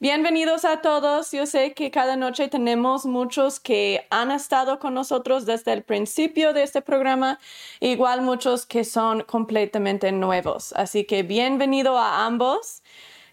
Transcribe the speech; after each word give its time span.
Bienvenidos 0.00 0.64
a 0.64 0.80
todos. 0.80 1.32
Yo 1.32 1.44
sé 1.44 1.74
que 1.74 1.90
cada 1.90 2.14
noche 2.14 2.46
tenemos 2.46 3.04
muchos 3.04 3.58
que 3.58 4.06
han 4.10 4.30
estado 4.30 4.78
con 4.78 4.94
nosotros 4.94 5.44
desde 5.44 5.72
el 5.72 5.82
principio 5.82 6.52
de 6.52 6.62
este 6.62 6.82
programa, 6.82 7.40
igual 7.80 8.22
muchos 8.22 8.64
que 8.64 8.84
son 8.84 9.22
completamente 9.22 10.12
nuevos. 10.12 10.72
Así 10.74 11.02
que 11.02 11.24
bienvenido 11.24 11.98
a 11.98 12.26
ambos. 12.26 12.84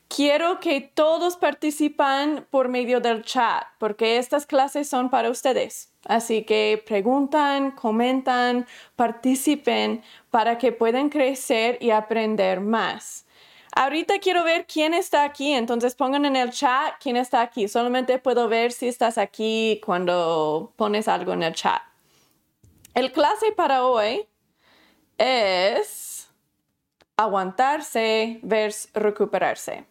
Quiero 0.07 0.59
que 0.59 0.81
todos 0.81 1.37
participen 1.37 2.47
por 2.49 2.67
medio 2.67 2.99
del 2.99 3.23
chat, 3.23 3.65
porque 3.77 4.17
estas 4.17 4.47
clases 4.47 4.89
son 4.89 5.11
para 5.11 5.29
ustedes. 5.29 5.91
Así 6.03 6.45
que 6.45 6.83
preguntan, 6.83 7.71
comentan, 7.73 8.65
participen 8.95 10.01
para 10.31 10.57
que 10.57 10.71
puedan 10.71 11.09
crecer 11.09 11.77
y 11.79 11.91
aprender 11.91 12.59
más. 12.59 13.24
Ahorita 13.77 14.19
quiero 14.19 14.45
ver 14.45 14.65
quién 14.65 14.93
está 14.93 15.25
aquí, 15.25 15.51
entonces 15.51 15.95
pongan 15.95 16.23
en 16.23 16.37
el 16.37 16.51
chat 16.51 16.93
quién 17.01 17.17
está 17.17 17.41
aquí. 17.41 17.67
Solamente 17.67 18.17
puedo 18.19 18.47
ver 18.47 18.71
si 18.71 18.87
estás 18.87 19.17
aquí 19.17 19.81
cuando 19.85 20.71
pones 20.77 21.09
algo 21.09 21.33
en 21.33 21.43
el 21.43 21.53
chat. 21.53 21.81
El 22.93 23.11
clase 23.11 23.51
para 23.51 23.83
hoy 23.83 24.25
es 25.17 26.29
aguantarse 27.17 28.39
versus 28.43 28.89
recuperarse. 28.93 29.85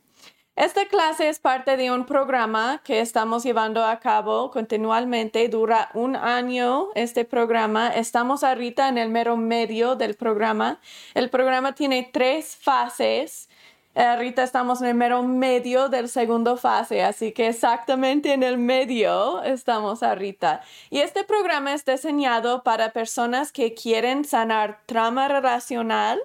Esta 0.57 0.87
clase 0.87 1.29
es 1.29 1.41
parte 1.41 1.77
de 1.77 1.91
un 1.91 2.07
programa 2.07 2.81
que 2.85 3.01
estamos 3.01 3.43
llevando 3.43 3.85
a 3.85 3.99
cabo 3.99 4.53
continuamente. 4.53 5.49
Dura 5.49 5.91
un 5.95 6.15
año 6.15 6.91
este 6.95 7.25
programa. 7.25 7.89
Estamos 7.89 8.45
ahorita 8.45 8.89
en 8.89 8.97
el 8.97 9.11
mero 9.11 9.37
medio 9.37 9.97
del 9.97 10.15
programa. 10.15 10.81
El 11.13 11.29
programa 11.29 11.75
tiene 11.75 12.09
tres 12.13 12.57
fases. 12.57 13.49
Ahorita 13.95 14.43
estamos 14.43 14.83
en 14.83 14.89
el 14.89 14.95
mero 14.97 15.23
medio 15.23 15.89
del 15.89 16.09
segundo 16.09 16.57
fase, 16.57 17.05
así 17.05 17.31
que 17.31 17.47
exactamente 17.47 18.33
en 18.33 18.43
el 18.43 18.59
medio 18.59 19.41
estamos 19.45 20.03
ahorita. 20.03 20.63
Y 20.91 20.99
este 20.99 21.23
programa 21.23 21.73
es 21.75 21.85
diseñado 21.85 22.65
para 22.65 22.93
personas 22.93 23.53
que 23.53 23.73
quieren 23.73 24.25
sanar 24.25 24.81
trauma 24.87 25.29
relacional, 25.29 26.21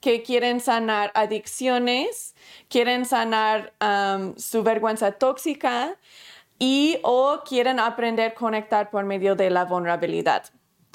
que 0.00 0.22
quieren 0.22 0.60
sanar 0.60 1.10
adicciones, 1.14 2.36
quieren 2.68 3.04
sanar 3.04 3.72
su 4.36 4.62
vergüenza 4.62 5.10
tóxica 5.10 5.96
y 6.60 7.00
o 7.02 7.40
quieren 7.44 7.80
aprender 7.80 8.30
a 8.30 8.34
conectar 8.34 8.88
por 8.88 9.04
medio 9.04 9.34
de 9.34 9.50
la 9.50 9.64
vulnerabilidad. 9.64 10.44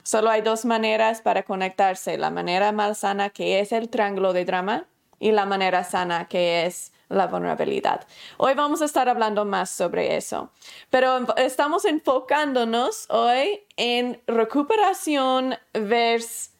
Solo 0.03 0.29
hay 0.29 0.41
dos 0.41 0.63
maneras 0.63 1.19
para 1.19 1.43
conectarse, 1.43 2.17
la 2.17 2.29
manera 2.29 2.71
malsana 2.71 3.31
que 3.31 3.59
es 3.59 3.73
el 3.73 3.89
triángulo 3.89 4.31
de 4.31 4.45
drama 4.45 4.85
y 5.19 5.31
la 5.31 5.45
manera 5.45 5.83
sana 5.83 6.27
que 6.27 6.65
es 6.65 6.91
la 7.09 7.27
vulnerabilidad. 7.27 8.07
Hoy 8.37 8.53
vamos 8.55 8.81
a 8.81 8.85
estar 8.85 9.09
hablando 9.09 9.45
más 9.45 9.69
sobre 9.69 10.17
eso, 10.17 10.51
pero 10.89 11.25
estamos 11.37 11.85
enfocándonos 11.85 13.07
hoy 13.09 13.63
en 13.77 14.21
recuperación 14.27 15.55
versus 15.73 16.51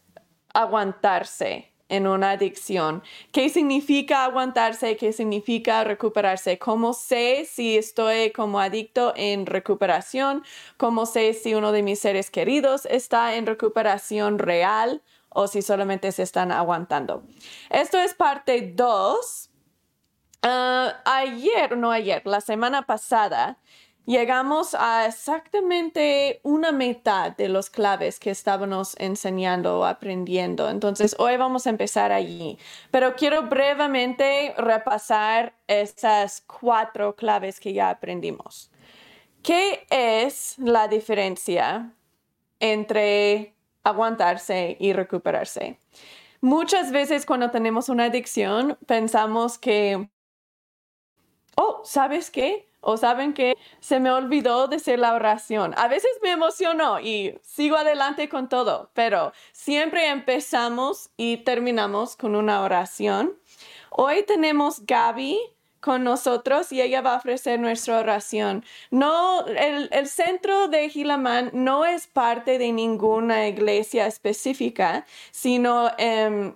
aguantarse 0.54 1.72
en 1.90 2.08
una 2.08 2.32
adicción. 2.32 3.04
¿Qué 3.32 3.50
significa 3.50 4.24
aguantarse? 4.24 4.98
¿Qué 4.98 5.14
significa 5.14 5.84
recuperarse? 5.84 6.58
¿Cómo 6.58 6.94
sé 6.94 7.46
si 7.46 7.78
estoy 7.78 8.32
como 8.32 8.60
adicto 8.60 9.14
en 9.16 9.46
recuperación? 9.46 10.44
¿Cómo 10.78 11.06
sé 11.06 11.34
si 11.34 11.54
uno 11.54 11.72
de 11.72 11.84
mis 11.84 12.00
seres 12.00 12.32
queridos 12.32 12.88
está 12.88 13.36
en 13.36 13.46
recuperación 13.46 14.40
real 14.40 15.04
o 15.36 15.48
si 15.48 15.62
solamente 15.62 16.12
se 16.12 16.24
están 16.24 16.52
aguantando? 16.52 17.24
Esto 17.70 18.00
es 18.00 18.16
parte 18.16 18.74
2. 18.74 19.50
Ah, 20.42 21.02
ayer, 21.06 21.78
no 21.78 21.92
ayer, 21.92 22.26
la 22.26 22.42
semana 22.42 22.88
pasada, 22.88 23.60
Llegamos 24.06 24.76
a 24.76 25.08
exactamente 25.08 26.40
una 26.44 26.72
mitad 26.72 27.36
de 27.36 27.50
los 27.50 27.72
claves 27.72 28.20
que 28.20 28.30
estábamos 28.30 28.96
enseñando 29.00 29.80
o 29.80 29.86
aprendiendo. 29.86 30.70
Entonces, 30.70 31.16
hoy 31.18 31.38
vamos 31.38 31.66
a 31.66 31.72
empezar 31.72 32.12
allí. 32.12 32.60
Pero 32.92 33.16
quiero 33.16 33.50
brevemente 33.50 34.54
repasar 34.60 35.56
esas 35.66 36.42
cuatro 36.42 37.16
claves 37.16 37.60
que 37.60 37.74
ya 37.74 37.90
aprendimos. 37.90 38.70
¿Qué 39.42 39.88
es 39.90 40.56
la 40.60 40.88
diferencia 40.88 41.92
entre 42.60 43.55
aguantarse 43.86 44.76
y 44.80 44.92
recuperarse? 44.92 45.80
Muchas 46.42 46.92
veces 46.92 47.26
cuando 47.26 47.50
tenemos 47.50 47.88
una 47.88 48.06
adicción 48.06 48.78
pensamos 48.86 49.58
que, 49.58 50.10
oh, 51.56 51.82
¿sabes 51.86 52.30
qué? 52.30 52.70
o 52.88 52.98
saben 52.98 53.34
que 53.34 53.58
se 53.80 54.00
me 54.00 54.12
olvidó 54.12 54.68
decir 54.68 55.00
la 55.00 55.16
oración. 55.16 55.74
A 55.76 55.88
veces 55.88 56.12
me 56.22 56.30
emociono 56.30 57.00
y 57.00 57.36
sigo 57.42 57.78
adelante 57.78 58.30
con 58.30 58.48
todo, 58.48 58.92
pero 58.94 59.34
siempre 59.52 60.10
empezamos 60.10 61.10
y 61.18 61.38
terminamos 61.38 62.16
con 62.16 62.36
una 62.36 62.62
oración. 62.62 63.34
Hoy 63.90 64.22
tenemos 64.24 64.86
Gaby 64.86 65.40
con 65.86 66.04
nosotros 66.04 66.72
y 66.72 66.82
ella 66.82 67.02
va 67.02 67.14
a 67.14 67.18
ofrecer 67.18 67.60
nuestra 67.60 68.00
oración. 68.00 68.66
No, 68.90 69.46
el, 69.46 70.08
centro 70.08 70.68
de 70.68 70.90
Gilamán 70.90 71.52
no 71.54 71.86
es 71.86 72.08
parte 72.08 72.58
de 72.58 72.72
ninguna 72.72 73.48
iglesia 73.48 74.08
específica, 74.08 75.06
sino 75.30 75.92
em, 76.00 76.54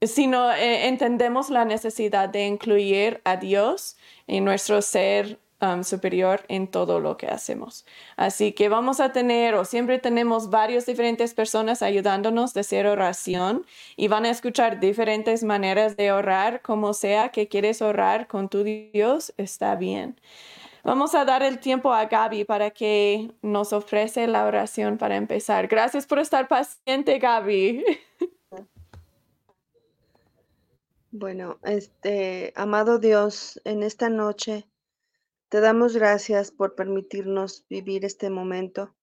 sino 0.00 0.50
eh, 0.50 0.88
entendemos 0.88 1.50
la 1.50 1.64
necesidad 1.66 2.28
de 2.30 2.46
incluir 2.46 3.20
a 3.24 3.36
Dios 3.36 3.96
en 4.26 4.44
nuestro 4.46 4.80
ser 4.80 5.38
superior 5.84 6.44
en 6.48 6.66
todo 6.66 7.00
lo 7.00 7.16
que 7.16 7.28
hacemos. 7.28 7.86
Así 8.16 8.52
que 8.52 8.68
vamos 8.68 9.00
a 9.00 9.12
tener 9.12 9.54
o 9.54 9.64
siempre 9.64 9.98
tenemos 9.98 10.50
varias 10.50 10.86
diferentes 10.86 11.34
personas 11.34 11.82
ayudándonos 11.82 12.52
de 12.52 12.60
hacer 12.60 12.86
oración 12.86 13.64
y 13.96 14.08
van 14.08 14.24
a 14.24 14.30
escuchar 14.30 14.80
diferentes 14.80 15.44
maneras 15.44 15.96
de 15.96 16.10
orar, 16.12 16.62
como 16.62 16.94
sea 16.94 17.28
que 17.30 17.48
quieres 17.48 17.80
orar 17.80 18.26
con 18.26 18.48
tu 18.48 18.64
Dios, 18.64 19.32
está 19.36 19.76
bien. 19.76 20.20
Vamos 20.84 21.14
a 21.14 21.24
dar 21.24 21.44
el 21.44 21.60
tiempo 21.60 21.92
a 21.92 22.06
Gaby 22.06 22.44
para 22.44 22.70
que 22.70 23.30
nos 23.40 23.72
ofrece 23.72 24.26
la 24.26 24.44
oración 24.46 24.98
para 24.98 25.14
empezar. 25.14 25.68
Gracias 25.68 26.06
por 26.06 26.18
estar 26.18 26.48
paciente, 26.48 27.18
Gaby. 27.18 27.84
Bueno, 31.14 31.58
este, 31.62 32.54
amado 32.56 32.98
Dios, 32.98 33.60
en 33.64 33.82
esta 33.82 34.08
noche 34.08 34.66
te 35.52 35.60
damos 35.60 35.94
gracias 35.94 36.50
por 36.50 36.74
permitirnos 36.74 37.66
vivir 37.68 38.06
este 38.06 38.30
momento. 38.30 38.96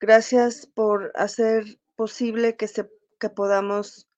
Gracias 0.00 0.66
por 0.66 1.12
hacer 1.14 1.78
posible 1.94 2.56
que, 2.56 2.66
se, 2.66 2.90
que 3.20 3.30
podamos 3.30 4.08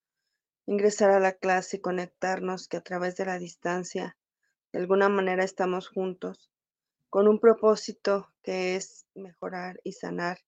ingresar 0.65 1.10
a 1.10 1.21
la 1.21 1.34
clase 1.34 1.77
y 1.77 1.81
conectarnos, 1.83 2.66
que 2.66 2.78
a 2.78 2.81
través 2.81 3.16
de 3.16 3.27
la 3.27 3.38
distancia, 3.38 4.16
de 4.72 4.78
alguna 4.78 5.10
manera 5.10 5.44
estamos 5.44 5.88
juntos, 5.88 6.50
con 7.10 7.28
un 7.28 7.38
propósito 7.38 8.33
que 8.43 8.77
es 8.77 9.04
mejorar 9.15 9.78
y 9.84 9.93
sanar 9.93 10.38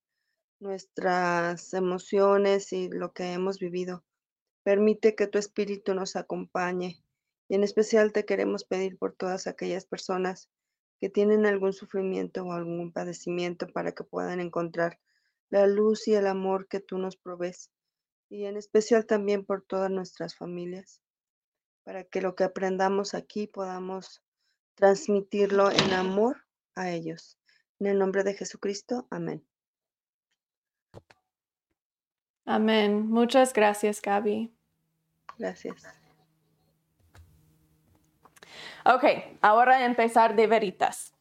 nuestras 0.61 1.75
emociones 1.75 2.73
y 2.73 2.89
lo 2.89 3.13
que 3.13 3.35
hemos 3.35 3.59
vivido. 3.59 4.03
Permite 4.63 5.15
que 5.15 5.27
tu 5.27 5.37
espíritu 5.37 5.93
nos 5.93 6.17
acompañe 6.17 7.05
y 7.49 7.55
en 7.55 7.65
especial 7.65 8.13
te 8.13 8.25
queremos 8.25 8.65
pedir 8.65 8.97
por 8.97 9.13
todas 9.15 9.47
aquellas 9.47 9.85
personas 9.85 10.49
que 11.01 11.09
tienen 11.11 11.47
algún 11.47 11.73
sufrimiento 11.73 12.45
o 12.45 12.53
algún 12.53 12.93
padecimiento 12.93 13.67
para 13.67 13.93
que 13.93 14.05
puedan 14.05 14.41
encontrar 14.41 14.99
la 15.51 15.67
luz 15.67 16.09
y 16.09 16.15
el 16.15 16.27
amor 16.27 16.69
que 16.69 16.81
tú 16.81 16.99
nos 16.99 17.17
provees 17.17 17.71
y 18.29 18.45
en 18.45 18.57
especial 18.57 19.07
también 19.07 19.45
por 19.45 19.63
todas 19.63 19.91
nuestras 19.91 20.35
familias, 20.35 21.01
para 21.85 22.05
que 22.05 22.21
lo 22.21 22.35
que 22.35 22.45
aprendamos 22.45 23.15
aquí 23.15 23.47
podamos 23.47 24.23
transmitirlo 24.75 25.71
en 25.71 25.93
amor 25.93 26.45
a 26.75 26.91
ellos. 26.91 27.39
En 27.79 27.87
el 27.87 27.99
nombre 27.99 28.25
de 28.25 28.35
Jesucristo, 28.35 29.07
amén. 29.11 29.47
Amén. 32.45 33.07
Muchas 33.07 33.53
gracias, 33.53 34.01
Gaby. 34.01 34.53
Gracias. 35.39 36.06
Ok, 38.85 39.05
ahora 39.43 39.85
empezar 39.85 40.37
de 40.37 40.47
veritas. 40.47 41.13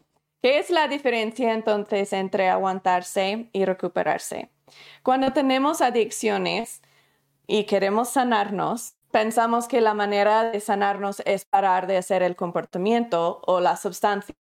¿Qué 0.41 0.59
es 0.59 0.69
la 0.69 0.87
diferencia 0.87 1.53
entonces 1.53 2.13
entre 2.13 2.49
aguantarse 2.49 3.49
y 3.51 3.65
recuperarse? 3.65 4.51
Cuando 5.03 5.33
tenemos 5.33 5.81
adicciones 5.81 6.81
y 7.47 7.65
queremos 7.65 8.09
sanarnos, 8.09 8.95
pensamos 9.11 9.67
que 9.67 9.81
la 9.81 9.93
manera 9.93 10.51
de 10.51 10.59
sanarnos 10.59 11.21
es 11.25 11.45
parar 11.45 11.87
de 11.87 11.97
hacer 11.97 12.23
el 12.23 12.35
comportamiento 12.35 13.41
o 13.45 13.59
la 13.59 13.75
sustancia 13.75 14.35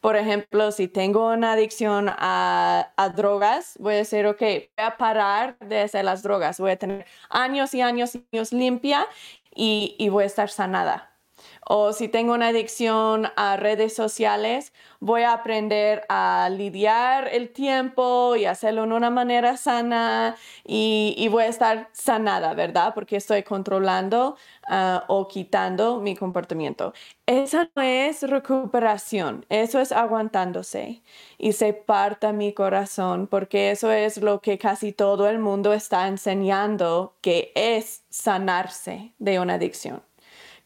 por 0.00 0.16
ejemplo, 0.16 0.72
si 0.72 0.88
tengo 0.88 1.32
una 1.32 1.52
adicción 1.52 2.08
a, 2.08 2.92
drogas, 3.16 3.76
voy 3.78 3.94
a 3.94 3.96
decir, 3.98 4.26
ok, 4.26 4.40
voy 4.40 4.70
a 4.76 4.96
parar 4.96 5.58
de 5.58 5.80
hacer 5.82 6.04
las 6.04 6.22
drogas, 6.22 6.58
voy 6.60 6.72
a 6.72 6.76
tener 6.76 7.06
años 7.30 7.74
y 7.74 7.80
años 7.80 8.14
y 8.14 8.26
años 8.32 8.52
limpia 8.52 9.06
y, 9.54 9.96
y 9.98 10.08
voy 10.08 10.24
a 10.24 10.26
estar 10.26 10.50
sanada. 10.50 11.17
O 11.66 11.92
si 11.92 12.08
tengo 12.08 12.32
una 12.34 12.48
adicción 12.48 13.28
a 13.36 13.56
redes 13.56 13.94
sociales, 13.94 14.72
voy 15.00 15.22
a 15.22 15.32
aprender 15.32 16.04
a 16.08 16.48
lidiar 16.50 17.28
el 17.28 17.50
tiempo 17.50 18.36
y 18.36 18.46
hacerlo 18.46 18.86
de 18.86 18.94
una 18.94 19.10
manera 19.10 19.56
sana 19.56 20.36
y, 20.64 21.28
voy 21.30 21.44
a 21.44 21.48
estar 21.48 21.88
sanada, 21.92 22.54
¿verdad? 22.54 22.94
Porque 22.94 23.16
estoy 23.16 23.42
controlando 23.42 24.36
ah, 24.66 25.04
o 25.08 25.28
quitando 25.28 26.00
mi 26.00 26.16
comportamiento. 26.16 26.92
Esa 27.26 27.70
no 27.76 27.82
es 27.82 28.22
recuperación, 28.22 29.44
eso 29.50 29.80
es 29.80 29.92
aguantándose 29.92 31.02
y 31.36 31.52
se 31.52 31.74
parta 31.74 32.32
mi 32.32 32.54
corazón 32.54 33.26
porque 33.26 33.70
eso 33.70 33.92
es 33.92 34.16
lo 34.18 34.40
que 34.40 34.58
casi 34.58 34.92
todo 34.92 35.28
el 35.28 35.38
mundo 35.38 35.74
está 35.74 36.08
enseñando 36.08 37.14
que 37.20 37.52
es 37.54 38.04
sanarse 38.08 39.12
de 39.18 39.38
una 39.40 39.54
adicción. 39.54 40.07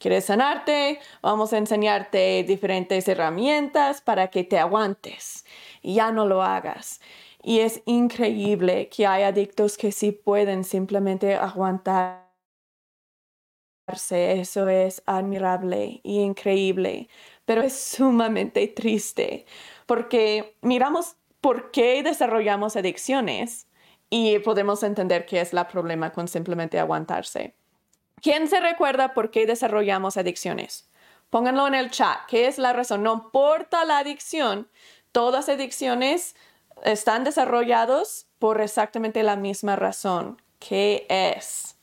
¿Quieres 0.02 0.24
sanarte? 0.24 0.98
Vamos 1.22 1.52
a 1.52 1.58
enseñarte 1.58 2.42
diferentes 2.42 3.06
herramientas 3.06 4.00
para 4.00 4.30
que 4.30 4.42
te 4.42 4.58
aguantes 4.58 5.44
y 5.80 5.94
ya 5.94 6.10
no 6.10 6.26
lo 6.26 6.42
hagas. 6.42 7.00
Y 7.40 7.60
es 7.60 7.82
increíble 7.86 8.88
que 8.88 9.06
hay 9.06 9.22
adictos 9.22 9.78
que 9.78 9.92
sí 9.92 10.10
pueden 10.10 10.64
simplemente 10.64 11.36
aguantarse. 11.36 12.26
Eso 14.40 14.68
es 14.68 15.04
admirable 15.06 16.00
y 16.02 16.18
increíble, 16.18 17.08
pero 17.44 17.62
es 17.62 17.78
sumamente 17.78 18.66
triste 18.66 19.46
porque 19.86 20.56
miramos 20.62 21.16
por 21.40 21.70
qué 21.70 22.02
desarrollamos 22.02 22.74
adicciones 22.74 23.68
y 24.10 24.40
podemos 24.40 24.82
entender 24.82 25.26
qué 25.26 25.40
es 25.40 25.52
el 25.52 25.64
problema 25.66 26.12
con 26.12 26.26
simplemente 26.26 26.80
aguantarse. 26.80 27.54
¿Quién 28.22 28.46
se 28.46 28.60
recuerda 28.60 29.14
por 29.14 29.32
qué 29.32 29.46
desarrollamos 29.46 30.16
adicciones? 30.16 30.88
Pónganlo 31.28 31.66
en 31.66 31.74
el 31.74 31.90
chat. 31.90 32.20
¿Qué 32.28 32.46
es 32.46 32.56
la 32.56 32.72
razón? 32.72 33.02
No 33.02 33.14
importa 33.14 33.84
la 33.84 33.98
adicción, 33.98 34.68
todas 35.10 35.48
adicciones 35.48 36.36
están 36.84 37.24
desarrolladas 37.24 38.28
por 38.38 38.60
exactamente 38.60 39.24
la 39.24 39.34
misma 39.34 39.74
razón. 39.74 40.40
¿Qué 40.60 41.04
es? 41.08 41.76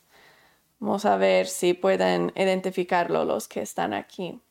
Vamos 0.79 1.05
a 1.05 1.17
ver 1.17 1.47
si 1.47 1.73
pueden 1.73 2.31
identificarlo 2.37 3.25
los 3.25 3.49
que 3.49 3.61
están 3.61 3.93
aquí. 3.93 4.41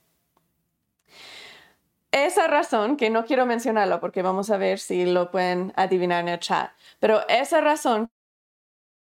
Esa 2.13 2.49
razón, 2.49 2.99
que 2.99 3.09
no 3.09 3.25
quiero 3.25 3.47
mencionarlo 3.47 3.99
porque 3.99 4.21
vamos 4.21 4.51
a 4.51 4.59
ver 4.59 4.79
si 4.79 5.07
lo 5.07 5.31
pueden 5.31 5.73
adivinar 5.77 6.21
en 6.21 6.29
el 6.29 6.39
chat, 6.39 6.71
pero 7.01 7.27
esa 7.29 7.63
razón 7.63 8.11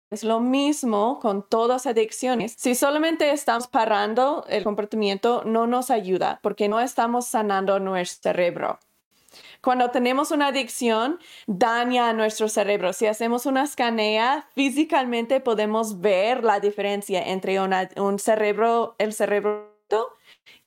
es 0.10 0.24
lo 0.24 0.40
mismo 0.40 1.20
con 1.20 1.48
todas 1.48 1.86
adicciones. 1.86 2.56
Si 2.58 2.76
solamente 2.76 3.32
estamos 3.32 3.68
parando 3.68 4.46
el 4.50 4.64
comportamiento, 4.64 5.44
no 5.46 5.68
nos 5.68 5.92
ayuda 5.92 6.40
porque 6.42 6.70
no 6.70 6.80
estamos 6.80 7.28
sanando 7.28 7.80
nuestro 7.80 8.32
cerebro. 8.32 8.80
Cuando 9.62 9.92
tenemos 9.92 10.32
una 10.32 10.48
adicción, 10.48 11.20
daña 11.46 12.14
nuestro 12.14 12.48
cerebro. 12.48 12.94
Si 12.94 13.06
hacemos 13.06 13.46
una 13.46 13.64
escanea, 13.64 14.48
físicamente 14.56 15.40
podemos 15.42 16.00
ver 16.00 16.44
la 16.44 16.60
diferencia 16.60 17.22
entre 17.28 17.60
un 17.60 18.20
cerebro, 18.20 18.96
el 18.98 19.14
cerebro 19.14 19.78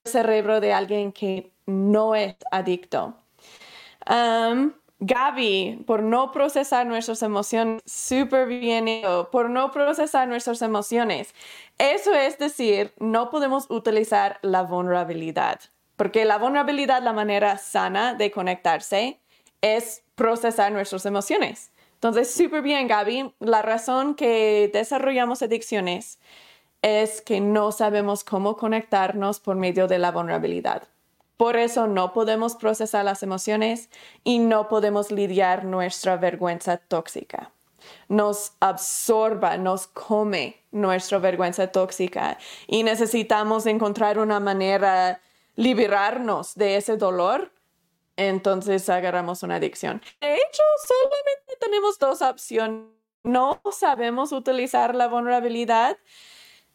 el 0.05 0.13
cerebro 0.13 0.61
de 0.61 0.73
alguien 0.73 1.13
que 1.13 1.53
no 1.67 2.15
es 2.15 2.37
adicto. 2.51 3.17
Gaby, 5.01 5.85
por 5.87 6.03
no 6.03 6.31
procesar 6.31 6.87
nuestras 6.87 7.23
emociones, 7.23 7.81
súper 7.87 8.47
bien, 8.47 9.03
por 9.33 9.49
no 9.49 9.71
procesar 9.71 10.29
nuestras 10.29 10.61
emociones. 10.61 11.35
Eso 11.79 12.15
es 12.15 12.39
decir, 12.39 12.93
no 12.99 13.31
podemos 13.31 13.67
utilizar 13.71 14.39
la 14.43 14.63
vulnerabilidad, 14.63 15.59
porque 15.97 16.27
la 16.27 16.37
vulnerabilidad, 16.37 17.03
la 17.03 17.15
manera 17.15 17.57
sana 17.57 18.13
de 18.13 18.31
conectarse, 18.31 19.19
es 19.63 20.03
procesar 20.17 20.71
nuestras 20.71 21.07
emociones. 21.07 21.73
Entonces, 21.95 22.33
súper 22.33 22.61
bien, 22.61 22.87
Gaby. 22.87 23.35
La 23.41 23.63
razón 23.63 24.15
que 24.15 24.71
desarrollamos 24.73 25.43
adicciones 25.43 26.19
es 26.83 27.23
que 27.23 27.41
no 27.41 27.73
sabemos 27.73 28.23
cómo 28.23 28.57
conectarnos 28.57 29.41
por 29.41 29.57
medio 29.57 29.87
de 29.87 29.99
la 29.99 30.11
vulnerabilidad. 30.11 30.90
Por 31.41 31.57
eso 31.57 31.87
no 31.87 32.13
podemos 32.13 32.55
procesar 32.55 33.03
las 33.07 33.23
emociones 33.23 33.89
y 34.25 34.41
no 34.41 34.69
podemos 34.69 35.11
lidiar 35.11 35.65
nuestra 35.65 36.19
vergüenza 36.19 36.77
tóxica. 36.77 37.51
Nos 38.09 38.53
absorba, 38.61 39.57
nos 39.57 39.87
come 39.87 40.63
nuestra 40.71 41.19
vergüenza 41.19 41.69
tóxica 41.69 42.37
y 42.67 42.83
necesitamos 42.83 43.65
encontrar 43.65 44.19
una 44.19 44.39
manera 44.39 45.23
liberarnos 45.57 46.57
de 46.57 46.77
ese 46.77 46.99
dolor. 46.99 47.51
Entonces 48.17 48.87
agarramos 48.91 49.43
una 49.43 49.55
adicción. 49.55 50.03
De 50.21 50.35
hecho, 50.35 50.63
solamente 50.87 51.57
tenemos 51.59 51.99
dos 51.99 52.21
opciones. 52.21 52.85
No 53.23 53.63
sabemos 53.73 54.33
utilizar 54.33 54.95
la 54.95 55.09
vulnerabilidad 55.09 55.97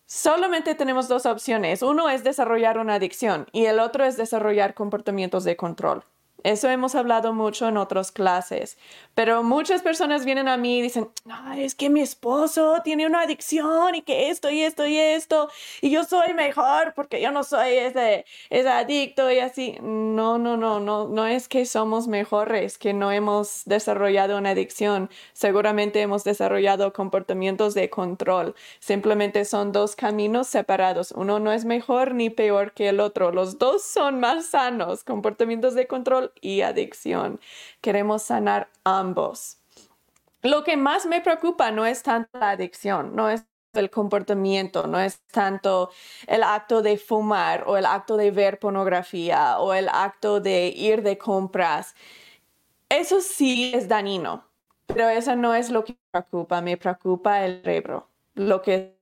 Solamente 0.08 0.76
tenemos 0.76 1.08
dos 1.08 1.26
opciones. 1.26 1.82
Uno 1.82 2.10
es 2.10 2.24
desarrollar 2.24 2.78
una 2.78 2.96
adicción 2.96 3.48
y 3.52 3.66
el 3.66 3.80
otro 3.80 4.06
es 4.06 4.18
desarrollar 4.18 4.76
comportamientos 4.76 5.44
de 5.44 5.58
control. 5.58 6.06
Eso 6.46 6.70
hemos 6.70 6.94
hablado 6.94 7.34
mucho 7.34 7.68
en 7.68 7.76
otras 7.76 8.12
clases, 8.12 8.78
pero 9.16 9.42
muchas 9.42 9.82
personas 9.82 10.26
vienen 10.26 10.48
a 10.48 10.58
mí 10.58 10.78
y 10.78 10.82
dicen, 10.84 11.10
es 11.58 11.74
que 11.74 11.90
mi 11.90 12.02
esposo 12.02 12.82
tiene 12.84 13.08
una 13.08 13.22
adicción 13.22 13.96
y 13.96 14.04
que 14.04 14.30
esto 14.30 14.52
y 14.52 14.62
esto 14.62 14.86
y 14.86 14.96
esto, 14.96 15.50
y 15.82 15.90
yo 15.90 16.04
soy 16.04 16.36
mejor 16.36 16.94
porque 16.96 17.20
yo 17.20 17.32
no 17.32 17.44
soy 17.44 17.74
ese, 17.74 18.26
ese 18.52 18.70
adicto 18.70 19.32
y 19.32 19.40
así. 19.40 19.78
No, 19.82 20.38
no, 20.38 20.56
no, 20.56 20.80
no, 20.80 21.08
no 21.08 21.26
es 21.26 21.48
que 21.48 21.66
somos 21.66 22.08
mejores, 22.08 22.78
que 22.78 22.94
no 22.94 23.12
hemos 23.12 23.64
desarrollado 23.66 24.38
una 24.38 24.52
adicción. 24.52 25.10
Seguramente 25.34 26.00
hemos 26.02 26.24
desarrollado 26.24 26.94
comportamientos 26.94 27.74
de 27.74 27.90
control. 27.90 28.54
Simplemente 28.78 29.46
son 29.46 29.72
dos 29.72 29.96
caminos 29.96 30.46
separados. 30.46 31.12
Uno 31.12 31.40
no 31.40 31.52
es 31.52 31.66
mejor 31.66 32.14
ni 32.14 32.30
peor 32.30 32.74
que 32.74 32.90
el 32.90 33.00
otro. 33.00 33.32
Los 33.32 33.58
dos 33.58 33.82
son 33.84 34.20
más 34.20 34.46
sanos, 34.46 35.04
comportamientos 35.04 35.74
de 35.74 35.88
control 35.88 36.34
y 36.42 36.62
adicción. 36.62 37.40
Queremos 37.82 38.24
sanar 38.24 38.70
ambos. 38.84 39.58
Lo 40.42 40.64
que 40.64 40.78
más 40.78 41.06
me 41.06 41.22
preocupa 41.22 41.72
no 41.72 41.86
es 41.86 42.04
tanto 42.04 42.38
la 42.38 42.52
adicción, 42.52 43.16
no 43.16 43.30
es 43.30 43.46
el 43.74 43.90
comportamiento, 43.90 44.88
no 44.88 45.00
es 45.00 45.20
tanto 45.32 45.90
el 46.28 46.44
acto 46.44 46.82
de 46.82 46.98
fumar 46.98 47.64
o 47.68 47.78
el 47.78 47.86
acto 47.86 48.18
de 48.18 48.32
ver 48.32 48.60
pornografía 48.60 49.60
o 49.60 49.74
el 49.74 49.90
acto 49.90 50.40
de 50.40 50.68
ir 50.68 51.02
de 51.02 51.18
compras. 51.18 51.96
Eso 52.90 53.22
sí 53.22 53.72
es 53.74 53.88
dañino, 53.88 54.46
pero 54.86 55.10
eso 55.10 55.36
no 55.36 55.56
es 55.56 55.70
lo 55.70 55.84
que 55.84 55.94
me 55.94 56.22
preocupa, 56.22 56.62
me 56.62 56.78
preocupa 56.78 57.46
el 57.46 57.62
cerebro, 57.64 58.08
lo 58.36 58.62
que 58.62 58.96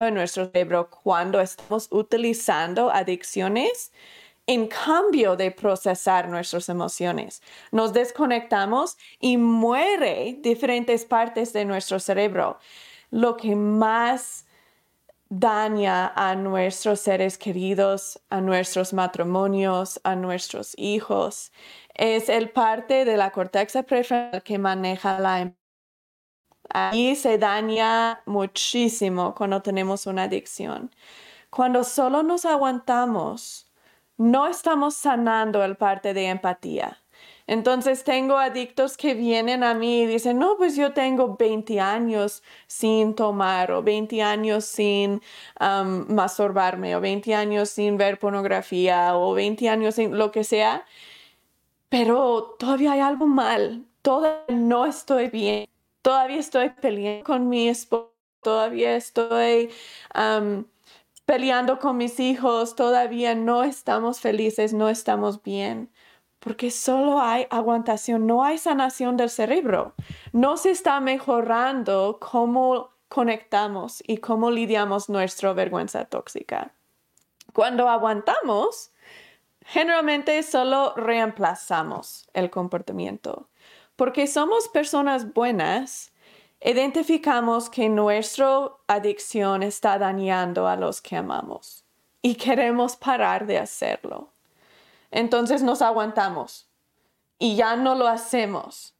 en 0.00 0.14
nuestro 0.14 0.46
cerebro 0.46 0.90
cuando 0.90 1.40
estamos 1.40 1.88
utilizando 1.90 2.90
adicciones 2.90 3.92
en 4.46 4.66
cambio 4.66 5.36
de 5.36 5.50
procesar 5.50 6.28
nuestras 6.28 6.68
emociones. 6.68 7.42
Nos 7.70 7.92
desconectamos 7.92 8.96
y 9.20 9.36
muere 9.36 10.38
diferentes 10.40 11.04
partes 11.04 11.52
de 11.52 11.64
nuestro 11.64 12.00
cerebro. 12.00 12.58
Lo 13.10 13.36
que 13.36 13.54
más 13.56 14.46
daña 15.28 16.12
a 16.14 16.34
nuestros 16.34 17.00
seres 17.00 17.38
queridos, 17.38 18.20
a 18.30 18.40
nuestros 18.40 18.92
matrimonios, 18.92 20.00
a 20.04 20.14
nuestros 20.16 20.74
hijos, 20.76 21.52
es 21.94 22.28
el 22.28 22.50
parte 22.50 23.04
de 23.04 23.16
la 23.16 23.30
corteza 23.30 23.82
prefrontal 23.82 24.42
que 24.42 24.58
maneja 24.58 25.18
la 25.20 25.40
em-, 25.40 25.54
Ahí 26.70 27.16
se 27.16 27.38
daña 27.38 28.22
muchísimo 28.26 29.34
cuando 29.34 29.62
tenemos 29.62 30.06
una 30.06 30.24
adicción. 30.24 30.90
Cuando 31.50 31.84
solo 31.84 32.22
nos 32.22 32.44
aguantamos, 32.46 33.71
no 34.22 34.46
estamos 34.46 34.94
sanando 34.94 35.64
el 35.64 35.76
parte 35.76 36.14
de 36.14 36.26
empatía. 36.26 36.98
Entonces 37.48 38.04
tengo 38.04 38.38
adictos 38.38 38.96
que 38.96 39.14
vienen 39.14 39.64
a 39.64 39.74
mí 39.74 40.02
y 40.02 40.06
dicen, 40.06 40.38
no, 40.38 40.56
pues 40.56 40.76
yo 40.76 40.92
tengo 40.92 41.36
20 41.36 41.80
años 41.80 42.42
sin 42.68 43.14
tomar 43.14 43.72
o 43.72 43.82
20 43.82 44.22
años 44.22 44.64
sin 44.64 45.20
masturbarme 45.58 46.94
o 46.94 47.00
20 47.00 47.34
años 47.34 47.68
sin 47.70 47.96
ver 47.96 48.18
pornografía 48.20 49.16
o 49.16 49.34
20 49.34 49.68
años 49.68 49.96
sin 49.96 50.16
lo 50.16 50.30
que 50.30 50.44
sea, 50.44 50.86
pero 51.88 52.54
todavía 52.58 52.92
hay 52.92 53.00
algo 53.00 53.26
mal, 53.26 53.84
todavía 54.02 54.56
no 54.56 54.86
estoy 54.86 55.28
bien, 55.28 55.68
todavía 56.00 56.38
estoy 56.38 56.70
peleando 56.70 57.24
con 57.24 57.48
mi 57.48 57.68
esposo, 57.68 58.12
todavía 58.40 58.96
estoy 58.96 59.70
peleando 61.24 61.78
con 61.78 61.96
mis 61.96 62.20
hijos, 62.20 62.74
todavía 62.74 63.34
no 63.34 63.62
estamos 63.64 64.20
felices, 64.20 64.72
no 64.72 64.88
estamos 64.88 65.42
bien, 65.42 65.90
porque 66.40 66.70
solo 66.70 67.20
hay 67.20 67.46
aguantación, 67.50 68.26
no 68.26 68.42
hay 68.42 68.58
sanación 68.58 69.16
del 69.16 69.30
cerebro, 69.30 69.94
no 70.32 70.56
se 70.56 70.70
está 70.70 71.00
mejorando 71.00 72.18
cómo 72.20 72.90
conectamos 73.08 74.02
y 74.06 74.18
cómo 74.18 74.50
lidiamos 74.50 75.08
nuestra 75.08 75.52
vergüenza 75.52 76.06
tóxica. 76.06 76.74
Cuando 77.52 77.88
aguantamos, 77.88 78.92
generalmente 79.66 80.42
solo 80.42 80.94
reemplazamos 80.96 82.28
el 82.32 82.50
comportamiento. 82.50 83.48
Porque 83.96 84.26
somos 84.26 84.68
personas 84.68 85.34
buenas, 85.34 86.11
identificamos 86.64 87.68
que 87.68 87.88
nuestra 87.88 88.70
adicción 88.86 89.62
está 89.62 89.98
dañando 89.98 90.68
a 90.68 90.76
los 90.76 91.00
que 91.00 91.16
amamos 91.16 91.84
y 92.22 92.36
queremos 92.36 92.96
parar 92.96 93.46
de 93.46 93.58
hacerlo. 93.58 94.32
Entonces 95.10 95.62
nos 95.62 95.82
aguantamos 95.82 96.68
y 97.38 97.56
ya 97.56 97.74
no 97.74 97.94
lo 97.94 98.06
hacemos. 98.06 98.94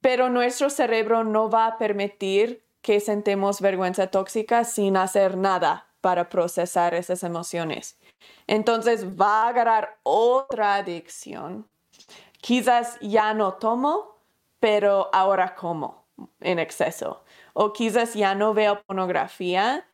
Pero 0.00 0.28
nuestro 0.28 0.68
cerebro 0.68 1.24
no 1.24 1.48
va 1.48 1.66
a 1.66 1.78
permitir 1.78 2.62
que 2.82 3.00
sentemos 3.00 3.62
vergüenza 3.62 4.08
tóxica 4.08 4.64
sin 4.64 4.98
hacer 4.98 5.38
nada 5.38 5.86
para 6.02 6.28
procesar 6.28 6.92
esas 6.92 7.22
emociones. 7.22 7.98
Entonces 8.46 9.18
va 9.18 9.44
a 9.44 9.48
agarrar 9.48 9.98
otra 10.02 10.74
adicción. 10.74 11.66
Quizás 12.42 12.98
ya 13.00 13.32
no 13.32 13.54
tomo, 13.54 14.18
pero 14.60 15.08
ahora 15.14 15.54
como 15.54 16.03
en 16.40 16.58
exceso. 16.58 17.24
O 17.52 17.72
quizás 17.72 18.14
ya 18.14 18.34
no 18.34 18.54
veo 18.54 18.82
pornografía, 18.82 19.86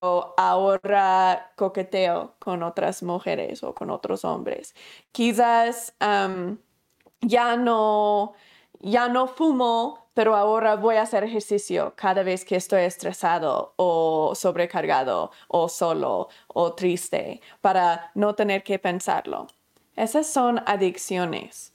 o 0.00 0.34
ahora 0.36 1.52
coqueteo 1.56 2.34
con 2.38 2.62
otras 2.62 3.02
mujeres 3.02 3.62
o 3.62 3.74
con 3.74 3.90
otros 3.90 4.24
hombres. 4.24 4.74
Quizás 5.12 5.94
ya 7.20 7.56
no 7.56 8.34
ya 8.80 9.08
no 9.08 9.26
fumo, 9.26 10.06
pero 10.14 10.36
ahora 10.36 10.76
voy 10.76 10.96
a 10.96 11.02
hacer 11.02 11.24
ejercicio 11.24 11.94
cada 11.96 12.22
vez 12.22 12.44
que 12.44 12.56
estoy 12.56 12.82
estresado 12.82 13.74
o 13.76 14.34
sobrecargado 14.34 15.32
o 15.48 15.68
solo 15.68 16.28
o 16.48 16.74
triste 16.74 17.40
para 17.60 18.10
no 18.14 18.34
tener 18.34 18.62
que 18.62 18.78
pensarlo. 18.78 19.48
Esas 19.96 20.28
son 20.28 20.62
adicciones. 20.66 21.72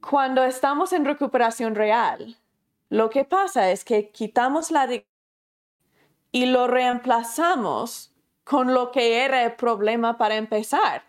Cuando 0.00 0.44
estamos 0.44 0.92
en 0.92 1.04
recuperación 1.04 1.74
real, 1.76 2.36
lo 2.90 3.10
que 3.10 3.24
pasa 3.24 3.70
es 3.70 3.84
que 3.84 4.10
quitamos 4.10 4.70
la 4.70 4.88
y 6.32 6.46
lo 6.46 6.66
reemplazamos 6.66 8.12
con 8.42 8.74
lo 8.74 8.90
que 8.90 9.24
era 9.24 9.44
el 9.44 9.52
problema 9.52 10.18
para 10.18 10.36
empezar. 10.36 11.02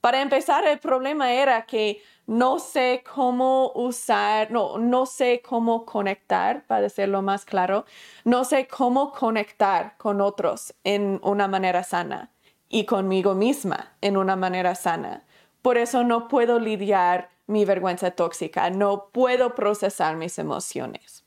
Para 0.00 0.20
empezar, 0.20 0.66
el 0.66 0.78
problema 0.80 1.32
era 1.32 1.64
que 1.64 2.02
no 2.26 2.58
sé 2.58 3.02
cómo 3.14 3.72
usar, 3.74 4.50
no, 4.50 4.78
no 4.78 5.06
sé 5.06 5.42
cómo 5.42 5.86
conectar, 5.86 6.66
para 6.66 6.82
decirlo 6.82 7.22
más 7.22 7.44
claro, 7.44 7.86
no 8.24 8.44
sé 8.44 8.66
cómo 8.66 9.12
conectar 9.12 9.96
con 9.96 10.20
otros 10.20 10.74
en 10.84 11.20
una 11.22 11.48
manera 11.48 11.84
sana 11.84 12.32
y 12.68 12.84
conmigo 12.84 13.34
misma 13.34 13.92
en 14.00 14.16
una 14.16 14.36
manera 14.36 14.74
sana. 14.74 15.24
Por 15.62 15.78
eso 15.78 16.04
no 16.04 16.28
puedo 16.28 16.58
lidiar 16.58 17.30
mi 17.46 17.64
vergüenza 17.64 18.10
tóxica, 18.10 18.70
no 18.70 19.10
puedo 19.12 19.54
procesar 19.54 20.16
mis 20.16 20.38
emociones. 20.38 21.24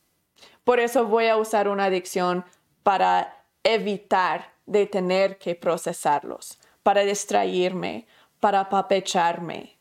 Por 0.64 0.80
eso 0.80 1.06
voy 1.06 1.28
a 1.28 1.36
usar 1.36 1.68
una 1.68 1.84
adicción 1.84 2.44
para 2.82 3.44
evitar 3.64 4.52
de 4.66 4.86
tener 4.86 5.38
que 5.38 5.54
procesarlos, 5.54 6.58
para 6.82 7.02
distraerme, 7.02 8.06
para 8.40 8.60
apapecharme, 8.60 9.78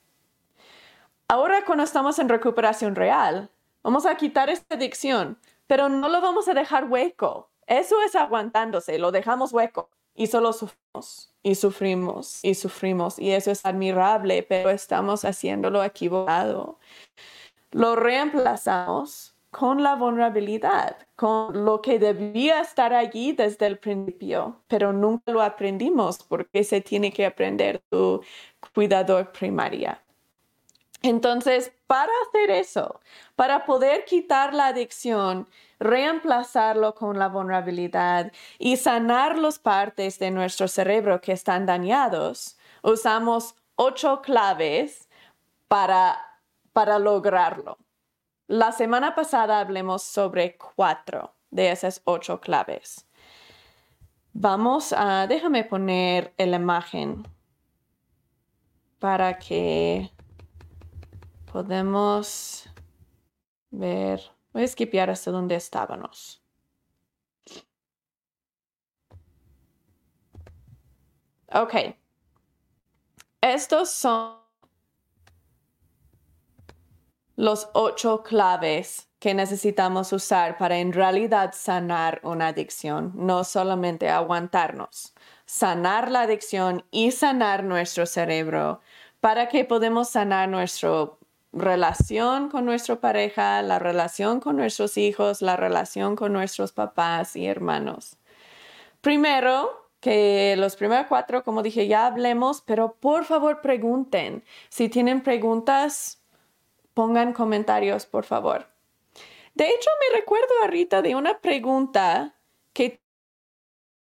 Ahora 1.30 1.66
cuando 1.66 1.84
estamos 1.84 2.20
en 2.20 2.30
recuperación 2.30 2.96
real, 2.96 3.50
vamos 3.84 4.06
a 4.06 4.16
quitar 4.16 4.50
esta 4.50 4.76
adicción, 4.76 5.38
pero 5.68 5.90
no 5.90 6.08
lo 6.08 6.22
vamos 6.22 6.48
a 6.48 6.54
dejar 6.54 6.86
hueco. 6.86 7.50
Eso 7.66 8.02
es 8.02 8.16
aguantándose, 8.16 8.98
lo 8.98 9.12
dejamos 9.12 9.52
hueco 9.52 9.90
y 10.18 10.28
solo 10.28 10.52
sufrimos 10.52 11.32
y 11.44 11.56
sufrimos 11.56 12.40
y 12.44 12.56
sufrimos 12.56 13.20
y 13.20 13.32
eso 13.32 13.52
es 13.52 13.66
admirable, 13.66 14.44
pero 14.44 14.70
estamos 14.72 15.24
haciéndolo 15.24 15.84
equivocado. 15.84 16.80
Lo 17.72 17.96
reemplazamos 17.96 19.36
con 19.52 19.82
la 19.84 19.96
vulnerabilidad, 19.96 20.98
con 21.16 21.64
lo 21.66 21.82
que 21.82 22.00
debía 22.00 22.60
estar 22.62 22.94
allí 22.94 23.32
desde 23.32 23.68
el 23.68 23.78
principio, 23.78 24.62
pero 24.68 24.92
nunca 24.92 25.32
lo 25.32 25.42
aprendimos 25.42 26.18
porque 26.24 26.64
se 26.64 26.82
tiene 26.82 27.14
que 27.14 27.26
aprender 27.26 27.82
tu 27.90 28.22
cuidador 28.74 29.32
primaria. 29.32 30.02
Entonces, 31.04 31.72
para 31.86 32.12
hacer 32.28 32.50
eso, 32.52 33.00
para 33.36 33.66
poder 33.66 34.04
quitar 34.06 34.54
la 34.54 34.68
adicción, 34.68 35.48
reemplazarlo 35.80 36.96
con 36.96 37.20
la 37.20 37.28
vulnerabilidad 37.30 38.32
y 38.58 38.78
sanar 38.78 39.38
las 39.38 39.60
partes 39.60 40.20
de 40.20 40.32
nuestro 40.32 40.68
cerebro 40.68 41.22
que 41.22 41.32
están 41.32 41.66
dañados, 41.66 42.58
usamos 42.82 43.56
ocho 43.76 44.22
claves 44.22 45.08
para, 45.68 46.18
para 46.74 47.00
lograrlo. 47.00 47.78
La 48.48 48.72
semana 48.72 49.14
pasada 49.14 49.60
hablemos 49.60 50.04
sobre 50.04 50.58
cuatro 50.58 51.34
de 51.52 51.72
esas 51.72 52.02
ocho 52.06 52.40
claves. 52.40 53.06
Vamos 54.34 54.94
a, 54.94 55.28
déjame 55.28 55.64
poner 55.64 56.34
la 56.38 56.58
imagen 56.58 57.28
para 59.00 59.38
que 59.38 60.12
podemos 61.52 62.70
ver, 63.72 64.22
voy 64.58 64.64
a 64.64 64.66
esquipear 64.66 65.08
hasta 65.12 65.30
donde 65.30 65.54
estábamos. 65.54 66.42
Ok. 71.54 71.76
Estos 73.40 73.92
son 73.92 74.38
los 77.36 77.70
ocho 77.74 78.24
claves 78.24 79.08
que 79.20 79.36
necesitamos 79.36 80.12
usar 80.12 80.58
para 80.58 80.80
en 80.80 80.92
realidad 80.92 81.54
sanar 81.54 82.20
una 82.24 82.48
adicción, 82.48 83.12
no 83.14 83.44
solamente 83.44 84.10
aguantarnos, 84.10 85.14
sanar 85.46 86.10
la 86.10 86.22
adicción 86.22 86.84
y 86.90 87.12
sanar 87.12 87.64
nuestro 87.64 88.08
cerebro 88.08 88.82
para 89.20 89.50
que 89.50 89.66
podamos 89.66 90.10
sanar 90.10 90.50
nuestro 90.50 91.17
relación 91.60 92.50
con 92.50 92.66
nuestra 92.66 92.98
pareja, 92.98 93.62
la 93.62 93.80
relación 93.80 94.40
con 94.40 94.58
nuestros 94.58 94.98
hijos, 94.98 95.42
la 95.42 95.56
relación 95.58 96.16
con 96.16 96.34
nuestros 96.34 96.72
papás 96.72 97.36
y 97.36 97.46
hermanos. 97.46 98.18
Primero, 99.02 99.90
que 100.00 100.56
los 100.58 100.76
primeros 100.76 101.08
cuatro, 101.08 101.44
como 101.44 101.64
dije, 101.64 101.88
ya 101.88 102.06
hablemos, 102.06 102.62
pero 102.62 102.94
por 103.00 103.26
favor 103.26 103.62
pregunten. 103.62 104.44
Si 104.70 104.90
tienen 104.90 105.22
preguntas, 105.22 106.22
pongan 106.94 107.34
comentarios, 107.34 108.06
por 108.06 108.26
favor. 108.26 108.68
De 109.56 109.70
hecho, 109.70 109.90
me 110.02 110.20
recuerdo 110.20 110.54
ahorita 110.62 111.02
de 111.02 111.16
una 111.16 111.40
pregunta 111.40 112.36
que 112.74 113.02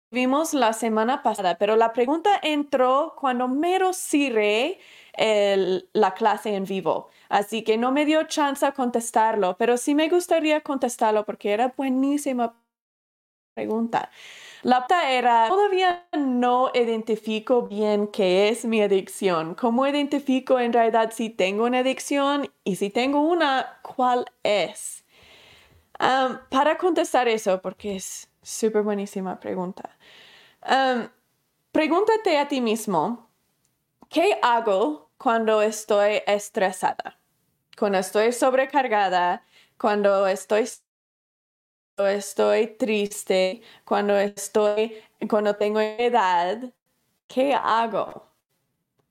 vimos 0.10 0.54
la 0.54 0.74
semana 0.74 1.22
pasada, 1.22 1.58
pero 1.58 1.76
la 1.76 1.94
pregunta 1.94 2.40
entró 2.42 3.16
cuando 3.20 3.48
mero 3.48 3.94
ciré 3.94 4.80
la 5.16 6.14
clase 6.14 6.56
en 6.56 6.66
vivo. 6.66 7.10
Así 7.30 7.64
que 7.64 7.78
no 7.78 7.92
me 7.92 8.06
dio 8.06 8.24
chance 8.24 8.66
a 8.66 8.74
contestarlo, 8.74 9.56
pero 9.58 9.78
sí 9.78 9.96
me 9.96 10.10
gustaría 10.10 10.62
contestarlo 10.62 11.26
porque 11.26 11.52
era 11.52 11.74
buenísima 11.76 12.56
pregunta. 13.54 14.10
La 14.64 14.88
pregunta 14.88 15.12
era, 15.12 15.48
todavía 15.50 16.08
no 16.18 16.72
identifico 16.74 17.64
bien 17.64 18.08
qué 18.08 18.50
es 18.50 18.66
mi 18.66 18.82
adicción. 18.82 19.56
¿Cómo 19.56 19.86
identifico 19.86 20.60
en 20.60 20.74
realidad 20.74 21.12
si 21.14 21.30
tengo 21.30 21.66
una 21.66 21.80
adicción? 21.80 22.50
Y 22.64 22.78
si 22.78 22.90
tengo 22.90 23.22
una, 23.22 23.80
¿cuál 23.82 24.26
es? 24.44 25.04
para 26.50 26.78
contestar 26.78 27.28
eso, 27.28 27.62
porque 27.62 27.96
es 27.96 28.30
súper 28.42 28.84
buenísima 28.84 29.40
pregunta, 29.40 29.98
pregúntate 31.72 32.38
a 32.38 32.48
ti 32.48 32.62
mismo, 32.62 33.30
¿qué 34.14 34.38
hago 34.44 35.10
cuando 35.18 35.62
estoy 35.64 36.22
estresada? 36.28 37.20
Cuando 37.78 37.98
estoy 37.98 38.32
sobrecargada, 38.32 39.44
cuando 39.78 40.28
estoy 40.28 40.70
estoy 41.98 42.68
triste, 42.78 43.62
cuando 43.86 44.18
estoy, 44.18 44.94
cuando 45.30 45.56
tengo 45.56 45.80
edad, 45.80 46.74
¿qué 47.28 47.54
hago? 47.56 48.28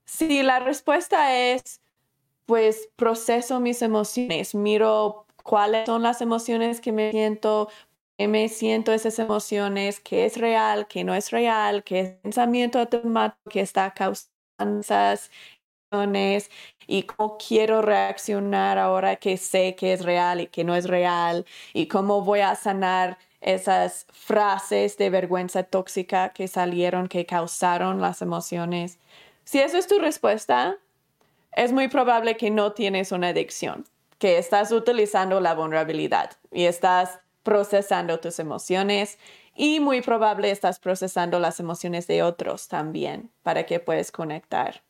Si 0.05 0.41
la 0.41 0.59
respuesta 0.59 1.35
es, 1.35 1.81
pues 2.45 2.89
proceso 2.95 3.59
mis 3.59 3.81
emociones, 3.81 4.55
miro 4.55 5.25
cuáles 5.43 5.85
son 5.85 6.03
las 6.03 6.21
emociones 6.21 6.81
que 6.81 6.91
me 6.91 7.11
siento, 7.11 7.69
qué 8.17 8.27
me 8.27 8.49
siento 8.49 8.93
esas 8.93 9.19
emociones, 9.19 9.99
qué 9.99 10.25
es 10.25 10.37
real, 10.37 10.87
qué 10.87 11.03
no 11.03 11.13
es 11.15 11.31
real, 11.31 11.83
qué 11.83 11.99
es 11.99 12.09
pensamiento 12.21 12.79
automático 12.79 13.49
que 13.49 13.61
está 13.61 13.93
causando 13.93 14.32
y 16.87 17.03
cómo 17.03 17.37
quiero 17.37 17.81
reaccionar 17.81 18.77
ahora 18.77 19.15
que 19.17 19.37
sé 19.37 19.75
que 19.75 19.93
es 19.93 20.03
real 20.03 20.41
y 20.41 20.47
que 20.47 20.63
no 20.63 20.75
es 20.75 20.87
real 20.87 21.45
y 21.73 21.87
cómo 21.87 22.21
voy 22.21 22.39
a 22.39 22.55
sanar 22.55 23.17
esas 23.41 24.07
frases 24.11 24.97
de 24.97 25.09
vergüenza 25.09 25.63
tóxica 25.63 26.29
que 26.29 26.47
salieron, 26.47 27.07
que 27.07 27.25
causaron 27.25 28.01
las 28.01 28.21
emociones. 28.21 28.99
Si 29.43 29.59
esa 29.59 29.77
es 29.77 29.87
tu 29.87 29.99
respuesta, 29.99 30.77
es 31.55 31.71
muy 31.71 31.89
probable 31.89 32.37
que 32.37 32.49
no 32.49 32.71
tienes 32.71 33.11
una 33.11 33.29
adicción, 33.29 33.85
que 34.17 34.37
estás 34.37 34.71
utilizando 34.71 35.41
la 35.41 35.53
vulnerabilidad 35.53 36.31
y 36.51 36.65
estás 36.65 37.19
procesando 37.43 38.19
tus 38.19 38.39
emociones 38.39 39.17
y 39.55 39.79
muy 39.79 40.01
probable 40.01 40.51
estás 40.51 40.79
procesando 40.79 41.39
las 41.39 41.59
emociones 41.59 42.07
de 42.07 42.23
otros 42.23 42.67
también 42.67 43.31
para 43.43 43.65
que 43.65 43.79
puedas 43.79 44.11
conectar. 44.11 44.83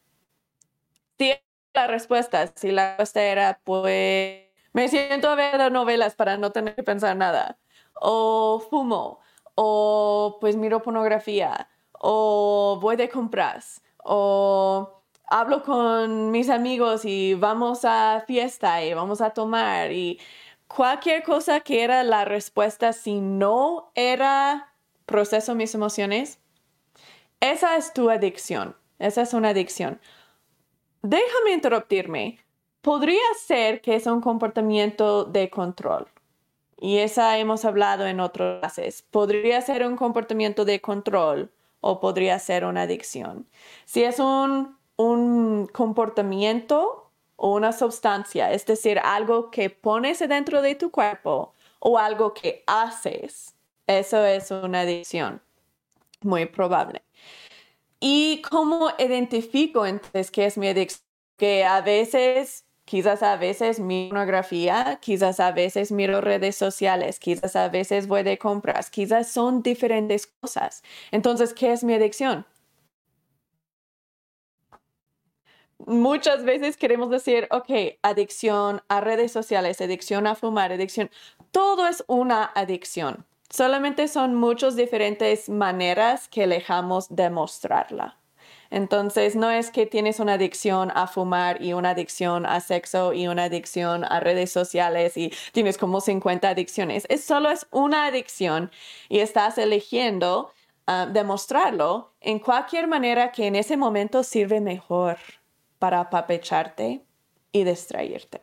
Si 1.17 1.33
la 1.73 1.87
respuesta, 1.87 2.51
si 2.55 2.71
la 2.71 2.91
respuesta 2.91 3.21
era, 3.21 3.59
pues 3.63 4.43
me 4.73 4.87
siento 4.87 5.29
a 5.29 5.35
ver 5.35 5.71
novelas 5.71 6.15
para 6.15 6.37
no 6.37 6.51
tener 6.51 6.75
que 6.75 6.83
pensar 6.83 7.15
nada, 7.15 7.57
o 7.95 8.59
fumo, 8.69 9.19
o 9.55 10.37
pues 10.41 10.55
miro 10.55 10.81
pornografía, 10.81 11.69
o 11.93 12.79
voy 12.81 12.95
de 12.95 13.09
compras, 13.09 13.81
o 14.03 15.03
hablo 15.27 15.63
con 15.63 16.31
mis 16.31 16.49
amigos 16.49 17.05
y 17.05 17.33
vamos 17.33 17.85
a 17.85 18.23
fiesta 18.27 18.83
y 18.83 18.93
vamos 18.93 19.21
a 19.21 19.31
tomar 19.31 19.91
y 19.91 20.19
cualquier 20.75 21.23
cosa 21.23 21.59
que 21.59 21.83
era 21.83 22.03
la 22.03 22.25
respuesta 22.25 22.93
si 22.93 23.19
no 23.19 23.91
era 23.95 24.73
proceso 25.05 25.55
mis 25.55 25.75
emociones, 25.75 26.39
esa 27.39 27.77
es 27.77 27.93
tu 27.93 28.09
adicción, 28.09 28.75
esa 28.99 29.21
es 29.21 29.33
una 29.33 29.49
adicción. 29.49 29.99
Déjame 31.01 31.51
interrumpirme. 31.51 32.39
Podría 32.81 33.21
ser 33.37 33.81
que 33.81 33.95
es 33.95 34.07
un 34.07 34.21
comportamiento 34.21 35.25
de 35.25 35.49
control. 35.49 36.07
Y 36.79 36.97
esa 36.97 37.37
hemos 37.37 37.65
hablado 37.65 38.05
en 38.07 38.19
otras 38.19 38.59
clases. 38.59 39.03
Podría 39.03 39.61
ser 39.61 39.85
un 39.85 39.95
comportamiento 39.95 40.65
de 40.65 40.81
control 40.81 41.51
o 41.81 41.99
podría 41.99 42.39
ser 42.39 42.65
una 42.65 42.83
adicción. 42.83 43.47
Si 43.85 44.03
es 44.03 44.19
un, 44.19 44.77
un 44.97 45.67
comportamiento 45.67 47.02
o 47.35 47.53
una 47.55 47.71
sustancia, 47.73 48.51
es 48.51 48.65
decir, 48.65 48.99
algo 48.99 49.51
que 49.51 49.69
pones 49.69 50.19
dentro 50.19 50.61
de 50.61 50.75
tu 50.75 50.91
cuerpo 50.91 51.53
o 51.79 51.97
algo 51.97 52.33
que 52.33 52.63
haces, 52.67 53.55
eso 53.87 54.25
es 54.25 54.51
una 54.51 54.81
adicción, 54.81 55.41
muy 56.21 56.45
probable. 56.45 57.01
¿Y 57.99 58.41
cómo 58.41 58.91
identifico 58.99 59.85
entonces 59.85 60.29
qué 60.31 60.45
es 60.45 60.57
mi 60.57 60.67
adicción? 60.67 61.01
Que 61.37 61.63
a 61.63 61.81
veces, 61.81 62.65
quizás 62.85 63.23
a 63.23 63.37
veces 63.37 63.79
mi 63.79 64.09
pornografía, 64.09 64.99
quizás 65.01 65.39
a 65.39 65.51
veces 65.51 65.91
miro 65.91 66.21
redes 66.21 66.55
sociales, 66.55 67.19
quizás 67.19 67.55
a 67.55 67.69
veces 67.69 68.07
voy 68.07 68.23
de 68.23 68.37
compras, 68.37 68.89
quizás 68.89 69.29
son 69.31 69.63
diferentes 69.63 70.27
cosas. 70.27 70.83
Entonces, 71.11 71.53
¿qué 71.53 71.71
es 71.73 71.83
mi 71.83 71.93
adicción? 71.93 72.45
Muchas 75.85 76.43
veces 76.43 76.77
queremos 76.77 77.09
decir, 77.09 77.47
ok, 77.51 77.97
adicción 78.01 78.81
a 78.87 79.01
redes 79.01 79.31
sociales, 79.31 79.81
adicción 79.81 80.27
a 80.27 80.35
fumar, 80.35 80.71
adicción, 80.71 81.09
todo 81.51 81.87
es 81.87 82.03
una 82.07 82.51
adicción. 82.55 83.25
Solamente 83.49 84.07
son 84.07 84.35
muchas 84.35 84.75
diferentes 84.75 85.47
maneras 85.49 86.27
que 86.27 86.47
dejamos 86.47 87.15
demostrarla. 87.15 88.17
Entonces, 88.71 89.35
no 89.35 89.51
es 89.51 89.69
que 89.69 89.85
tienes 89.85 90.19
una 90.19 90.33
adicción 90.33 90.91
a 90.95 91.05
fumar 91.05 91.61
y 91.61 91.73
una 91.73 91.91
adicción 91.91 92.47
a 92.47 92.59
sexo 92.59 93.13
y 93.13 93.27
una 93.27 93.43
adicción 93.43 94.03
a 94.03 94.19
redes 94.19 94.51
sociales 94.51 95.15
y 95.15 95.31
tienes 95.51 95.77
como 95.77 96.01
50 96.01 96.49
adicciones. 96.49 97.05
Es 97.09 97.23
solo 97.23 97.51
es 97.51 97.67
una 97.69 98.05
adicción 98.05 98.71
y 99.09 99.19
estás 99.19 99.59
eligiendo 99.59 100.51
ah, 100.87 101.05
demostrarlo 101.05 102.13
en 102.19 102.39
cualquier 102.39 102.87
manera 102.87 103.31
que 103.31 103.45
en 103.45 103.55
ese 103.55 103.77
momento 103.77 104.23
sirve 104.23 104.59
mejor 104.59 105.17
para 105.83 105.99
apapecharte 105.99 107.05
y 107.51 107.65
distraerte. 107.65 108.39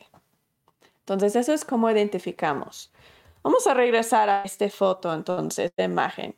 Entonces, 0.98 1.34
eso 1.36 1.54
es 1.54 1.64
como 1.64 1.90
identificamos. 1.90 2.92
Vamos 3.42 3.66
a 3.66 3.72
regresar 3.72 4.28
a 4.28 4.42
esta 4.42 4.68
foto 4.68 5.10
entonces 5.10 5.72
de 5.74 5.84
imagen. 5.84 6.36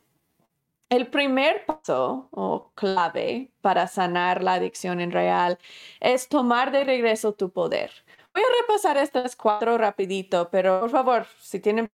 El 0.87 1.07
primer 1.07 1.65
paso 1.65 2.29
o 2.31 2.71
clave 2.73 3.51
para 3.59 3.87
sanar 3.87 4.41
la 4.41 4.53
adicción 4.53 5.01
en 5.01 5.11
real 5.11 5.59
es 5.99 6.29
tomar 6.29 6.71
de 6.71 6.85
regreso 6.85 7.33
tu 7.33 7.51
poder. 7.51 7.91
Voy 8.33 8.41
a 8.41 8.61
repasar 8.61 8.95
estas 8.95 9.35
cuatro 9.35 9.77
rapidito, 9.77 10.49
pero 10.49 10.79
por 10.79 10.89
favor, 10.89 11.27
si 11.37 11.59
tienen, 11.59 11.91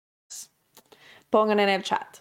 pongan 1.29 1.61
en 1.61 1.69
el 1.69 1.81
chat. 1.81 2.17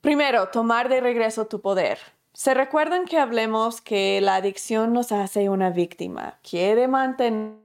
Primero, 0.00 0.50
tomar 0.50 0.88
de 0.88 1.00
regreso 1.00 1.48
tu 1.48 1.60
poder. 1.60 1.98
¿Se 2.40 2.54
recuerdan 2.54 3.04
que 3.04 3.18
hablemos 3.18 3.82
que 3.82 4.18
la 4.22 4.36
adicción 4.36 4.94
nos 4.94 5.12
hace 5.12 5.50
una 5.50 5.68
víctima? 5.68 6.38
Quiere 6.42 6.88
mantenernos 6.88 7.60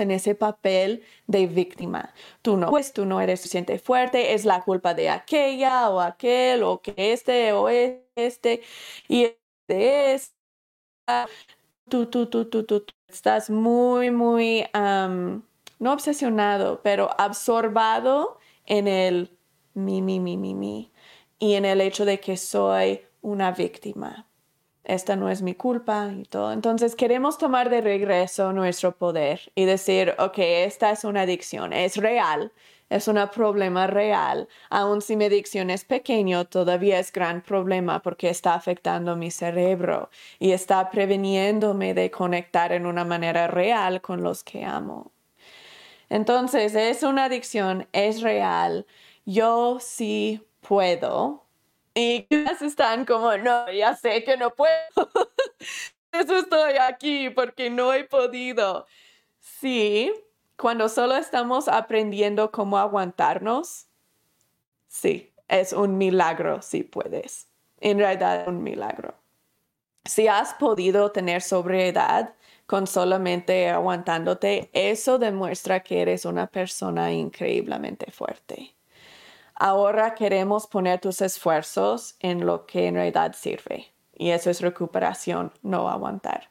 en 0.00 0.10
ese 0.10 0.34
papel 0.34 1.04
de 1.28 1.46
víctima. 1.46 2.12
Tú 2.42 2.56
no, 2.56 2.68
pues 2.70 2.92
tú 2.92 3.06
no 3.06 3.20
eres 3.20 3.38
suficiente 3.42 3.78
fuerte, 3.78 4.34
es 4.34 4.44
la 4.46 4.62
culpa 4.64 4.94
de 4.94 5.10
aquella 5.10 5.90
o 5.90 6.00
aquel 6.00 6.64
o 6.64 6.82
que 6.82 7.12
este 7.12 7.52
o 7.52 7.68
este 7.68 8.62
y 9.06 9.28
de 9.68 10.14
este. 10.14 10.34
Tú, 11.88 12.06
tú, 12.06 12.26
tú, 12.26 12.46
tú, 12.46 12.64
tú, 12.64 12.84
estás 13.06 13.48
muy, 13.48 14.10
muy, 14.10 14.64
no 14.74 15.92
obsesionado, 15.92 16.80
pero 16.82 17.10
absorbado 17.16 18.40
en 18.64 18.88
el 18.88 19.38
mi, 19.72 20.02
mi, 20.02 20.18
mi, 20.18 20.36
mi, 20.36 20.52
mi 20.52 20.90
y 21.38 21.54
en 21.54 21.64
el 21.64 21.80
hecho 21.80 22.04
de 22.04 22.18
que 22.18 22.36
soy 22.36 23.02
una 23.26 23.50
víctima. 23.50 24.28
Esta 24.84 25.16
no 25.16 25.28
es 25.28 25.42
mi 25.42 25.54
culpa 25.54 26.12
y 26.16 26.22
todo. 26.26 26.52
Entonces 26.52 26.94
queremos 26.94 27.38
tomar 27.38 27.70
de 27.70 27.80
regreso 27.80 28.52
nuestro 28.52 28.96
poder 28.96 29.50
y 29.56 29.64
decir, 29.64 30.14
ok, 30.18 30.38
esta 30.38 30.92
es 30.92 31.02
una 31.02 31.22
adicción, 31.22 31.72
es 31.72 31.96
real, 31.96 32.52
es 32.88 33.08
un 33.08 33.18
problema 33.34 33.88
real. 33.88 34.46
Aun 34.70 35.02
si 35.02 35.16
mi 35.16 35.24
adicción 35.24 35.70
es 35.70 35.84
pequeño, 35.84 36.44
todavía 36.44 37.00
es 37.00 37.10
gran 37.10 37.42
problema 37.42 38.00
porque 38.00 38.30
está 38.30 38.54
afectando 38.54 39.16
mi 39.16 39.32
cerebro 39.32 40.08
y 40.38 40.52
está 40.52 40.88
preveniéndome 40.88 41.94
de 41.94 42.12
conectar 42.12 42.70
en 42.70 42.86
una 42.86 43.04
manera 43.04 43.48
real 43.48 44.00
con 44.00 44.22
los 44.22 44.44
que 44.44 44.64
amo. 44.64 45.10
Entonces, 46.08 46.76
es 46.76 47.02
una 47.02 47.24
adicción, 47.24 47.88
es 47.92 48.22
real. 48.22 48.86
Yo 49.24 49.78
sí 49.80 50.46
puedo 50.60 51.45
y 51.96 52.24
quizás 52.24 52.60
están 52.60 53.06
como, 53.06 53.34
no, 53.38 53.72
ya 53.72 53.96
sé 53.96 54.22
que 54.22 54.36
no 54.36 54.50
puedo. 54.50 54.74
Eso 56.12 56.36
estoy 56.36 56.74
aquí 56.78 57.30
porque 57.30 57.70
no 57.70 57.94
he 57.94 58.04
podido. 58.04 58.86
Sí, 59.40 60.12
cuando 60.58 60.90
solo 60.90 61.16
estamos 61.16 61.68
aprendiendo 61.68 62.52
cómo 62.52 62.76
aguantarnos, 62.76 63.86
sí, 64.88 65.32
es 65.48 65.72
un 65.72 65.96
milagro 65.96 66.60
si 66.60 66.82
puedes. 66.82 67.48
En 67.80 67.98
realidad, 67.98 68.46
un 68.46 68.62
milagro. 68.62 69.14
Si 70.04 70.28
has 70.28 70.52
podido 70.52 71.12
tener 71.12 71.40
sobriedad 71.40 72.34
con 72.66 72.86
solamente 72.86 73.70
aguantándote, 73.70 74.68
eso 74.74 75.18
demuestra 75.18 75.80
que 75.80 76.02
eres 76.02 76.26
una 76.26 76.46
persona 76.46 77.10
increíblemente 77.10 78.10
fuerte. 78.10 78.75
Ahora 79.56 80.14
queremos 80.14 80.66
poner 80.66 81.00
tus 81.00 81.22
esfuerzos 81.22 82.16
en 82.20 82.44
lo 82.46 82.66
que 82.66 82.86
en 82.86 82.94
realidad 82.94 83.34
sirve. 83.34 83.92
Y 84.14 84.30
eso 84.30 84.50
es 84.50 84.60
recuperación, 84.60 85.52
no 85.62 85.88
aguantar. 85.88 86.50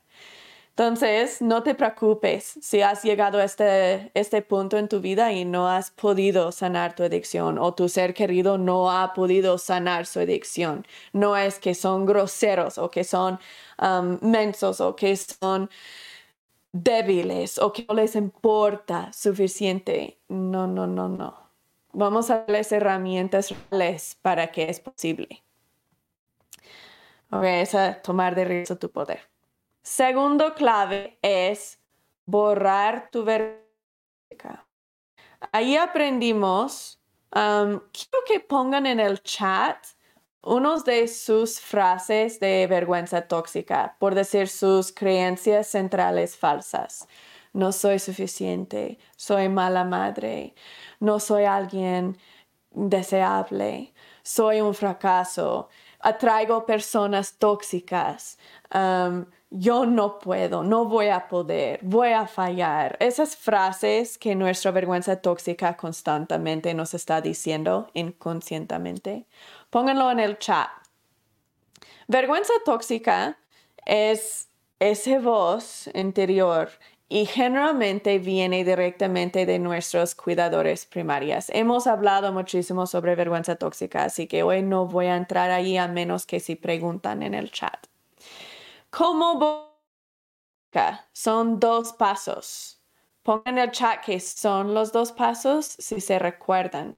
Entonces, 0.78 1.42
no 1.42 1.64
te 1.64 1.74
preocupes 1.74 2.60
si 2.62 2.82
has 2.82 3.02
llegado 3.04 3.40
a 3.40 3.46
este, 3.46 4.12
este 4.14 4.42
punto 4.42 4.78
en 4.78 4.90
tu 4.90 5.00
vida 5.00 5.32
y 5.32 5.46
no 5.46 5.70
has 5.70 5.90
podido 5.92 6.52
sanar 6.52 6.96
tu 6.96 7.04
adicción 7.04 7.58
o 7.60 7.74
tu 7.74 7.88
ser 7.88 8.14
querido 8.14 8.58
no 8.58 8.92
ha 8.92 9.14
podido 9.14 9.58
sanar 9.58 10.06
su 10.06 10.20
adicción. 10.20 10.86
No 11.14 11.38
es 11.38 11.60
que 11.60 11.76
son 11.76 12.06
groseros 12.06 12.78
o 12.78 12.92
que 12.92 13.06
son 13.06 13.40
um, 13.82 14.18
mensos 14.22 14.82
o 14.82 14.98
que 14.98 15.16
son 15.16 15.70
débiles 16.74 17.58
o 17.58 17.72
que 17.72 17.86
no 17.88 17.96
les 17.96 18.16
importa 18.16 19.14
suficiente. 19.14 20.20
No, 20.28 20.68
no, 20.68 20.88
no, 20.88 21.08
no. 21.08 21.45
Vamos 21.98 22.30
a 22.30 22.40
darles 22.40 22.74
herramientas 22.74 23.56
reales 23.72 24.18
para 24.22 24.52
que 24.52 24.70
es 24.70 24.82
posible. 24.82 25.42
Ok, 27.32 27.44
es 27.44 27.72
tomar 28.04 28.36
de 28.36 28.44
regreso 28.44 28.78
tu 28.78 28.92
poder. 28.92 29.22
Segundo 29.82 30.54
clave 30.56 31.18
es 31.22 31.80
borrar 32.26 33.10
tu 33.12 33.24
vergüenza. 33.24 34.66
Ahí 35.54 35.78
aprendimos, 35.78 37.00
um, 37.34 37.80
quiero 37.94 38.24
que 38.28 38.42
pongan 38.42 38.86
en 38.86 39.00
el 39.00 39.22
chat 39.24 39.78
unos 40.42 40.84
de 40.84 41.08
sus 41.08 41.62
frases 41.62 42.42
de 42.42 42.68
vergüenza 42.68 43.22
tóxica, 43.22 43.96
por 44.00 44.16
decir 44.16 44.50
sus 44.50 44.92
creencias 44.92 45.68
centrales 45.68 46.36
falsas. 46.36 47.08
No 47.56 47.72
soy 47.72 48.00
suficiente, 48.00 49.00
soy 49.16 49.48
mala 49.48 49.86
madre, 49.86 50.54
no 51.00 51.22
soy 51.22 51.46
alguien 51.46 52.18
deseable, 52.72 53.94
soy 54.24 54.60
un 54.60 54.74
fracaso, 54.74 55.70
atraigo 56.02 56.66
personas 56.66 57.38
tóxicas, 57.38 58.38
um, 58.74 59.26
yo 59.50 59.86
no 59.86 60.20
puedo, 60.20 60.64
no 60.64 60.84
voy 60.84 61.08
a 61.08 61.30
poder, 61.30 61.80
voy 61.82 62.10
a 62.10 62.28
fallar. 62.28 62.98
Esas 63.00 63.38
frases 63.38 64.18
que 64.18 64.36
nuestra 64.36 64.72
vergüenza 64.72 65.22
tóxica 65.22 65.78
constantemente 65.78 66.74
nos 66.74 66.94
está 66.94 67.22
diciendo 67.22 67.90
inconscientemente, 67.94 69.28
pónganlo 69.70 70.12
en 70.12 70.20
el 70.20 70.38
chat. 70.40 70.68
Vergüenza 72.10 72.52
tóxica 72.66 73.38
es 73.86 74.50
esa 74.80 75.20
voz 75.20 75.90
interior 75.94 76.70
y 77.08 77.26
generalmente 77.26 78.18
viene 78.20 78.64
directamente 78.64 79.46
de 79.46 79.60
nuestros 79.60 80.16
cuidadores 80.16 80.86
primarios. 80.86 81.46
Hemos 81.50 81.88
hablado 81.88 82.32
muchísimo 82.34 82.88
sobre 82.88 83.16
vergüenza 83.16 83.56
tóxica, 83.56 84.04
así 84.06 84.28
que 84.28 84.44
hoy 84.44 84.64
no 84.64 84.88
voy 84.88 85.06
a 85.08 85.16
entrar 85.16 85.52
ahí 85.52 85.78
a 85.78 85.88
menos 85.88 86.26
que 86.26 86.40
si 86.40 86.56
preguntan 86.56 87.22
en 87.22 87.34
el 87.36 87.52
chat. 87.52 87.88
¿Cómo 88.90 89.72
son 91.14 91.60
dos 91.60 91.94
pasos? 91.94 92.82
Pongan 93.24 93.58
en 93.58 93.64
el 93.66 93.72
chat 93.72 94.04
que 94.04 94.20
son 94.20 94.74
los 94.74 94.92
dos 94.92 95.12
pasos 95.12 95.66
si 95.66 96.02
se 96.02 96.20
recuerdan. 96.20 96.98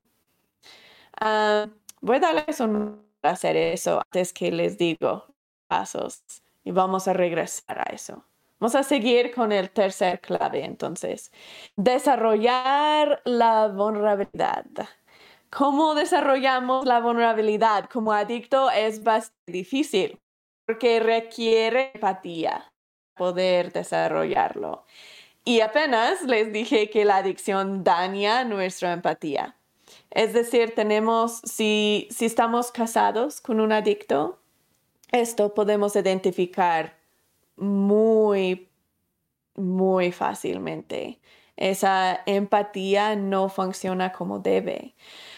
Ah, 1.19 1.67
voy 2.01 2.17
a 2.17 2.19
darles 2.19 2.59
un 2.59 3.05
hacer 3.21 3.57
eso 3.57 3.99
antes 3.99 4.33
que 4.33 4.51
les 4.51 4.77
digo 4.77 5.25
pasos 5.67 6.23
y 6.63 6.71
vamos 6.71 7.07
a 7.07 7.13
regresar 7.13 7.79
a 7.79 7.93
eso. 7.93 8.23
Vamos 8.59 8.73
a 8.75 8.83
seguir 8.83 9.33
con 9.33 9.51
el 9.51 9.69
tercer 9.69 10.19
clave 10.19 10.65
entonces. 10.65 11.31
Desarrollar 11.75 13.21
la 13.23 13.67
vulnerabilidad. 13.67 14.65
¿Cómo 15.51 15.93
desarrollamos 15.93 16.85
la 16.85 16.99
vulnerabilidad? 16.99 17.87
Como 17.89 18.11
adicto 18.13 18.71
es 18.71 19.03
bastante 19.03 19.51
difícil 19.51 20.19
porque 20.65 20.99
requiere 20.99 21.91
empatía 21.93 22.71
poder 23.15 23.71
desarrollarlo. 23.71 24.85
Y 25.45 25.61
apenas 25.61 26.23
les 26.23 26.51
dije 26.51 26.89
que 26.89 27.05
la 27.05 27.17
adicción 27.17 27.83
daña 27.83 28.43
nuestra 28.43 28.91
empatía. 28.91 29.55
Es 30.11 30.33
decir, 30.33 30.75
tenemos, 30.75 31.41
si, 31.43 32.07
si 32.11 32.25
estamos 32.25 32.71
casados 32.71 33.39
con 33.39 33.61
un 33.61 33.71
adicto, 33.71 34.39
esto 35.11 35.53
podemos 35.53 35.95
identificar 35.95 36.96
muy, 37.57 38.69
muy 39.55 40.11
fácilmente. 40.11 41.19
Esa 41.55 42.21
empatía 42.25 43.15
no 43.15 43.49
funciona 43.49 44.11
como 44.13 44.39
debe. 44.39 44.95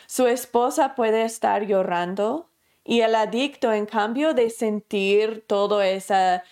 Su 0.08 0.28
esposa 0.28 0.96
puede 0.96 1.24
estar 1.24 1.66
llorando 1.66 2.50
y 2.84 3.02
el 3.02 3.14
adicto, 3.14 3.72
en 3.72 3.86
cambio 3.86 4.34
de 4.34 4.50
sentir 4.50 5.46
toda 5.48 5.88
esa 5.88 6.44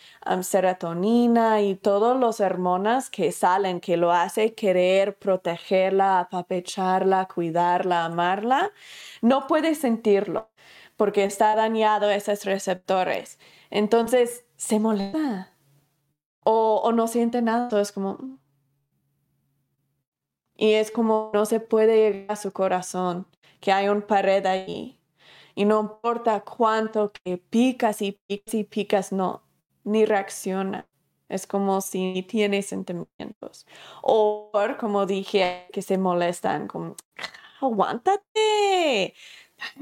serotonina 0.42 1.62
y 1.62 1.76
todas 1.76 2.18
las 2.20 2.40
hormonas 2.40 3.10
que 3.10 3.32
salen, 3.32 3.80
que 3.80 3.98
lo 3.98 4.12
hace 4.12 4.54
querer 4.54 5.18
protegerla, 5.18 6.20
apapecharla, 6.20 7.28
cuidarla, 7.28 8.06
amarla, 8.06 8.72
no 9.22 9.48
puede 9.48 9.74
sentirlo 9.74 10.50
porque 10.96 11.24
está 11.24 11.56
dañado 11.56 12.12
esos 12.12 12.46
receptores. 12.46 13.40
Entonces 13.72 14.46
se 14.58 14.80
molesta 14.80 15.57
o, 16.50 16.92
no 16.94 17.08
siente 17.08 17.42
nada, 17.42 17.82
es 17.82 17.92
como... 17.92 18.14
Mm". 18.14 18.40
Y 20.56 20.74
es 20.74 20.92
como 20.92 21.30
no 21.34 21.46
se 21.46 21.60
puede 21.60 21.98
llegar 21.98 22.32
a 22.32 22.36
su 22.36 22.52
corazón, 22.52 23.28
que 23.60 23.72
hay 23.72 23.90
un 23.90 24.02
pared 24.02 24.46
ahí. 24.46 25.00
Y 25.56 25.66
no 25.66 25.82
importa 25.82 26.40
cuánto 26.42 27.12
que 27.12 27.38
picas 27.38 28.02
y 28.02 28.14
picas 28.14 28.54
y 28.54 28.64
picas, 28.64 29.12
no, 29.12 29.44
ni 29.84 30.06
reacciona. 30.06 30.88
Es 31.30 31.46
como 31.48 31.82
si 31.82 32.26
tiene 32.28 32.62
sentimientos. 32.62 33.68
O 34.02 34.52
como 34.80 35.06
dije, 35.06 35.68
que 35.74 35.82
se 35.82 35.98
molestan, 35.98 36.68
como, 36.68 36.96
aguántate, 37.62 39.14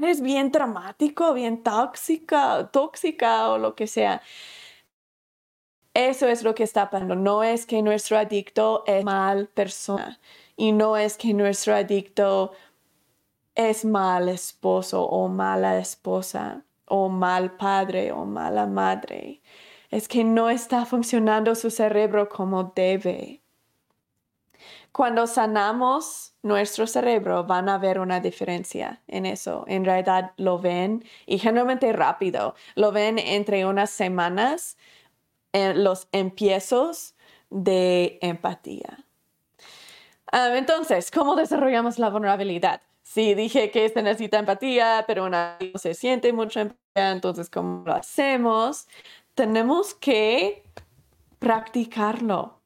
es 0.02 0.20
bien 0.20 0.50
dramático, 0.50 1.32
bien 1.34 1.62
tóxica, 1.62 2.68
tóxica 2.72 3.50
o 3.50 3.58
lo 3.58 3.74
que 3.74 3.86
sea. 3.86 4.22
Eso 5.96 6.28
es 6.28 6.42
lo 6.42 6.54
que 6.54 6.62
está 6.62 6.90
pasando. 6.90 7.16
No 7.16 7.42
es 7.42 7.64
que 7.64 7.80
nuestro 7.80 8.18
adicto 8.18 8.84
es 8.86 9.02
mal 9.02 9.48
persona 9.48 10.20
y 10.54 10.72
no 10.72 10.98
es 10.98 11.16
que 11.16 11.32
nuestro 11.32 11.74
adicto 11.74 12.52
es 13.54 13.82
mal 13.86 14.28
esposo 14.28 15.06
o 15.06 15.28
mala 15.28 15.78
esposa 15.78 16.66
o 16.84 17.08
mal 17.08 17.56
padre 17.56 18.12
o 18.12 18.26
mala 18.26 18.66
madre. 18.66 19.40
Es 19.90 20.06
que 20.06 20.22
no 20.22 20.50
está 20.50 20.84
funcionando 20.84 21.54
su 21.54 21.70
cerebro 21.70 22.28
como 22.28 22.74
debe. 22.76 23.40
Cuando 24.92 25.26
sanamos 25.26 26.34
nuestro 26.42 26.86
cerebro 26.86 27.44
van 27.44 27.70
a 27.70 27.78
ver 27.78 28.00
una 28.00 28.20
diferencia 28.20 29.00
en 29.06 29.24
eso. 29.24 29.64
En 29.66 29.86
realidad 29.86 30.32
lo 30.36 30.58
ven 30.58 31.06
y 31.24 31.38
generalmente 31.38 31.90
rápido. 31.94 32.54
Lo 32.74 32.92
ven 32.92 33.18
entre 33.18 33.64
unas 33.64 33.88
semanas 33.88 34.76
los 35.52 36.08
empiezos 36.12 37.14
de 37.50 38.18
empatía. 38.22 39.06
Ah, 40.32 40.50
entonces, 40.56 41.10
¿cómo 41.10 41.36
desarrollamos 41.36 41.98
la 41.98 42.10
vulnerabilidad? 42.10 42.82
Sí, 43.02 43.34
dije 43.34 43.70
que 43.70 43.88
se 43.88 44.02
necesita 44.02 44.38
empatía, 44.38 45.04
pero 45.06 45.30
no 45.30 45.56
se 45.76 45.94
siente 45.94 46.32
mucha 46.32 46.62
empatía, 46.62 47.12
entonces, 47.12 47.48
¿cómo 47.48 47.84
lo 47.86 47.94
hacemos? 47.94 48.88
Tenemos 49.34 49.94
que 49.94 50.64
practicarlo. 51.38 52.60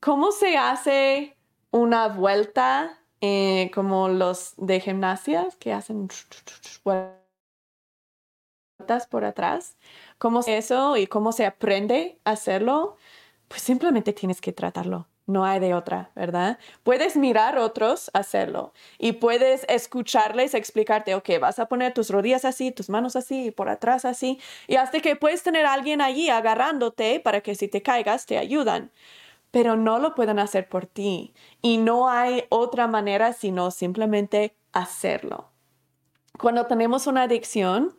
¿Cómo 0.00 0.32
se 0.32 0.56
hace 0.56 1.36
una 1.70 2.08
vuelta 2.08 2.98
eh, 3.20 3.70
como 3.74 4.08
los 4.08 4.54
de 4.56 4.80
gimnasia 4.80 5.48
que 5.58 5.72
hacen 5.72 6.08
vueltas 6.84 7.18
por 9.08 9.24
atrás? 9.24 9.76
¿Cómo 10.18 10.40
eso 10.46 10.96
y 10.96 11.06
cómo 11.06 11.32
se 11.32 11.46
aprende 11.46 12.18
a 12.24 12.32
hacerlo? 12.32 12.96
Pues 13.46 13.62
simplemente 13.62 14.12
tienes 14.12 14.40
que 14.40 14.52
tratarlo. 14.52 15.06
No 15.26 15.44
hay 15.44 15.60
de 15.60 15.74
otra, 15.74 16.10
¿verdad? 16.16 16.58
Puedes 16.82 17.14
mirar 17.14 17.58
otros 17.58 18.10
hacerlo 18.14 18.72
y 18.98 19.12
puedes 19.12 19.66
escucharles 19.68 20.54
explicarte, 20.54 21.14
ok, 21.14 21.28
vas 21.38 21.58
a 21.58 21.66
poner 21.66 21.92
tus 21.92 22.08
rodillas 22.08 22.46
así, 22.46 22.72
tus 22.72 22.88
manos 22.88 23.14
así 23.14 23.50
por 23.50 23.68
atrás 23.68 24.06
así. 24.06 24.40
Y 24.66 24.76
hasta 24.76 25.00
que 25.00 25.16
puedes 25.16 25.42
tener 25.42 25.66
alguien 25.66 26.00
allí 26.00 26.30
agarrándote 26.30 27.20
para 27.20 27.42
que 27.42 27.54
si 27.54 27.68
te 27.68 27.82
caigas 27.82 28.24
te 28.24 28.38
ayudan. 28.38 28.90
Pero 29.50 29.76
no 29.76 29.98
lo 29.98 30.14
pueden 30.14 30.38
hacer 30.38 30.66
por 30.68 30.86
ti. 30.86 31.34
Y 31.60 31.76
no 31.76 32.08
hay 32.08 32.44
otra 32.48 32.86
manera 32.86 33.34
sino 33.34 33.70
simplemente 33.70 34.56
hacerlo. 34.72 35.50
Cuando 36.38 36.66
tenemos 36.66 37.06
una 37.06 37.24
adicción, 37.24 37.97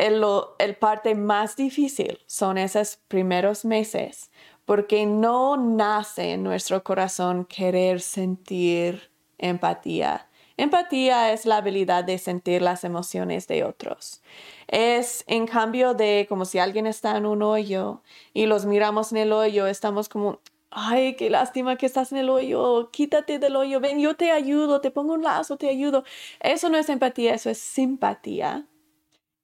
el, 0.00 0.76
parte 0.76 1.14
más 1.14 1.56
difícil 1.56 2.18
son 2.26 2.56
esos 2.56 2.96
primeros 3.08 3.64
meses, 3.64 4.30
porque 4.64 5.04
no 5.04 5.56
nace 5.56 6.32
en 6.32 6.42
nuestro 6.42 6.82
corazón 6.82 7.44
querer 7.44 8.00
sentir 8.00 9.10
empatía. 9.38 10.26
Empatía 10.56 11.32
es 11.32 11.46
la 11.46 11.58
habilidad 11.58 12.04
de 12.04 12.18
sentir 12.18 12.62
las 12.62 12.84
emociones 12.84 13.46
de 13.46 13.64
otros. 13.64 14.22
Es 14.68 15.24
en 15.26 15.46
cambio 15.46 15.94
de 15.94 16.26
como 16.28 16.44
si 16.44 16.58
alguien 16.58 16.86
está 16.86 17.16
en 17.16 17.26
un 17.26 17.42
hoyo 17.42 18.02
y 18.32 18.46
los 18.46 18.66
miramos 18.66 19.12
en 19.12 19.18
el 19.18 19.32
hoyo, 19.32 19.66
estamos 19.66 20.08
como, 20.08 20.40
ay, 20.70 21.14
qué 21.16 21.30
lástima 21.30 21.76
que 21.76 21.86
estás 21.86 22.12
en 22.12 22.18
el 22.18 22.30
hoyo, 22.30 22.90
quítate 22.90 23.38
del 23.38 23.56
hoyo, 23.56 23.80
ven, 23.80 24.00
yo 24.00 24.16
te 24.16 24.30
ayudo, 24.30 24.80
te 24.80 24.90
pongo 24.90 25.14
un 25.14 25.22
lazo, 25.22 25.56
te 25.56 25.68
ayudo. 25.68 26.04
Eso 26.40 26.68
no 26.70 26.78
es 26.78 26.88
empatía, 26.88 27.34
eso 27.34 27.50
es 27.50 27.58
simpatía. 27.58 28.66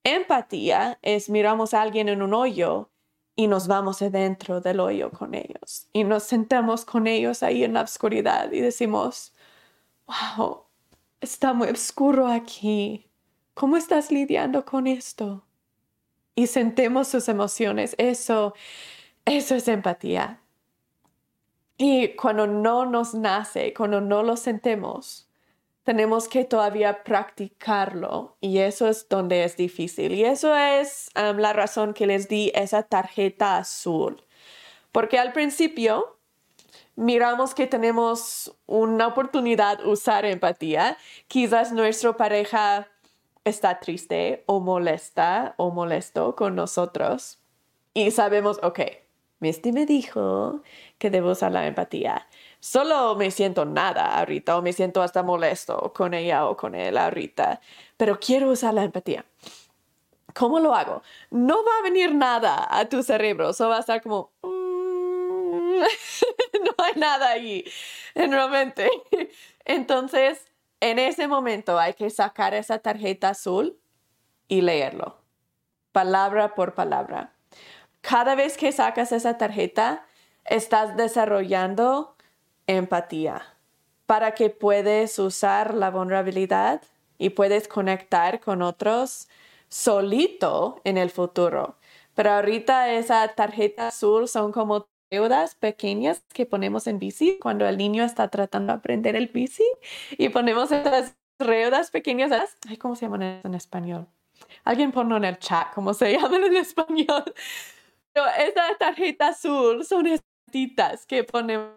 Empatía 0.09 1.01
es 1.03 1.29
miramos 1.29 1.75
a 1.75 1.83
alguien 1.83 2.09
en 2.09 2.23
un 2.23 2.33
hoyo 2.33 2.91
y 3.35 3.49
nos 3.49 3.67
vamos 3.67 4.03
adentro 4.03 4.61
del 4.61 4.79
hoyo 4.79 5.11
con 5.11 5.35
ellos 5.35 5.89
y 5.93 6.05
nos 6.05 6.23
sentamos 6.23 6.85
con 6.85 7.09
ellos 7.09 7.43
ahí 7.43 7.65
en 7.65 7.73
la 7.73 7.83
oscuridad 7.83 8.53
y 8.53 8.61
decimos, 8.61 9.35
wow, 10.07 10.63
está 11.21 11.55
muy 11.55 11.71
oscuro 11.71 12.29
aquí. 12.29 13.11
¿Cómo 13.55 13.77
estás 13.77 14.13
lidiando 14.13 14.65
con 14.65 14.87
esto? 14.87 15.45
Y 16.37 16.47
sentemos 16.47 17.09
sus 17.09 17.29
emociones. 17.29 17.97
Eso, 17.99 18.55
eso 19.25 19.57
es 19.57 19.67
empatía. 19.67 20.41
Y 21.79 22.15
cuando 22.15 22.47
no 22.47 22.87
nos 22.87 23.13
nace, 23.13 23.75
cuando 23.75 24.01
no 24.01 24.23
lo 24.23 24.37
sentemos, 24.37 25.26
tenemos 25.87 26.27
que 26.27 26.45
todavía 26.45 27.05
practicarlo 27.05 28.37
y 28.41 28.59
eso 28.59 28.89
es 28.89 29.09
donde 29.09 29.45
es 29.45 29.57
difícil. 29.57 30.15
Y 30.15 30.25
eso 30.25 30.57
es 30.57 31.11
um, 31.15 31.39
la 31.39 31.53
razón 31.53 31.95
que 31.95 32.09
les 32.09 32.27
di 32.29 32.51
esa 32.57 32.83
tarjeta 32.83 33.57
azul. 33.57 34.21
Porque 34.91 35.21
al 35.21 35.33
principio, 35.33 36.19
miramos 36.97 37.55
que 37.55 37.69
tenemos 37.69 38.53
una 38.67 39.07
oportunidad 39.07 39.79
de 39.79 39.87
usar 39.87 40.25
empatía, 40.25 40.99
quizás 41.29 41.71
nuestra 41.71 42.17
pareja 42.17 42.89
está 43.45 43.79
triste 43.79 44.43
o 44.47 44.59
molesta 44.59 45.55
o 45.57 45.71
molesto 45.71 46.35
con 46.35 46.57
nosotros 46.57 47.39
y 47.95 48.11
sabemos, 48.11 48.59
ok, 48.65 48.81
Misty 49.39 49.71
me 49.71 49.87
dijo 49.87 50.63
que 50.99 51.11
debo 51.11 51.31
usar 51.31 51.53
la 51.53 51.65
empatía. 51.69 52.27
Solo 52.61 53.15
me 53.15 53.31
siento 53.31 53.65
nada 53.65 54.19
ahorita 54.19 54.57
o 54.57 54.63
me 54.63 54.73
siento 54.73 55.03
hasta 55.03 55.23
molesto 55.23 55.93
con 55.95 56.15
ella 56.15 56.47
o 56.47 56.57
con 56.57 56.75
él 56.75 56.97
ahorita, 56.97 57.61
pero 57.97 58.19
quiero 58.19 58.51
usar 58.51 58.75
la 58.75 58.85
empatía. 58.85 59.25
¿Cómo 60.35 60.61
lo 60.61 60.75
hago? 60.75 61.03
No 61.31 61.65
va 61.65 61.79
a 61.79 61.83
venir 61.83 62.15
nada 62.15 62.67
a 62.71 62.85
tu 62.87 63.03
cerebro, 63.03 63.53
solo 63.53 63.71
va 63.71 63.77
a 63.79 63.81
estar 63.81 64.03
como... 64.03 64.33
Mm, 64.43 65.81
no 66.65 66.85
hay 66.85 66.95
nada 66.97 67.31
ahí 67.31 67.65
en 68.15 68.33
la 68.33 68.49
mente. 68.49 68.91
Entonces, 69.65 70.45
en 70.81 70.99
ese 70.99 71.27
momento 71.27 71.79
hay 71.79 71.95
que 71.95 72.11
sacar 72.11 72.55
esa 72.55 72.79
tarjeta 72.79 73.31
azul 73.31 73.79
y 74.49 74.61
leerlo, 74.61 75.19
palabra 75.93 76.55
por 76.55 76.75
palabra. 76.75 77.33
Cada 78.01 78.35
vez 78.35 78.57
que 78.57 78.73
sacas 78.73 79.13
esa 79.13 79.39
tarjeta, 79.39 80.07
estás 80.45 80.97
desarrollando 80.97 82.16
empatía 82.67 83.43
para 84.07 84.33
que 84.33 84.51
puedes 84.51 85.19
usar 85.19 85.75
la 85.75 85.91
vulnerabilidad 85.91 86.83
y 87.19 87.31
puedes 87.31 87.69
conectar 87.69 88.41
con 88.41 88.63
otros 88.63 89.29
solito 89.69 90.81
en 90.85 90.97
el 90.97 91.11
futuro. 91.11 91.77
Pero 92.15 92.33
ahorita 92.33 92.93
esa 92.93 93.27
tarjeta 93.29 93.89
azul 93.89 94.29
son 94.29 94.53
como 94.53 94.87
deudas 95.11 95.55
pequeñas 95.55 96.23
que 96.33 96.47
ponemos 96.47 96.87
en 96.87 96.99
bici 96.99 97.39
cuando 97.41 97.67
el 97.67 97.77
niño 97.77 98.05
está 98.05 98.29
tratando 98.29 98.73
de 98.73 98.79
aprender 98.79 99.17
el 99.17 99.29
bici 99.29 99.65
y 100.13 100.29
ponemos 100.29 100.73
esas 100.73 101.17
deudas 101.39 101.91
pequeñas. 101.91 102.33
Ay, 102.69 102.77
¿cómo 102.77 102.97
se 102.97 103.07
llaman 103.07 103.41
en 103.45 103.55
español? 103.55 104.07
Alguien 104.65 104.93
ponlo 104.93 105.17
en 105.17 105.25
el 105.25 105.39
chat 105.39 105.73
cómo 105.75 105.95
se 105.95 106.13
llaman 106.19 106.45
en 106.45 106.57
español. 106.57 107.25
Pero 108.13 108.27
esa 108.39 108.77
tarjeta 108.79 109.29
azul 109.29 109.85
son 109.85 110.07
esas 110.07 111.07
que 111.07 111.25
ponemos. 111.25 111.75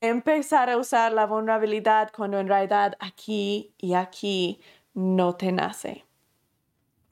Empezar 0.00 0.70
a 0.70 0.76
usar 0.76 1.12
la 1.12 1.26
vulnerabilidad 1.26 2.10
cuando 2.14 2.38
en 2.38 2.48
realidad 2.48 2.96
aquí 3.00 3.74
y 3.78 3.94
aquí 3.94 4.60
no 4.94 5.34
te 5.34 5.52
nace. 5.52 6.04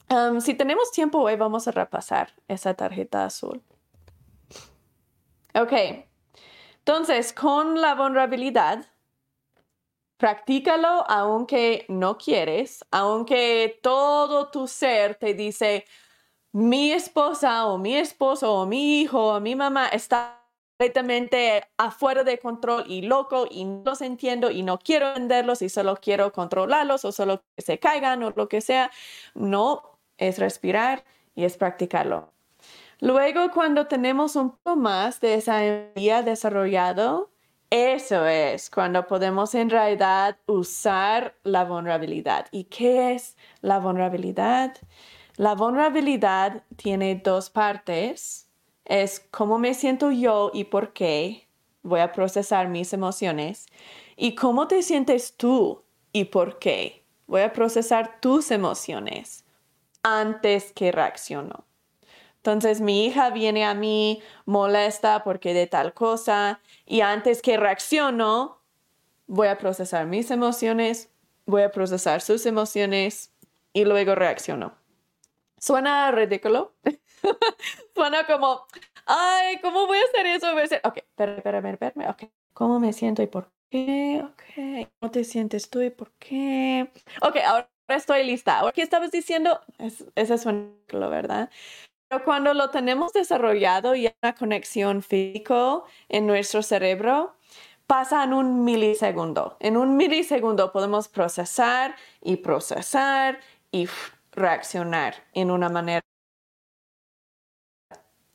Um, 0.08 0.40
si 0.40 0.54
tenemos 0.54 0.92
tiempo 0.92 1.18
hoy, 1.18 1.36
vamos 1.36 1.66
a 1.66 1.72
repasar 1.72 2.32
esa 2.46 2.74
tarjeta 2.74 3.24
azul. 3.24 3.62
Ok, 5.54 5.72
entonces 6.78 7.32
con 7.32 7.80
la 7.80 7.94
vulnerabilidad, 7.94 8.86
practícalo 10.16 11.04
aunque 11.08 11.86
no 11.88 12.18
quieres, 12.18 12.84
aunque 12.90 13.80
todo 13.82 14.50
tu 14.50 14.68
ser 14.68 15.16
te 15.16 15.34
dice, 15.34 15.84
mi 16.52 16.92
esposa 16.92 17.66
o 17.66 17.78
mi 17.78 17.96
esposo 17.96 18.52
o 18.54 18.66
mi 18.66 19.00
hijo 19.00 19.34
o 19.34 19.40
mi 19.40 19.56
mamá 19.56 19.88
está 19.88 20.45
completamente 20.76 21.64
afuera 21.78 22.22
de 22.22 22.38
control 22.38 22.84
y 22.86 23.02
loco 23.02 23.46
y 23.50 23.64
no 23.64 23.82
los 23.84 24.02
entiendo 24.02 24.50
y 24.50 24.62
no 24.62 24.78
quiero 24.78 25.14
venderlos 25.14 25.62
y 25.62 25.70
solo 25.70 25.96
quiero 25.96 26.32
controlarlos 26.32 27.04
o 27.06 27.12
solo 27.12 27.42
que 27.56 27.62
se 27.62 27.78
caigan 27.78 28.22
o 28.22 28.30
lo 28.36 28.48
que 28.48 28.60
sea. 28.60 28.90
No, 29.34 29.98
es 30.18 30.38
respirar 30.38 31.04
y 31.34 31.44
es 31.44 31.56
practicarlo. 31.56 32.30
Luego, 33.00 33.50
cuando 33.52 33.86
tenemos 33.86 34.36
un 34.36 34.50
poco 34.50 34.76
más 34.76 35.20
de 35.20 35.34
esa 35.34 35.64
energía 35.64 36.22
desarrollado, 36.22 37.30
eso 37.70 38.26
es 38.26 38.70
cuando 38.70 39.06
podemos 39.06 39.54
en 39.54 39.70
realidad 39.70 40.36
usar 40.46 41.36
la 41.42 41.64
vulnerabilidad. 41.64 42.46
¿Y 42.52 42.64
qué 42.64 43.14
es 43.14 43.36
la 43.62 43.78
vulnerabilidad? 43.78 44.76
La 45.36 45.54
vulnerabilidad 45.54 46.64
tiene 46.76 47.16
dos 47.16 47.50
partes. 47.50 48.45
Es 48.86 49.20
cómo 49.30 49.58
me 49.58 49.74
siento 49.74 50.10
yo 50.12 50.50
y 50.54 50.64
por 50.64 50.92
qué. 50.92 51.48
Voy 51.82 52.00
a 52.00 52.12
procesar 52.12 52.68
mis 52.68 52.92
emociones. 52.92 53.66
Y 54.16 54.34
cómo 54.34 54.68
te 54.68 54.82
sientes 54.82 55.36
tú 55.36 55.84
y 56.12 56.24
por 56.26 56.58
qué. 56.58 57.04
Voy 57.26 57.42
a 57.42 57.52
procesar 57.52 58.20
tus 58.20 58.50
emociones 58.50 59.44
antes 60.02 60.72
que 60.72 60.92
reacciono. 60.92 61.66
Entonces 62.36 62.80
mi 62.80 63.04
hija 63.04 63.30
viene 63.30 63.64
a 63.64 63.74
mí 63.74 64.22
molesta 64.44 65.24
porque 65.24 65.52
de 65.52 65.66
tal 65.66 65.92
cosa 65.92 66.60
y 66.84 67.00
antes 67.00 67.42
que 67.42 67.56
reacciono, 67.56 68.62
voy 69.26 69.48
a 69.48 69.58
procesar 69.58 70.06
mis 70.06 70.30
emociones, 70.30 71.10
voy 71.44 71.62
a 71.62 71.72
procesar 71.72 72.20
sus 72.20 72.46
emociones 72.46 73.32
y 73.72 73.84
luego 73.84 74.14
reacciono. 74.14 74.76
Suena 75.58 76.12
ridículo. 76.12 76.72
Suena 77.94 78.26
como, 78.26 78.66
ay, 79.06 79.58
¿cómo 79.60 79.86
voy 79.86 79.98
a 79.98 80.04
hacer 80.04 80.26
eso? 80.26 80.52
Voy 80.52 80.62
a 80.62 80.64
hacer, 80.64 80.80
ok, 80.84 80.98
espérame, 80.98 81.72
espérame, 81.72 82.10
ok. 82.10 82.24
¿Cómo 82.52 82.80
me 82.80 82.92
siento 82.92 83.22
y 83.22 83.26
por 83.26 83.50
qué? 83.70 84.22
Ok. 84.24 84.88
¿Cómo 84.98 85.10
te 85.10 85.24
sientes 85.24 85.68
tú 85.68 85.82
y 85.82 85.90
por 85.90 86.12
qué? 86.12 86.90
Ok, 87.22 87.36
ahora 87.44 87.68
estoy 87.88 88.24
lista. 88.24 88.62
¿Qué 88.74 88.82
estabas 88.82 89.10
diciendo? 89.10 89.60
Es, 89.78 90.04
ese 90.14 90.34
es 90.34 90.46
un 90.46 90.80
¿verdad? 90.90 91.50
Pero 92.08 92.24
cuando 92.24 92.54
lo 92.54 92.70
tenemos 92.70 93.12
desarrollado 93.12 93.94
y 93.94 94.06
hay 94.06 94.14
una 94.22 94.34
conexión 94.34 95.02
físico 95.02 95.84
en 96.08 96.26
nuestro 96.26 96.62
cerebro, 96.62 97.34
pasa 97.86 98.24
en 98.24 98.32
un 98.32 98.64
milisegundo. 98.64 99.56
En 99.60 99.76
un 99.76 99.96
milisegundo 99.96 100.72
podemos 100.72 101.08
procesar 101.08 101.96
y 102.22 102.36
procesar 102.36 103.40
y 103.72 103.88
reaccionar 104.32 105.14
en 105.32 105.50
una 105.50 105.68
manera 105.68 106.02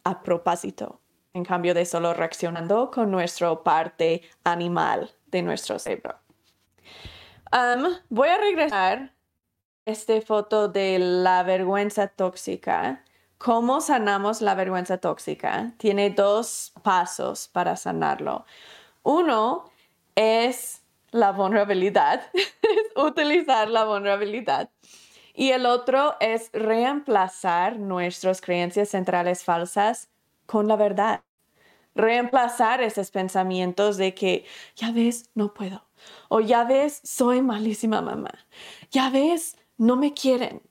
a 0.03 0.21
propósito, 0.23 0.99
en 1.33 1.45
cambio 1.45 1.73
de 1.73 1.85
solo 1.85 2.13
reaccionando 2.13 2.91
con 2.91 3.11
nuestra 3.11 3.55
parte 3.63 4.21
animal 4.43 5.11
de 5.27 5.41
nuestro 5.41 5.79
cerebro. 5.79 6.15
voy 8.09 8.29
a 8.29 8.37
regresar 8.37 9.13
esta 9.85 10.21
foto 10.21 10.67
de 10.67 10.99
la 10.99 11.43
vergüenza 11.43 12.07
tóxica. 12.07 13.03
¿Cómo 13.37 13.81
sanamos 13.81 14.41
la 14.41 14.53
vergüenza 14.53 14.99
tóxica? 14.99 15.73
Tiene 15.77 16.11
dos 16.11 16.73
pasos 16.83 17.47
para 17.47 17.75
sanarlo. 17.75 18.45
Uno 19.03 19.71
es 20.15 20.81
la 21.11 21.31
vulnerabilidad, 21.31 22.23
es 22.33 22.91
utilizar 22.95 23.67
la 23.69 23.85
vulnerabilidad. 23.85 24.69
Y 25.33 25.51
el 25.51 25.65
otro 25.65 26.15
es 26.19 26.49
reemplazar 26.53 27.77
nuestras 27.77 28.41
creencias 28.41 28.89
centrales 28.89 29.43
falsas 29.43 30.09
con 30.45 30.67
la 30.67 30.75
verdad. 30.75 31.21
Reemplazar 31.95 32.81
esos 32.81 33.11
pensamientos 33.11 33.97
de 33.97 34.13
que, 34.13 34.45
ya 34.75 34.91
ves, 34.91 35.29
no 35.35 35.53
puedo. 35.53 35.85
O 36.29 36.39
ya 36.39 36.63
ves, 36.63 37.01
soy 37.03 37.41
malísima 37.41 38.01
mamá. 38.01 38.31
Ya 38.91 39.09
ves, 39.09 39.57
no 39.77 39.95
me 39.95 40.13
quieren. 40.13 40.61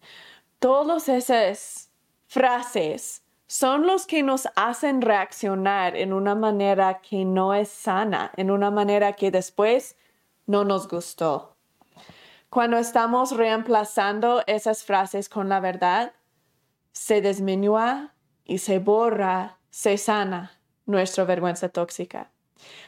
Todas 0.59 1.09
esas 1.09 1.91
frases 2.27 3.23
son 3.47 3.87
los 3.87 4.07
que 4.07 4.23
nos 4.23 4.47
hacen 4.55 5.03
reaccionar 5.03 5.97
en 5.97 6.13
una 6.13 6.35
manera 6.35 7.01
que 7.01 7.25
no 7.25 7.53
es 7.53 7.69
sana, 7.69 8.31
en 8.37 8.51
una 8.51 8.71
manera 8.71 9.15
que 9.15 9.31
después 9.31 9.97
no 10.47 10.65
nos 10.65 10.87
gustó. 10.87 11.50
Cuando 12.51 12.79
estamos 12.79 13.31
reemplazando 13.37 14.43
esas 14.49 14.83
frases 14.83 15.29
con 15.29 15.49
la 15.49 15.61
verdad, 15.61 16.13
se 16.93 17.21
disminuye 17.21 18.09
y 18.45 18.59
se 18.59 18.81
borra, 18.81 19.59
se 19.71 19.97
sana 19.97 20.51
nuestra 20.85 21.25
vergüenza 21.25 21.69
tóxica. 21.69 22.33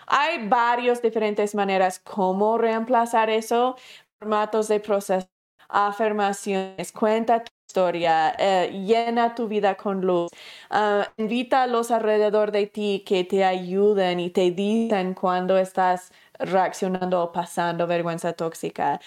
Hay 0.08 0.48
varias 0.48 1.00
diferentes 1.00 1.54
maneras 1.54 2.00
como 2.00 2.58
reemplazar 2.58 3.30
eso, 3.30 3.76
formatos 4.18 4.66
de 4.66 4.80
proceso 4.80 5.28
afirmaciones, 5.68 6.92
cuenta 6.92 7.44
eh, 7.76 8.70
llena 8.86 9.34
tu 9.34 9.48
vida 9.48 9.76
con 9.76 10.00
luz, 10.02 10.30
ah, 10.70 11.08
invita 11.16 11.64
a 11.64 11.66
los 11.66 11.90
alrededor 11.90 12.52
de 12.52 12.66
ti 12.66 13.02
que 13.06 13.24
te 13.24 13.44
ayuden 13.44 14.20
y 14.20 14.30
te 14.30 14.50
dicen 14.50 15.14
cuando 15.14 15.58
estás 15.58 16.12
reaccionando 16.38 17.22
o 17.22 17.32
pasando 17.32 17.86
vergüenza 17.86 18.32
tóxica. 18.32 19.00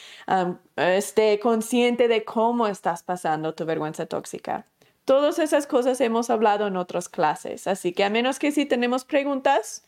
esté 0.76 1.40
consciente 1.40 2.08
de 2.08 2.24
cómo 2.24 2.68
estás 2.68 3.04
pasando 3.04 3.54
tu 3.54 3.66
vergüenza 3.66 4.06
tóxica. 4.06 4.66
Todas 5.06 5.40
esas 5.40 5.68
cosas 5.68 6.02
hemos 6.02 6.30
hablado 6.30 6.68
en 6.68 6.78
otras 6.78 7.10
clases, 7.10 7.68
así 7.68 7.94
que 7.94 8.04
a 8.04 8.10
menos 8.10 8.40
que 8.40 8.52
si 8.52 8.66
tenemos 8.66 9.06
preguntas, 9.06 9.84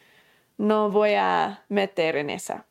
no 0.57 0.91
voy 0.91 1.13
a 1.15 1.65
meter 1.69 2.17
en 2.17 2.29
esa. 2.29 2.67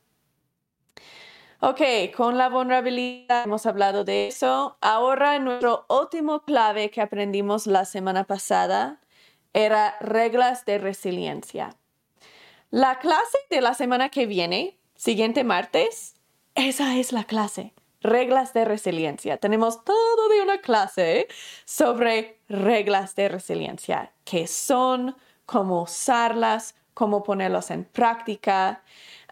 Ok, 1.60 1.80
con 2.14 2.36
la 2.36 2.50
vulnerabilidad 2.50 3.44
hemos 3.46 3.64
hablado 3.64 4.04
de 4.04 4.28
eso. 4.28 4.76
Ahora 4.82 5.38
nuestro 5.38 5.86
último 5.88 6.42
clave 6.42 6.90
que 6.90 7.00
aprendimos 7.00 7.66
la 7.66 7.86
semana 7.86 8.24
pasada 8.24 9.00
era 9.54 9.96
reglas 10.00 10.66
de 10.66 10.76
resiliencia. 10.76 11.74
La 12.70 12.98
clase 12.98 13.38
de 13.48 13.62
la 13.62 13.72
semana 13.72 14.10
que 14.10 14.26
viene, 14.26 14.76
siguiente 14.96 15.44
martes, 15.44 16.14
esa 16.54 16.96
es 16.96 17.12
la 17.12 17.24
clase. 17.24 17.72
Reglas 18.02 18.52
de 18.52 18.66
resiliencia. 18.66 19.38
Tenemos 19.38 19.82
todo 19.82 20.28
de 20.28 20.42
una 20.42 20.58
clase 20.58 21.26
sobre 21.64 22.38
reglas 22.50 23.14
de 23.14 23.30
resiliencia, 23.30 24.12
qué 24.24 24.46
son, 24.46 25.16
cómo 25.46 25.82
usarlas, 25.82 26.74
cómo 26.92 27.22
ponerlos 27.22 27.70
en 27.70 27.84
práctica. 27.84 28.82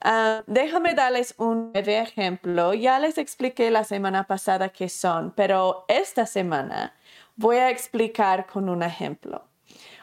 Ah, 0.06 0.42
déjame 0.46 0.94
darles 0.94 1.34
un 1.38 1.70
ejemplo. 1.74 2.74
Ya 2.74 2.98
les 2.98 3.16
expliqué 3.16 3.70
la 3.70 3.84
semana 3.84 4.24
pasada 4.26 4.68
qué 4.68 4.90
son, 4.90 5.32
pero 5.34 5.86
esta 5.88 6.26
semana 6.26 6.92
voy 7.36 7.56
a 7.56 7.70
explicar 7.70 8.46
con 8.46 8.68
un 8.68 8.82
ejemplo. 8.82 9.42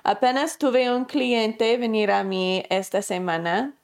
Apenas 0.04 0.58
tuve 0.58 0.92
un 0.92 1.06
cliente 1.06 1.78
venir 1.78 2.12
a 2.12 2.24
mí 2.24 2.64
esta 2.70 3.04
semana 3.04 3.76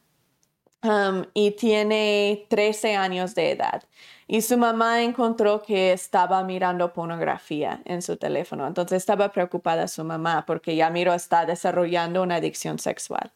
um, 0.83 1.23
y 1.35 1.51
tiene 1.51 2.47
13 2.49 2.95
años 2.95 3.35
de 3.35 3.51
edad. 3.51 3.83
Y 4.27 4.41
su 4.41 4.57
mamá 4.57 5.03
encontró 5.03 5.61
que 5.61 5.93
estaba 5.93 6.43
mirando 6.43 6.93
pornografía 6.93 7.81
en 7.85 8.01
su 8.01 8.17
teléfono. 8.17 8.65
Entonces 8.65 8.97
estaba 8.97 9.31
preocupada 9.31 9.87
su 9.87 10.03
mamá 10.03 10.45
porque 10.47 10.75
ya 10.75 10.89
miro 10.89 11.13
está 11.13 11.45
desarrollando 11.45 12.23
una 12.23 12.35
adicción 12.37 12.79
sexual. 12.79 13.31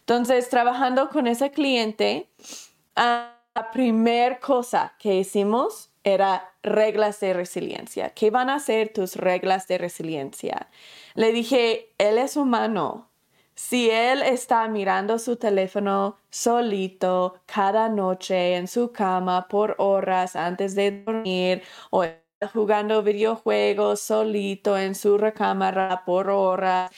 Entonces, 0.00 0.48
trabajando 0.48 1.08
con 1.08 1.26
ese 1.26 1.50
cliente, 1.50 2.28
ah, 2.96 3.36
la 3.54 3.70
primera 3.70 4.38
cosa 4.38 4.94
que 4.98 5.16
hicimos 5.16 5.90
era 6.04 6.52
reglas 6.62 7.20
de 7.20 7.32
resiliencia. 7.34 8.10
¿Qué 8.10 8.30
van 8.30 8.50
a 8.50 8.58
ser 8.58 8.92
tus 8.92 9.16
reglas 9.16 9.66
de 9.68 9.78
resiliencia? 9.78 10.68
Le 11.14 11.32
dije, 11.32 11.92
él 11.98 12.18
es 12.18 12.36
humano. 12.36 13.10
Si 13.54 13.90
él 13.90 14.22
está 14.22 14.66
mirando 14.68 15.18
su 15.18 15.36
teléfono 15.36 16.16
solito 16.30 17.40
cada 17.46 17.88
noche 17.88 18.56
en 18.56 18.68
su 18.68 18.92
cama 18.92 19.48
por 19.48 19.74
horas 19.78 20.34
antes 20.36 20.74
de 20.74 21.02
dormir 21.02 21.62
o 21.90 22.04
jugando 22.54 23.02
videojuegos 23.02 24.00
solito 24.00 24.78
en 24.78 24.94
su 24.94 25.18
recámara 25.18 26.04
por 26.06 26.30
horas, 26.30 26.90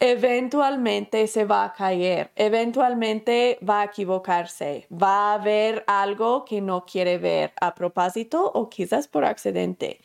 eventualmente 0.00 1.26
se 1.26 1.44
va 1.44 1.64
a 1.64 1.72
caer, 1.74 2.32
eventualmente 2.34 3.58
va 3.66 3.82
a 3.82 3.84
equivocarse, 3.84 4.86
va 4.90 5.34
a 5.34 5.38
ver 5.38 5.84
algo 5.86 6.46
que 6.46 6.62
no 6.62 6.86
quiere 6.86 7.18
ver 7.18 7.52
a 7.60 7.74
propósito 7.74 8.50
o 8.54 8.70
quizás 8.70 9.06
por 9.06 9.26
accidente, 9.26 10.00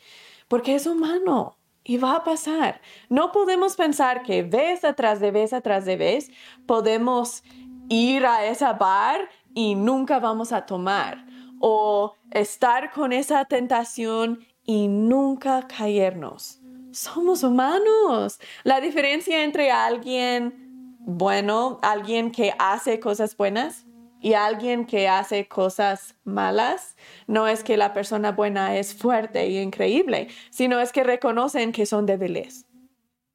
porque 0.48 0.74
es 0.74 0.86
humano 0.86 1.56
y 1.82 1.96
va 1.96 2.16
a 2.16 2.24
pasar. 2.24 2.82
No 3.08 3.32
podemos 3.32 3.74
pensar 3.74 4.22
que 4.22 4.42
vez 4.42 4.84
atrás 4.84 5.18
de 5.18 5.30
vez 5.30 5.54
atrás 5.54 5.86
de 5.86 5.96
vez 5.96 6.30
podemos 6.66 7.42
ir 7.88 8.26
a 8.26 8.44
esa 8.44 8.74
bar 8.74 9.30
y 9.54 9.76
nunca 9.76 10.18
vamos 10.18 10.52
a 10.52 10.66
tomar 10.66 11.24
o 11.58 12.14
estar 12.32 12.92
con 12.92 13.14
esa 13.14 13.46
tentación 13.46 14.44
y 14.62 14.88
nunca 14.88 15.66
caernos 15.66 16.60
somos 16.96 17.42
humanos. 17.42 18.40
La 18.64 18.80
diferencia 18.80 19.44
entre 19.44 19.70
alguien 19.70 20.66
bueno, 21.08 21.78
alguien 21.82 22.32
que 22.32 22.52
hace 22.58 22.98
cosas 22.98 23.36
buenas 23.36 23.86
y 24.20 24.32
alguien 24.32 24.86
que 24.86 25.08
hace 25.08 25.46
cosas 25.46 26.16
malas, 26.24 26.96
no 27.28 27.46
es 27.46 27.62
que 27.62 27.76
la 27.76 27.92
persona 27.92 28.32
buena 28.32 28.76
es 28.76 28.92
fuerte 28.92 29.46
y 29.46 29.58
increíble, 29.58 30.28
sino 30.50 30.80
es 30.80 30.90
que 30.90 31.04
reconocen 31.04 31.70
que 31.70 31.86
son 31.86 32.06
débiles. 32.06 32.66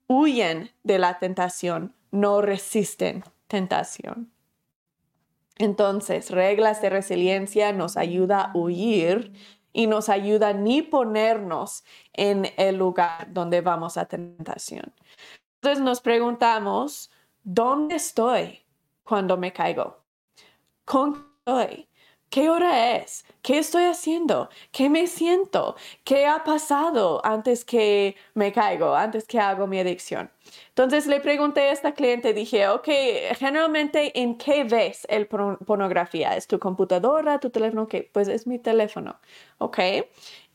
Huyen 0.07 0.71
de 0.83 0.99
la 0.99 1.17
tentación, 1.19 1.95
no 2.11 2.41
resisten 2.41 3.23
tentación. 3.47 4.33
Entonces, 5.57 6.31
reglas 6.31 6.81
de 6.81 6.89
resiliencia 6.89 7.71
nos 7.71 7.95
ayuda 7.95 8.41
a 8.41 8.57
huir 8.57 9.31
y 9.73 9.87
nos 9.87 10.09
ayuda 10.09 10.53
ni 10.53 10.81
ponernos 10.81 11.83
en 12.13 12.51
el 12.57 12.77
lugar 12.77 13.31
donde 13.31 13.61
vamos 13.61 13.97
a 13.97 14.05
tentación. 14.05 14.93
Entonces 15.55 15.83
nos 15.83 16.01
preguntamos, 16.01 17.11
¿dónde 17.43 17.95
estoy 17.95 18.59
cuando 19.03 19.37
me 19.37 19.53
caigo? 19.53 20.03
¿Con 20.85 21.13
qué 21.13 21.19
estoy? 21.39 21.90
¿Qué 22.31 22.49
hora 22.49 22.95
es? 22.95 23.25
¿Qué 23.41 23.57
estoy 23.57 23.83
haciendo? 23.83 24.49
¿Qué 24.71 24.89
me 24.89 25.07
siento? 25.07 25.75
¿Qué 26.05 26.25
ha 26.25 26.45
pasado 26.45 27.19
antes 27.25 27.65
que 27.65 28.15
me 28.35 28.53
caigo, 28.53 28.95
antes 28.95 29.25
que 29.27 29.37
hago 29.37 29.67
mi 29.67 29.81
adicción? 29.81 30.31
Entonces 30.69 31.07
le 31.07 31.19
pregunté 31.19 31.59
a 31.59 31.71
esta 31.73 31.91
cliente, 31.93 32.33
dije, 32.33 32.69
ok, 32.69 32.87
generalmente 33.37 34.17
en 34.17 34.37
qué 34.37 34.63
ves 34.63 35.05
el 35.09 35.27
pornografía? 35.27 36.37
¿Es 36.37 36.47
tu 36.47 36.57
computadora, 36.57 37.37
tu 37.37 37.49
teléfono? 37.49 37.89
¿Qué? 37.89 38.09
Pues 38.13 38.29
es 38.29 38.47
mi 38.47 38.59
teléfono, 38.59 39.19
ok. 39.57 39.79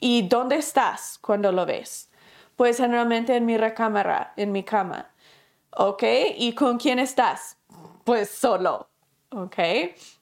¿Y 0.01 0.29
dónde 0.29 0.57
estás 0.57 1.19
cuando 1.21 1.53
lo 1.53 1.67
ves? 1.67 2.11
Pues 2.57 2.79
generalmente 2.79 3.37
en 3.37 3.45
mi 3.45 3.59
recámara, 3.59 4.33
en 4.39 4.51
mi 4.51 4.63
cama, 4.65 5.11
ok. 5.73 6.05
¿Y 6.39 6.55
con 6.55 6.79
quién 6.79 6.99
estás? 6.99 7.59
Pues 8.05 8.31
solo, 8.31 8.89
ok. 9.29 9.59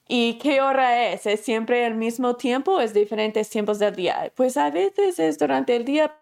¿Y 0.07 0.37
qué 0.37 0.61
hora 0.61 1.11
es? 1.11 1.25
¿Es 1.25 1.41
siempre 1.41 1.85
el 1.85 1.95
mismo 1.95 2.35
tiempo 2.35 2.73
o 2.75 2.79
es 2.81 2.93
diferentes 2.93 3.49
tiempos 3.49 3.79
del 3.79 3.95
día? 3.95 4.31
Pues 4.35 4.55
a 4.57 4.69
veces 4.69 5.19
es 5.19 5.39
durante 5.39 5.75
el 5.75 5.85
día, 5.85 6.15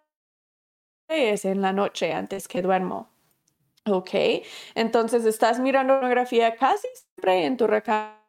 es 1.09 1.45
en 1.45 1.61
la 1.61 1.73
noche 1.73 2.13
antes 2.13 2.47
que 2.47 2.61
duermo. 2.61 3.09
Ok, 3.85 4.11
entonces 4.75 5.25
estás 5.25 5.59
mirando 5.59 5.95
pornografía 5.95 6.55
casi 6.55 6.87
siempre 6.95 7.45
en 7.45 7.57
tu 7.57 7.67
recámara 7.67 8.23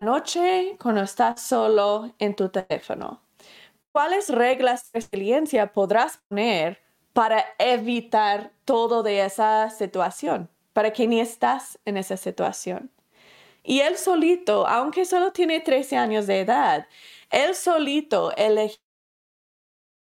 noche 0.00 0.76
cuando 0.80 1.02
estás 1.02 1.40
solo 1.40 2.12
en 2.18 2.34
tu 2.34 2.48
teléfono. 2.48 3.22
¿Cuáles 3.92 4.30
reglas 4.30 4.90
de 4.92 5.00
resiliencia 5.00 5.72
podrás 5.72 6.18
poner 6.28 6.80
para 7.12 7.44
evitar 7.58 8.52
todo 8.64 9.02
de 9.02 9.24
esa 9.24 9.70
situación? 9.70 10.48
Para 10.72 10.92
que 10.92 11.06
ni 11.06 11.20
estás 11.20 11.78
en 11.84 11.96
esa 11.96 12.16
situación. 12.16 12.90
Y 13.68 13.80
él 13.80 13.98
solito, 13.98 14.66
aunque 14.66 15.04
solo 15.04 15.30
tiene 15.30 15.60
13 15.60 15.98
años 15.98 16.26
de 16.26 16.40
edad, 16.40 16.88
él 17.30 17.54
solito 17.54 18.34
eligió 18.34 18.80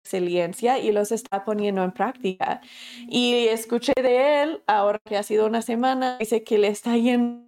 resiliencia 0.04 0.78
y 0.78 0.92
los 0.92 1.10
está 1.10 1.44
poniendo 1.44 1.82
en 1.82 1.90
práctica. 1.90 2.60
Y 3.08 3.48
escuché 3.48 3.92
de 4.00 4.42
él, 4.42 4.62
ahora 4.68 5.00
que 5.04 5.16
ha 5.16 5.24
sido 5.24 5.46
una 5.46 5.62
semana, 5.62 6.16
dice 6.18 6.44
que 6.44 6.58
le 6.58 6.68
está 6.68 6.96
yendo 6.96 7.44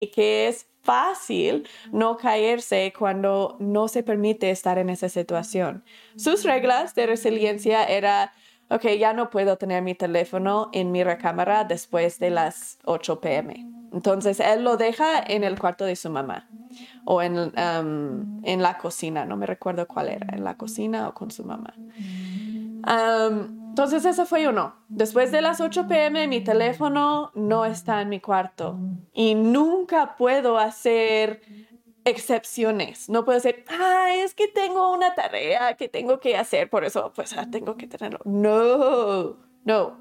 y 0.00 0.10
que 0.10 0.48
es 0.48 0.66
fácil 0.82 1.68
no 1.92 2.16
caerse 2.16 2.90
cuando 2.98 3.58
no 3.60 3.88
se 3.88 4.02
permite 4.02 4.48
estar 4.48 4.78
en 4.78 4.88
esa 4.88 5.10
situación. 5.10 5.84
Sus 6.16 6.44
reglas 6.44 6.94
de 6.94 7.06
resiliencia 7.06 7.84
era, 7.84 8.32
ok, 8.70 8.86
ya 8.98 9.12
no 9.12 9.30
puedo 9.30 9.56
tener 9.56 9.82
mi 9.82 9.94
teléfono 9.94 10.70
en 10.72 10.92
mi 10.92 11.04
recámara 11.04 11.64
después 11.64 12.18
de 12.18 12.30
las 12.30 12.78
8 12.84 13.20
pm 13.20 13.80
entonces 13.92 14.40
él 14.40 14.64
lo 14.64 14.76
deja 14.76 15.20
en 15.20 15.44
el 15.44 15.58
cuarto 15.58 15.84
de 15.84 15.96
su 15.96 16.10
mamá 16.10 16.48
o 17.04 17.22
en, 17.22 17.38
um, 17.38 18.40
en 18.44 18.62
la 18.62 18.78
cocina, 18.78 19.24
no 19.24 19.36
me 19.36 19.46
recuerdo 19.46 19.86
cuál 19.88 20.08
era, 20.08 20.28
en 20.32 20.44
la 20.44 20.56
cocina 20.56 21.08
o 21.08 21.14
con 21.14 21.30
su 21.30 21.44
mamá. 21.44 21.74
Um, 21.76 23.60
entonces 23.70 24.04
ese 24.04 24.24
fue 24.26 24.48
uno. 24.48 24.74
Después 24.88 25.32
de 25.32 25.42
las 25.42 25.60
8 25.60 25.86
pm 25.88 26.28
mi 26.28 26.40
teléfono 26.40 27.30
no 27.34 27.64
está 27.64 28.00
en 28.00 28.08
mi 28.08 28.20
cuarto 28.20 28.78
y 29.12 29.34
nunca 29.34 30.16
puedo 30.16 30.58
hacer 30.58 31.42
excepciones. 32.04 33.08
No 33.08 33.24
puedo 33.24 33.38
decir, 33.40 33.64
ah, 33.68 34.08
es 34.14 34.34
que 34.34 34.48
tengo 34.48 34.92
una 34.92 35.14
tarea 35.14 35.76
que 35.76 35.88
tengo 35.88 36.20
que 36.20 36.36
hacer, 36.36 36.70
por 36.70 36.84
eso 36.84 37.12
pues 37.14 37.32
ah, 37.36 37.46
tengo 37.50 37.76
que 37.76 37.86
tenerlo. 37.86 38.20
No, 38.24 39.36
no. 39.64 39.98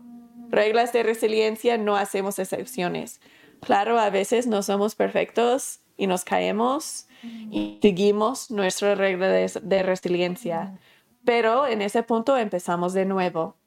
Reglas 0.50 0.94
de 0.94 1.04
resiliencia 1.04 1.78
no 1.78 1.96
hacemos 1.96 2.40
excepciones 2.40 3.20
Claro, 3.62 4.00
a 4.00 4.10
veces 4.10 4.48
no 4.48 4.64
somos 4.64 4.96
perfectos 4.96 5.82
y 5.98 6.08
nos 6.08 6.24
caemos 6.24 7.08
y 7.52 7.80
seguimos 7.82 8.52
nuestra 8.52 8.96
regla 8.96 9.28
de, 9.28 9.84
resiliencia, 9.84 10.80
pero 11.26 11.68
en 11.68 11.82
ese 11.82 12.04
punto 12.04 12.38
empezamos 12.38 12.93
de 12.93 13.06
nuevo. 13.06 13.58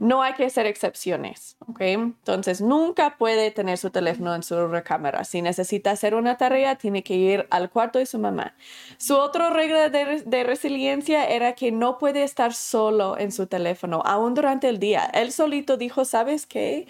No 0.00 0.22
hay 0.22 0.34
que 0.34 0.44
hacer 0.44 0.66
excepciones, 0.66 1.56
¿ok? 1.68 1.80
Entonces, 1.80 2.60
nunca 2.60 3.16
puede 3.16 3.50
tener 3.50 3.78
su 3.78 3.90
teléfono 3.90 4.34
en 4.34 4.42
su 4.42 4.68
recámara. 4.68 5.24
Si 5.24 5.42
necesita 5.42 5.90
hacer 5.90 6.14
una 6.14 6.36
tarea, 6.36 6.76
tiene 6.76 7.02
que 7.02 7.14
ir 7.14 7.46
al 7.50 7.70
cuarto 7.70 7.98
de 7.98 8.06
su 8.06 8.18
mamá. 8.18 8.54
Su 8.98 9.16
otra 9.16 9.50
regla 9.50 9.88
de, 9.88 10.22
de, 10.24 10.44
resiliencia 10.44 11.26
era 11.26 11.54
que 11.54 11.72
no 11.72 11.98
puede 11.98 12.22
estar 12.22 12.54
solo 12.54 13.18
en 13.18 13.32
su 13.32 13.46
teléfono, 13.46 14.02
aún 14.04 14.34
durante 14.34 14.68
el 14.68 14.78
día. 14.78 15.10
Él 15.12 15.32
solito 15.32 15.76
dijo, 15.76 16.04
¿sabes 16.04 16.46
qué? 16.46 16.86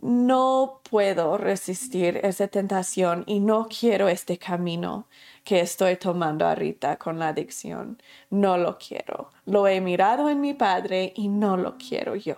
no 0.00 0.80
puedo 0.88 1.38
resistir 1.38 2.20
esa 2.22 2.46
tentación 2.48 3.24
y 3.26 3.40
no 3.40 3.68
quiero 3.68 4.08
este 4.08 4.38
camino 4.38 5.06
que 5.48 5.60
estoy 5.60 5.96
tomando 5.96 6.46
ahorita 6.46 6.98
con 6.98 7.18
la 7.18 7.28
adicción. 7.28 7.96
No 8.28 8.58
lo 8.58 8.76
quiero. 8.76 9.30
Lo 9.46 9.66
he 9.66 9.80
mirado 9.80 10.28
en 10.28 10.42
mi 10.42 10.52
padre 10.52 11.14
y 11.16 11.28
no 11.28 11.56
lo 11.56 11.78
quiero 11.78 12.16
yo. 12.16 12.36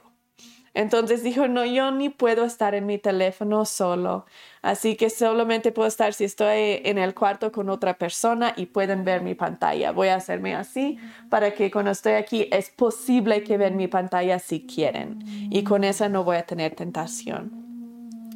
Entonces 0.74 1.24
dijo, 1.24 1.48
no, 1.48 1.64
yo 1.64 1.90
ni 1.90 2.08
puedo 2.08 2.44
estar 2.44 2.76
en 2.76 2.86
mi 2.86 2.98
teléfono 2.98 3.64
solo. 3.64 4.26
Así 4.62 4.94
que 4.94 5.10
solamente 5.10 5.72
puedo 5.72 5.88
estar 5.88 6.14
si 6.14 6.22
estoy 6.22 6.82
en 6.84 6.98
el 6.98 7.12
cuarto 7.12 7.50
con 7.50 7.68
otra 7.68 7.94
persona 7.94 8.54
y 8.56 8.66
pueden 8.66 9.02
ver 9.02 9.22
mi 9.22 9.34
pantalla. 9.34 9.90
Voy 9.90 10.06
a 10.06 10.14
hacerme 10.14 10.54
así 10.54 10.96
para 11.30 11.52
que 11.52 11.68
cuando 11.68 11.90
estoy 11.90 12.12
aquí 12.12 12.48
es 12.52 12.70
posible 12.70 13.42
que 13.42 13.58
vean 13.58 13.76
mi 13.76 13.88
pantalla 13.88 14.38
si 14.38 14.68
quieren. 14.68 15.18
Y 15.50 15.64
con 15.64 15.82
eso 15.82 16.08
no 16.08 16.22
voy 16.22 16.36
a 16.36 16.46
tener 16.46 16.76
tentación. 16.76 17.69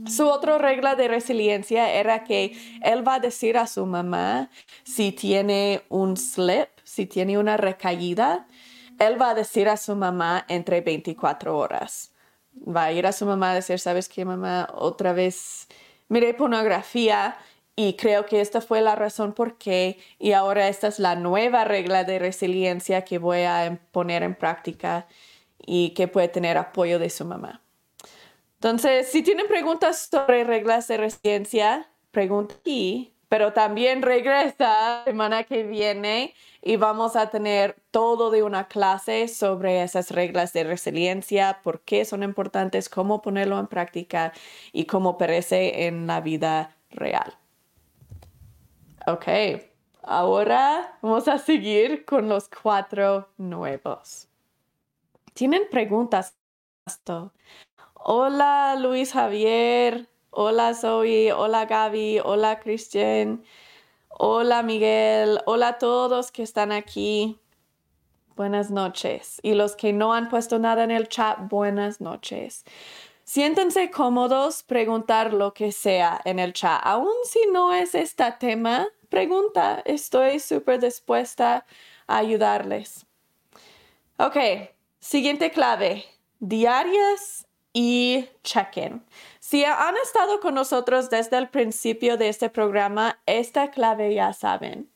Su 0.07 0.29
otra 0.29 0.59
regla 0.59 0.97
de 0.97 1.09
resiliencia 1.09 1.91
era 1.93 2.25
que 2.25 2.53
él 2.83 3.07
va 3.07 3.15
a 3.15 3.21
decir 3.21 3.57
a 3.57 3.67
su 3.67 3.87
mamá 3.87 4.51
si 4.85 5.13
tiene 5.13 5.83
un 5.89 6.17
slip, 6.17 6.69
si 6.85 7.07
tiene 7.07 7.39
una 7.39 7.57
recaída, 7.57 8.47
él 8.99 9.21
va 9.21 9.31
a 9.31 9.35
decir 9.35 9.69
a 9.69 9.77
su 9.77 9.97
mamá 9.97 10.45
entre 10.49 10.83
24 10.83 11.57
horas. 11.57 12.13
Va 12.55 12.85
a 12.85 12.93
ir 12.93 13.07
a 13.07 13.13
su 13.13 13.27
mamá 13.27 13.53
a 13.53 13.55
decir, 13.55 13.79
¿sabes 13.79 14.09
qué, 14.09 14.25
mamá? 14.25 14.69
Otra 14.75 15.13
vez 15.13 15.69
miré 16.09 16.35
pornografía 16.35 17.37
y 17.75 17.95
creo 17.95 18.27
que 18.27 18.41
esta 18.41 18.61
fue 18.61 18.83
la 18.83 18.95
razón 18.95 19.33
por 19.33 19.59
qué 19.59 19.99
y 20.19 20.33
ahora 20.33 20.69
esta 20.69 20.87
es 20.87 20.99
la 20.99 21.17
nueva 21.17 21.65
regla 21.65 22.05
de 22.05 22.19
resiliencia 22.19 23.05
que 23.05 23.19
voy 23.19 23.43
a 23.43 23.81
poner 23.91 24.23
en 24.23 24.35
práctica 24.35 25.07
y 25.67 25.91
que 25.91 26.09
puede 26.09 26.29
tener 26.29 26.59
apoyo 26.59 26.99
de 26.99 27.11
su 27.11 27.25
mamá. 27.25 27.64
Entonces, 28.65 29.09
si 29.11 29.23
tienen 29.23 29.47
preguntas 29.47 30.09
sobre 30.11 30.43
reglas 30.43 30.89
de 30.89 30.97
resiliencia, 30.97 31.87
pregunta 32.13 32.55
aquí, 32.55 33.13
pero 33.29 33.53
también 33.53 34.01
regresa 34.01 34.55
la 34.61 35.05
semana 35.05 35.45
que 35.45 35.65
viene 35.65 36.33
y 36.63 36.77
vamos 36.77 37.15
a 37.15 37.29
tener 37.29 37.77
todo 37.91 38.31
de 38.31 38.43
una 38.43 38.67
clase 38.67 39.29
sobre 39.29 39.83
esas 39.83 40.11
reglas 40.11 40.55
de 40.55 40.65
resiliencia, 40.65 41.61
por 41.63 41.83
qué 41.83 42.07
son 42.07 42.23
importantes, 42.23 42.89
cómo 42.89 43.21
ponerlo 43.21 43.61
en 43.61 43.67
práctica 43.67 44.33
y 44.73 44.87
cómo 44.87 45.19
parece 45.19 45.87
en 45.87 46.07
la 46.07 46.23
vida 46.23 46.75
real. 46.89 47.37
Ok, 49.07 49.27
ahora 50.05 50.99
vamos 51.03 51.29
a 51.29 51.37
seguir 51.37 52.07
con 52.07 52.31
los 52.31 52.49
cuatro 52.49 53.29
nuevos. 53.37 54.27
¿Tienen 55.35 55.65
preguntas? 55.71 56.35
Hola 58.07 58.77
Luis 58.79 59.13
Javier, 59.13 60.11
hola 60.29 60.75
Zoe, 60.75 61.33
hola 61.33 61.65
Gaby, 61.65 62.21
hola 62.23 62.61
Christian. 62.61 63.43
Hola 64.11 64.63
Miguel, 64.63 65.41
hola 65.47 65.69
a 65.69 65.79
todos 65.79 66.31
que 66.31 66.43
están 66.43 66.71
aquí. 66.71 67.41
Buenas 68.37 68.71
noches. 68.71 69.41
Y 69.43 69.55
los 69.55 69.75
que 69.75 69.95
no 69.95 70.13
han 70.13 70.29
puesto 70.29 70.59
nada 70.59 70.85
en 70.85 70.91
el 70.91 71.09
chat, 71.09 71.49
buenas 71.49 72.03
noches. 72.03 72.67
Siéntense 73.25 73.91
cómodos 73.91 74.63
preguntar 74.63 75.33
lo 75.33 75.55
que 75.55 75.73
sea 75.73 76.21
en 76.27 76.39
el 76.39 76.53
chat. 76.53 76.83
Aun 76.85 77.09
si 77.25 77.47
no 77.55 77.73
es 77.73 77.95
este 77.95 78.31
tema, 78.39 78.87
pregunta. 79.09 79.81
Estoy 79.87 80.41
súper 80.41 80.79
dispuesta 80.79 81.65
a 82.07 82.19
ayudarles. 82.19 83.07
Ok, 84.19 84.37
siguiente 85.01 85.51
clave. 85.51 86.05
Diarias 86.39 87.47
y 87.75 88.29
check-in. 88.45 89.03
Si 89.41 89.65
han 89.65 89.97
estado 90.03 90.41
con 90.41 90.55
nosotros 90.55 91.11
desde 91.11 91.37
el 91.37 91.51
principio 91.51 92.17
de 92.17 92.31
este 92.31 92.49
programa, 92.49 93.19
esta 93.27 93.71
clave 93.71 94.15
ya 94.15 94.33
saben. 94.33 94.89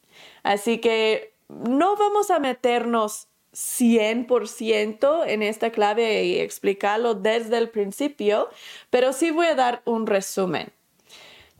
Así 0.42 0.78
que 0.78 1.34
no 1.48 1.96
vamos 1.96 2.30
a 2.30 2.38
meternos 2.38 3.26
100% 3.52 5.26
en 5.26 5.42
esta 5.42 5.70
clave 5.70 6.24
y 6.24 6.38
explicarlo 6.38 7.14
desde 7.14 7.58
el 7.58 7.68
principio, 7.68 8.48
pero 8.90 9.12
sí 9.12 9.30
voy 9.32 9.46
a 9.46 9.54
dar 9.54 9.82
un 9.84 10.06
resumen. 10.06 10.72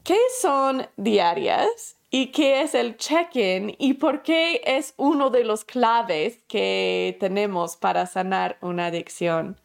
¿Qué 0.05 0.19
son 0.41 0.87
diarias? 0.97 1.97
¿Y 2.11 2.29
qué 2.29 2.62
es 2.62 2.75
el 2.75 2.97
check-in? 2.97 3.75
¿Y 3.79 3.95
por 3.95 4.23
qué 4.23 4.62
es 4.64 4.95
uno 4.97 5.31
de 5.31 5.45
los 5.45 5.64
claves 5.64 6.39
que 6.49 7.16
tenemos 7.21 7.77
para 7.77 8.07
sanar 8.07 8.57
una 8.62 8.87
adicción? 8.87 9.59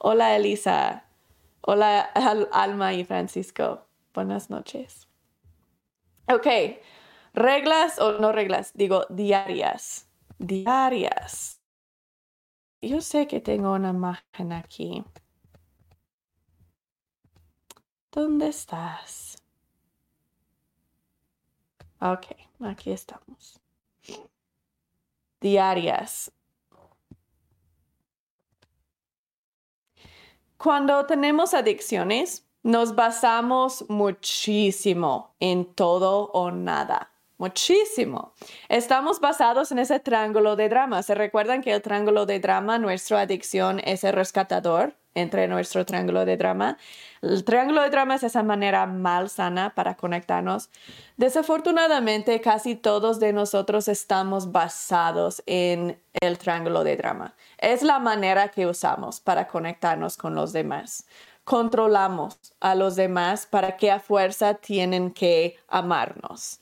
Hola 0.00 0.36
Elisa. 0.36 1.04
Hola 1.60 2.00
Alma 2.52 2.94
y 2.94 3.04
Francisco. 3.04 3.84
Buenas 4.14 4.48
noches. 4.48 5.08
Ok, 6.28 6.46
reglas 7.34 7.98
o 7.98 8.12
no 8.20 8.30
reglas, 8.30 8.72
digo 8.74 9.06
diarias. 9.08 10.08
Diarias. 10.38 11.60
Yo 12.80 13.00
sé 13.00 13.26
que 13.26 13.40
tengo 13.40 13.72
una 13.72 13.90
imagen 13.90 14.52
aquí. 14.52 15.04
¿Dónde 18.12 18.48
estás? 18.48 19.42
Ok, 22.00 22.26
aquí 22.60 22.92
estamos. 22.92 23.60
Diarias. 25.40 26.30
Cuando 30.58 31.06
tenemos 31.06 31.54
adicciones, 31.54 32.44
nos 32.64 32.96
basamos 32.96 33.84
muchísimo 33.88 35.36
en 35.38 35.64
todo 35.64 36.32
o 36.32 36.50
nada. 36.50 37.12
Muchísimo. 37.36 38.32
Estamos 38.68 39.20
basados 39.20 39.70
en 39.70 39.78
ese 39.78 40.00
triángulo 40.00 40.56
de 40.56 40.68
drama. 40.68 41.04
¿Se 41.04 41.14
recuerdan 41.14 41.62
que 41.62 41.72
el 41.72 41.80
triángulo 41.80 42.26
de 42.26 42.40
drama, 42.40 42.76
nuestra 42.80 43.20
adicción 43.20 43.80
es 43.84 44.02
el 44.02 44.14
rescatador 44.14 44.96
entre 45.20 45.48
nuestro 45.48 45.84
triángulo 45.84 46.24
de 46.24 46.36
drama? 46.36 46.78
El 47.20 47.44
triángulo 47.44 47.82
de 47.82 47.90
drama 47.90 48.14
es 48.14 48.22
esa 48.22 48.42
manera 48.42 48.86
mal 48.86 49.28
sana 49.28 49.74
para 49.74 49.96
conectarnos. 49.96 50.70
Desafortunadamente, 51.16 52.40
casi 52.40 52.76
todos 52.76 53.18
de 53.18 53.32
nosotros 53.32 53.88
estamos 53.88 54.52
basados 54.52 55.42
en 55.46 56.00
el 56.20 56.38
triángulo 56.38 56.84
de 56.84 56.96
drama. 56.96 57.34
Es 57.58 57.82
la 57.82 57.98
manera 57.98 58.48
que 58.48 58.66
usamos 58.66 59.20
para 59.20 59.48
conectarnos 59.48 60.16
con 60.16 60.34
los 60.34 60.52
demás. 60.52 61.06
Controlamos 61.44 62.38
a 62.60 62.74
los 62.74 62.94
demás 62.94 63.46
para 63.46 63.76
que 63.76 63.90
a 63.90 64.00
fuerza 64.00 64.54
tienen 64.54 65.10
que 65.10 65.56
amarnos. 65.68 66.60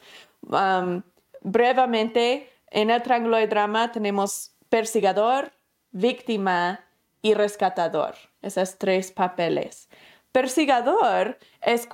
brevemente, 1.43 2.51
en 2.71 2.91
el 2.91 3.03
triángulo 3.03 3.37
de 3.37 3.47
drama 3.47 3.93
tenemos 3.93 4.53
persigador, 4.69 5.53
víctima 5.91 6.81
y 7.23 7.35
rescatador. 7.35 8.15
Esos 8.43 8.79
tres 8.79 9.11
papeles. 9.13 9.89
Persigador 10.33 11.39
es 11.63 11.89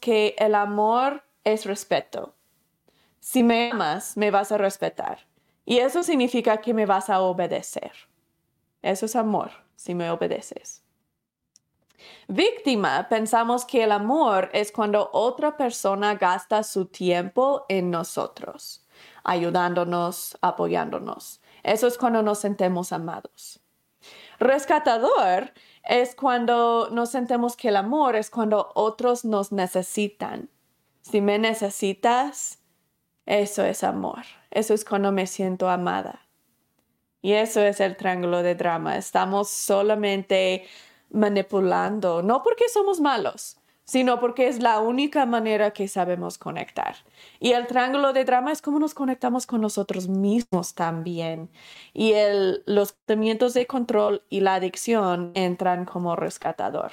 que 0.00 0.34
el 0.38 0.54
amor 0.54 1.24
es 1.44 1.64
respeto. 1.64 2.34
Si 3.20 3.42
me 3.42 3.70
amas, 3.70 4.16
me 4.16 4.30
vas 4.30 4.52
a 4.52 4.58
respetar. 4.58 5.26
Y 5.64 5.78
eso 5.78 6.02
significa 6.02 6.58
que 6.58 6.74
me 6.74 6.84
vas 6.84 7.08
a 7.08 7.20
obedecer. 7.20 7.92
Eso 8.82 9.06
es 9.06 9.16
amor, 9.16 9.50
si 9.76 9.94
me 9.94 10.10
obedeces. 10.10 10.82
Víctima, 12.28 13.08
pensamos 13.08 13.64
que 13.64 13.84
el 13.84 13.92
amor 13.92 14.50
es 14.52 14.70
cuando 14.72 15.08
otra 15.12 15.56
persona 15.56 16.16
gasta 16.16 16.62
su 16.62 16.86
tiempo 16.86 17.64
en 17.70 17.90
nosotros, 17.90 18.86
ayudándonos, 19.22 20.36
apoyándonos. 20.42 21.40
Eso 21.62 21.86
es 21.86 21.96
cuando 21.96 22.22
nos 22.22 22.40
sentimos 22.40 22.92
amados. 22.92 23.63
Rescatador 24.38 25.52
es 25.84 26.14
cuando 26.14 26.88
nos 26.90 27.10
sentimos 27.10 27.56
que 27.56 27.68
el 27.68 27.76
amor 27.76 28.16
es 28.16 28.30
cuando 28.30 28.70
otros 28.74 29.24
nos 29.24 29.52
necesitan. 29.52 30.48
Si 31.02 31.20
me 31.20 31.38
necesitas, 31.38 32.58
eso 33.26 33.64
es 33.64 33.84
amor. 33.84 34.24
Eso 34.50 34.74
es 34.74 34.84
cuando 34.84 35.12
me 35.12 35.26
siento 35.26 35.68
amada. 35.68 36.20
Y 37.20 37.32
eso 37.32 37.60
es 37.60 37.80
el 37.80 37.96
triángulo 37.96 38.42
de 38.42 38.54
drama. 38.54 38.96
Estamos 38.96 39.48
solamente 39.48 40.66
manipulando, 41.10 42.22
no 42.22 42.42
porque 42.42 42.68
somos 42.68 43.00
malos, 43.00 43.56
sino 43.84 44.18
porque 44.18 44.48
es 44.48 44.60
la 44.60 44.80
única 44.80 45.26
manera 45.26 45.72
que 45.72 45.88
sabemos 45.88 46.38
conectar. 46.38 46.96
Y 47.38 47.52
el 47.52 47.66
triángulo 47.66 48.12
de 48.12 48.24
drama 48.24 48.52
es 48.52 48.62
como 48.62 48.78
nos 48.78 48.94
conectamos 48.94 49.46
con 49.46 49.60
nosotros 49.60 50.08
mismos 50.08 50.74
también. 50.74 51.50
Y 51.92 52.12
el, 52.12 52.62
los 52.66 52.96
sentimientos 53.06 53.52
de 53.54 53.66
control 53.66 54.22
y 54.30 54.40
la 54.40 54.54
adicción 54.54 55.32
entran 55.34 55.84
como 55.84 56.16
rescatador. 56.16 56.92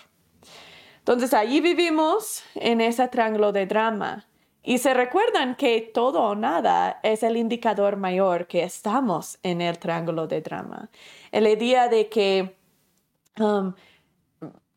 Entonces 1.00 1.34
allí 1.34 1.62
vivimos 1.62 2.44
en 2.56 2.82
ese 2.82 3.08
triángulo 3.08 3.52
de 3.52 3.66
drama. 3.66 4.28
Y 4.64 4.78
se 4.78 4.94
recuerdan 4.94 5.56
que 5.56 5.82
todo 5.82 6.22
o 6.22 6.36
nada 6.36 7.00
es 7.02 7.24
el 7.24 7.38
indicador 7.38 7.98
mayor 7.98 8.46
que 8.46 8.64
estamos 8.64 9.40
en 9.42 9.62
el 9.62 9.80
triángulo 9.80 10.28
de 10.28 10.42
drama. 10.42 10.90
El 11.32 11.48
idea 11.48 11.88
de 11.88 12.10
que 12.10 12.56
um, 13.40 13.74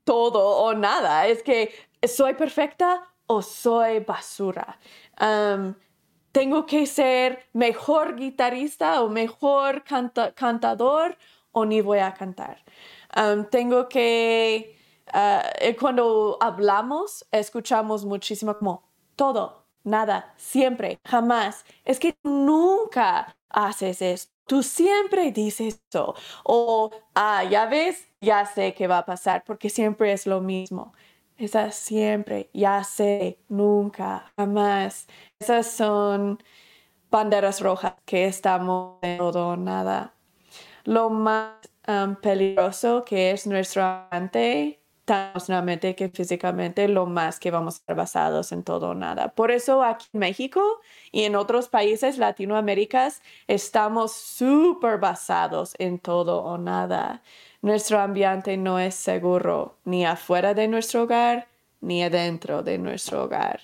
todo 0.04 0.58
o 0.62 0.74
nada 0.74 1.26
es 1.26 1.42
que 1.42 1.74
soy 2.08 2.34
perfecta 2.34 3.02
o 3.26 3.42
soy 3.42 4.00
basura. 4.00 4.78
Um, 5.20 5.74
tengo 6.32 6.66
que 6.66 6.86
ser 6.86 7.46
mejor 7.52 8.16
guitarrista 8.16 9.02
o 9.02 9.08
mejor 9.08 9.84
cantador 10.34 11.16
o 11.52 11.64
ni 11.64 11.80
voy 11.80 12.00
a 12.00 12.12
cantar. 12.12 12.58
Um, 13.16 13.44
tengo 13.44 13.88
que, 13.88 14.76
uh, 15.14 15.78
cuando 15.78 16.36
hablamos, 16.40 17.24
escuchamos 17.30 18.04
muchísimo 18.04 18.58
como 18.58 18.82
todo, 19.14 19.64
nada, 19.84 20.34
siempre, 20.36 20.98
jamás. 21.04 21.64
Es 21.84 22.00
que 22.00 22.16
nunca 22.24 23.36
haces 23.48 24.02
esto. 24.02 24.32
Tú 24.46 24.62
siempre 24.62 25.30
dices 25.32 25.80
eso. 25.90 26.14
O, 26.44 26.90
ah, 27.14 27.44
ya 27.44 27.66
ves, 27.66 28.06
ya 28.20 28.44
sé 28.44 28.74
qué 28.74 28.86
va 28.86 28.98
a 28.98 29.06
pasar, 29.06 29.42
porque 29.44 29.70
siempre 29.70 30.12
es 30.12 30.26
lo 30.26 30.40
mismo. 30.40 30.92
Esas 31.36 31.74
siempre, 31.74 32.48
ya 32.52 32.84
sé, 32.84 33.38
nunca, 33.48 34.32
jamás. 34.36 35.08
Esas 35.40 35.66
son 35.66 36.38
banderas 37.10 37.60
rojas 37.60 37.94
que 38.04 38.26
estamos 38.26 38.98
en 39.02 39.18
todo 39.18 39.56
nada. 39.56 40.14
Lo 40.84 41.10
más 41.10 41.54
um, 41.88 42.16
peligroso 42.16 43.04
que 43.04 43.32
es 43.32 43.46
nuestro 43.46 43.82
amante 43.82 44.80
tan 45.04 45.30
emocionalmente 45.32 45.94
que 45.94 46.08
físicamente, 46.08 46.88
lo 46.88 47.06
más 47.06 47.38
que 47.38 47.50
vamos 47.50 47.74
a 47.74 47.78
estar 47.78 47.96
basados 47.96 48.52
en 48.52 48.62
todo 48.64 48.94
nada. 48.94 49.28
Por 49.34 49.50
eso 49.50 49.82
aquí 49.82 50.06
en 50.12 50.20
México 50.20 50.80
y 51.12 51.24
en 51.24 51.36
otros 51.36 51.68
países 51.68 52.18
latinoamericanos 52.18 53.20
estamos 53.46 54.12
súper 54.12 54.98
basados 54.98 55.74
en 55.78 55.98
todo 55.98 56.42
o 56.42 56.58
nada. 56.58 57.22
Nuestro 57.64 57.98
ambiente 57.98 58.58
no 58.58 58.78
es 58.78 58.94
seguro 58.94 59.78
ni 59.86 60.04
afuera 60.04 60.52
de 60.52 60.68
nuestro 60.68 61.04
hogar 61.04 61.48
ni 61.80 62.02
adentro 62.02 62.62
de 62.62 62.76
nuestro 62.76 63.24
hogar. 63.24 63.60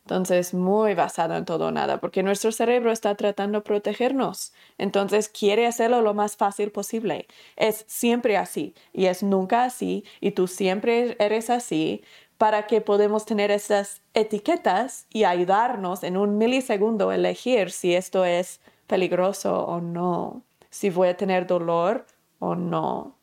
Entonces, 0.00 0.54
muy 0.54 0.94
basado 0.94 1.36
en 1.36 1.44
todo 1.44 1.68
o 1.68 1.70
nada, 1.70 2.00
porque 2.00 2.24
nuestro 2.24 2.50
cerebro 2.50 2.90
está 2.90 3.14
tratando 3.14 3.58
de 3.58 3.64
protegernos. 3.64 4.52
Entonces, 4.76 5.28
quiere 5.28 5.68
hacerlo 5.68 6.02
lo 6.02 6.14
más 6.14 6.36
fácil 6.36 6.72
posible. 6.72 7.28
Es 7.54 7.84
siempre 7.86 8.36
así 8.36 8.74
y 8.92 9.06
es 9.06 9.22
nunca 9.22 9.62
así 9.62 10.02
y 10.20 10.32
tú 10.32 10.48
siempre 10.48 11.14
eres 11.20 11.48
así 11.48 12.02
para 12.38 12.66
que 12.66 12.80
podamos 12.80 13.24
tener 13.24 13.52
estas 13.52 14.02
etiquetas 14.14 15.06
y 15.10 15.22
ayudarnos 15.22 16.02
en 16.02 16.16
un 16.16 16.38
milisegundo 16.38 17.10
a 17.10 17.14
elegir 17.14 17.70
si 17.70 17.94
esto 17.94 18.24
es 18.24 18.60
peligroso 18.88 19.64
o 19.64 19.80
no, 19.80 20.42
si 20.70 20.90
voy 20.90 21.06
a 21.06 21.16
tener 21.16 21.46
dolor 21.46 22.04
o 22.40 22.56
no. 22.56 23.14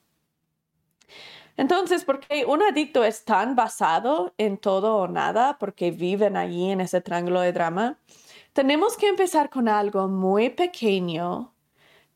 Entonces, 1.61 2.05
porque 2.05 2.43
un 2.47 2.63
adicto 2.63 3.03
es 3.03 3.23
tan 3.23 3.55
basado 3.55 4.33
en 4.39 4.57
todo 4.57 4.95
o 4.97 5.07
nada, 5.07 5.59
porque 5.59 5.91
viven 5.91 6.35
allí 6.35 6.71
en 6.71 6.81
ese 6.81 7.01
triángulo 7.01 7.39
de 7.41 7.53
drama, 7.53 7.99
tenemos 8.53 8.97
que 8.97 9.07
empezar 9.07 9.51
con 9.51 9.69
algo 9.69 10.07
muy 10.07 10.49
pequeño 10.49 11.53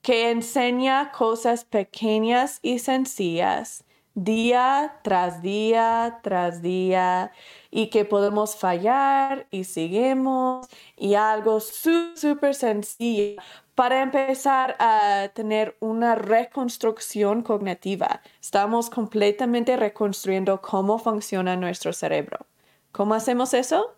que 0.02 0.32
enseña 0.32 1.12
cosas 1.12 1.64
pequeñas 1.64 2.58
y 2.64 2.80
sencillas 2.80 3.86
día 4.16 5.00
tras 5.04 5.42
día 5.42 6.20
tras 6.24 6.62
día 6.62 7.32
y 7.70 7.90
que 7.92 8.06
podemos 8.06 8.56
fallar 8.56 9.46
y 9.52 9.66
seguimos 9.66 10.68
y 10.96 11.16
algo 11.16 11.60
súper 11.60 12.56
sencillo 12.56 13.42
para 13.76 14.02
empezar 14.02 14.78
a 14.80 15.30
tener 15.34 15.76
una 15.82 16.16
reconstrucción 16.16 17.44
cognitiva. 17.44 18.22
Estamos 18.42 18.90
completamente 18.90 19.76
reconstruyendo 19.76 20.62
cómo 20.62 20.98
funciona 20.98 21.58
nuestro 21.58 21.92
cerebro. 21.92 22.48
¿Cómo 22.94 23.14
hacemos 23.14 23.54
eso? 23.54 23.98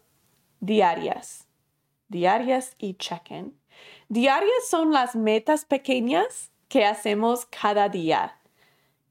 Diarias. 0.60 1.48
Diarias 2.08 2.76
y 2.80 2.96
chequen. 2.96 3.56
Diarias 4.10 4.68
son 4.68 4.92
las 4.92 5.16
metas 5.16 5.66
pequeñas 5.66 6.52
que 6.68 6.84
hacemos 6.84 7.46
cada 7.46 7.88
día 7.88 8.40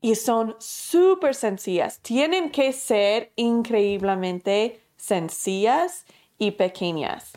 y 0.01 0.17
son 0.17 0.57
súper 0.59 1.37
sencillas. 1.37 2.01
Tienen 2.01 2.51
que 2.51 2.73
ser 2.73 3.33
increíblemente 3.37 4.81
sencillas 4.97 6.05
y 6.39 6.53
pequeñas. 6.53 7.33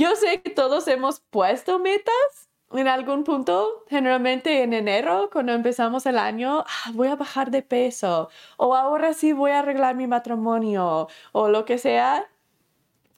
Yo 0.00 0.16
sé 0.16 0.40
que 0.40 0.48
todos 0.48 0.88
hemos 0.88 1.20
puesto 1.20 1.78
metas 1.78 2.48
en 2.72 2.88
algún 2.88 3.22
punto, 3.22 3.84
generalmente 3.90 4.62
en 4.62 4.72
enero, 4.72 5.28
cuando 5.30 5.52
empezamos 5.52 6.06
el 6.06 6.16
año, 6.16 6.64
ah, 6.66 6.90
voy 6.94 7.08
a 7.08 7.16
bajar 7.16 7.50
de 7.50 7.60
peso, 7.60 8.30
o 8.56 8.74
ahora 8.74 9.12
sí 9.12 9.34
voy 9.34 9.50
a 9.50 9.58
arreglar 9.58 9.96
mi 9.96 10.06
matrimonio, 10.06 11.08
o 11.32 11.48
lo 11.50 11.66
que 11.66 11.76
sea, 11.76 12.26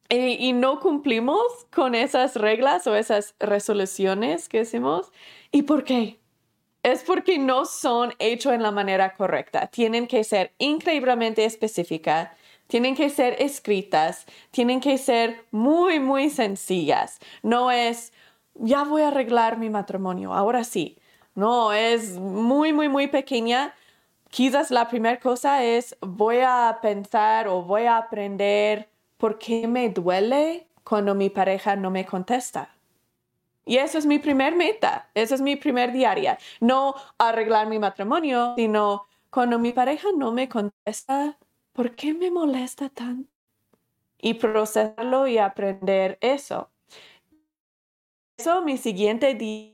y, 0.09 0.53
no 0.55 0.80
cumplimos 0.80 1.41
con 1.72 1.95
esas 1.95 2.35
reglas 2.35 2.89
o 2.89 2.97
esas 2.97 3.37
resoluciones 3.39 4.49
que 4.49 4.61
hacemos. 4.61 5.12
¿Y 5.53 5.62
por 5.62 5.85
qué? 5.85 6.18
Es 6.83 7.05
porque 7.05 7.39
no 7.39 7.64
son 7.64 8.12
hechos 8.18 8.55
en 8.55 8.62
la 8.64 8.72
manera 8.72 9.14
correcta. 9.14 9.68
Tienen 9.68 10.09
que 10.09 10.24
ser 10.24 10.53
increíblemente 10.59 11.45
específicas 11.45 12.30
tienen 12.73 12.95
que 12.95 13.11
ser 13.11 13.37
escritas, 13.39 14.25
tienen 14.51 14.81
que 14.81 14.97
ser 14.97 15.45
muy, 15.51 16.01
muy 16.01 16.31
sencillas. 16.31 17.18
No 17.43 17.70
es, 17.70 18.14
ya 18.55 18.85
voy 18.85 19.03
a 19.03 19.09
arreglar 19.09 19.59
mi 19.59 19.68
matrimonio, 19.68 20.33
ahora 20.33 20.64
sí. 20.64 20.97
No, 21.35 21.75
es 21.75 22.18
muy, 22.18 22.73
muy, 22.73 22.89
muy 22.89 23.09
pequeña. 23.09 23.75
Quizás 24.31 24.70
la 24.70 24.89
primera 24.89 25.20
cosa 25.20 25.62
es, 25.62 25.95
voy 26.01 26.39
a 26.39 26.79
pensar 26.81 27.47
o 27.47 27.61
voy 27.61 27.83
a 27.83 27.99
aprender 27.99 28.89
por 29.18 29.39
qué 29.39 29.68
me 29.68 29.91
duele 29.91 30.66
cuando 30.83 31.14
mi 31.14 31.29
pareja 31.29 31.77
no 31.77 31.91
me 31.91 32.07
contesta. 32.07 32.75
Y 33.66 33.77
eso 33.77 33.99
es 33.99 34.07
mi 34.07 34.18
primer 34.18 34.57
meta, 34.57 35.11
eso 35.12 35.35
es 35.35 35.43
mi 35.43 35.57
primer 35.57 35.93
diaria. 35.93 36.39
No 36.59 36.95
arreglar 37.18 37.66
mi 37.66 37.79
matrimonio, 37.79 38.55
sino 38.57 39.09
cuando 39.29 39.59
mi 39.59 39.75
pareja 39.75 40.09
no 40.16 40.33
me 40.33 40.49
contesta, 40.49 41.37
¿por 41.73 41.95
qué 41.97 42.14
me 42.14 42.31
molesta 42.31 42.89
tanto? 42.89 43.31
Y 44.18 44.35
procesarlo 44.35 45.27
y 45.29 45.39
aprender 45.39 46.18
eso. 46.20 46.70
Eso 48.37 48.61
mi 48.61 48.77
siguiente 48.77 49.35
día. 49.35 49.73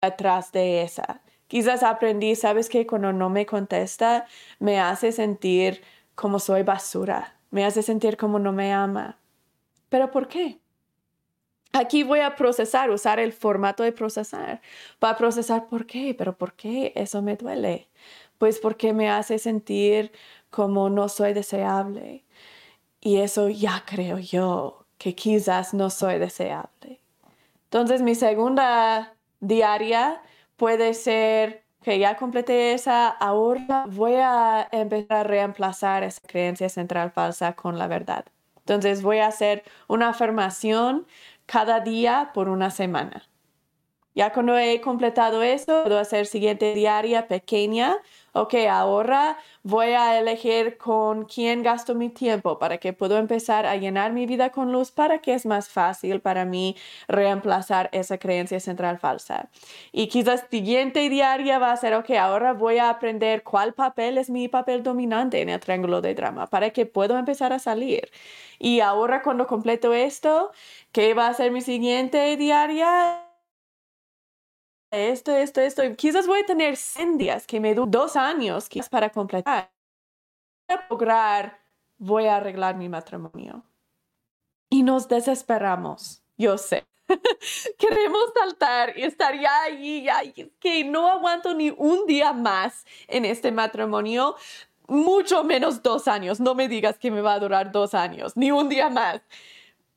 atrás 0.00 0.52
de 0.52 0.82
esa. 0.82 1.22
Quizás 1.48 1.82
aprendí, 1.82 2.34
sabes 2.36 2.68
que 2.68 2.86
cuando 2.86 3.12
no 3.12 3.30
me 3.30 3.46
contesta, 3.46 4.26
me 4.58 4.80
hace 4.80 5.12
sentir 5.12 5.82
como 6.14 6.38
soy 6.38 6.62
basura, 6.62 7.38
me 7.50 7.64
hace 7.64 7.82
sentir 7.82 8.16
como 8.16 8.38
no 8.38 8.52
me 8.52 8.72
ama. 8.72 9.18
¿Pero 9.90 10.10
por 10.12 10.28
qué? 10.28 10.60
Aquí 11.74 12.04
voy 12.04 12.20
a 12.20 12.36
procesar, 12.36 12.90
usar 12.90 13.18
el 13.18 13.32
formato 13.32 13.82
de 13.82 13.90
procesar. 13.90 14.62
Para 15.00 15.16
procesar 15.16 15.66
por 15.66 15.86
qué, 15.86 16.14
pero 16.16 16.36
por 16.38 16.54
qué 16.54 16.92
eso 16.94 17.20
me 17.20 17.34
duele. 17.34 17.88
Pues 18.38 18.60
porque 18.60 18.92
me 18.92 19.10
hace 19.10 19.40
sentir 19.40 20.12
como 20.50 20.88
no 20.88 21.08
soy 21.08 21.32
deseable. 21.32 22.24
Y 23.00 23.18
eso 23.18 23.48
ya 23.48 23.82
creo 23.86 24.18
yo 24.20 24.86
que 24.98 25.16
quizás 25.16 25.74
no 25.74 25.90
soy 25.90 26.20
deseable. 26.20 27.00
Entonces 27.64 28.02
mi 28.02 28.14
segunda 28.14 29.14
diaria 29.40 30.22
puede 30.56 30.94
ser 30.94 31.64
que 31.82 31.98
ya 31.98 32.16
completé 32.16 32.72
esa, 32.72 33.08
ahora 33.08 33.84
voy 33.88 34.14
a 34.14 34.68
empezar 34.70 35.18
a 35.18 35.24
reemplazar 35.24 36.04
esa 36.04 36.20
creencia 36.24 36.68
central 36.68 37.10
falsa 37.10 37.54
con 37.54 37.78
la 37.78 37.88
verdad. 37.88 38.24
Entonces 38.64 39.02
voy 39.02 39.18
a 39.18 39.26
hacer 39.26 39.62
una 39.88 40.08
afirmación 40.08 41.06
cada 41.46 41.80
día 41.80 42.30
por 42.34 42.48
una 42.48 42.70
semana. 42.70 43.28
Ya 44.14 44.32
cuando 44.32 44.56
he 44.56 44.80
completado 44.80 45.42
esto, 45.42 45.82
puedo 45.82 45.98
hacer 45.98 46.26
siguiente 46.26 46.74
diaria 46.74 47.26
pequeña. 47.26 47.96
Ok, 48.36 48.54
ahora 48.68 49.38
voy 49.62 49.90
a 49.90 50.18
elegir 50.18 50.76
con 50.76 51.24
quién 51.24 51.62
gasto 51.62 51.94
mi 51.94 52.08
tiempo 52.08 52.58
para 52.58 52.78
que 52.78 52.92
puedo 52.92 53.16
empezar 53.16 53.64
a 53.64 53.76
llenar 53.76 54.12
mi 54.12 54.26
vida 54.26 54.50
con 54.50 54.72
luz 54.72 54.90
para 54.90 55.20
que 55.20 55.34
es 55.34 55.46
más 55.46 55.68
fácil 55.68 56.20
para 56.20 56.44
mí 56.44 56.74
reemplazar 57.06 57.90
esa 57.92 58.18
creencia 58.18 58.58
central 58.58 58.98
falsa. 58.98 59.50
Y 59.92 60.08
quizás 60.08 60.46
siguiente 60.50 61.08
diaria 61.08 61.60
va 61.60 61.70
a 61.70 61.76
ser, 61.76 61.94
ok, 61.94 62.10
ahora 62.18 62.54
voy 62.54 62.78
a 62.78 62.90
aprender 62.90 63.44
cuál 63.44 63.72
papel 63.72 64.18
es 64.18 64.30
mi 64.30 64.48
papel 64.48 64.82
dominante 64.82 65.40
en 65.40 65.48
el 65.48 65.60
triángulo 65.60 66.00
de 66.00 66.16
drama 66.16 66.48
para 66.48 66.70
que 66.70 66.86
puedo 66.86 67.16
empezar 67.16 67.52
a 67.52 67.60
salir. 67.60 68.10
Y 68.58 68.80
ahora 68.80 69.22
cuando 69.22 69.46
completo 69.46 69.92
esto, 69.94 70.50
¿qué 70.90 71.14
va 71.14 71.28
a 71.28 71.34
ser 71.34 71.52
mi 71.52 71.60
siguiente 71.60 72.36
diaria? 72.36 73.23
Esto, 74.94 75.32
esto, 75.32 75.60
esto. 75.60 75.82
Quizás 75.96 76.26
voy 76.26 76.40
a 76.40 76.46
tener 76.46 76.76
100 76.76 77.18
días 77.18 77.46
que 77.46 77.60
me 77.60 77.74
duran 77.74 77.90
dos 77.90 78.16
años 78.16 78.68
quizás 78.68 78.88
para 78.88 79.10
completar. 79.10 79.70
Para 80.66 80.86
lograr, 80.88 81.60
voy 81.98 82.26
a 82.26 82.36
arreglar 82.36 82.76
mi 82.76 82.88
matrimonio. 82.88 83.62
Y 84.70 84.82
nos 84.82 85.08
desesperamos, 85.08 86.22
yo 86.36 86.58
sé. 86.58 86.86
Queremos 87.78 88.32
saltar 88.34 88.96
y 88.96 89.02
estar 89.02 89.38
ya 89.38 89.62
allí, 89.64 90.04
ya, 90.04 90.22
que 90.58 90.84
no 90.84 91.08
aguanto 91.08 91.54
ni 91.54 91.70
un 91.70 92.06
día 92.06 92.32
más 92.32 92.84
en 93.06 93.24
este 93.24 93.52
matrimonio, 93.52 94.36
mucho 94.88 95.44
menos 95.44 95.82
dos 95.82 96.08
años. 96.08 96.40
No 96.40 96.54
me 96.54 96.68
digas 96.68 96.98
que 96.98 97.10
me 97.10 97.20
va 97.20 97.34
a 97.34 97.38
durar 97.38 97.72
dos 97.72 97.94
años, 97.94 98.36
ni 98.36 98.50
un 98.50 98.68
día 98.68 98.88
más. 98.88 99.20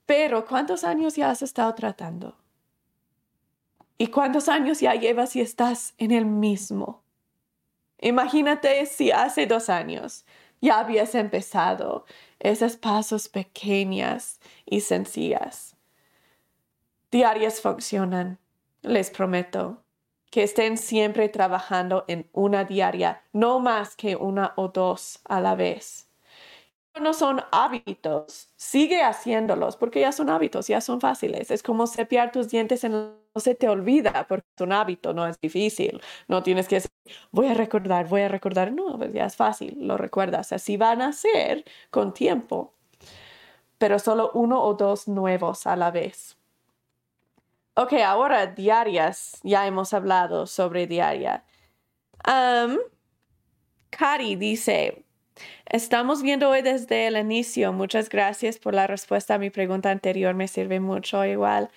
Pero 0.05 0.45
¿cuántos 0.45 0.83
años 0.83 1.15
ya 1.15 1.29
has 1.29 1.41
estado 1.41 1.73
tratando? 1.75 2.35
¿Y 3.97 4.07
cuántos 4.07 4.47
años 4.47 4.79
ya 4.79 4.93
llevas 4.93 5.35
y 5.35 5.41
estás 5.41 5.95
en 5.97 6.11
el 6.11 6.25
mismo? 6.25 7.03
Imagínate 7.99 8.85
si 8.85 9.11
hace 9.11 9.47
dos 9.47 9.69
años 9.69 10.25
ya 10.61 10.79
habías 10.79 11.15
empezado 11.15 12.05
esos 12.39 12.77
pasos 12.77 13.27
pequeñas 13.27 14.39
y 14.65 14.81
sencillas. 14.81 15.75
Diarias 17.09 17.61
funcionan, 17.61 18.37
les 18.81 19.09
prometo, 19.09 19.83
que 20.29 20.43
estén 20.43 20.77
siempre 20.77 21.29
trabajando 21.29 22.05
en 22.07 22.29
una 22.33 22.65
diaria, 22.65 23.23
no 23.33 23.59
más 23.59 23.95
que 23.95 24.15
una 24.15 24.53
o 24.57 24.67
dos 24.67 25.21
a 25.25 25.39
la 25.39 25.55
vez 25.55 26.06
no 26.99 27.13
son 27.13 27.41
hábitos, 27.51 28.49
sigue 28.55 29.01
haciéndolos 29.03 29.77
porque 29.77 30.01
ya 30.01 30.11
son 30.11 30.29
hábitos, 30.29 30.67
ya 30.67 30.81
son 30.81 31.01
fáciles. 31.01 31.51
Es 31.51 31.63
como 31.63 31.87
cepillar 31.87 32.31
tus 32.31 32.49
dientes 32.49 32.83
en 32.83 32.91
no 32.91 33.41
se 33.41 33.55
te 33.55 33.69
olvida 33.69 34.25
porque 34.27 34.47
es 34.55 34.61
un 34.61 34.71
hábito, 34.73 35.13
no 35.13 35.27
es 35.27 35.39
difícil. 35.39 36.01
No 36.27 36.43
tienes 36.43 36.67
que 36.67 36.75
decir, 36.75 36.91
voy 37.31 37.47
a 37.47 37.53
recordar, 37.53 38.07
voy 38.07 38.21
a 38.21 38.27
recordar. 38.27 38.71
No, 38.71 38.97
pues 38.97 39.13
ya 39.13 39.25
es 39.25 39.35
fácil, 39.35 39.77
lo 39.79 39.97
recuerdas. 39.97 40.51
Así 40.53 40.77
van 40.77 41.01
a 41.01 41.13
ser 41.13 41.63
con 41.91 42.13
tiempo, 42.13 42.73
pero 43.77 43.99
solo 43.99 44.31
uno 44.33 44.63
o 44.63 44.73
dos 44.73 45.07
nuevos 45.07 45.67
a 45.67 45.75
la 45.75 45.91
vez. 45.91 46.37
Ok, 47.75 47.93
ahora 47.93 48.47
diarias. 48.47 49.39
Ya 49.43 49.67
hemos 49.67 49.93
hablado 49.93 50.47
sobre 50.47 50.87
diaria. 50.87 51.43
Um, 52.27 52.77
Cari 53.91 54.35
dice, 54.35 55.05
Estamos 55.65 56.21
viendo 56.21 56.49
hoy 56.49 56.61
desde 56.61 57.07
el 57.07 57.17
inicio. 57.17 57.73
Muchas 57.73 58.09
gracias 58.09 58.57
por 58.57 58.73
la 58.73 58.87
respuesta 58.87 59.35
a 59.35 59.37
mi 59.37 59.49
pregunta 59.49 59.91
anterior. 59.91 60.33
Me 60.33 60.47
sirve 60.47 60.79
mucho 60.79 61.25
igual 61.25 61.69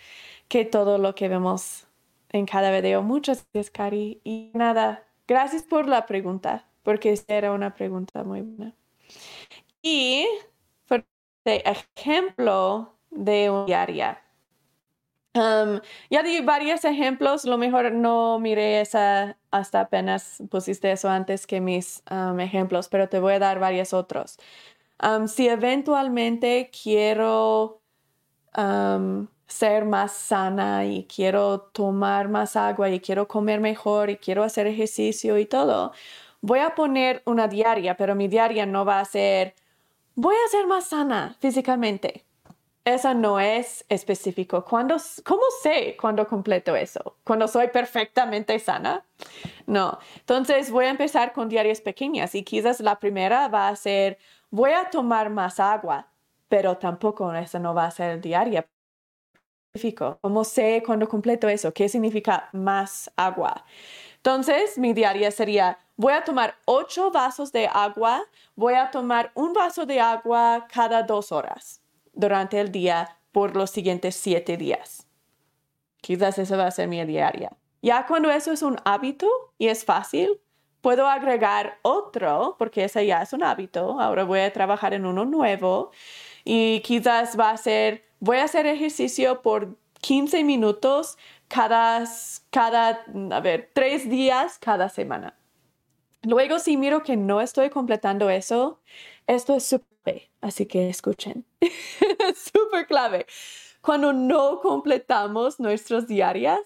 que 0.49 0.65
todo 0.65 0.99
lo 0.99 1.15
que 1.15 1.29
vemos 1.29 1.87
en 2.31 2.47
cada 2.47 2.71
video. 2.71 3.03
Muchas 3.03 3.47
gracias, 3.53 3.71
Cari. 3.71 4.21
Y 4.25 4.51
nada, 4.55 5.05
gracias 5.27 5.63
por 5.63 5.89
la 5.89 6.07
pregunta, 6.07 6.69
porque 6.83 7.19
era 7.29 7.53
una 7.53 7.75
pregunta 7.75 8.25
muy 8.25 8.43
buena. 8.43 8.75
Y 9.83 10.27
por 10.87 11.05
ejemplo 11.45 12.95
de 13.11 13.51
un 13.51 13.67
diaria. 13.67 14.23
Um, 15.35 15.81
ya 16.11 16.23
di 16.25 16.41
varios 16.41 16.85
ejemplos, 16.85 17.45
lo 17.45 17.57
mejor 17.57 17.93
no 17.93 18.41
miré 18.41 18.81
esa 18.81 19.37
hasta 19.51 19.81
apenas 19.81 20.43
pusiste 20.51 20.93
eso 20.93 21.09
antes 21.09 21.47
que 21.47 21.61
mis 21.61 22.03
ejemplos, 22.39 22.89
pero 22.89 23.09
te 23.09 23.21
voy 23.21 23.35
a 23.35 23.39
dar 23.39 23.59
varios 23.59 23.93
otros. 23.93 24.39
Si 25.27 25.49
eventualmente 25.49 26.71
quiero 26.71 27.81
ser 29.47 29.85
más 29.85 30.13
sana 30.13 30.85
y 30.87 31.05
quiero 31.05 31.61
tomar 31.61 32.29
más 32.29 32.55
agua 32.57 32.89
y 32.91 33.01
quiero 33.01 33.27
comer 33.27 33.61
mejor 33.61 34.11
y 34.11 34.17
quiero 34.17 34.45
hacer 34.45 34.67
ejercicio 34.67 35.39
y 35.39 35.47
todo, 35.47 35.93
voy 36.41 36.61
a 36.61 36.75
poner 36.75 37.23
una 37.27 37.49
diaria, 37.49 37.97
pero 37.97 38.15
mi 38.15 38.29
diaria 38.29 38.67
no 38.67 38.85
va 38.85 39.01
a 39.01 39.05
ser, 39.05 39.55
voy 40.15 40.37
a 40.37 40.49
ser 40.51 40.67
más 40.67 40.87
sana 40.87 41.37
físicamente 41.41 42.25
eso 42.85 43.13
no 43.15 43.39
es 43.39 43.85
específico. 43.89 44.65
¿Cuándo, 44.65 44.97
¿Cómo 45.25 45.43
sé 45.63 45.97
cuándo 46.01 46.27
completo 46.27 46.75
eso? 46.75 47.17
¿Cuando 47.25 47.47
soy 47.47 47.69
perfectamente 47.69 48.59
sana? 48.59 49.05
No. 49.67 49.99
Entonces 50.17 50.71
voy 50.71 50.87
a 50.87 50.91
empezar 50.91 51.33
con 51.33 51.49
diarias 51.49 51.81
pequeñas 51.81 52.35
y 52.35 52.43
quizás 52.43 52.81
la 52.81 52.99
primera 52.99 53.49
va 53.49 53.69
a 53.69 53.77
ser, 53.77 54.19
voy 54.51 54.73
a 54.73 54.89
tomar 54.91 55.31
más 55.31 55.61
agua, 55.61 56.09
pero 56.49 56.79
tampoco 56.79 57.33
eso 57.35 57.59
no 57.59 57.75
va 57.75 57.87
a 57.87 57.91
ser 57.91 58.21
diaria. 58.21 58.67
¿Cómo 60.21 60.43
sé 60.43 60.83
cuándo 60.85 61.09
completo 61.09 61.49
eso? 61.49 61.73
¿Qué 61.73 61.89
significa 61.89 62.49
más 62.53 63.11
agua? 63.15 63.65
Entonces, 64.17 64.77
mi 64.79 64.93
diaria 64.93 65.31
sería, 65.31 65.79
voy 65.97 66.13
a 66.13 66.25
tomar 66.25 66.57
ocho 66.65 67.11
vasos 67.11 67.53
de 67.53 67.69
agua, 67.69 68.23
voy 68.57 68.75
a 68.75 68.91
tomar 68.91 69.31
un 69.35 69.53
vaso 69.53 69.87
de 69.87 70.01
agua 70.01 70.67
cada 70.73 71.05
dos 71.05 71.31
horas 71.31 71.80
durante 72.21 72.61
el 72.61 72.71
día 72.71 73.17
por 73.33 73.57
los 73.57 73.71
siguientes 73.71 74.15
siete 74.15 74.57
días. 74.57 75.07
Quizás 76.01 76.39
eso 76.39 76.57
va 76.57 76.67
a 76.67 76.71
ser 76.71 76.89
mi 76.89 77.05
diaria. 77.05 77.53
Ya 77.83 78.07
cuando 78.07 78.31
eso 78.31 78.53
es 78.53 78.63
un 78.63 78.77
hábito 78.85 79.29
y 79.59 79.69
es 79.69 79.85
fácil, 79.85 80.41
puedo 80.81 81.07
agregar 81.07 81.79
otro, 81.83 82.57
porque 82.59 82.85
ese 82.85 83.07
ya 83.07 83.23
es 83.23 83.33
un 83.33 83.43
hábito. 83.43 84.01
Ahora 84.01 84.25
voy 84.25 84.41
a 84.41 84.53
trabajar 84.53 84.95
en 84.95 85.07
uno 85.07 85.25
nuevo 85.25 85.91
y 86.45 86.81
quizás 86.81 87.39
va 87.39 87.51
a 87.51 87.57
ser, 87.57 88.05
voy 88.19 88.39
a 88.39 88.45
hacer 88.45 88.67
ejercicio 88.67 89.43
por 89.43 89.77
15 90.01 90.45
minutos 90.45 91.19
cada, 91.49 92.05
cada, 92.51 93.05
a 93.31 93.41
ver, 93.41 93.71
tres 93.73 94.09
días 94.09 94.59
cada 94.59 94.89
semana. 94.89 95.35
Luego, 96.23 96.59
si 96.59 96.77
miro 96.77 97.03
que 97.03 97.17
no 97.17 97.41
estoy 97.41 97.71
completando 97.71 98.29
eso, 98.29 98.81
esto 99.35 99.55
es 99.55 99.65
súper 99.65 99.91
así 100.41 100.67
que 100.67 100.89
escuchen. 100.89 101.45
Súper 102.35 102.87
clave. 102.87 103.27
Cuando 103.81 104.13
no 104.13 104.61
completamos 104.61 105.61
nuestras 105.61 106.07
diarias, 106.07 106.61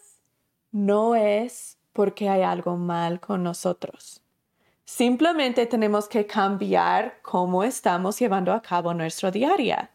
no 0.72 1.14
es 1.14 1.78
porque 1.92 2.28
hay 2.28 2.42
algo 2.42 2.76
mal 2.76 3.20
con 3.20 3.42
nosotros. 3.42 4.20
Simplemente 4.84 5.66
tenemos 5.66 6.08
que 6.08 6.26
cambiar 6.26 7.20
cómo 7.22 7.64
estamos 7.64 8.18
llevando 8.18 8.52
a 8.52 8.60
cabo 8.60 8.92
nuestra 8.92 9.30
diaria. 9.30 9.90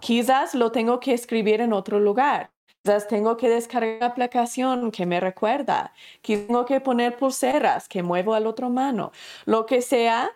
Quizás 0.00 0.54
lo 0.54 0.72
tengo 0.72 1.00
que 1.00 1.12
escribir 1.12 1.60
en 1.60 1.72
otro 1.72 2.00
lugar. 2.00 2.50
Quizás 2.82 3.06
tengo 3.06 3.36
que 3.36 3.48
descargar 3.48 4.00
la 4.00 4.06
aplicación 4.06 4.90
que 4.90 5.04
me 5.06 5.20
recuerda. 5.20 5.92
Quizás 6.22 6.46
tengo 6.46 6.64
que 6.64 6.80
poner 6.80 7.16
pulseras 7.16 7.88
que 7.88 8.02
muevo 8.02 8.34
al 8.34 8.46
otro 8.46 8.70
mano. 8.70 9.12
Lo 9.44 9.66
que 9.66 9.82
sea, 9.82 10.30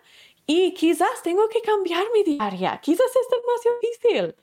y 0.47 0.73
quizás 0.73 1.21
tengo 1.23 1.47
que 1.49 1.61
cambiar 1.61 2.05
mi 2.13 2.23
diaria. 2.23 2.79
Quizás 2.81 3.05
es 3.05 3.27
demasiado 3.29 3.77
difícil. 3.81 4.35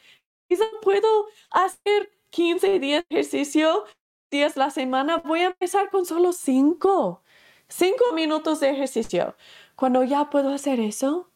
Quizás 0.47 0.69
puedo 0.83 1.27
hacer 1.51 2.13
15 2.31 2.79
días 2.79 3.05
de 3.09 3.17
ejercicio, 3.17 3.85
días 4.31 4.57
la 4.57 4.71
semana. 4.71 5.17
Voy 5.25 5.41
a 5.41 5.47
empezar 5.47 5.91
con 5.91 6.05
solo 6.05 6.33
5. 6.33 7.23
5 7.69 8.13
minutos 8.13 8.61
de 8.61 8.71
ejercicio. 8.71 9.35
Cuando 9.77 10.05
ya 10.05 10.29
puedo 10.29 10.51
hacer 10.51 10.79
eso, 10.79 11.31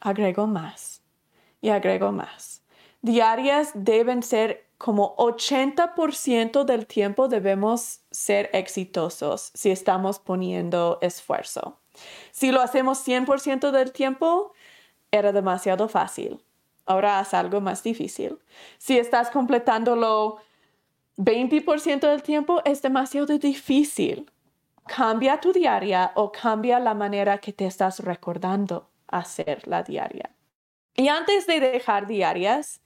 agrego 0.00 0.46
más 0.46 1.02
y 1.62 1.70
agrego 1.70 2.12
más. 2.12 2.62
Diarias 3.00 3.72
deben 3.74 4.22
ser 4.22 4.68
como 4.76 5.16
80% 5.16 6.64
del 6.64 6.86
tiempo 6.86 7.28
debemos 7.28 8.00
ser 8.10 8.50
exitosos 8.52 9.50
si 9.54 9.70
estamos 9.70 10.18
poniendo 10.18 10.98
esfuerzo. 11.00 11.79
Si 12.30 12.52
lo 12.52 12.60
hacemos 12.60 13.06
100% 13.06 13.70
del 13.70 13.92
tiempo, 13.92 14.52
era 15.10 15.32
demasiado 15.32 15.88
fácil. 15.88 16.42
Ahora 16.86 17.18
haz 17.18 17.34
algo 17.34 17.60
más 17.60 17.82
difícil. 17.82 18.38
Si 18.78 18.98
estás 18.98 19.30
completándolo 19.30 20.38
20% 21.18 22.00
del 22.00 22.22
tiempo, 22.22 22.62
es 22.64 22.82
demasiado 22.82 23.38
difícil. 23.38 24.30
Cambia 24.86 25.40
tu 25.40 25.52
diaria 25.52 26.12
o 26.14 26.32
cambia 26.32 26.80
la 26.80 26.94
manera 26.94 27.38
que 27.38 27.52
te 27.52 27.66
estás 27.66 28.00
recordando 28.00 28.88
hacer 29.06 29.68
la 29.68 29.82
diaria. 29.82 30.30
Y 30.96 31.08
antes 31.08 31.46
de 31.46 31.60
dejar 31.60 32.06
diarias, 32.06 32.80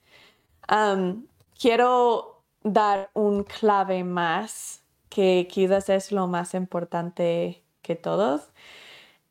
quiero 1.59 2.43
dar 2.63 3.11
un 3.15 3.45
clave 3.45 4.05
más 4.05 4.83
que 5.09 5.47
quizás 5.51 5.89
es 5.89 6.13
lo 6.13 6.27
más 6.27 6.55
importante 6.55 7.63
que 7.83 7.95
todos 7.95 8.51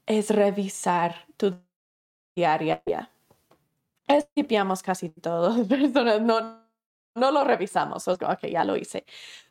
es 0.06 0.30
revisar 0.30 1.26
tu 1.38 1.56
diaria. 2.36 2.84
Esquipiamos 4.08 4.84
casi 4.84 5.10
todo, 5.10 5.66
personas 5.68 6.22
no, 6.22 6.64
no 7.16 7.32
lo 7.32 7.44
revisamos, 7.44 8.08
ok, 8.08 8.48
ya 8.52 8.64
lo 8.64 8.76
hice. 8.76 9.06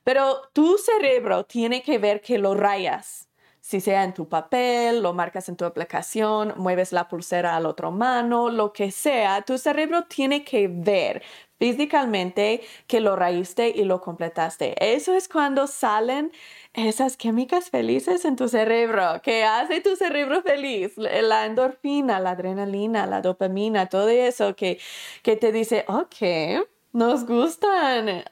Pero 0.05 0.43
tu 0.53 0.79
cerebro 0.79 1.45
tiene 1.45 1.83
que 1.83 1.99
ver 1.99 2.21
que 2.21 2.39
lo 2.39 2.55
rayas, 2.55 3.29
si 3.61 3.81
sea 3.81 4.03
en 4.03 4.13
tu 4.13 4.29
papel, 4.29 5.03
lo 5.03 5.13
marcas 5.15 5.49
en 5.49 5.57
tu 5.57 5.65
aplicación, 5.65 6.55
mueves 6.57 6.93
la 6.93 7.09
pulsera 7.09 7.57
a 7.57 7.61
la 7.61 7.69
otra 7.69 7.91
mano, 7.91 8.51
lo 8.51 8.73
que 8.73 8.91
sea, 8.91 9.43
tu 9.43 9.57
cerebro 9.57 10.05
tiene 10.05 10.45
que 10.45 10.67
ver 10.69 11.23
físicamente 11.63 12.61
que 12.89 12.99
lo 12.99 13.15
raíste 13.15 13.69
y 13.69 13.85
lo 13.85 14.01
completaste. 14.01 14.75
Eso 14.97 15.15
es 15.15 15.29
cuando 15.29 15.69
salen 15.69 16.33
esas 16.75 17.17
químicas 17.17 17.71
felices 17.71 18.25
en 18.25 18.35
tu 18.35 18.49
cerebro, 18.49 19.23
que 19.23 19.45
hace 19.45 19.81
tu 19.81 19.95
cerebro 19.95 20.43
feliz, 20.43 20.95
la 20.97 21.47
endorfina, 21.47 22.19
la 22.19 22.31
adrenalina, 22.31 23.07
la 23.07 23.23
dopamina, 23.23 23.87
todo 23.87 24.09
eso 24.09 24.57
que, 24.57 24.81
que 25.23 25.37
te 25.37 25.53
dice, 25.53 25.85
ok, 25.87 26.67
nos 26.93 27.25
gustan, 27.27 28.25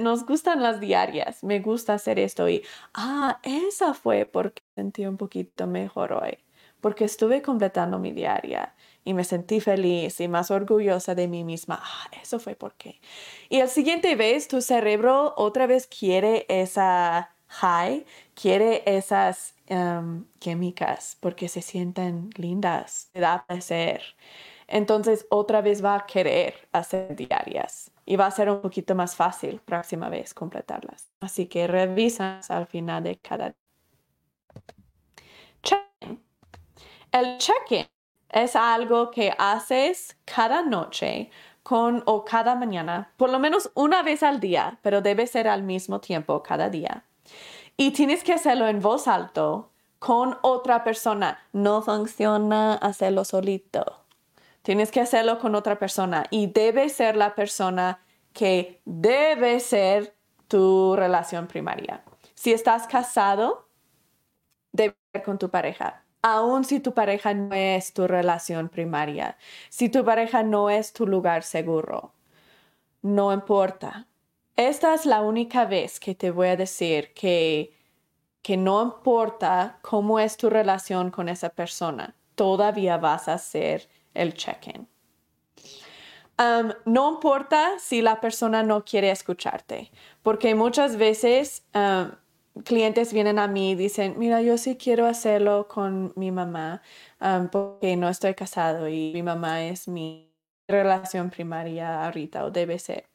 nos 0.00 0.26
gustan 0.26 0.62
las 0.62 0.78
diarias, 0.78 1.42
me 1.42 1.60
gusta 1.60 1.94
hacer 1.94 2.18
esto 2.18 2.50
y, 2.50 2.62
ah, 2.92 3.40
esa 3.44 3.94
fue 3.94 4.26
porque 4.26 4.62
sentí 4.74 5.06
un 5.06 5.16
poquito 5.16 5.66
mejor 5.66 6.12
hoy, 6.12 6.36
porque 6.82 7.06
estuve 7.06 7.40
completando 7.40 7.98
mi 7.98 8.12
diaria 8.12 8.73
y 9.04 9.14
me 9.14 9.24
sentí 9.24 9.60
feliz 9.60 10.20
y 10.20 10.28
más 10.28 10.50
orgullosa 10.50 11.14
de 11.14 11.28
mí 11.28 11.44
misma. 11.44 11.80
Ah, 11.82 12.10
eso 12.22 12.38
fue 12.38 12.54
por 12.54 12.74
qué. 12.74 13.00
Y 13.48 13.60
el 13.60 13.68
siguiente 13.68 14.16
vez 14.16 14.48
tu 14.48 14.60
cerebro 14.62 15.34
otra 15.36 15.66
vez 15.66 15.86
quiere 15.86 16.46
esa 16.48 17.30
high, 17.48 18.04
quiere 18.34 18.82
esas 18.86 19.54
em, 19.66 20.24
químicas 20.38 21.16
porque 21.20 21.48
se 21.48 21.62
sienten 21.62 22.30
lindas, 22.36 23.10
te 23.12 23.20
da 23.20 23.44
placer. 23.46 24.02
Entonces 24.66 25.26
otra 25.30 25.60
vez 25.60 25.84
va 25.84 25.96
a 25.96 26.06
querer 26.06 26.54
hacer 26.72 27.14
diarias 27.14 27.90
y 28.06 28.16
va 28.16 28.26
a 28.26 28.30
ser 28.30 28.50
un 28.50 28.62
poquito 28.62 28.94
más 28.94 29.14
fácil 29.14 29.60
próxima 29.64 30.08
vez 30.08 30.34
completarlas. 30.34 31.10
Así 31.20 31.46
que 31.46 31.66
revisas 31.66 32.50
al 32.50 32.66
final 32.66 33.04
de 33.04 33.16
cada 33.18 33.50
día. 33.50 33.56
Check-in. 35.62 36.22
El 37.12 37.38
check-in 37.38 37.93
es 38.34 38.56
algo 38.56 39.10
que 39.10 39.32
haces 39.38 40.16
cada 40.24 40.62
noche 40.62 41.30
con 41.62 42.02
o 42.04 42.24
cada 42.24 42.56
mañana, 42.56 43.12
por 43.16 43.30
lo 43.30 43.38
menos 43.38 43.70
una 43.74 44.02
vez 44.02 44.22
al 44.22 44.40
día, 44.40 44.78
pero 44.82 45.00
debe 45.00 45.26
ser 45.26 45.48
al 45.48 45.62
mismo 45.62 46.00
tiempo 46.00 46.42
cada 46.42 46.68
día. 46.68 47.04
Y 47.76 47.92
tienes 47.92 48.22
que 48.22 48.34
hacerlo 48.34 48.68
en 48.68 48.80
voz 48.80 49.08
alto 49.08 49.70
con 49.98 50.36
otra 50.42 50.84
persona. 50.84 51.38
No 51.52 51.80
funciona 51.80 52.74
hacerlo 52.74 53.24
solito. 53.24 54.00
Tienes 54.62 54.90
que 54.90 55.00
hacerlo 55.00 55.38
con 55.38 55.54
otra 55.54 55.78
persona 55.78 56.24
y 56.30 56.48
debe 56.48 56.88
ser 56.88 57.16
la 57.16 57.34
persona 57.34 58.00
que 58.32 58.80
debe 58.84 59.60
ser 59.60 60.14
tu 60.48 60.96
relación 60.96 61.46
primaria. 61.46 62.02
Si 62.34 62.52
estás 62.52 62.86
casado, 62.86 63.68
debe 64.72 64.96
ser 65.12 65.22
con 65.22 65.38
tu 65.38 65.50
pareja. 65.50 66.03
Aun 66.26 66.64
si 66.64 66.80
tu 66.80 66.94
pareja 66.94 67.34
no 67.34 67.54
es 67.54 67.92
tu 67.92 68.06
relación 68.06 68.70
primaria, 68.70 69.36
si 69.68 69.90
tu 69.90 70.06
pareja 70.06 70.42
no 70.42 70.70
es 70.70 70.94
tu 70.94 71.06
lugar 71.06 71.42
seguro, 71.42 72.14
no 73.02 73.30
importa. 73.30 74.06
Esta 74.56 74.94
es 74.94 75.04
la 75.04 75.20
única 75.20 75.66
vez 75.66 76.00
que 76.00 76.14
te 76.14 76.30
voy 76.30 76.48
a 76.48 76.56
decir 76.56 77.12
que, 77.12 77.76
que 78.40 78.56
no 78.56 78.82
importa 78.82 79.80
cómo 79.82 80.18
es 80.18 80.38
tu 80.38 80.48
relación 80.48 81.10
con 81.10 81.28
esa 81.28 81.50
persona, 81.50 82.14
todavía 82.34 82.96
vas 82.96 83.28
a 83.28 83.34
hacer 83.34 83.86
el 84.14 84.32
check-in. 84.32 84.88
Um, 86.38 86.72
no 86.86 87.10
importa 87.10 87.78
si 87.78 88.00
la 88.00 88.22
persona 88.22 88.62
no 88.62 88.82
quiere 88.82 89.10
escucharte, 89.10 89.90
porque 90.22 90.54
muchas 90.54 90.96
veces 90.96 91.64
um, 91.74 92.12
clientes 92.64 93.12
vienen 93.12 93.38
a 93.38 93.48
mí 93.48 93.72
y 93.72 93.74
dicen, 93.74 94.14
mira, 94.18 94.42
yo 94.42 94.58
sí 94.58 94.76
quiero 94.76 95.06
hacerlo 95.06 95.66
con 95.68 96.12
mi 96.16 96.30
mamá 96.30 96.82
porque 97.50 97.96
no 97.96 98.08
estoy 98.08 98.34
casado 98.34 98.88
y 98.88 99.12
mi 99.14 99.22
mamá 99.22 99.64
es 99.64 99.88
mi 99.88 100.30
relación 100.68 101.30
primaria 101.30 102.04
ahorita 102.04 102.44
o 102.44 102.50
debe 102.50 102.78
ser 102.78 103.08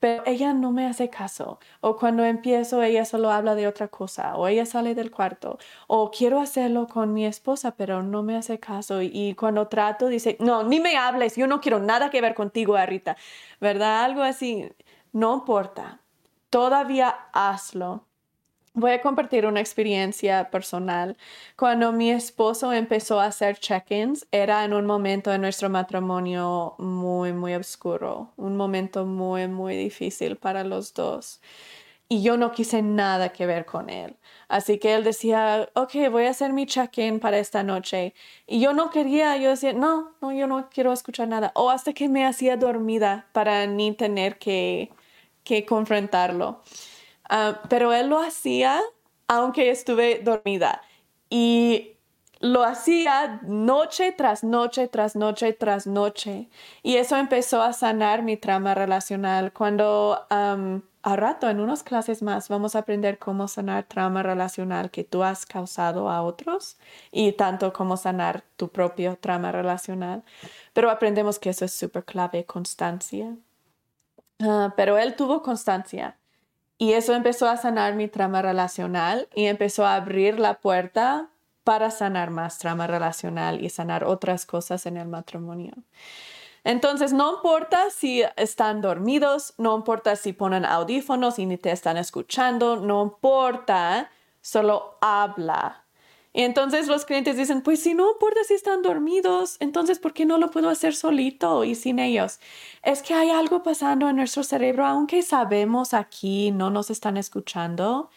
pero 0.00 0.22
ella 0.26 0.54
no 0.54 0.72
me 0.72 0.86
hace 0.86 1.10
caso. 1.10 1.58
O 1.80 1.96
cuando 1.96 2.24
empiezo, 2.24 2.82
ella 2.82 3.04
solo 3.04 3.30
habla 3.30 3.54
de 3.54 3.66
otra 3.68 3.88
cosa, 3.88 4.36
o 4.36 4.48
ella 4.48 4.66
sale 4.66 4.94
del 4.94 5.10
cuarto, 5.10 5.58
o 5.86 6.10
quiero 6.10 6.40
hacerlo 6.40 6.86
con 6.88 7.12
mi 7.12 7.26
esposa, 7.26 7.72
pero 7.76 8.02
no 8.02 8.22
me 8.22 8.36
hace 8.36 8.58
caso. 8.58 9.02
Y, 9.02 9.34
cuando 9.38 9.68
trato, 9.68 10.08
dice, 10.08 10.36
no, 10.40 10.64
ni 10.64 10.80
me 10.80 10.96
hables, 10.96 11.36
yo 11.36 11.46
no 11.46 11.60
quiero 11.60 11.78
nada 11.80 12.10
que 12.10 12.20
ver 12.20 12.34
contigo, 12.34 12.76
Rita. 12.86 13.16
¿Verdad? 13.60 14.04
Algo 14.04 14.22
así. 14.22 14.70
No 15.12 15.34
importa. 15.34 16.00
Todavía 16.50 17.10
hazlo 17.32 18.06
Voy 18.72 18.92
a 18.92 19.00
compartir 19.02 19.46
una 19.46 19.58
experiencia 19.60 20.48
personal. 20.50 21.16
Cuando 21.56 21.90
mi 21.92 22.10
esposo 22.12 22.72
empezó 22.72 23.20
a 23.20 23.26
hacer 23.26 23.58
check-ins, 23.58 24.28
era 24.30 24.64
en 24.64 24.72
un 24.74 24.86
momento 24.86 25.30
de 25.30 25.38
nuestro 25.38 25.68
matrimonio 25.68 26.76
muy, 26.78 27.32
muy 27.32 27.54
oscuro, 27.54 28.32
un 28.36 28.56
momento 28.56 29.04
muy, 29.06 29.48
muy 29.48 29.76
difícil 29.76 30.36
para 30.36 30.62
los 30.62 30.94
dos. 30.94 31.40
Y 32.08 32.22
yo 32.22 32.36
no 32.36 32.52
quise 32.52 32.82
nada 32.82 33.30
que 33.30 33.46
ver 33.46 33.66
con 33.66 33.90
él. 33.90 34.16
Así 34.48 34.78
que 34.78 34.94
él 34.94 35.04
decía, 35.04 35.68
ok, 35.74 35.92
voy 36.10 36.26
a 36.26 36.30
hacer 36.30 36.52
mi 36.52 36.66
check-in 36.66 37.20
para 37.20 37.38
esta 37.38 37.62
noche. 37.64 38.14
Y 38.46 38.60
yo 38.60 38.72
no 38.72 38.90
quería, 38.90 39.36
yo 39.36 39.50
decía, 39.50 39.72
no, 39.72 40.12
no, 40.20 40.32
yo 40.32 40.46
no 40.46 40.68
quiero 40.70 40.92
escuchar 40.92 41.28
nada. 41.28 41.52
O 41.56 41.70
hasta 41.70 41.92
que 41.92 42.08
me 42.08 42.24
hacía 42.26 42.56
dormida 42.56 43.28
para 43.32 43.66
ni 43.66 43.92
tener 43.94 44.38
que, 44.38 44.90
que 45.44 45.64
confrontarlo. 45.66 46.62
Ah, 47.30 47.60
pero 47.68 47.92
él 47.92 48.08
lo 48.08 48.20
hacía 48.20 48.80
aunque 49.28 49.70
estuve 49.70 50.20
dormida 50.24 50.82
y 51.30 51.92
lo 52.40 52.64
hacía 52.64 53.40
noche 53.44 54.10
tras 54.12 54.42
noche, 54.42 54.88
tras 54.88 55.14
noche, 55.14 55.52
tras 55.52 55.86
noche. 55.86 56.48
Y 56.82 56.96
eso 56.96 57.16
empezó 57.16 57.62
a 57.62 57.72
sanar 57.72 58.22
mi 58.24 58.36
trama 58.36 58.74
relacional. 58.74 59.52
Cuando 59.52 60.26
a 60.30 61.16
rato, 61.16 61.48
en 61.48 61.60
unas 61.60 61.84
clases 61.84 62.22
más, 62.22 62.48
vamos 62.48 62.74
a 62.74 62.80
aprender 62.80 63.18
cómo 63.20 63.46
sanar 63.46 63.84
trama 63.84 64.22
relacional 64.24 64.90
que 64.90 65.04
tú 65.04 65.22
has 65.22 65.46
causado 65.46 66.10
a 66.10 66.22
otros 66.22 66.76
y 67.12 67.32
tanto 67.32 67.72
cómo 67.72 67.96
sanar 67.96 68.42
tu 68.56 68.68
propio 68.68 69.16
trama 69.16 69.52
relacional. 69.52 70.24
Pero 70.72 70.90
aprendemos 70.90 71.38
que 71.38 71.50
eso 71.50 71.64
es 71.64 71.74
súper 71.74 72.04
clave, 72.04 72.44
constancia. 72.46 73.36
Ah, 74.40 74.74
pero 74.76 74.98
él 74.98 75.14
tuvo 75.14 75.42
constancia 75.42 76.16
y 76.80 76.94
eso 76.94 77.12
empezó 77.12 77.46
a 77.46 77.58
sanar 77.58 77.94
mi 77.94 78.08
trama 78.08 78.40
relacional 78.40 79.28
y 79.34 79.44
empezó 79.44 79.84
a 79.84 79.96
abrir 79.96 80.40
la 80.40 80.62
puerta 80.62 81.28
para 81.62 81.90
sanar 81.90 82.30
más 82.30 82.58
trama 82.58 82.86
relacional 82.86 83.62
y 83.62 83.68
sanar 83.68 84.02
otras 84.04 84.46
cosas 84.46 84.86
en 84.86 84.96
el 84.96 85.06
matrimonio. 85.06 85.74
Entonces, 86.64 87.12
no 87.12 87.34
importa 87.34 87.90
si 87.90 88.22
están 88.36 88.80
dormidos, 88.80 89.52
no 89.58 89.76
importa 89.76 90.16
si 90.16 90.32
ponen 90.32 90.64
audífonos 90.64 91.38
y 91.38 91.44
ni 91.44 91.58
te 91.58 91.70
están 91.70 91.98
escuchando, 91.98 92.76
no 92.76 93.02
importa, 93.02 94.10
solo 94.40 94.96
habla 95.02 95.79
y 96.32 96.42
entonces 96.42 96.86
los 96.86 97.04
clientes 97.04 97.36
dicen, 97.36 97.62
pues 97.62 97.82
si 97.82 97.94
no 97.94 98.12
importa 98.12 98.44
si 98.44 98.54
están 98.54 98.82
dormidos, 98.82 99.56
entonces 99.58 99.98
¿por 99.98 100.12
qué 100.12 100.24
no 100.24 100.38
lo 100.38 100.50
puedo 100.50 100.68
hacer 100.68 100.94
solito 100.94 101.64
y 101.64 101.74
sin 101.74 101.98
ellos? 101.98 102.38
Es 102.82 103.02
que 103.02 103.14
hay 103.14 103.30
algo 103.30 103.62
pasando 103.62 104.08
en 104.08 104.16
nuestro 104.16 104.44
cerebro, 104.44 104.86
aunque 104.86 105.22
sabemos 105.22 105.92
aquí 105.92 106.52
no 106.52 106.70
nos 106.70 106.90
están 106.90 107.16
escuchando, 107.16 108.10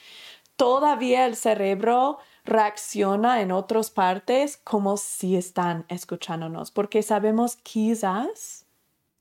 todavía 0.56 1.26
el 1.26 1.36
cerebro 1.36 2.20
reacciona 2.46 3.42
en 3.42 3.52
otras 3.52 3.90
partes 3.90 4.58
como 4.58 4.98
si 4.98 5.36
están 5.36 5.86
escuchándonos, 5.88 6.72
porque 6.72 7.02
sabemos 7.02 7.56
quizás 7.56 8.63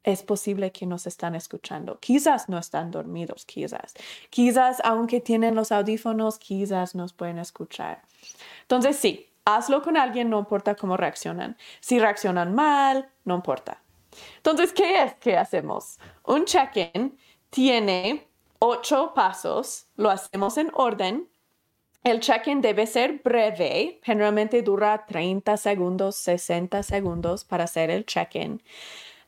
es 0.04 0.22
posible 0.22 0.72
que 0.72 0.86
nos 0.86 1.06
están 1.06 1.34
escuchando. 1.34 1.98
Quizás 2.00 2.48
no 2.48 2.58
están 2.58 2.90
dormidos, 2.90 3.44
quizás. 3.44 3.94
Quizás, 4.30 4.80
aunque 4.84 5.20
tienen 5.20 5.54
los 5.54 5.72
audífonos, 5.72 6.38
quizás 6.38 6.94
nos 6.94 7.12
pueden 7.12 7.38
escuchar. 7.38 8.02
Entonces, 8.62 8.96
sí, 8.96 9.28
hazlo 9.44 9.82
con 9.82 9.96
alguien, 9.96 10.30
no 10.30 10.38
importa 10.38 10.74
cómo 10.74 10.96
reaccionan. 10.96 11.56
Si 11.80 11.98
reaccionan 11.98 12.54
mal, 12.54 13.10
no 13.24 13.34
importa. 13.36 13.82
Entonces, 14.36 14.72
¿qué 14.72 15.02
es 15.02 15.14
que 15.14 15.36
hacemos? 15.36 15.98
Un 16.24 16.44
check-in 16.44 17.16
tiene 17.50 18.26
ocho 18.58 19.12
pasos, 19.14 19.86
lo 19.96 20.10
hacemos 20.10 20.58
en 20.58 20.70
orden. 20.74 21.28
El 22.04 22.20
check-in 22.20 22.60
debe 22.60 22.86
ser 22.86 23.20
breve, 23.22 24.00
generalmente 24.02 24.62
dura 24.62 25.06
30 25.06 25.56
segundos, 25.56 26.16
60 26.16 26.82
segundos 26.82 27.44
para 27.44 27.64
hacer 27.64 27.90
el 27.90 28.04
check-in. 28.04 28.60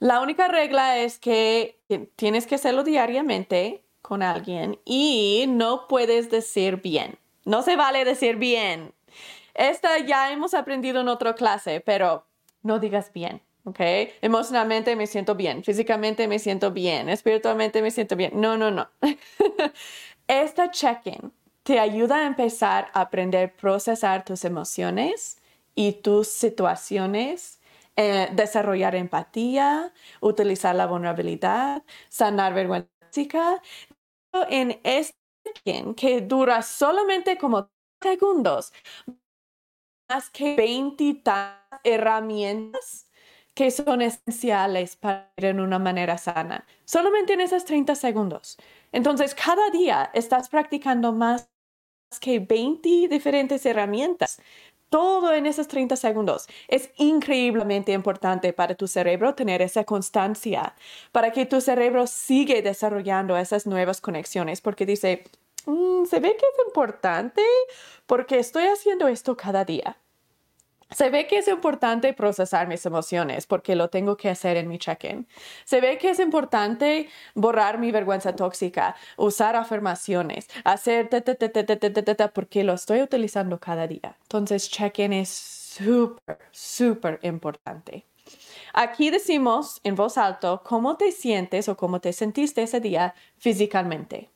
La 0.05 0.21
única 0.21 0.49
regla 0.49 0.99
es 0.99 1.19
que 1.19 1.81
tienes 2.17 2.47
que 2.47 2.57
hacerlo 2.57 2.85
diariamente 2.85 3.83
con 4.03 4.23
alguien 4.23 4.79
y 4.85 5.47
no 5.49 5.89
puedes 5.89 6.31
decir 6.31 6.83
bien. 6.83 7.19
No 7.47 7.63
se 7.63 7.75
vale 7.75 8.05
decir 8.05 8.37
bien. 8.37 8.93
Esta 9.55 9.97
ya 10.01 10.31
hemos 10.31 10.53
aprendido 10.53 11.01
en 11.01 11.09
otra 11.09 11.35
clase, 11.35 11.81
pero 11.81 12.27
no 12.63 12.79
digas 12.81 13.15
bien, 13.15 13.41
¿ok? 13.65 13.81
Emocionalmente 14.21 14.95
me 14.95 15.07
siento 15.07 15.37
bien, 15.37 15.65
físicamente 15.65 16.29
me 16.29 16.39
siento 16.39 16.71
bien, 16.71 17.09
espiritualmente 17.09 17.81
me 17.81 17.91
siento 17.91 18.15
bien. 18.15 18.33
No, 18.35 18.59
no, 18.59 18.71
no. 18.71 18.87
Esta 20.29 20.71
check-in 20.71 21.33
te 21.63 21.81
ayuda 21.81 22.19
a 22.19 22.27
empezar 22.27 22.91
a 22.93 23.01
aprender 23.01 23.55
a 23.57 23.59
procesar 23.59 24.23
tus 24.23 24.45
emociones 24.45 25.39
y 25.75 25.93
tus 25.93 26.29
situaciones, 26.29 27.59
eh, 27.97 28.29
desarrollar 28.33 28.95
empatía, 28.95 29.93
utilizar 30.21 30.75
la 30.75 30.87
vulnerabilidad, 30.87 31.85
sanar 32.09 32.55
vergüenza 32.55 32.91
En 34.51 34.81
este 34.83 35.15
que 35.97 36.21
dura 36.21 36.63
solamente 36.63 37.39
como 37.39 37.71
segundos, 38.03 38.73
más 40.09 40.31
que 40.31 40.57
20 40.57 41.23
herramientas 41.85 43.09
que 43.55 43.71
son 43.71 44.03
esenciales 44.03 44.97
para 44.97 45.33
ir 45.37 45.47
en 45.47 45.61
una 45.61 45.79
manera 45.79 46.19
sana, 46.19 46.67
solamente 46.85 47.35
en 47.35 47.41
esos 47.41 47.65
30 47.65 47.95
segundos. 47.95 48.57
Entonces, 48.93 49.35
cada 49.35 49.71
día 49.71 50.11
estás 50.13 50.49
practicando 50.49 51.13
más 51.13 51.49
que 52.21 52.41
20 52.41 53.09
diferentes 53.09 53.65
herramientas 53.67 54.41
todo 54.95 55.35
en 55.35 55.47
esos 55.47 55.67
30 55.67 55.97
segundos. 55.97 56.47
Es 56.69 56.91
increíblemente 56.99 57.91
importante 57.91 58.53
para 58.53 58.77
tu 58.77 58.87
cerebro 58.87 59.35
tener 59.35 59.61
esa 59.61 59.83
constancia, 59.83 60.73
para 61.11 61.33
que 61.33 61.47
tu 61.47 61.61
cerebro 61.61 62.07
siga 62.07 62.63
desarrollando 62.63 63.37
esas 63.37 63.67
nuevas 63.67 64.01
conexiones, 64.01 64.61
porque 64.61 64.87
dice, 64.87 65.25
mm, 65.67 66.05
se 66.05 66.21
ve 66.21 66.37
que 66.37 66.47
es 66.47 66.67
importante 66.69 67.43
porque 68.07 68.39
estoy 68.39 68.67
haciendo 68.67 69.09
esto 69.09 69.37
cada 69.37 69.65
día. 69.65 69.97
Se 70.91 71.11
ve 71.11 71.27
que 71.27 71.39
es 71.39 71.49
importante 71.49 72.13
procesar 72.13 72.69
mis 72.69 72.85
emociones 72.87 73.47
porque 73.47 73.75
lo 73.75 73.89
tengo 73.89 74.17
que 74.17 74.29
hacer 74.29 74.57
en 74.57 74.69
mi 74.69 74.79
check-in. 74.79 75.27
Se 75.65 75.81
ve 75.81 75.99
que 75.99 76.11
es 76.11 76.21
importante 76.21 77.09
borrar 77.35 77.79
mi 77.79 77.91
vergüenza 77.91 78.37
tóxica, 78.37 78.95
usar 79.17 79.57
afirmaciones, 79.57 80.49
hacer 80.65 81.09
porque 82.35 82.65
lo 82.65 82.75
estoy 82.75 83.03
utilizando 83.03 83.59
cada 83.59 83.87
día. 83.87 84.17
Entonces, 84.23 84.71
check-in 84.71 85.13
es 85.13 85.29
súper, 85.29 86.39
súper 86.51 87.19
importante. 87.23 88.07
Aquí 88.73 89.11
decimos 89.11 89.81
en 89.85 89.95
voz 89.95 90.19
alta 90.19 90.61
cómo 90.65 90.97
te 90.97 91.13
sientes 91.13 91.69
o 91.69 91.77
cómo 91.77 92.01
te 92.01 92.13
sentiste 92.13 92.63
ese 92.63 92.81
día 92.81 93.15
físicamente. 93.37 94.34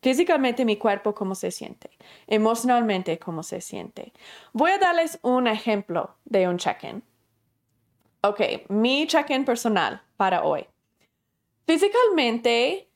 Físicamente 0.00 0.64
mi 0.64 0.76
cuerpo 0.76 1.14
cómo 1.14 1.34
se 1.34 1.50
siente, 1.50 1.90
emocionalmente 2.26 3.18
cómo 3.18 3.42
se 3.42 3.60
siente. 3.60 4.12
Voy 4.52 4.70
a 4.70 4.78
darles 4.78 5.18
un 5.22 5.48
ejemplo 5.48 6.16
de 6.24 6.48
un 6.48 6.56
check-in. 6.56 7.02
Ok, 8.22 8.40
mi 8.68 9.06
check-in 9.06 9.44
personal 9.44 10.02
para 10.16 10.44
hoy. 10.44 10.66
Físicamente 11.66 12.87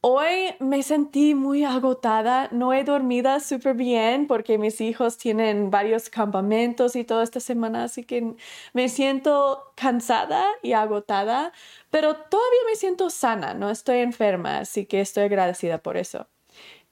hoy 0.00 0.54
me 0.58 0.82
sentí 0.82 1.34
muy 1.34 1.64
agotada, 1.64 2.48
no 2.50 2.72
he 2.72 2.82
dormido 2.84 3.38
súper 3.40 3.74
bien 3.74 4.26
porque 4.26 4.58
mis 4.58 4.80
hijos 4.80 5.16
tienen 5.16 5.70
varios 5.70 6.10
campamentos 6.10 6.96
y 6.96 7.04
toda 7.04 7.22
esta 7.22 7.40
semana, 7.40 7.84
así 7.84 8.04
que 8.04 8.34
me 8.72 8.88
siento 8.88 9.72
cansada 9.76 10.44
y 10.62 10.72
agotada, 10.72 11.52
pero 11.90 12.16
todavía 12.16 12.60
me 12.68 12.76
siento 12.76 13.10
sana, 13.10 13.54
no 13.54 13.70
estoy 13.70 13.98
enferma, 13.98 14.58
así 14.58 14.86
que 14.86 15.00
estoy 15.00 15.24
agradecida 15.24 15.78
por 15.78 15.96
eso. 15.96 16.26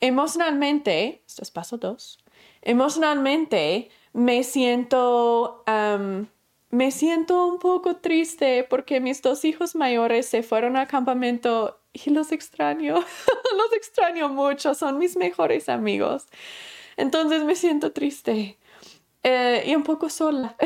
Emocionalmente, 0.00 1.22
esto 1.26 1.42
es 1.42 1.50
paso 1.50 1.78
dos, 1.78 2.18
emocionalmente 2.62 3.90
me 4.12 4.44
siento... 4.44 5.64
me 6.70 6.92
siento 6.92 7.48
un 7.48 7.58
poco 7.58 7.96
triste 7.96 8.64
porque 8.70 9.00
mis 9.00 9.22
dos 9.22 9.44
hijos 9.44 9.74
mayores 9.74 10.26
se 10.26 10.44
fueron 10.44 10.76
al 10.76 10.86
campamento 10.86 11.79
y 11.92 12.10
los 12.10 12.32
extraño, 12.32 12.94
los 13.56 13.72
extraño 13.74 14.28
mucho, 14.28 14.74
son 14.74 14.98
mis 14.98 15.16
mejores 15.16 15.68
amigos. 15.68 16.26
Entonces 16.96 17.44
me 17.44 17.54
siento 17.54 17.92
triste 17.92 18.58
eh, 19.22 19.64
y 19.66 19.74
un 19.74 19.82
poco 19.82 20.08
sola. 20.10 20.56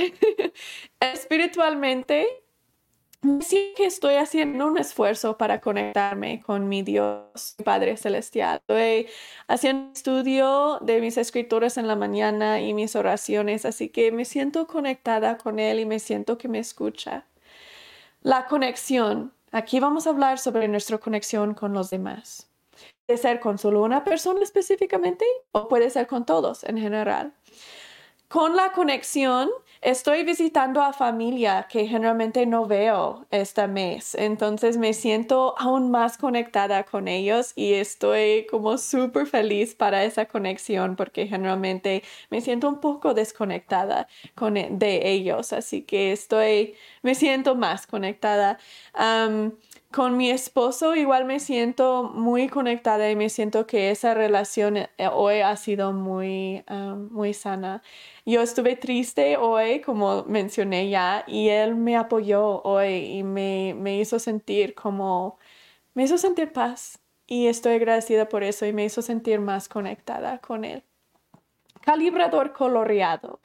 Espiritualmente, 1.01 2.27
sí 3.41 3.72
que 3.77 3.87
estoy 3.87 4.14
haciendo 4.14 4.66
un 4.66 4.79
esfuerzo 4.79 5.39
para 5.39 5.61
conectarme 5.61 6.43
con 6.43 6.68
mi 6.68 6.83
Dios, 6.83 7.57
Padre 7.64 7.97
Celestial. 7.97 8.59
Estoy 8.61 9.09
haciendo 9.49 9.93
estudio 9.93 10.79
de 10.83 11.01
mis 11.01 11.16
escrituras 11.16 11.79
en 11.79 11.87
la 11.89 11.97
mañana 11.97 12.61
y 12.61 12.75
mis 12.75 12.97
oraciones, 12.97 13.64
así 13.64 13.89
que 13.89 14.12
me 14.12 14.25
siento 14.25 14.66
conectada 14.66 15.39
con 15.39 15.59
Él 15.59 15.81
y 15.81 15.87
me 15.87 15.99
siento 15.99 16.39
que 16.39 16.49
me 16.49 16.59
escucha. 16.59 17.27
La 18.22 18.47
conexión 18.47 19.34
Aquí 19.55 19.79
vamos 19.79 20.09
a 20.09 20.11
hablar 20.11 20.41
sobre 20.41 20.67
nuestra 20.67 20.99
conexión 20.99 21.55
con 21.55 21.75
los 21.75 21.89
demás. 21.89 22.51
Puede 23.07 23.19
ser 23.19 23.39
con 23.39 23.57
solo 23.57 23.85
una 23.85 24.03
persona 24.03 24.43
específicamente 24.43 25.25
o 25.53 25.69
puede 25.69 25.91
ser 25.91 26.09
con 26.09 26.27
todos 26.27 26.65
en 26.65 26.77
general. 26.77 27.35
Con 28.29 28.57
la 28.57 28.72
conexión, 28.72 29.49
estoy 29.81 30.25
visitando 30.25 30.83
a 30.83 30.93
familia 30.93 31.68
que 31.70 31.87
generalmente 31.87 32.47
no 32.47 32.66
veo 32.66 33.27
este 33.31 33.68
mes, 33.68 34.14
entonces 34.16 34.77
me 34.77 34.93
siento 34.93 35.55
aún 35.57 35.91
más 35.91 36.18
conectada 36.18 36.83
con 36.85 37.07
ellos 37.07 37.53
y 37.55 37.75
estoy 37.75 38.47
como 38.51 38.77
súper 38.79 39.27
feliz 39.27 39.75
para 39.77 40.03
esa 40.05 40.27
conexión 40.27 40.97
porque 40.97 41.29
generalmente 41.29 42.03
me 42.31 42.41
siento 42.41 42.68
un 42.68 42.81
poco 42.81 43.14
desconectada 43.14 44.09
con, 44.35 44.57
e, 44.57 44.68
de 44.70 45.09
ellos, 45.11 45.53
así 45.53 45.83
que 45.83 46.11
estoy, 46.12 46.75
me 47.03 47.14
siento 47.14 47.55
más 47.55 47.87
conectada 47.87 48.59
con 49.95 50.16
mi 50.16 50.28
esposo 50.28 50.97
igual 50.97 51.24
me 51.24 51.38
siento 51.38 52.03
muy 52.03 52.49
conectada 52.49 53.09
y 53.11 53.14
me 53.14 53.28
siento 53.28 53.64
que 53.64 53.92
esa 53.92 54.12
relación 54.12 54.76
eh, 54.76 54.90
hoy 55.12 55.38
ha 55.40 55.57
sido 55.57 55.92
muy, 55.92 56.64
muy 57.11 57.32
sana. 57.32 57.80
Yo 58.26 58.42
estuve 58.42 58.74
triste 58.74 59.36
hoy, 59.36 59.80
como 59.82 60.24
mencioné 60.24 60.88
ya, 60.88 61.22
y 61.28 61.49
él 61.49 61.76
me 61.76 61.97
apoyó 61.97 62.61
hoy 62.62 63.18
y 63.18 63.22
me, 63.22 63.74
me 63.78 64.01
hizo 64.01 64.18
sentir 64.18 64.74
como, 64.74 65.38
me 65.95 66.03
hizo 66.03 66.18
sentir 66.18 66.53
paz 66.53 66.99
y 67.28 67.47
estoy 67.47 67.74
agradecida 67.74 68.28
por 68.28 68.42
eso 68.42 68.66
y 68.66 68.72
me 68.72 68.84
hizo 68.84 69.01
sentir 69.01 69.38
más 69.38 69.68
conectada 69.68 70.38
con 70.38 70.64
él. 70.64 70.82
Calibrador 71.82 72.53
coloreado. 72.53 73.38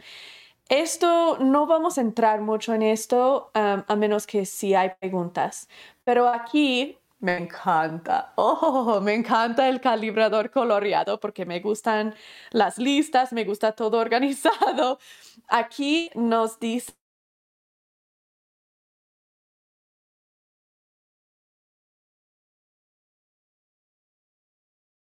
Esto 0.70 1.38
no 1.40 1.66
vamos 1.66 1.98
a 1.98 2.02
entrar 2.02 2.42
mucho 2.42 2.74
en 2.76 2.84
esto 2.84 3.50
a 3.56 3.96
menos 3.96 4.28
que 4.28 4.46
si 4.46 4.76
hay 4.76 4.92
preguntas, 5.00 5.68
pero 6.04 6.28
aquí 6.30 6.96
me 7.20 7.38
encanta, 7.38 8.34
oh, 8.36 9.02
me 9.02 9.16
encanta 9.16 9.68
el 9.68 9.82
calibrador 9.82 10.52
coloreado 10.52 11.20
porque 11.20 11.46
me 11.46 11.60
gustan 11.60 12.14
las 12.52 12.78
listas, 12.78 13.34
me 13.34 13.46
gusta 13.46 13.72
todo 13.74 13.98
organizado. 14.00 15.00
Aquí 15.48 16.12
nos 16.16 16.60
dice 16.60 16.94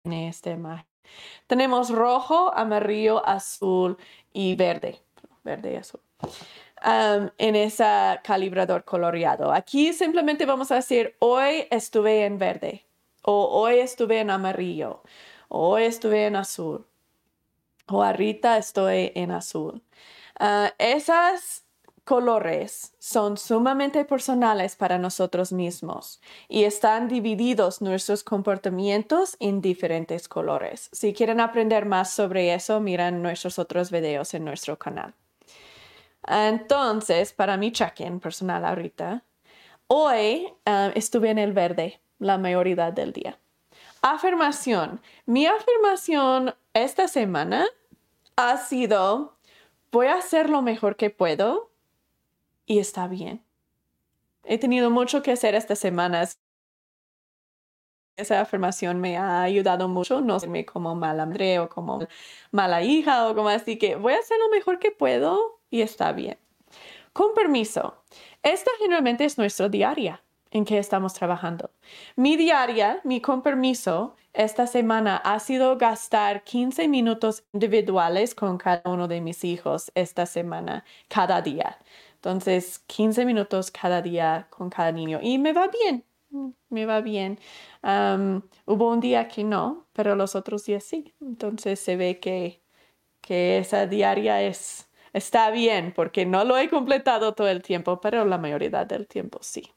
este 0.04 0.56
Tenemos 1.46 1.90
rojo, 1.90 2.52
amarillo, 2.54 3.26
azul 3.26 3.96
y 4.32 4.56
verde 4.56 5.03
verde 5.44 5.74
y 5.74 5.76
azul. 5.76 6.00
en 7.38 7.56
ese 7.56 7.84
calibrador 8.22 8.84
coloreado. 8.84 9.52
Aquí 9.52 9.92
simplemente 9.92 10.44
vamos 10.46 10.70
a 10.70 10.76
decir, 10.76 11.16
hoy 11.20 11.66
estuve 11.70 12.24
en 12.24 12.38
verde, 12.38 12.84
o 13.22 13.46
hoy 13.60 13.78
estuve 13.78 14.20
en 14.20 14.30
amarillo, 14.30 15.02
o 15.48 15.70
hoy 15.70 15.84
estuve 15.84 16.26
en 16.26 16.36
azul, 16.36 16.86
o 17.86 18.02
ahorita 18.02 18.58
estoy 18.58 19.12
en 19.14 19.30
azul. 19.30 19.82
Uh, 20.40 20.68
esas 20.78 21.64
colores 22.04 22.94
son 22.98 23.36
sumamente 23.36 24.04
personales 24.04 24.76
para 24.76 24.98
nosotros 24.98 25.52
mismos 25.52 26.20
y 26.48 26.64
están 26.64 27.08
divididos 27.08 27.80
nuestros 27.80 28.22
comportamientos 28.22 29.36
en 29.40 29.60
diferentes 29.60 30.28
colores. 30.28 30.90
Si 30.92 31.14
quieren 31.14 31.40
aprender 31.40 31.86
más 31.86 32.10
sobre 32.10 32.52
eso, 32.52 32.80
miren 32.80 33.22
nuestros 33.22 33.58
otros 33.58 33.90
videos 33.90 34.34
en 34.34 34.44
nuestro 34.44 34.78
canal. 34.78 35.14
Entonces, 36.26 37.32
para 37.32 37.56
mi 37.56 37.72
check-in 37.72 38.20
personal 38.20 38.64
ahorita, 38.64 39.22
hoy 39.86 40.46
um, 40.66 40.90
estuve 40.94 41.30
en 41.30 41.38
el 41.38 41.52
verde 41.52 42.00
la 42.18 42.38
mayoría 42.38 42.90
del 42.90 43.12
día. 43.12 43.38
Afirmación. 44.02 45.00
Mi 45.26 45.46
afirmación 45.46 46.54
esta 46.72 47.08
semana 47.08 47.66
ha 48.36 48.56
sido, 48.56 49.36
voy 49.92 50.06
a 50.06 50.16
hacer 50.16 50.50
lo 50.50 50.62
mejor 50.62 50.96
que 50.96 51.10
puedo 51.10 51.70
y 52.66 52.78
está 52.78 53.06
bien. 53.06 53.42
He 54.44 54.58
tenido 54.58 54.90
mucho 54.90 55.22
que 55.22 55.32
hacer 55.32 55.54
estas 55.54 55.78
semanas. 55.78 56.38
Esa 58.16 58.40
afirmación 58.40 59.00
me 59.00 59.16
ha 59.16 59.42
ayudado 59.42 59.88
mucho, 59.88 60.20
no 60.20 60.38
serme 60.38 60.64
como 60.64 60.94
madre 60.94 61.58
o 61.58 61.68
como 61.68 62.06
mala 62.52 62.82
hija 62.82 63.28
o 63.28 63.34
como 63.34 63.48
así 63.48 63.76
que 63.76 63.96
voy 63.96 64.12
a 64.12 64.18
hacer 64.18 64.38
lo 64.38 64.50
mejor 64.50 64.78
que 64.78 64.92
puedo 64.92 65.53
y 65.70 65.82
está 65.82 66.12
bien. 66.12 66.38
Con 67.12 67.34
permiso, 67.34 68.02
esta 68.42 68.70
generalmente 68.78 69.24
es 69.24 69.38
nuestra 69.38 69.68
diaria 69.68 70.22
en 70.50 70.64
que 70.64 70.78
estamos 70.78 71.14
trabajando. 71.14 71.70
Mi 72.16 72.36
diaria, 72.36 73.00
mi 73.04 73.20
con 73.20 73.42
permiso, 73.42 74.16
esta 74.32 74.66
semana 74.66 75.16
ha 75.16 75.38
sido 75.40 75.76
gastar 75.76 76.44
15 76.44 76.88
minutos 76.88 77.44
individuales 77.52 78.34
con 78.34 78.56
cada 78.56 78.82
uno 78.84 79.08
de 79.08 79.20
mis 79.20 79.44
hijos 79.44 79.90
esta 79.94 80.26
semana, 80.26 80.84
cada 81.08 81.42
día. 81.42 81.78
Entonces, 82.14 82.78
15 82.86 83.24
minutos 83.26 83.70
cada 83.70 84.00
día 84.00 84.46
con 84.50 84.70
cada 84.70 84.92
niño. 84.92 85.18
Y 85.22 85.38
me 85.38 85.52
va 85.52 85.68
bien, 85.68 86.04
me 86.68 86.86
va 86.86 87.00
bien. 87.00 87.38
hubo 87.82 88.90
un 88.90 89.00
día 89.00 89.28
que 89.28 89.44
no, 89.44 89.86
pero 89.92 90.16
los 90.16 90.34
otros 90.34 90.64
días 90.64 90.84
sí. 90.84 91.14
Entonces 91.20 91.80
se 91.80 91.96
ve 91.96 92.20
que, 92.20 92.60
que 93.20 93.58
esa 93.58 93.86
diaria 93.86 94.42
es 94.42 94.88
está 95.14 95.50
bien 95.50 95.94
porque 95.94 96.26
no 96.26 96.44
lo 96.44 96.58
he 96.58 96.68
completado 96.68 97.34
todo 97.34 97.48
el 97.48 97.62
tiempo, 97.62 98.00
pero 98.00 98.26
la 98.26 98.36
mayoría 98.36 98.84
del 98.84 99.06
tiempo 99.06 99.38
sí. 99.40 99.72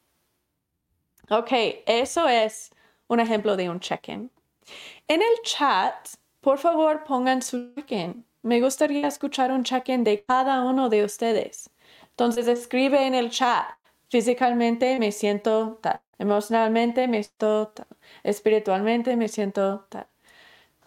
Ok, 1.30 1.52
eso 1.86 2.28
es 2.28 2.72
un 3.08 3.22
ejemplo 3.22 3.56
de 3.56 3.70
un 3.70 3.80
check-in. 3.80 4.30
En 5.08 5.22
el 5.22 5.42
chat 5.44 6.10
por 6.42 6.58
favor 6.58 7.04
pongan 7.06 7.42
su 7.42 7.74
check-in. 7.76 8.26
Me 8.42 8.62
gustaría 8.62 9.08
escuchar 9.08 9.52
un 9.52 9.64
check-in 9.64 10.04
de 10.04 10.24
cada 10.24 10.64
uno 10.64 10.90
de 10.90 11.04
ustedes. 11.04 11.70
Entonces 12.10 12.48
escribe 12.48 13.06
en 13.06 13.14
el 13.14 13.30
chat, 13.30 13.66
físicamente 14.10 14.98
me 15.00 15.12
siento 15.12 15.80
tal, 15.82 16.02
emocionalmente 16.18 17.08
me 17.08 17.22
siento 17.24 17.68
tal, 17.68 17.88
espiritualmente 18.24 19.16
me 19.16 19.28
siento 19.28 19.86
tal. 19.90 20.08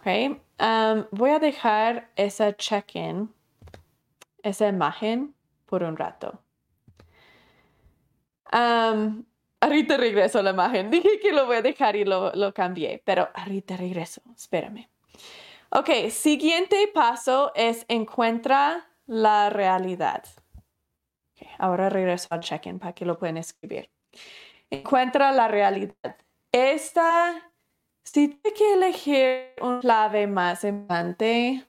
Okay. 0.00 0.40
Um, 0.58 1.04
voy 1.10 1.30
a 1.30 1.38
dejar 1.38 2.10
esa 2.16 2.56
check-in, 2.56 3.28
esa 4.42 4.68
imagen 4.68 5.34
por 5.66 5.82
un 5.82 5.96
rato. 5.96 6.42
Um, 8.52 9.24
ahorita 9.60 9.96
regreso 9.96 10.42
la 10.42 10.50
imagen. 10.50 10.90
Dije 10.90 11.20
que 11.20 11.32
lo 11.32 11.46
voy 11.46 11.56
a 11.56 11.62
dejar 11.62 11.96
y 11.96 12.04
lo, 12.04 12.32
lo 12.32 12.52
cambié, 12.52 13.02
pero 13.04 13.28
ahorita 13.34 13.76
regreso. 13.76 14.22
Espérame. 14.34 14.88
Ok, 15.70 16.10
siguiente 16.10 16.90
paso 16.92 17.52
es 17.54 17.84
encuentra 17.88 18.88
la 19.06 19.50
realidad. 19.50 20.24
ahora 21.58 21.88
regreso 21.88 22.28
al 22.30 22.40
check-in 22.40 22.78
para 22.78 22.92
que 22.92 23.04
lo 23.04 23.18
puedan 23.18 23.36
escribir. 23.36 23.90
Encuentra 24.70 25.32
la 25.32 25.48
realidad. 25.48 26.16
Esta 26.52 27.50
si 28.02 28.28
tuve 28.28 28.54
que 28.54 28.72
elegir 28.72 29.54
un 29.60 29.80
clave 29.80 30.26
más 30.26 30.64
importante, 30.64 31.64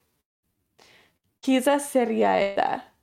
quizás 1.42 1.86
sería 1.88 2.40
esta. 2.40 2.94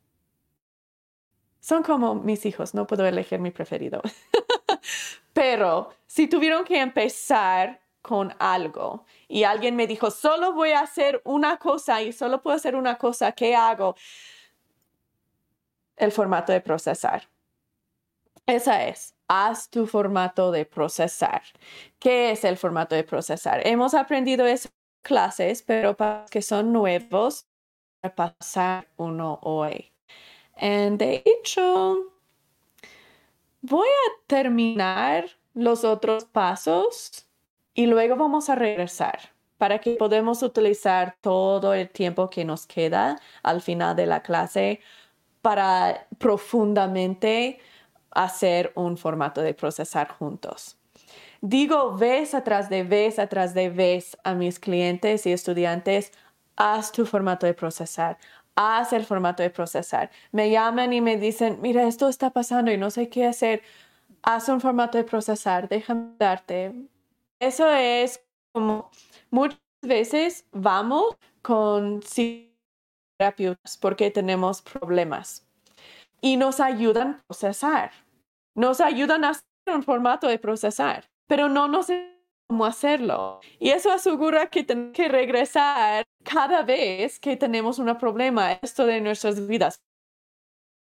Son 1.60 1.82
como 1.82 2.14
mis 2.14 2.46
hijos, 2.46 2.72
no 2.74 2.86
puedo 2.86 3.06
elegir 3.06 3.40
mi 3.40 3.50
preferido. 3.50 4.00
Pero 5.34 5.90
si 6.06 6.26
tuvieron 6.26 6.64
que 6.64 6.80
empezar 6.80 7.80
con 8.00 8.34
algo 8.38 9.04
y 9.28 9.44
alguien 9.44 9.76
me 9.76 9.86
dijo, 9.86 10.10
solo 10.10 10.54
voy 10.54 10.70
a 10.70 10.80
hacer 10.80 11.20
una 11.24 11.58
cosa 11.58 12.00
y 12.00 12.12
solo 12.12 12.40
puedo 12.40 12.56
hacer 12.56 12.74
una 12.74 12.96
cosa, 12.96 13.32
¿qué 13.32 13.54
hago? 13.54 13.94
El 15.96 16.10
formato 16.12 16.52
de 16.52 16.62
procesar. 16.62 17.28
Esa 18.46 18.86
es 18.86 19.14
haz 19.28 19.68
tu 19.68 19.86
formato 19.86 20.50
de 20.50 20.64
procesar. 20.64 21.42
¿Qué 21.98 22.32
es 22.32 22.44
el 22.44 22.56
formato 22.56 22.94
de 22.94 23.04
procesar? 23.04 23.64
Hemos 23.66 23.94
aprendido 23.94 24.46
esas 24.46 24.72
clases, 25.02 25.62
pero 25.62 25.96
para 25.96 26.22
los 26.22 26.30
que 26.30 26.42
son 26.42 26.72
nuevos, 26.72 27.46
pasar 28.02 28.88
uno 28.96 29.38
hoy. 29.42 29.92
Y 30.60 30.96
de 30.96 31.22
hecho, 31.24 32.12
voy 33.62 33.88
a 33.88 34.26
terminar 34.26 35.26
los 35.54 35.84
otros 35.84 36.24
pasos 36.24 37.26
y 37.74 37.86
luego 37.86 38.16
vamos 38.16 38.48
a 38.48 38.54
regresar 38.54 39.18
para 39.56 39.80
que 39.80 39.92
podamos 39.96 40.42
utilizar 40.42 41.16
todo 41.20 41.74
el 41.74 41.88
tiempo 41.90 42.30
que 42.30 42.44
nos 42.44 42.66
queda 42.66 43.20
al 43.42 43.60
final 43.60 43.96
de 43.96 44.06
la 44.06 44.22
clase 44.22 44.80
para 45.42 46.06
profundamente 46.18 47.58
hacer 48.10 48.72
un 48.74 48.96
formato 48.96 49.42
de 49.42 49.54
procesar 49.54 50.08
juntos. 50.08 50.76
Digo 51.40 51.96
vez 51.96 52.34
atrás 52.34 52.68
de 52.68 52.82
vez 52.82 53.18
atrás 53.18 53.54
de 53.54 53.70
vez 53.70 54.16
a 54.24 54.34
mis 54.34 54.58
clientes 54.58 55.24
y 55.26 55.32
estudiantes, 55.32 56.12
haz 56.58 56.92
tu 56.92 57.06
formato 57.06 57.46
de 57.46 57.54
procesar, 57.54 58.18
haz 58.56 58.92
el 58.92 59.04
formato 59.04 59.42
de 59.42 59.50
procesar. 59.50 60.10
Me 60.32 60.50
llaman 60.50 60.92
y 60.92 61.00
me 61.00 61.16
dicen, 61.16 61.58
mira, 61.62 61.84
esto 61.84 62.08
está 62.08 62.30
pasando 62.30 62.70
y 62.72 62.76
no 62.76 62.90
sé 62.90 63.08
qué 63.08 63.26
hacer. 63.26 63.62
Haz 64.22 64.48
un 64.48 64.60
formato 64.60 64.98
de 64.98 65.04
procesar, 65.04 65.68
déjame 65.68 66.14
darte. 66.18 66.74
Eso 67.40 67.70
es 67.70 68.20
como 68.52 68.90
muchas 69.30 69.60
veces 69.82 70.44
vamos 70.50 71.16
con 71.42 72.00
terapeutas 73.18 73.78
porque 73.78 74.10
tenemos 74.10 74.60
problemas 74.60 75.46
y 76.20 76.36
nos 76.36 76.58
ayudan 76.58 77.08
a 77.14 77.22
procesar. 77.28 77.92
Nos 78.56 78.80
ayudan 78.80 79.24
a 79.24 79.30
hacer 79.30 79.44
un 79.72 79.84
formato 79.84 80.26
de 80.26 80.40
procesar, 80.40 81.04
pero 81.28 81.48
no 81.48 81.68
nos 81.68 81.86
cómo 82.48 82.64
hacerlo. 82.64 83.40
Y 83.60 83.70
eso 83.70 83.92
asegura 83.92 84.48
que 84.50 84.64
tenemos 84.64 84.94
que 84.94 85.08
regresar 85.08 86.07
cada 86.24 86.62
vez 86.62 87.18
que 87.18 87.36
tenemos 87.36 87.78
un 87.78 87.96
problema, 87.98 88.52
esto 88.62 88.86
de 88.86 89.00
nuestras 89.00 89.46
vidas, 89.46 89.80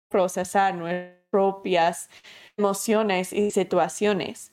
procesar 0.09 0.75
nuestras 0.75 1.21
propias 1.31 2.11
emociones 2.57 3.33
y 3.33 3.51
situaciones. 3.51 4.53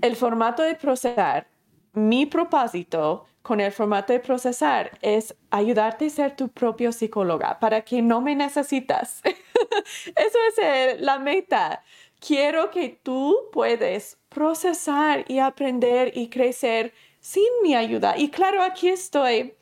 El 0.00 0.16
formato 0.16 0.62
de 0.62 0.74
procesar, 0.74 1.46
mi 1.92 2.26
propósito 2.26 3.26
con 3.42 3.60
el 3.60 3.72
formato 3.72 4.12
de 4.12 4.20
procesar 4.20 4.98
es 5.02 5.34
ayudarte 5.50 6.06
a 6.06 6.10
ser 6.10 6.36
tu 6.36 6.48
propio 6.48 6.92
psicóloga 6.92 7.58
para 7.58 7.82
que 7.82 8.02
no 8.02 8.20
me 8.20 8.34
necesitas. 8.34 9.22
Eso 9.24 10.62
es 10.62 11.00
la 11.00 11.18
meta. 11.18 11.82
Quiero 12.20 12.70
que 12.70 13.00
tú 13.02 13.36
puedes 13.52 14.18
procesar 14.28 15.24
y 15.26 15.38
aprender 15.38 16.12
y 16.14 16.28
crecer 16.28 16.92
sin 17.20 17.48
mi 17.62 17.74
ayuda. 17.74 18.16
Y 18.16 18.30
claro, 18.30 18.62
aquí 18.62 18.88
estoy. 18.88 19.54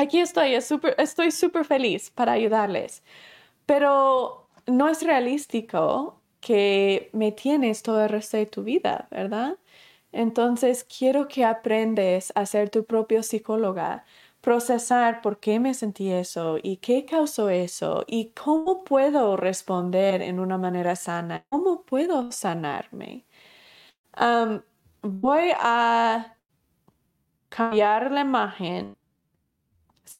Aquí 0.00 0.18
estoy, 0.18 0.54
estoy 0.54 1.30
súper 1.30 1.66
feliz 1.66 2.10
para 2.10 2.32
ayudarles. 2.32 3.02
Pero 3.66 4.48
no 4.66 4.88
es 4.88 5.02
realístico 5.02 6.20
que 6.40 7.10
me 7.12 7.32
tienes 7.32 7.82
todo 7.82 8.02
el 8.04 8.08
resto 8.08 8.38
de 8.38 8.46
tu 8.46 8.62
vida, 8.64 9.08
¿verdad? 9.10 9.58
Entonces, 10.12 10.84
quiero 10.84 11.28
que 11.28 11.44
aprendes 11.44 12.32
a 12.34 12.46
ser 12.46 12.70
tu 12.70 12.86
propio 12.86 13.22
psicóloga, 13.22 14.04
procesar 14.40 15.20
por 15.22 15.38
qué 15.40 15.60
me 15.60 15.74
sentí 15.74 16.10
eso 16.12 16.58
y 16.62 16.78
qué 16.78 17.04
causó 17.04 17.50
eso 17.50 18.04
y 18.08 18.30
cómo 18.32 18.84
puedo 18.84 19.36
responder 19.36 20.22
en 20.22 20.40
una 20.40 20.58
manera 20.58 20.96
sana, 20.96 21.44
cómo 21.50 21.82
puedo 21.84 22.32
sanarme. 22.32 23.26
voy 25.02 25.52
a 25.58 26.36
cambiar 27.50 28.10
la 28.10 28.20
imagen. 28.22 28.96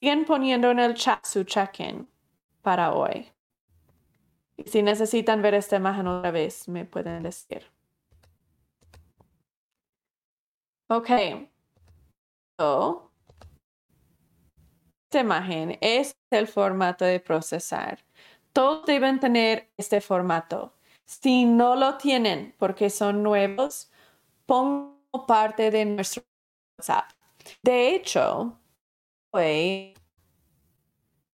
Siguen 0.00 0.24
poniendo 0.24 0.70
en 0.70 0.78
el 0.78 0.94
chat 0.94 1.26
su 1.26 1.44
check-in 1.44 2.08
para 2.62 2.94
hoy. 2.94 3.30
Y 4.56 4.64
si 4.64 4.82
necesitan 4.82 5.42
ver 5.42 5.52
esta 5.54 5.76
imagen 5.76 6.06
otra 6.06 6.30
vez, 6.30 6.68
me 6.68 6.86
pueden 6.86 7.22
decir. 7.22 7.66
Ok. 10.88 11.10
esta 15.04 15.20
imagen 15.20 15.76
es 15.80 16.16
el 16.30 16.46
formato 16.46 17.04
de 17.04 17.20
procesar. 17.20 17.98
Todos 18.52 18.86
deben 18.86 19.20
tener 19.20 19.70
este 19.76 20.00
formato. 20.00 20.72
Si 21.04 21.44
no 21.44 21.76
lo 21.76 21.98
tienen 21.98 22.54
porque 22.58 22.88
son 22.88 23.22
nuevos, 23.22 23.90
pongo 24.46 25.26
parte 25.26 25.70
de 25.70 25.84
nuestro 25.84 26.22
WhatsApp. 26.78 27.10
De 27.62 27.94
hecho, 27.94 28.59
hoy 29.32 29.94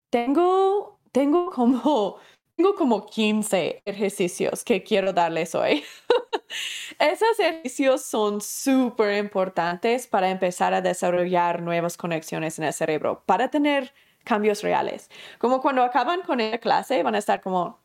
tengo, 0.10 1.00
tengo 1.12 1.50
como 1.50 2.18
tengo 2.56 2.76
como 2.76 3.06
15 3.06 3.82
ejercicios 3.86 4.64
que 4.64 4.84
quiero 4.84 5.14
darles 5.14 5.56
hoy. 5.56 5.84
Esos 7.00 7.40
ejercicios 7.40 8.04
son 8.04 8.40
súper 8.40 9.18
importantes 9.18 10.08
para 10.08 10.30
empezar 10.30 10.74
a 10.74 10.82
desarrollar 10.82 11.62
nuevas 11.62 11.98
conexiones 11.98 12.58
en 12.58 12.66
el 12.66 12.74
cerebro, 12.74 13.24
para 13.26 13.50
tener 13.50 13.94
cambios 14.24 14.64
reales. 14.64 15.10
Como 15.38 15.62
cuando 15.62 15.84
acaban 15.84 16.22
con 16.22 16.38
la 16.38 16.58
clase, 16.60 17.04
van 17.04 17.16
a 17.16 17.20
estar 17.20 17.42
como, 17.42 17.80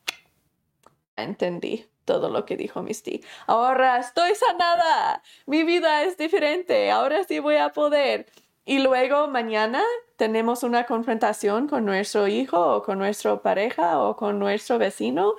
entendí 1.16 1.86
todo 2.04 2.28
lo 2.28 2.44
que 2.44 2.56
dijo 2.56 2.82
Misty. 2.82 3.22
Ahora 3.46 3.98
estoy 3.98 4.34
sanada, 4.34 5.22
mi 5.46 5.64
vida 5.64 6.04
es 6.04 6.16
diferente, 6.16 6.90
ahora 6.90 7.24
sí 7.24 7.40
voy 7.40 7.56
a 7.56 7.70
poder. 7.70 8.26
Y 8.64 8.78
luego 8.80 9.28
mañana 9.28 9.82
tenemos 10.16 10.62
una 10.62 10.84
confrontación 10.84 11.66
con 11.66 11.84
nuestro 11.84 12.28
hijo 12.28 12.76
o 12.76 12.82
con 12.82 12.98
nuestra 12.98 13.40
pareja 13.42 13.98
o 14.00 14.16
con 14.16 14.38
nuestro 14.38 14.78
vecino 14.78 15.34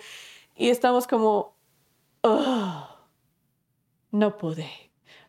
y 0.55 0.69
estamos 0.69 1.07
como, 1.07 1.55
no 4.11 4.37
pude. 4.37 4.69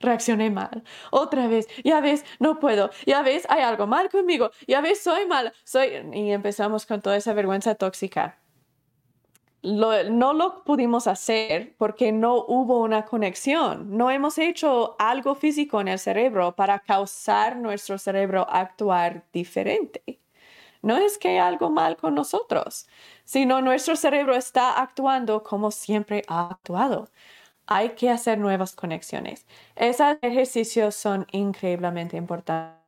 Reaccioné 0.01 0.51
mal. 0.51 0.83
Otra 1.13 1.47
vez, 1.47 1.69
ya 1.85 2.01
ves, 2.01 2.25
no 2.41 2.59
puedo. 2.59 2.91
Ya 3.07 3.23
ves, 3.23 3.47
hay 3.49 3.63
algo 3.63 3.87
mal 3.87 4.11
conmigo. 4.11 4.51
Ya 4.67 4.81
ves, 4.81 5.01
soy 5.01 5.27
mal. 5.27 5.53
Soy... 5.65 5.91
Y 6.13 6.33
empezamos 6.33 6.87
con 6.87 7.01
toda 7.01 7.17
esa 7.17 7.35
vergüenza 7.35 7.77
tóxica 7.77 8.42
no 9.63 10.33
lo 10.33 10.65
pudimos 10.65 11.07
hacer 11.07 11.75
porque 11.79 12.13
no 12.13 12.37
hubo 12.37 12.81
una 12.81 13.05
conexión. 13.05 13.97
No 13.97 14.11
hemos 14.11 14.39
hecho 14.39 14.97
algo 14.99 15.35
físico 15.35 15.81
en 15.81 15.89
el 15.89 15.99
cerebro 15.99 16.55
para 16.57 16.81
causar 16.81 17.57
nuestro 17.57 17.99
cerebro 17.99 18.47
actuar 18.49 19.25
diferente. 19.33 20.21
No 20.83 20.97
es 20.97 21.19
que 21.19 21.29
hay 21.31 21.39
algo 21.39 21.71
mal 21.71 21.97
con 21.97 22.15
nosotros, 22.15 22.89
sino 23.25 23.63
nuestro 23.63 23.95
cerebro 23.97 24.35
está 24.35 24.81
actuando 24.83 25.43
como 25.45 25.71
siempre 25.71 26.25
ha 26.29 26.49
actuado. 26.51 27.09
Hay 27.67 27.91
que 27.91 28.11
hacer 28.11 28.39
nuevas 28.39 28.75
conexiones. 28.75 29.47
Esos 29.77 30.17
ejercicios 30.23 30.97
son 30.97 31.27
increíblemente 31.33 32.17
importantes 32.17 32.83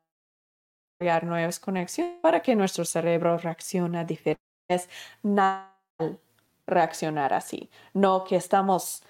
crear 0.99 1.25
nuevas 1.25 1.61
conexiones 1.61 2.18
para 2.20 2.41
que 2.41 2.57
nuestro 2.57 2.85
cerebro 2.85 3.39
reaccione 3.39 4.05
diferente. 4.05 4.41
Es 4.68 4.89
natural 5.22 6.24
reaccionar 6.67 7.33
así, 7.33 7.71
no 7.93 8.25
que 8.25 8.37
estamos 8.37 9.03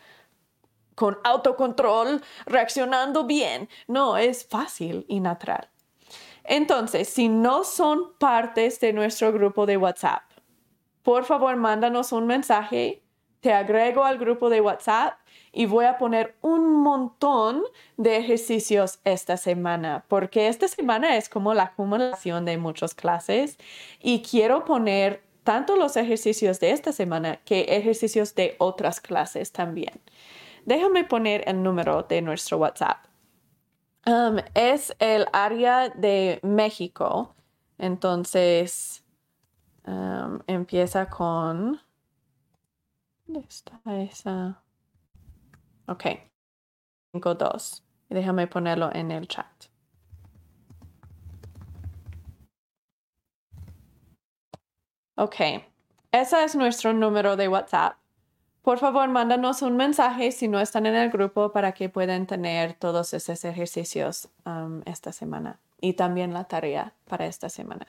con 0.95 1.19
autocontrol 1.25 2.23
reaccionando 2.47 3.25
bien. 3.25 3.69
No, 3.89 4.17
es 4.17 4.47
fácil 4.47 5.05
y 5.09 5.21
natural. 5.21 5.69
Entonces, 6.45 7.09
si 7.09 7.29
no 7.29 7.65
son 7.65 8.15
partes 8.19 8.79
de 8.81 8.93
nuestro 8.93 9.33
grupo 9.33 9.67
de 9.67 9.77
WhatsApp, 9.77 10.23
por 11.03 11.25
favor, 11.25 11.57
mándanos 11.57 12.13
un 12.13 12.27
mensaje, 12.27 13.03
te 13.41 13.53
agrego 13.53 14.05
al 14.05 14.19
grupo 14.19 14.49
de 14.49 14.61
WhatsApp 14.61 15.19
y 15.53 15.67
voy 15.67 15.85
a 15.85 15.99
poner 15.99 16.35
un 16.41 16.83
montón 16.83 17.63
de 17.97 18.17
ejercicios 18.17 19.01
esta 19.05 19.37
semana, 19.37 20.05
porque 20.09 20.49
esta 20.49 20.67
semana 20.67 21.17
es 21.17 21.29
como 21.29 21.53
la 21.53 21.65
acumulación 21.65 22.45
de 22.45 22.57
muchas 22.57 22.95
clases 22.95 23.59
y 24.01 24.23
quiero 24.23 24.65
poner 24.65 25.24
tanto 25.45 25.77
los 25.77 25.97
ejercicios 25.97 26.59
de 26.59 26.71
esta 26.71 26.93
semana 26.93 27.37
que 27.45 27.63
ejercicios 27.63 28.35
de 28.35 28.57
otras 28.59 29.01
clases 29.01 29.53
también. 29.53 30.01
Déjame 30.65 31.05
poner 31.05 31.45
el 31.47 31.63
número 31.63 32.03
de 32.03 32.23
nuestro 32.23 32.59
WhatsApp. 32.59 33.05
Um, 34.07 34.39
es 34.55 34.95
el 34.99 35.27
área 35.33 35.91
de 35.91 36.41
México. 36.43 37.35
Entonces, 37.79 39.05
um, 39.87 40.41
empieza 40.47 41.09
con... 41.09 41.81
¿Dónde 43.27 43.47
está 43.49 43.81
esa? 43.87 44.63
Ok. 45.87 46.05
52. 47.13 47.85
Déjame 48.09 48.47
ponerlo 48.47 48.91
en 48.93 49.11
el 49.11 49.29
chat. 49.29 49.74
Ok. 55.17 55.37
Ese 56.13 56.45
es 56.45 56.55
nuestro 56.55 56.93
número 56.93 57.37
de 57.37 57.49
WhatsApp. 57.49 57.97
Por 58.63 58.79
favor, 58.79 59.09
mándanos 59.09 59.63
un 59.63 59.77
mensaje 59.77 60.33
si 60.33 60.49
no 60.49 60.59
están 60.59 60.87
en 60.87 60.95
el 60.95 61.11
grupo 61.11 61.53
para 61.53 61.73
que 61.73 61.89
puedan 61.89 62.27
tener 62.27 62.75
todos 62.75 63.13
esos 63.13 63.45
ejercicios 63.45 64.29
um, 64.47 64.81
esta 64.87 65.13
semana 65.13 65.61
y 65.81 65.93
también 65.93 66.33
la 66.33 66.45
tarea 66.45 66.95
para 67.07 67.27
esta 67.27 67.49
semana. 67.49 67.87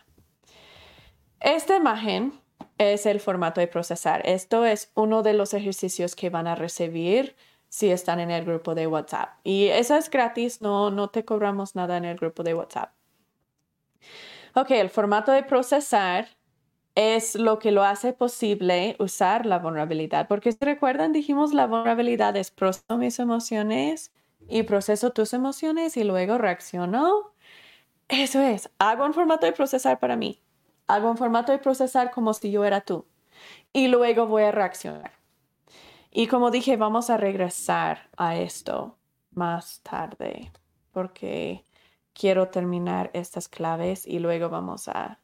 Esta 1.40 1.78
imagen 1.78 2.34
es 2.78 3.06
el 3.06 3.20
formato 3.20 3.62
de 3.62 3.68
procesar. 3.68 4.22
Esto 4.28 4.66
es 4.66 4.92
uno 4.96 5.24
de 5.24 5.34
los 5.34 5.54
ejercicios 5.54 6.16
que 6.16 6.30
van 6.30 6.48
a 6.48 6.56
recibir 6.56 7.36
si 7.70 7.90
están 7.90 8.20
en 8.20 8.32
el 8.32 8.46
grupo 8.46 8.76
de 8.76 8.88
WhatsApp. 8.88 9.30
Y 9.44 9.68
eso 9.68 9.96
es 9.96 10.10
gratis, 10.10 10.62
no, 10.62 10.92
no 10.92 11.10
te 11.10 11.24
cobramos 11.26 11.76
nada 11.76 11.98
en 11.98 12.06
el 12.06 12.18
grupo 12.18 12.44
de 12.44 12.54
WhatsApp. 12.54 12.92
Ok, 14.56 14.72
el 14.72 14.90
formato 14.90 15.32
de 15.32 15.44
procesar 15.44 16.28
es 16.96 17.36
lo 17.36 17.60
que 17.60 17.72
lo 17.72 17.84
hace 17.84 18.14
posible 18.14 18.96
usar 19.00 19.46
la 19.46 19.60
vulnerabilidad. 19.60 20.28
Porque 20.28 20.52
si 20.52 20.58
recuerdan, 20.62 21.12
dijimos 21.12 21.54
la 21.54 21.68
vulnerabilidad 21.68 22.36
es 22.38 22.52
proceso 22.52 22.98
mis 22.98 23.20
emociones 23.20 24.12
y 24.48 24.64
proceso 24.64 25.12
tus 25.12 25.34
emociones 25.34 25.98
y 25.98 26.04
luego 26.04 26.38
reacciono. 26.38 27.34
Eso 28.08 28.42
es, 28.42 28.70
hago 28.80 29.06
un 29.06 29.14
formato 29.14 29.46
de 29.46 29.52
procesar 29.52 30.00
para 30.00 30.16
mí. 30.16 30.42
Hago 30.88 31.10
un 31.10 31.18
formato 31.18 31.52
de 31.52 31.58
procesar 31.58 32.12
como 32.12 32.34
si 32.34 32.52
yo 32.52 32.64
era 32.64 32.82
tú. 32.82 33.06
Y 33.74 33.88
luego 33.88 34.28
voy 34.28 34.44
a 34.44 34.52
reaccionar. 34.52 35.12
Y 36.12 36.28
como 36.28 36.50
dije, 36.50 36.78
vamos 36.78 37.10
a 37.10 37.18
regresar 37.18 38.10
a 38.16 38.38
esto 38.38 38.98
más 39.32 39.82
tarde 39.82 40.52
porque 40.92 41.66
quiero 42.14 42.48
terminar 42.48 43.12
estas 43.14 43.50
claves 43.50 44.08
y 44.08 44.20
luego 44.20 44.50
vamos 44.50 44.88
a 44.88 45.20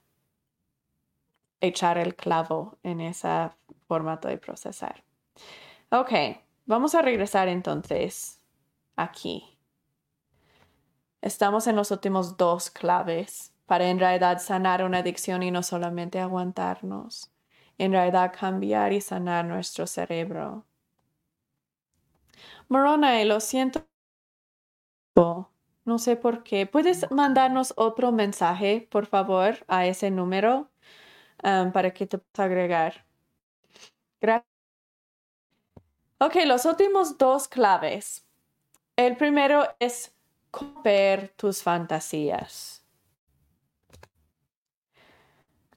echar 1.62 1.98
el 1.98 2.16
clavo 2.16 2.78
en 2.84 3.00
ese 3.00 3.52
formato 3.88 4.28
de 4.28 4.38
procesar. 4.38 5.04
Ok, 5.90 6.12
vamos 6.66 6.96
a 6.96 7.02
regresar 7.02 7.48
entonces 7.48 8.42
aquí. 8.96 9.58
Estamos 11.22 11.68
en 11.68 11.76
los 11.76 11.92
últimos 11.92 12.36
dos 12.36 12.72
claves 12.72 13.54
para 13.68 13.88
en 13.88 14.00
realidad 14.00 14.42
sanar 14.42 14.84
una 14.84 14.98
adicción 14.98 15.44
y 15.44 15.52
no 15.52 15.62
solamente 15.64 16.20
aguantarnos. 16.20 17.32
En 17.78 17.92
realidad 17.92 18.34
cambiar 18.38 18.92
y 18.92 19.02
sanar 19.02 19.46
nuestro 19.46 19.86
cerebro. 19.88 20.66
Morona, 22.68 23.24
lo 23.26 23.40
siento. 23.40 23.86
No 25.16 26.00
sé 26.00 26.16
por 26.16 26.44
qué. 26.44 26.66
¿Puedes 26.66 27.10
mandarnos 27.12 27.74
otro 27.76 28.12
mensaje, 28.12 28.88
por 28.90 29.06
favor, 29.06 29.66
a 29.68 29.86
ese 29.86 30.10
número? 30.10 30.71
Para 31.42 31.94
que 31.94 32.06
te 32.06 32.18
pueda 32.18 32.46
agregar. 32.46 33.06
Gracias. 34.20 34.50
Ok, 36.20 36.36
los 36.46 36.66
últimos 36.66 37.18
dos 37.18 37.48
claves. 37.48 38.26
El 38.96 39.18
primero 39.18 39.64
es 39.80 40.14
romper 40.54 41.34
tus 41.36 41.64
fantasías. 41.64 42.86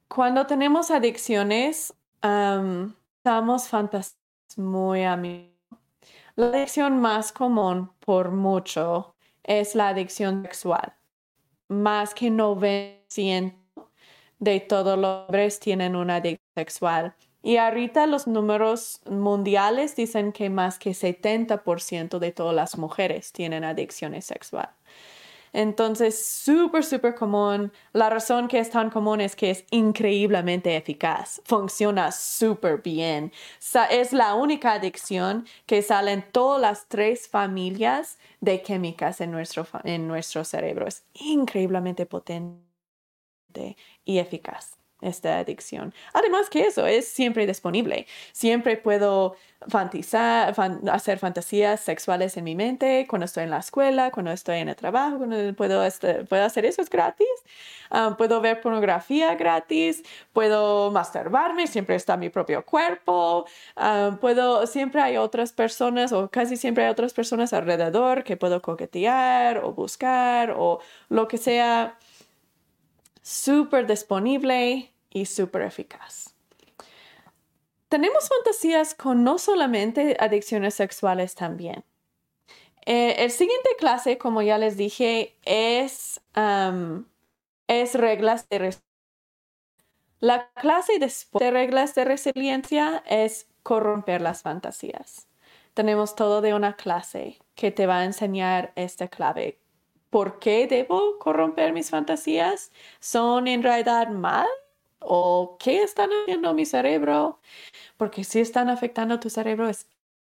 Cuando 0.09 0.47
tenemos 0.47 0.91
adicciones, 0.91 1.95
estamos 2.17 3.69
fantasías 3.69 4.19
muy 4.57 5.03
a. 5.03 5.17
La 6.37 6.49
adicción 6.49 7.01
más 7.01 7.33
común 7.33 7.91
por 8.01 8.31
mucho 8.31 9.17
es 9.43 9.75
la 9.75 9.89
adicción 9.89 10.43
sexual. 10.43 10.95
Más 11.69 12.15
que 12.15 12.31
90% 12.31 13.64
de 14.39 14.61
todos 14.61 14.99
los 14.99 15.27
hombres 15.27 15.61
tienen 15.61 15.97
una 15.97 16.17
adicción 16.17 16.51
sexual. 16.55 17.15
Y 17.43 17.59
ahorita 17.59 18.07
los 18.07 18.27
números 18.27 19.03
mundiales 19.05 19.95
dicen 19.97 20.33
que 20.33 20.49
más 20.49 20.79
que 20.79 20.93
70% 20.93 22.19
de 22.19 22.33
todas 22.33 22.55
las 22.55 22.79
mujeres 22.79 23.33
tienen 23.33 23.65
adicciones 23.65 24.25
sexuales. 24.25 24.75
Entonces, 25.55 26.27
súper, 26.27 26.85
súper 26.85 27.15
común. 27.15 27.73
La 27.93 28.11
razón 28.11 28.49
que 28.49 28.59
es 28.59 28.71
tan 28.71 28.91
común 28.91 29.21
es 29.21 29.37
que 29.37 29.51
es 29.51 29.65
increíblemente 29.71 30.77
eficaz. 30.77 31.41
Funciona 31.45 32.11
súper 32.11 32.83
bien. 32.83 33.31
Es 33.91 34.13
la 34.13 34.35
única 34.35 34.73
adicción 34.73 35.47
que 35.67 35.81
sale 35.83 36.13
en 36.13 36.25
todas 36.33 36.61
las 36.61 36.89
tres 36.89 37.29
familias 37.29 38.19
de 38.41 38.63
químicas 38.63 39.21
en 39.21 39.31
nuestro, 39.31 39.67
en 39.85 40.09
nuestro 40.09 40.45
cerebro. 40.45 40.89
Es 40.89 41.05
increíblemente 41.15 42.05
potente 42.05 42.74
y 44.05 44.19
eficaz 44.19 44.79
esta 45.05 45.39
adicción. 45.39 45.93
Además 46.13 46.49
que 46.51 46.63
eso 46.63 46.87
es 46.87 47.07
siempre 47.07 47.47
disponible. 47.47 48.07
Siempre 48.33 48.77
puedo 48.77 49.37
fantizar, 49.69 50.55
hacer 50.91 51.19
fantasías 51.19 51.81
sexuales 51.81 52.37
en 52.37 52.45
mi 52.45 52.55
mente 52.55 53.07
cuando 53.09 53.25
estoy 53.25 53.45
en 53.45 53.51
la 53.51 53.59
escuela, 53.59 54.11
cuando 54.11 54.31
estoy 54.31 54.59
en 54.59 54.69
el 54.69 54.77
trabajo, 54.77 55.19
cuando 55.19 55.55
puedo, 55.55 55.85
este, 55.85 56.25
puedo 56.25 56.45
hacer 56.45 56.67
eso, 56.67 56.83
es 56.83 56.91
gratis. 56.91 57.27
Ah, 57.91 58.15
puedo 58.19 58.41
ver 58.41 58.61
pornografía 58.61 59.35
gratis, 59.37 60.03
puedo 60.33 60.91
masturbarme, 60.91 61.67
siempre 61.67 61.97
está 61.97 62.17
mi 62.17 62.29
propio 62.31 62.65
cuerpo. 62.65 63.47
Ah, 63.77 64.19
puedo, 64.21 64.67
siempre 64.67 65.01
hay 65.01 65.17
otras 65.17 65.53
personas 65.53 66.13
o 66.13 66.31
casi 66.31 66.57
siempre 66.57 66.85
hay 66.85 66.91
otras 66.91 67.13
personas 67.15 67.53
alrededor 67.53 68.25
que 68.25 68.37
puedo 68.37 68.61
coquetear 68.63 69.59
o 69.59 69.73
buscar 69.73 70.55
o 70.57 70.81
lo 71.09 71.29
que 71.29 71.39
sea 71.39 71.99
súper 73.25 73.87
disponible 73.87 74.93
y 75.11 75.27
súper 75.27 75.63
eficaz. 75.63 76.35
Tenemos 77.89 78.29
fantasías 78.29 78.95
con 78.95 79.25
no 79.25 79.39
solamente 79.39 80.17
adicciones 80.21 80.75
sexuales 80.75 81.35
también. 81.35 81.85
Eh, 82.87 83.17
el 83.25 83.31
siguiente 83.31 83.71
clase, 83.79 84.19
como 84.19 84.43
ya 84.43 84.59
les 84.59 84.77
dije, 84.77 85.37
es, 85.45 86.21
es 87.67 87.95
reglas 87.95 88.49
de 88.49 88.59
resiliencia. 88.59 88.85
La 90.21 90.51
clase 90.55 90.99
de 90.99 91.51
reglas 91.51 91.95
de 91.95 92.05
resiliencia 92.05 93.03
es 93.07 93.47
corromper 93.63 94.21
las 94.21 94.43
fantasías. 94.43 95.29
Tenemos 95.73 96.15
todo 96.15 96.41
de 96.41 96.55
una 96.55 96.77
clase 96.77 97.39
que 97.55 97.71
te 97.71 97.87
va 97.87 98.01
a 98.01 98.05
enseñar 98.05 98.73
esta 98.75 99.09
clave, 99.09 99.59
¿por 100.15 100.39
qué 100.39 100.69
debo 100.69 101.19
corromper 101.19 101.73
mis 101.73 101.91
fantasías? 101.91 102.71
¿Son 103.01 103.49
en 103.49 103.65
realidad 103.65 104.09
mal? 104.11 104.47
¿O 105.01 105.57
qué 105.59 105.83
están 105.83 106.09
haciendo 106.11 106.55
mi 106.55 106.65
cerebro? 106.67 107.41
Porque 107.97 108.25
si 108.25 108.41
están 108.41 108.69
afectando 108.71 109.21
tu 109.21 109.31
cerebro 109.31 109.69
es 109.69 109.89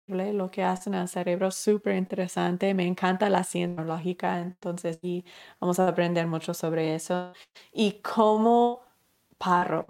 lo 0.07 0.53
que 0.53 0.63
hacen 0.63 0.95
al 0.95 1.09
cerebro 1.09 1.51
súper 1.51 1.97
interesante. 1.97 2.75
Me 2.75 2.87
encanta 2.87 3.29
la 3.29 3.45
ciencia 3.45 3.85
lógica, 3.85 4.39
entonces 4.41 5.01
sí, 5.03 5.25
vamos 5.61 5.81
a 5.81 5.89
aprender 5.89 6.29
mucho 6.29 6.55
sobre 6.55 6.95
eso. 6.95 7.33
Y 7.73 8.01
cómo 8.03 8.83
paro. 9.39 9.87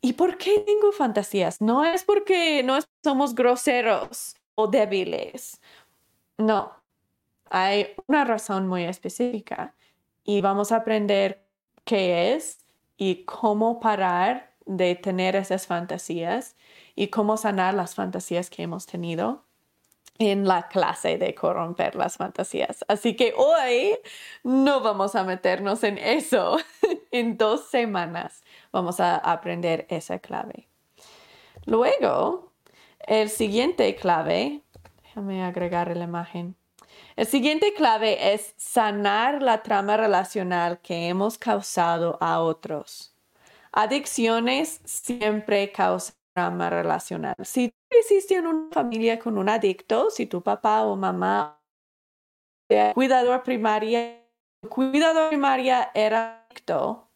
¿Y 0.00 0.14
por 0.14 0.38
qué 0.38 0.60
tengo 0.60 0.92
fantasías? 0.92 1.60
No 1.60 1.84
es 1.84 2.04
porque 2.04 2.62
no 2.64 2.78
somos 3.04 3.34
groseros 3.34 4.36
o 4.54 4.68
débiles. 4.68 5.60
No, 6.38 6.72
hay 7.50 7.94
una 8.06 8.24
razón 8.24 8.68
muy 8.68 8.84
específica 8.84 9.74
y 10.24 10.40
vamos 10.40 10.72
a 10.72 10.76
aprender 10.76 11.44
qué 11.84 12.34
es 12.34 12.64
y 12.96 13.24
cómo 13.24 13.80
parar 13.80 14.54
de 14.66 14.94
tener 14.94 15.36
esas 15.36 15.66
fantasías 15.66 16.56
y 16.94 17.08
cómo 17.08 17.36
sanar 17.36 17.74
las 17.74 17.94
fantasías 17.94 18.50
que 18.50 18.62
hemos 18.62 18.86
tenido 18.86 19.44
en 20.18 20.46
la 20.46 20.68
clase 20.68 21.16
de 21.16 21.34
corromper 21.34 21.94
las 21.94 22.16
fantasías. 22.16 22.84
Así 22.88 23.14
que 23.14 23.32
hoy 23.36 23.96
no 24.42 24.80
vamos 24.80 25.14
a 25.14 25.24
meternos 25.24 25.84
en 25.84 25.96
eso. 25.96 26.58
en 27.12 27.38
dos 27.38 27.68
semanas 27.68 28.42
vamos 28.72 29.00
a 29.00 29.16
aprender 29.16 29.86
esa 29.88 30.18
clave. 30.18 30.68
Luego, 31.64 32.52
el 33.06 33.30
siguiente 33.30 33.94
clave, 33.94 34.62
déjame 35.02 35.44
agregar 35.44 35.96
la 35.96 36.04
imagen. 36.04 36.57
El 37.18 37.26
siguiente 37.26 37.74
clave 37.74 38.32
es 38.32 38.54
sanar 38.56 39.42
la 39.42 39.64
trama 39.64 39.96
relacional 39.96 40.78
que 40.80 41.08
hemos 41.08 41.36
causado 41.36 42.16
a 42.20 42.38
otros. 42.40 43.12
Adicciones 43.72 44.80
siempre 44.84 45.72
causan 45.72 46.14
trama 46.32 46.70
relacional. 46.70 47.34
Si 47.42 47.70
tú 47.70 48.34
en 48.36 48.46
una 48.46 48.70
familia 48.70 49.18
con 49.18 49.36
un 49.36 49.48
adicto, 49.48 50.12
si 50.12 50.26
tu 50.26 50.44
papá 50.44 50.84
o 50.84 50.94
mamá, 50.94 51.58
cuidador 52.94 53.42
primaria, 53.42 54.22
cuidador 54.68 55.30
primaria 55.30 55.90
era 55.94 56.44
adicto, 56.48 57.08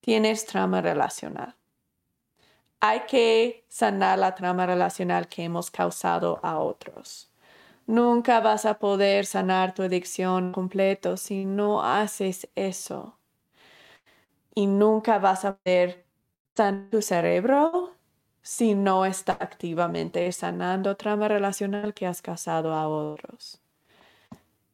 tienes 0.00 0.44
trama 0.44 0.80
relacional. 0.80 1.54
Hay 2.80 3.02
que 3.06 3.64
sanar 3.68 4.18
la 4.18 4.34
trama 4.34 4.66
relacional 4.66 5.28
que 5.28 5.44
hemos 5.44 5.70
causado 5.70 6.40
a 6.42 6.58
otros. 6.58 7.30
Nunca 7.86 8.40
vas 8.40 8.64
a 8.64 8.78
poder 8.78 9.26
sanar 9.26 9.74
tu 9.74 9.82
adicción 9.82 10.52
completo 10.52 11.16
si 11.16 11.44
no 11.44 11.82
haces 11.82 12.48
eso. 12.54 13.18
Y 14.54 14.66
nunca 14.66 15.18
vas 15.18 15.44
a 15.44 15.56
poder 15.56 16.06
sanar 16.56 16.88
tu 16.90 17.02
cerebro 17.02 17.92
si 18.42 18.74
no 18.74 19.04
está 19.04 19.32
activamente 19.32 20.30
sanando 20.32 20.96
trama 20.96 21.28
relacional 21.28 21.92
que 21.94 22.06
has 22.06 22.22
causado 22.22 22.72
a 22.72 22.88
otros. 22.88 23.60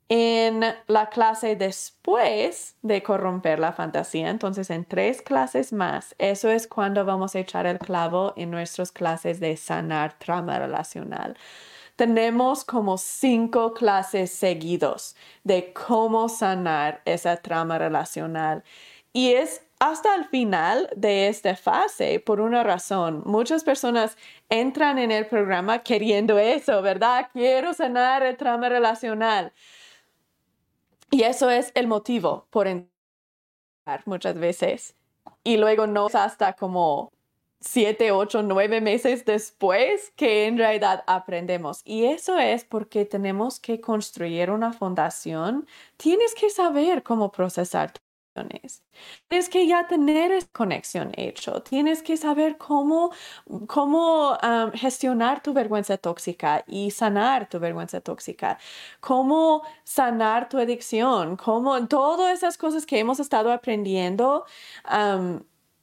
En 0.09 0.65
la 0.89 1.09
clase 1.09 1.55
después 1.55 2.77
de 2.83 3.01
corromper 3.01 3.61
la 3.61 3.73
fantasía, 3.73 4.29
entonces 4.29 4.69
en 4.71 4.85
tres 4.85 5.23
clases 5.23 5.73
más, 5.73 6.17
eso 6.19 6.51
es 6.51 6.67
cuando 6.67 7.05
vamos 7.05 7.37
a 7.37 7.39
echar 7.39 7.65
el 7.67 7.79
clavo 7.79 8.33
en 8.37 8.51
nuestras 8.51 8.91
clases 8.91 9.39
de 9.39 9.57
sanar 9.57 10.19
trama 10.19 10.59
relacional 10.59 11.37
tenemos 12.01 12.65
como 12.65 12.97
cinco 12.97 13.75
clases 13.75 14.33
seguidos 14.33 15.15
de 15.45 15.75
cómo 15.75 16.31
sanar 16.31 17.03
esa 17.05 17.37
trama 17.37 17.79
relacional. 17.79 18.65
Y 19.13 19.33
es 19.33 19.61
hasta 19.79 20.15
el 20.15 20.25
final 20.25 20.89
de 20.97 21.29
esta 21.29 21.55
fase 21.57 22.19
por 22.19 22.41
una 22.41 22.63
razón. 22.63 23.23
Muchas 23.27 23.65
personas 23.65 24.17
entran 24.49 24.99
en 24.99 25.11
el 25.11 25.27
programa 25.27 25.81
queriendo 25.81 26.39
eso, 26.39 26.81
¿verdad? 26.81 27.29
Quiero 27.35 27.75
sanar 27.75 28.23
el 28.23 28.39
trama 28.39 28.71
relacional. 28.71 29.53
Y 31.11 31.25
eso 31.25 31.51
es 31.51 31.71
el 31.75 31.87
motivo 31.87 32.47
por 32.49 32.67
entrar 32.67 32.89
muchas 34.07 34.37
veces. 34.39 34.95
Y 35.45 35.59
luego 35.59 35.87
no 35.87 36.07
es 36.07 36.15
hasta 36.15 36.55
como 36.55 37.13
siete, 37.61 38.11
ocho, 38.13 38.43
nueve 38.43 38.81
meses 38.81 39.25
después 39.25 40.13
que 40.17 40.47
en 40.47 40.59
realidad 40.59 41.05
aprendemos. 41.07 41.83
Y 41.85 42.05
eso 42.07 42.39
es 42.39 42.65
porque 42.65 43.05
tenemos 43.05 43.61
que 43.61 43.81
construir 43.81 44.51
una 44.51 44.73
fundación. 44.73 45.67
Tienes 45.97 46.35
que 46.35 46.51
saber 46.51 47.03
cómo 47.03 47.31
procesar 47.31 47.93
tus 47.93 48.01
emociones. 48.35 48.83
Tienes 49.29 49.49
que 49.49 49.67
ya 49.67 49.87
tener 49.89 50.33
esa 50.33 50.49
conexión 50.53 51.13
hecho. 51.17 51.63
Tienes 51.63 52.03
que 52.03 52.17
saber 52.17 52.57
cómo, 52.59 53.13
cómo 53.67 54.39
gestionar 54.75 55.43
tu 55.43 55.53
vergüenza 55.53 55.99
tóxica 55.99 56.65
y 56.67 56.91
sanar 56.91 57.49
tu 57.49 57.59
vergüenza 57.59 58.01
tóxica. 58.01 58.59
Cómo 59.01 59.63
sanar 59.85 60.49
tu 60.49 60.59
adicción. 60.59 61.37
Cómo 61.37 61.87
todas 61.89 62.33
esas 62.33 62.57
cosas 62.57 62.87
que 62.87 62.99
hemos 62.99 63.21
estado 63.21 63.53
aprendiendo 63.53 64.45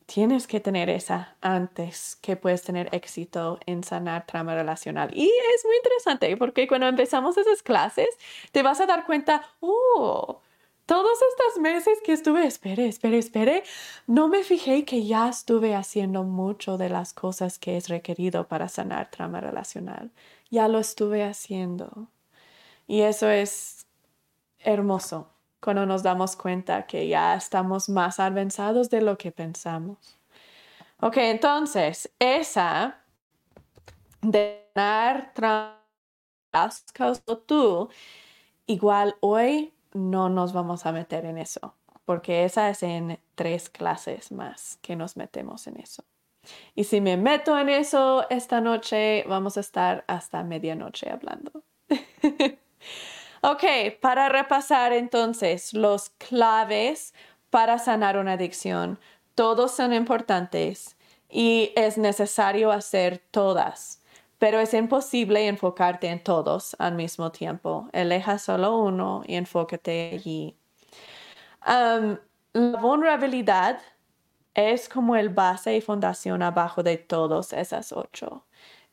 tienes 0.07 0.47
que 0.47 0.59
tener 0.59 0.89
esa 0.89 1.35
antes 1.41 2.17
que 2.21 2.37
puedes 2.37 2.63
tener 2.63 2.89
éxito 2.93 3.59
en 3.65 3.83
sanar 3.83 4.25
trama 4.25 4.55
relacional. 4.55 5.11
Y 5.13 5.25
es 5.25 5.65
muy 5.65 5.75
interesante 5.75 6.35
porque 6.37 6.67
cuando 6.67 6.87
empezamos 6.87 7.37
esas 7.37 7.61
clases, 7.61 8.07
te 8.51 8.63
vas 8.63 8.79
a 8.81 8.85
dar 8.87 9.05
cuenta, 9.05 9.43
oh, 9.59 10.41
todos 10.85 11.19
estos 11.21 11.61
meses 11.61 11.99
que 12.05 12.13
estuve, 12.13 12.45
espere, 12.47 12.87
espere, 12.87 13.17
espere, 13.17 13.63
no 14.07 14.29
me 14.29 14.43
fijé 14.43 14.85
que 14.85 15.05
ya 15.05 15.27
estuve 15.27 15.75
haciendo 15.75 16.23
mucho 16.23 16.77
de 16.77 16.89
las 16.89 17.13
cosas 17.13 17.59
que 17.59 17.75
es 17.75 17.89
requerido 17.89 18.47
para 18.47 18.69
sanar 18.69 19.11
trama 19.11 19.41
relacional. 19.41 20.11
Ya 20.49 20.69
lo 20.69 20.79
estuve 20.79 21.25
haciendo. 21.25 22.07
Y 22.87 23.01
eso 23.01 23.29
es 23.29 23.85
hermoso 24.59 25.29
cuando 25.67 25.85
nos 25.85 26.01
damos 26.01 26.37
cuenta 26.37 26.87
que 26.87 27.09
ya 27.09 27.35
estamos 27.35 27.89
más 27.89 28.21
avanzados 28.21 28.89
de 28.89 29.01
lo 29.01 29.17
que 29.17 29.33
pensamos. 29.33 29.97
Ok, 31.01 31.17
entonces, 31.17 32.09
esa 32.19 33.01
de 34.21 34.65
dar 34.73 35.33
causado 36.93 37.39
tú, 37.39 37.89
igual 38.65 39.17
hoy 39.19 39.73
no 39.91 40.29
nos 40.29 40.53
vamos 40.53 40.85
a 40.85 40.93
meter 40.93 41.25
en 41.25 41.37
eso, 41.37 41.75
porque 42.05 42.45
esa 42.45 42.69
es 42.69 42.81
en 42.81 43.19
tres 43.35 43.69
clases 43.69 44.31
más 44.31 44.79
que 44.81 44.95
nos 44.95 45.17
metemos 45.17 45.67
en 45.67 45.81
eso. 45.81 46.05
Y 46.75 46.85
si 46.85 47.01
me 47.01 47.17
meto 47.17 47.59
en 47.59 47.67
eso 47.67 48.25
esta 48.29 48.61
noche, 48.61 49.25
vamos 49.27 49.57
a 49.57 49.59
estar 49.59 50.05
hasta 50.07 50.45
medianoche 50.45 51.09
hablando. 51.09 51.61
Ok, 53.49 53.63
para 54.01 54.27
repasar 54.27 54.91
entonces 54.91 55.73
los 55.73 56.09
claves 56.09 57.13
para 57.49 57.79
sanar 57.79 58.17
una 58.17 58.33
adicción. 58.33 58.99
Todos 59.35 59.71
son 59.71 59.93
importantes 59.93 60.97
y 61.29 61.71
es 61.77 61.97
necesario 61.97 62.73
hacer 62.73 63.19
todas, 63.31 64.01
pero 64.37 64.59
es 64.59 64.73
imposible 64.73 65.47
enfocarte 65.47 66.07
en 66.07 66.21
todos 66.21 66.75
al 66.77 66.95
mismo 66.95 67.31
tiempo. 67.31 67.87
Eleja 67.93 68.37
solo 68.37 68.79
uno 68.79 69.23
y 69.25 69.35
enfócate 69.35 70.11
allí. 70.13 70.57
la 71.65 72.19
vulnerabilidad 72.81 73.79
es 74.55 74.89
como 74.89 75.15
el 75.15 75.29
base 75.29 75.73
y 75.77 75.79
fundación 75.79 76.41
abajo 76.43 76.83
de 76.83 76.97
todos 76.97 77.53
esas 77.53 77.93
ocho. 77.93 78.46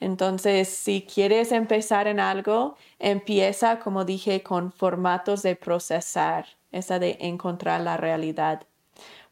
Entonces, 0.05 0.69
si 0.69 1.01
quieres 1.01 1.51
empezar 1.51 2.09
en 2.09 2.21
algo, 2.21 2.77
empieza, 2.99 3.79
como 3.81 4.05
dije, 4.05 4.43
con 4.43 4.71
formatos 4.71 5.41
de 5.41 5.57
procesar, 5.57 6.45
esa 6.73 6.99
de 6.99 7.17
encontrar 7.21 7.81
la 7.81 7.97
realidad, 7.97 8.67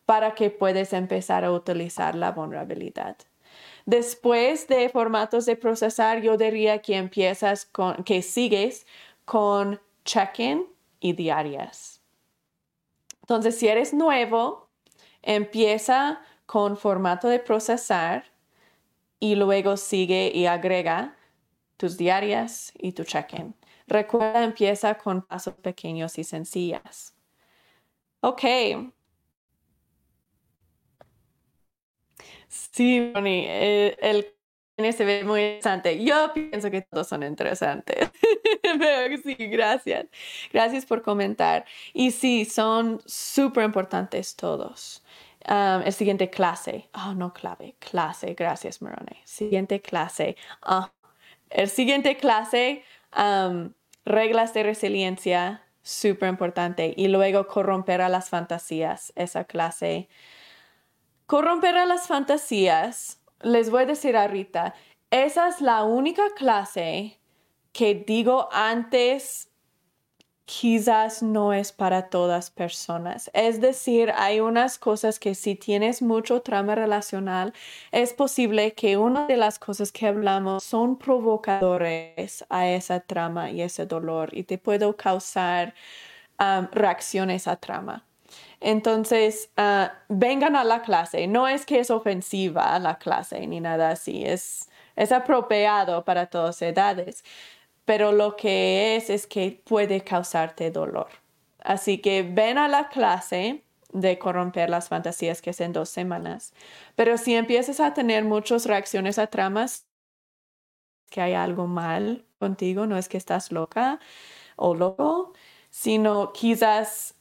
para 0.07 0.35
que 0.35 0.49
puedes 0.49 0.94
empezar 0.94 1.44
a 1.44 1.53
utilizar 1.53 2.15
la 2.15 2.32
vulnerabilidad. 2.32 3.19
Después 3.85 4.66
de 4.66 4.89
formatos 4.89 5.44
de 5.44 5.57
procesar, 5.57 6.23
yo 6.23 6.39
diría 6.39 6.78
que 6.81 6.97
empiezas 6.97 7.66
con, 7.66 8.03
que 8.03 8.23
sigues 8.23 8.86
con 9.27 9.78
check-in 10.07 10.65
y 11.01 11.12
diarias. 11.12 12.01
Entonces, 13.20 13.59
si 13.59 13.69
eres 13.69 13.93
nuevo, 13.93 14.70
empieza 15.20 16.23
con 16.47 16.78
formato 16.78 17.28
de 17.28 17.40
procesar 17.40 18.32
y 19.23 19.36
luego 19.36 19.77
sigue 19.77 20.32
y 20.35 20.47
agrega 20.47 21.16
tus 21.77 21.97
diarias 21.97 22.73
y 22.77 22.90
tu 22.90 23.05
check-in. 23.05 23.55
Recuerda, 23.86 24.43
empieza 24.43 24.97
con 24.97 25.23
pasos 25.23 25.55
pequeños 25.55 26.19
y 26.19 26.24
sencillas. 26.24 27.15
Ok. 28.20 28.43
Sí, 32.49 33.12
Bonnie, 33.15 33.47
el, 33.49 33.97
el 34.77 34.93
se 34.93 35.05
ve 35.05 35.23
muy 35.23 35.40
interesante. 35.43 36.05
Yo 36.05 36.32
pienso 36.35 36.69
que 36.69 36.82
todos 36.82 37.07
son 37.07 37.23
interesantes. 37.23 38.11
Pero 38.62 39.23
sí, 39.23 39.36
gracias. 39.36 40.07
Gracias 40.53 40.85
por 40.85 41.03
comentar. 41.03 41.65
Y 41.93 42.11
sí, 42.11 42.44
son 42.44 43.01
súper 43.07 43.62
importantes 43.65 44.35
todos. 44.35 45.02
Um, 45.48 45.82
el 45.85 45.93
siguiente 45.93 46.31
clase. 46.31 46.89
Oh, 46.94 47.14
no 47.14 47.32
clave. 47.32 47.74
Clase. 47.78 48.35
Gracias, 48.35 48.81
Marone. 48.81 49.20
Siguiente 49.24 49.81
clase. 49.81 50.36
Ah, 50.62 50.93
el 51.51 51.69
siguiente 51.69 52.16
clase, 52.16 52.85
um, 53.16 53.73
reglas 54.05 54.55
de 54.55 54.62
resiliencia, 54.62 55.64
súper 55.82 56.28
importante. 56.28 56.94
Y 56.97 57.09
luego 57.09 57.47
corromper 57.47 58.01
a 58.01 58.09
las 58.09 58.31
fantasías, 58.31 59.12
esa 59.16 59.44
clase. 59.44 60.09
Corromper 61.27 61.77
a 61.77 61.86
las 61.86 62.06
fantasías, 62.06 63.20
les 63.40 63.70
voy 63.70 63.82
a 63.82 63.86
decir 63.86 64.16
ahorita, 64.16 64.74
esa 65.10 65.48
es 65.48 65.60
la 65.60 65.82
única 65.82 66.23
clase 66.36 67.19
que 67.73 67.94
digo 67.94 68.48
antes 68.52 69.52
quizás 70.44 71.23
no 71.23 71.52
es 71.52 71.73
para 71.73 72.09
todas 72.09 72.51
personas. 72.51 73.31
Es 73.32 73.60
decir, 73.60 74.12
hay 74.16 74.40
unas 74.40 74.78
cosas 74.78 75.19
que 75.19 75.35
si 75.35 75.55
tienes 75.55 76.02
mucho 76.02 76.43
trama 76.43 76.74
relacional, 76.74 77.52
es 77.93 78.12
posible 78.12 78.74
que 78.74 78.97
una 78.97 79.27
de 79.27 79.36
las 79.36 79.59
cosas 79.59 79.93
que 79.93 80.06
hablamos 80.06 80.64
son 80.64 80.97
provocadores 80.98 82.44
a 82.48 82.69
esa 82.69 83.01
trama 83.01 83.51
y 83.51 83.62
ese 83.62 83.86
dolor 83.86 84.31
y 84.32 84.44
te 84.44 84.59
puedo 84.59 84.97
causar 84.97 85.74
reacciones 86.73 87.47
a 87.47 87.56
trama. 87.56 88.05
Entonces, 88.60 89.51
ah, 89.56 89.93
vengan 90.09 90.56
a 90.56 90.64
la 90.64 90.82
clase. 90.82 91.27
No 91.28 91.47
es 91.48 91.66
que 91.66 91.81
es 91.81 91.90
ofensiva 91.90 92.78
la 92.78 92.98
clase 92.98 93.47
ni 93.47 93.60
nada 93.60 93.90
así, 93.90 94.24
es, 94.24 94.69
es 94.97 95.12
apropiado 95.12 96.05
para 96.05 96.27
todas 96.27 96.60
edades 96.62 97.24
pero 97.85 98.13
lo 98.13 98.37
que 98.37 98.97
es 98.97 99.11
es 99.11 99.27
que 99.27 99.63
puede 99.65 100.03
causarte 100.03 100.71
dolor. 100.71 101.09
Así 101.61 101.99
que 101.99 102.23
ven 102.23 102.59
a 102.59 102.69
la 102.69 102.89
clase 102.89 103.65
de 103.93 104.19
corromper 104.19 104.71
las 104.71 104.89
fantasías 104.89 105.43
que 105.43 105.51
es 105.51 105.61
en 105.61 105.73
dos 105.73 105.89
semanas. 105.89 106.55
Pero 106.97 107.19
si 107.19 107.35
empiezas 107.35 107.81
a 107.81 107.95
tener 107.95 108.25
muchas 108.25 108.67
reacciones 108.67 109.19
a 109.19 109.27
tramas, 109.29 109.87
que 111.11 111.21
hay 111.21 111.35
algo 111.35 111.67
mal 111.67 112.25
contigo, 112.39 112.87
no 112.87 112.97
es 112.97 113.09
que 113.09 113.19
estás 113.19 113.53
loca 113.53 114.01
o 114.57 114.75
loco, 114.75 115.35
sino 115.71 116.33
quizás 116.33 117.15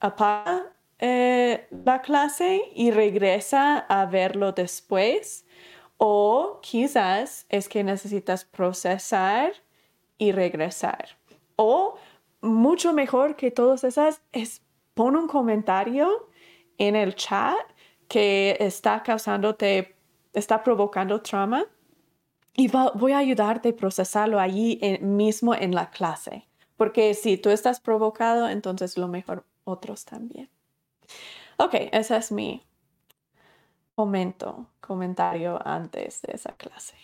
apaga 0.00 0.72
eh, 0.98 1.68
la 1.84 2.00
clase 2.00 2.62
y 2.74 2.90
regresa 2.90 3.78
a 3.78 4.06
verlo 4.06 4.52
después. 4.52 5.44
O 5.96 6.60
quizás 6.62 7.46
es 7.50 7.68
que 7.68 7.84
necesitas 7.84 8.44
procesar 8.44 9.52
y 10.18 10.32
regresar. 10.32 11.18
O 11.56 11.96
mucho 12.40 12.92
mejor 12.92 13.36
que 13.36 13.50
todas 13.50 13.84
esas 13.84 14.22
es 14.32 14.62
pon 14.94 15.16
un 15.16 15.26
comentario 15.26 16.28
en 16.78 16.96
el 16.96 17.14
chat 17.14 17.56
que 18.08 18.56
está 18.60 19.02
causándote, 19.02 19.96
está 20.32 20.62
provocando 20.62 21.20
trauma 21.20 21.64
y 22.56 22.68
voy 22.68 23.12
a 23.12 23.18
ayudarte 23.18 23.70
a 23.70 23.76
procesarlo 23.76 24.38
allí 24.38 24.80
mismo 25.00 25.54
en 25.54 25.74
la 25.74 25.90
clase. 25.90 26.46
Porque 26.76 27.14
si 27.14 27.36
tú 27.36 27.50
estás 27.50 27.80
provocado, 27.80 28.48
entonces 28.48 28.96
lo 28.98 29.08
mejor 29.08 29.44
otros 29.64 30.04
también. 30.04 30.50
Ok, 31.56 31.74
ese 31.92 32.16
es 32.16 32.32
mi 32.32 32.66
comento, 33.94 34.66
comentario 34.80 35.60
antes 35.66 36.22
de 36.22 36.32
esa 36.34 36.52
clase. 36.52 36.96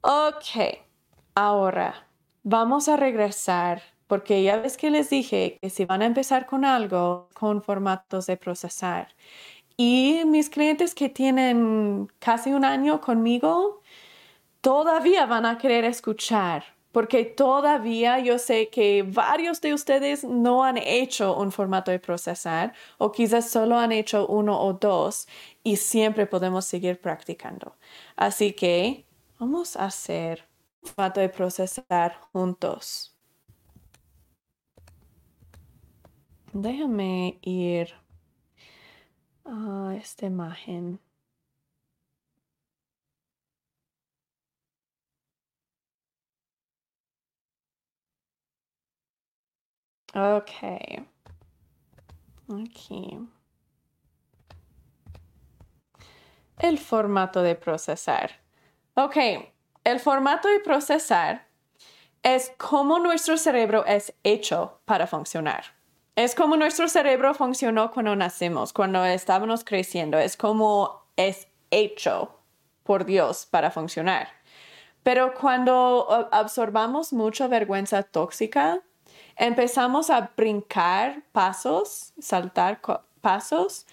Ok. 0.00 0.89
Ahora, 1.34 2.06
vamos 2.42 2.88
a 2.88 2.96
regresar 2.96 3.82
porque 4.10 4.42
ya 4.42 4.56
ves 4.56 4.76
que 4.76 4.90
les 4.90 5.08
dije 5.08 5.58
que 5.62 5.70
si 5.70 5.84
van 5.84 6.02
a 6.02 6.06
empezar 6.06 6.46
con 6.46 6.64
algo, 6.64 7.28
con 7.32 7.62
formatos 7.62 8.26
de 8.26 8.36
procesar. 8.36 9.14
Y 9.76 10.24
mis 10.26 10.50
clientes 10.50 10.94
que 10.96 11.08
tienen 11.08 12.08
casi 12.18 12.52
un 12.52 12.64
año 12.64 13.00
conmigo, 13.00 13.80
todavía 14.60 15.26
van 15.26 15.46
a 15.46 15.58
querer 15.58 15.84
escuchar, 15.84 16.64
porque 16.90 17.24
todavía 17.24 18.18
yo 18.18 18.38
sé 18.40 18.68
que 18.68 19.04
varios 19.04 19.60
de 19.60 19.74
ustedes 19.74 20.24
no 20.24 20.64
han 20.64 20.78
hecho 20.78 21.36
un 21.36 21.52
formato 21.52 21.92
de 21.92 22.00
procesar 22.00 22.74
o 22.98 23.12
quizás 23.12 23.48
solo 23.48 23.78
han 23.78 23.92
hecho 23.92 24.26
uno 24.26 24.60
o 24.60 24.72
dos 24.72 25.28
y 25.62 25.76
siempre 25.76 26.26
podemos 26.26 26.64
seguir 26.64 27.00
practicando. 27.00 27.76
Así 28.16 28.52
que 28.54 29.06
vamos 29.38 29.76
a 29.76 29.84
hacer 29.86 30.49
formato 30.82 31.20
de 31.20 31.28
procesar 31.28 32.20
juntos. 32.32 33.16
Déjame 36.52 37.38
ir 37.42 37.94
a 39.44 39.94
esta 39.96 40.26
imagen. 40.26 41.00
Ok. 50.14 51.06
Aquí. 52.48 53.18
El 56.58 56.78
formato 56.78 57.42
de 57.42 57.54
procesar. 57.54 58.30
Ok, 58.94 59.16
el 59.84 60.00
formato 60.00 60.48
de 60.48 60.60
procesar 60.60 61.46
es 62.22 62.52
como 62.58 62.98
nuestro 62.98 63.36
cerebro 63.36 63.84
es 63.86 64.12
hecho 64.24 64.80
para 64.84 65.06
funcionar. 65.06 65.64
Es 66.16 66.34
como 66.34 66.56
nuestro 66.56 66.88
cerebro 66.88 67.32
funcionó 67.34 67.90
cuando 67.90 68.14
nacimos, 68.14 68.72
cuando 68.72 69.04
estábamos 69.04 69.64
creciendo. 69.64 70.18
Es 70.18 70.36
como 70.36 71.06
es 71.16 71.48
hecho 71.70 72.38
por 72.82 73.06
Dios 73.06 73.46
para 73.46 73.70
funcionar. 73.70 74.28
Pero 75.02 75.32
cuando 75.32 76.28
absorbamos 76.30 77.12
mucha 77.12 77.48
vergüenza 77.48 78.02
tóxica, 78.02 78.80
empezamos 79.36 80.10
a 80.10 80.32
brincar 80.36 81.22
pasos, 81.32 82.12
saltar 82.18 82.82
pasos 83.22 83.86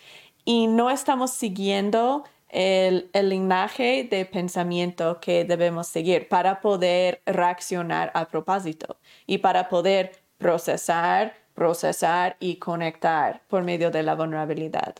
y 0.43 0.67
no 0.67 0.89
estamos 0.89 1.31
siguiendo 1.31 2.25
el, 2.57 3.11
linaje 3.13 4.07
de 4.09 4.25
pensamiento 4.25 5.19
que 5.21 5.45
debemos 5.45 5.87
seguir 5.87 6.27
para 6.27 6.59
poder 6.59 7.21
reaccionar 7.27 8.11
a 8.15 8.27
propósito 8.27 8.97
y 9.27 9.37
para 9.37 9.69
poder 9.69 10.23
procesar, 10.39 11.35
procesar 11.53 12.35
y 12.39 12.55
conectar 12.55 13.43
por 13.47 13.63
medio 13.63 13.91
de 13.91 14.01
la 14.01 14.15
vulnerabilidad. 14.15 14.95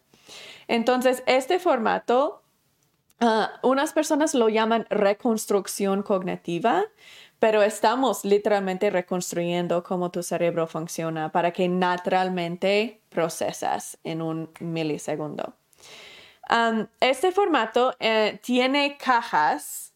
Entonces, 0.67 1.23
este 1.25 1.57
formato, 1.57 2.43
ah, 3.21 3.53
unas 3.63 3.91
personas 3.91 4.35
lo 4.35 4.49
llaman 4.49 4.85
reconstrucción 4.91 6.03
cognitiva, 6.03 6.85
pero 7.39 7.63
estamos 7.63 8.23
literalmente 8.23 8.91
reconstruyendo 8.91 9.81
cómo 9.81 10.11
tu 10.11 10.21
cerebro 10.21 10.67
funciona 10.67 11.31
para 11.31 11.51
que 11.53 11.67
naturalmente 11.67 13.01
procesas 13.09 13.97
en 14.03 14.21
un 14.21 14.51
milisegundo 14.59 15.56
este 16.99 17.31
formato 17.31 17.95
eh, 17.99 18.39
tiene 18.41 18.97
cajas 18.97 19.93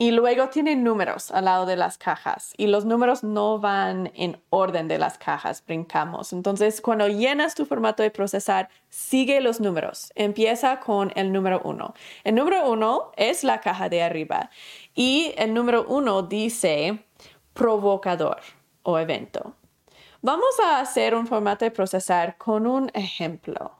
y 0.00 0.12
luego 0.12 0.48
tiene 0.48 0.76
números 0.76 1.32
al 1.32 1.46
lado 1.46 1.66
de 1.66 1.74
las 1.74 1.98
cajas 1.98 2.54
y 2.56 2.68
los 2.68 2.84
números 2.84 3.24
no 3.24 3.58
van 3.58 4.12
en 4.14 4.40
orden 4.48 4.86
de 4.86 4.96
las 4.96 5.18
cajas, 5.18 5.64
brincamos. 5.66 6.32
Entonces, 6.32 6.80
cuando 6.80 7.08
llenas 7.08 7.56
tu 7.56 7.66
formato 7.66 8.04
de 8.04 8.12
procesar, 8.12 8.68
sigue 8.88 9.40
los 9.40 9.60
números. 9.60 10.12
Empieza 10.14 10.78
con 10.78 11.12
el 11.16 11.32
número 11.32 11.60
uno. 11.64 11.94
El 12.22 12.36
número 12.36 12.70
uno 12.70 13.10
es 13.16 13.42
la 13.42 13.60
caja 13.60 13.88
de 13.88 14.04
arriba 14.04 14.50
y 14.94 15.34
el 15.36 15.52
número 15.52 15.84
uno 15.88 16.22
dice 16.22 17.04
provocador 17.52 18.38
o 18.84 19.00
evento. 19.00 19.56
Vamos 20.22 20.60
a 20.64 20.78
hacer 20.78 21.16
un 21.16 21.26
formato 21.26 21.64
de 21.64 21.72
procesar 21.72 22.36
con 22.38 22.68
un 22.68 22.88
ejemplo. 22.94 23.77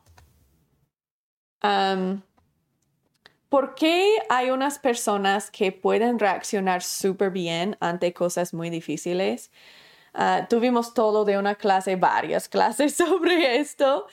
¿Por 3.49 3.75
qué 3.75 4.19
hay 4.29 4.51
unas 4.51 4.79
personas 4.79 5.51
que 5.51 5.73
pueden 5.73 6.19
reaccionar 6.19 6.83
súper 6.83 7.31
bien 7.31 7.77
ante 7.81 8.13
cosas 8.13 8.53
muy 8.53 8.71
difíciles? 8.71 9.51
Ah, 10.15 10.47
tuvimos 10.51 10.95
todo 10.95 11.25
de 11.25 11.39
una 11.39 11.55
clase, 11.57 11.97
varias 11.97 12.49
clases 12.51 12.97
sobre 12.97 13.59
esto, 13.59 14.07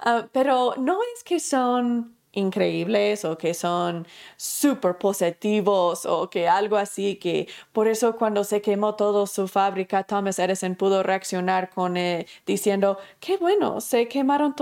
ah, 0.00 0.28
pero 0.32 0.74
no 0.78 1.00
es 1.14 1.24
que 1.24 1.40
son 1.40 2.17
increíbles 2.38 3.24
o 3.24 3.36
que 3.36 3.54
son 3.54 4.06
súper 4.36 4.98
positivos 4.98 6.06
o 6.06 6.30
que 6.30 6.48
algo 6.48 6.76
así 6.76 7.16
que 7.16 7.48
por 7.72 7.88
eso 7.88 8.16
cuando 8.16 8.44
se 8.44 8.62
quemó 8.62 8.94
todo 8.94 9.26
su 9.26 9.48
fábrica 9.48 10.04
Thomas 10.04 10.38
Edison 10.38 10.74
pudo 10.74 11.02
reaccionar 11.02 11.70
con 11.70 11.96
eh, 11.96 12.26
diciendo 12.46 12.98
qué 13.20 13.36
bueno 13.36 13.80
se 13.80 14.08
quemaron 14.08 14.54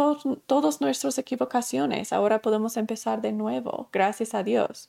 todas 0.47 0.81
nuestras 0.81 1.19
equivocaciones 1.19 2.13
ahora 2.13 2.41
podemos 2.41 2.77
empezar 2.77 3.21
de 3.21 3.33
nuevo 3.33 3.89
gracias 3.93 4.35
a 4.35 4.43
Dios 4.43 4.89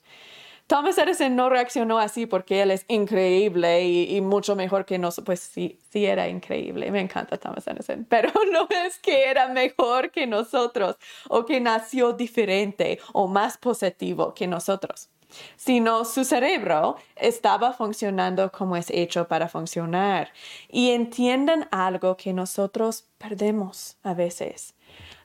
Thomas 0.68 0.98
Edison 0.98 1.34
no 1.34 1.48
reaccionó 1.48 1.98
así 1.98 2.26
porque 2.26 2.60
él 2.60 2.70
es 2.70 2.84
increíble 2.88 3.84
y, 3.84 4.20
mucho 4.20 4.54
mejor 4.54 4.84
que 4.84 4.98
nosotros. 4.98 5.24
Pues 5.24 5.40
sí, 5.40 5.78
sí 5.90 6.04
era 6.04 6.28
increíble. 6.28 6.90
Me 6.90 7.00
encanta 7.00 7.38
Thomas 7.38 7.66
Edison. 7.66 8.04
Pero 8.08 8.30
no 8.52 8.68
es 8.84 8.98
que 8.98 9.30
era 9.30 9.48
mejor 9.48 10.10
que 10.10 10.26
nosotros 10.26 10.96
o 11.30 11.46
que 11.46 11.58
nació 11.58 12.12
diferente 12.12 13.00
o 13.14 13.26
más 13.28 13.56
positivo 13.56 14.34
que 14.34 14.46
nosotros, 14.46 15.08
sino 15.56 16.04
su 16.04 16.22
cerebro 16.22 16.96
estaba 17.16 17.72
funcionando 17.72 18.52
como 18.52 18.76
es 18.76 18.90
hecho 18.90 19.26
para 19.26 19.48
funcionar. 19.48 20.30
Y 20.68 20.90
entiendan 20.90 21.66
algo 21.70 22.18
que 22.18 22.34
nosotros 22.34 23.08
perdemos 23.16 23.96
a 24.02 24.12
veces. 24.12 24.74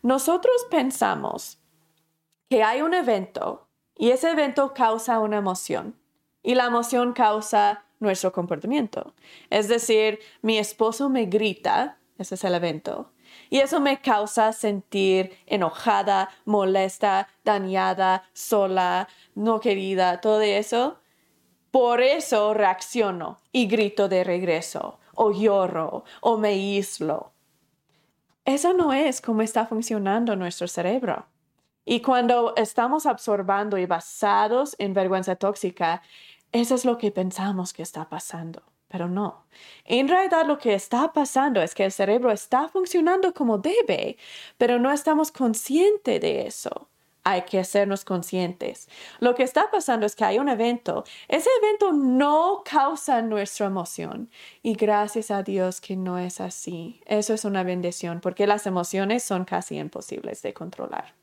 Nosotros 0.04 0.56
pensamos 0.72 1.60
que 2.50 2.64
hay 2.64 2.82
un 2.82 2.94
evento 2.94 3.68
y 3.98 4.10
ese 4.12 4.32
evento 4.32 4.74
causa 4.74 5.20
una 5.20 5.38
emoción 5.38 5.96
y 6.42 6.56
la 6.56 6.66
emoción 6.66 7.14
causa 7.14 7.86
nuestro 8.00 8.32
comportamiento. 8.32 9.14
Es 9.50 9.68
decir, 9.68 10.20
mi 10.42 10.58
esposo 10.58 11.10
me 11.10 11.26
grita, 11.26 11.98
ese 12.18 12.36
es 12.36 12.44
el 12.44 12.54
evento, 12.54 13.12
y 13.50 13.60
eso 13.60 13.80
me 13.80 14.02
causa 14.02 14.54
sentir 14.54 15.38
enojada, 15.46 16.30
molesta, 16.46 17.28
dañada, 17.44 18.24
sola, 18.34 19.08
no 19.36 19.60
querida, 19.60 20.22
todo 20.22 20.42
eso. 20.42 21.00
Por 21.72 22.02
eso 22.02 22.54
reacciono 22.54 23.40
y 23.52 23.68
grito 23.68 24.08
de 24.08 24.24
regreso, 24.24 25.00
o 25.16 25.32
lloro, 25.32 26.04
o 26.22 26.38
me 26.38 26.56
islo. 26.56 27.32
Eso 28.46 28.74
no 28.74 28.94
es 28.94 29.22
cómo 29.22 29.42
está 29.42 29.66
funcionando 29.66 30.36
nuestro 30.36 30.68
cerebro. 30.68 31.26
Y 31.86 32.02
cuando 32.02 32.54
estamos 32.56 33.06
absorbando 33.06 33.78
y 33.78 33.86
basados 33.86 34.76
en 34.80 34.94
vergüenza 34.94 35.36
tóxica, 35.36 36.02
eso 36.54 36.76
es 36.76 36.86
lo 36.86 36.98
que 36.98 37.12
pensamos 37.12 37.74
que 37.74 37.82
está 37.82 38.08
pasando, 38.08 38.62
pero 38.88 39.10
no. 39.10 39.46
En 39.86 40.08
realidad 40.08 40.46
lo 40.46 40.60
que 40.60 40.76
está 40.76 41.12
pasando 41.12 41.62
es 41.62 41.76
que 41.76 41.84
el 41.84 41.92
cerebro 41.92 42.32
está 42.32 42.70
funcionando 42.70 43.34
como 43.34 43.58
debe, 43.58 44.18
pero 44.58 44.80
no 44.80 44.92
estamos 44.92 45.32
conscientes 45.32 46.22
de 46.22 46.48
eso. 46.48 46.90
Hay 47.26 47.44
que 47.44 47.60
hacernos 47.60 48.06
conscientes. 48.06 48.90
Lo 49.20 49.34
que 49.34 49.44
está 49.44 49.72
pasando 49.72 50.06
es 50.06 50.16
que 50.16 50.26
hay 50.26 50.40
un 50.40 50.50
evento. 50.50 51.06
Ese 51.28 51.50
evento 51.62 51.94
no 51.94 52.64
causa 52.66 53.22
nuestra 53.22 53.66
emoción. 53.66 54.30
Y 54.62 54.76
gracias 54.76 55.32
a 55.32 55.42
Dios 55.42 55.80
que 55.80 55.96
no 55.96 56.18
es 56.18 56.42
así. 56.42 57.02
Eso 57.06 57.34
es 57.34 57.46
una 57.46 57.64
bendición 57.64 58.20
porque 58.22 58.46
las 58.46 58.68
emociones 58.68 59.24
son 59.24 59.46
casi 59.46 59.78
imposibles 59.78 60.42
de 60.42 60.54
controlar. 60.54 61.23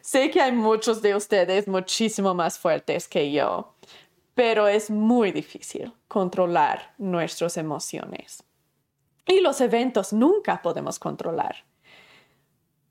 Sé 0.00 0.30
que 0.30 0.40
hay 0.40 0.52
muchos 0.52 1.00
de 1.02 1.14
ustedes 1.14 1.68
muchísimo 1.68 2.34
más 2.34 2.58
fuertes 2.58 3.08
que 3.08 3.30
yo, 3.32 3.74
pero 4.34 4.66
es 4.66 4.90
muy 4.90 5.32
difícil 5.32 5.92
controlar 6.08 6.94
nuestras 6.98 7.56
emociones. 7.56 8.42
Y 9.26 9.40
los 9.40 9.60
eventos 9.60 10.12
nunca 10.12 10.60
podemos 10.62 10.98
controlar. 10.98 11.64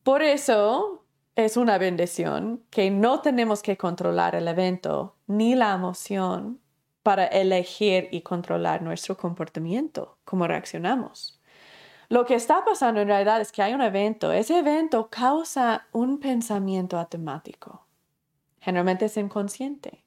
Por 0.03 0.21
eso 0.21 1.03
es 1.35 1.57
una 1.57 1.77
bendición 1.77 2.63
que 2.69 2.89
no 2.89 3.21
tenemos 3.21 3.61
que 3.61 3.77
controlar 3.77 4.35
el 4.35 4.47
evento 4.47 5.15
ni 5.27 5.55
la 5.55 5.73
emoción 5.73 6.59
para 7.03 7.25
elegir 7.25 8.07
y 8.11 8.21
controlar 8.21 8.81
nuestro 8.81 9.17
comportamiento, 9.17 10.17
cómo 10.23 10.47
reaccionamos. 10.47 11.40
Lo 12.11 12.25
que 12.25 12.35
está 12.35 12.65
pasando 12.65 12.99
en 12.99 13.07
realidad 13.07 13.39
es 13.39 13.53
que 13.53 13.61
hay 13.61 13.73
un 13.73 13.81
evento. 13.81 14.33
Ese 14.33 14.59
evento 14.59 15.09
causa 15.09 15.87
un 15.93 16.19
pensamiento 16.19 16.99
automático. 16.99 17.85
Generalmente 18.59 19.05
es 19.05 19.15
inconsciente. 19.15 20.03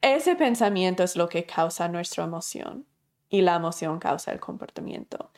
Ese 0.00 0.34
pensamiento 0.34 1.04
es 1.04 1.14
lo 1.14 1.28
que 1.28 1.46
causa 1.46 1.86
nuestra 1.86 2.24
emoción 2.24 2.84
y 3.28 3.42
la 3.42 3.54
emoción 3.54 4.00
causa 4.00 4.32
el 4.32 4.40
comportamiento. 4.40 5.30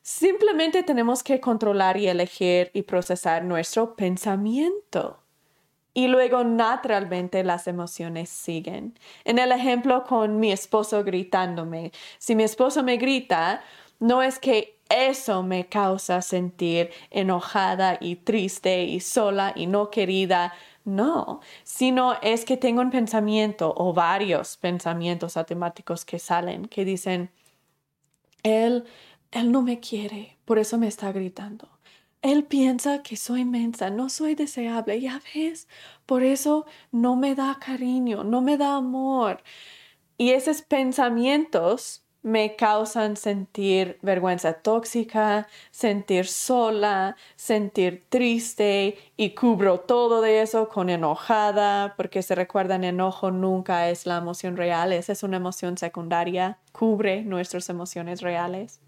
Simplemente 0.00 0.82
tenemos 0.82 1.22
que 1.22 1.40
controlar 1.40 1.98
y 1.98 2.08
elegir 2.08 2.70
y 2.72 2.80
procesar 2.80 3.44
nuestro 3.44 3.96
pensamiento. 3.96 5.22
Y 5.92 6.08
luego 6.08 6.42
naturalmente 6.42 7.44
las 7.44 7.66
emociones 7.66 8.30
siguen. 8.30 8.98
En 9.24 9.38
el 9.38 9.52
ejemplo 9.52 10.04
con 10.04 10.40
mi 10.40 10.52
esposo 10.52 11.04
gritándome, 11.04 11.92
si 12.16 12.34
mi 12.34 12.44
esposo 12.44 12.82
me 12.82 12.96
grita, 12.96 13.62
no 14.00 14.22
es 14.22 14.38
que 14.38 14.77
eso 14.88 15.42
me 15.42 15.68
causa 15.68 16.22
sentir 16.22 16.90
enojada 17.10 17.98
y 18.00 18.16
triste 18.16 18.84
y 18.84 19.00
sola 19.00 19.52
y 19.54 19.66
no 19.66 19.90
querida. 19.90 20.54
No, 20.84 21.40
sino 21.64 22.14
es 22.22 22.44
que 22.46 22.56
tengo 22.56 22.80
un 22.80 22.90
pensamiento 22.90 23.74
o 23.76 23.92
varios 23.92 24.56
pensamientos 24.56 25.36
automáticos 25.36 26.04
que 26.06 26.18
salen, 26.18 26.64
que 26.66 26.84
dicen, 26.86 27.30
él, 28.42 28.84
él 29.30 29.52
no 29.52 29.62
me 29.62 29.80
quiere, 29.80 30.38
por 30.44 30.58
eso 30.58 30.78
me 30.78 30.88
está 30.88 31.12
gritando. 31.12 31.68
Él 32.22 32.44
piensa 32.44 33.02
que 33.02 33.16
soy 33.16 33.44
mensa, 33.44 33.90
no 33.90 34.08
soy 34.08 34.34
deseable, 34.34 35.00
ya 35.00 35.20
ves, 35.34 35.68
por 36.06 36.22
eso 36.22 36.66
no 36.90 37.16
me 37.16 37.34
da 37.34 37.58
cariño, 37.60 38.24
no 38.24 38.40
me 38.40 38.56
da 38.56 38.76
amor. 38.76 39.42
Y 40.16 40.30
esos 40.30 40.62
pensamientos 40.62 42.04
me 42.28 42.56
causan 42.56 43.16
sentir 43.16 43.98
vergüenza 44.02 44.52
tóxica, 44.52 45.48
sentir 45.70 46.26
sola, 46.26 47.16
sentir 47.36 48.04
triste 48.10 48.98
y 49.16 49.30
cubro 49.30 49.80
todo 49.80 50.20
de 50.20 50.42
eso 50.42 50.68
con 50.68 50.90
enojada, 50.90 51.94
porque 51.96 52.22
se 52.22 52.34
recuerdan, 52.34 52.84
enojo 52.84 53.30
nunca 53.30 53.88
es 53.88 54.04
la 54.04 54.18
emoción 54.18 54.58
real, 54.58 54.92
esa 54.92 55.12
es 55.12 55.22
una 55.22 55.38
emoción 55.38 55.78
secundaria, 55.78 56.58
cubre 56.72 57.22
nuestras 57.22 57.70
emociones 57.70 58.20
reales. 58.20 58.80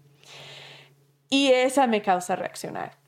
Y 1.29 1.47
esa 1.47 1.87
me 1.87 2.03
causa 2.03 2.35
reaccionar. 2.35 2.99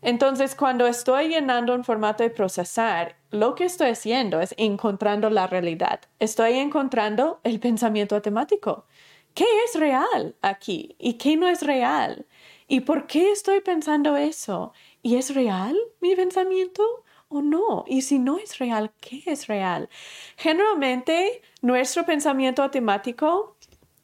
Entonces, 0.00 0.54
cuando 0.54 0.86
estoy 0.86 1.28
llenando 1.28 1.74
un 1.74 1.84
formato 1.84 2.22
de 2.22 2.30
procesar, 2.30 3.16
lo 3.30 3.54
que 3.54 3.64
estoy 3.64 3.90
haciendo 3.90 4.40
es 4.40 4.54
encontrando 4.56 5.28
la 5.28 5.46
realidad. 5.46 6.00
Estoy 6.18 6.54
encontrando 6.54 7.40
el 7.42 7.60
pensamiento 7.60 8.14
automático 8.14 8.86
¿Qué 9.34 9.46
es 9.64 9.74
real 9.78 10.36
aquí 10.42 10.94
y 10.98 11.14
qué 11.14 11.36
no 11.36 11.48
es 11.48 11.62
real? 11.62 12.26
¿Y 12.68 12.80
por 12.80 13.08
qué 13.08 13.32
estoy 13.32 13.60
pensando 13.60 14.16
eso? 14.16 14.72
¿Y 15.02 15.16
es 15.16 15.34
real 15.34 15.76
mi 16.00 16.14
pensamiento 16.14 17.04
o 17.28 17.42
no? 17.42 17.84
Y 17.88 18.02
si 18.02 18.20
no 18.20 18.38
es 18.38 18.58
real, 18.58 18.92
¿qué 19.00 19.22
es 19.26 19.48
real? 19.48 19.88
Generalmente 20.36 21.42
nuestro 21.62 22.06
pensamiento 22.06 22.62
automático 22.62 23.56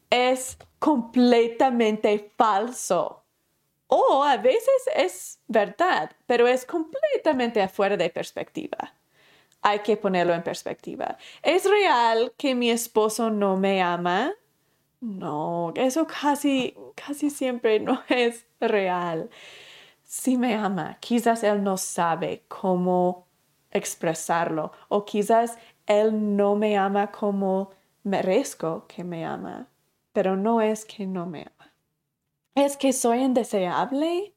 es 0.09 0.57
completamente 0.79 2.31
falso. 2.37 3.23
O 3.87 4.23
a 4.23 4.35
veces 4.37 4.89
es 4.95 5.39
verdad, 5.47 6.11
pero 6.25 6.47
es 6.47 6.65
completamente 6.65 7.61
afuera 7.61 7.95
de 7.95 8.09
perspectiva. 8.09 8.95
Hay 9.61 9.79
que 9.79 9.95
ponerlo 9.95 10.33
en 10.33 10.43
perspectiva. 10.43 11.17
¿Es 11.41 11.69
real 11.69 12.33
que 12.37 12.53
mi 12.53 12.69
esposo 12.69 13.29
no 13.29 13.57
me 13.57 13.81
ama? 13.81 14.33
No, 15.01 15.73
eso 15.75 16.05
casi, 16.05 16.75
casi 16.95 17.29
siempre 17.29 17.79
no 17.79 18.01
es 18.09 18.45
real. 18.59 19.29
Sí 20.03 20.37
me 20.37 20.55
ama, 20.55 20.97
quizás 21.01 21.43
él 21.43 21.63
no 21.63 21.77
sabe 21.77 22.45
cómo 22.47 23.27
expresarlo 23.71 24.71
o 24.89 25.05
quizás 25.05 25.57
él 25.87 26.35
no 26.37 26.55
me 26.55 26.77
ama 26.77 27.11
como 27.11 27.71
merezco 28.03 28.85
que 28.87 29.03
me 29.03 29.25
ama, 29.25 29.69
pero 30.13 30.35
no 30.35 30.61
es 30.61 30.85
que 30.85 31.07
no 31.07 31.25
me 31.25 31.41
ama. 31.43 31.73
Es 32.55 32.77
que 32.77 32.93
soy 32.93 33.19
indeseable 33.21 34.33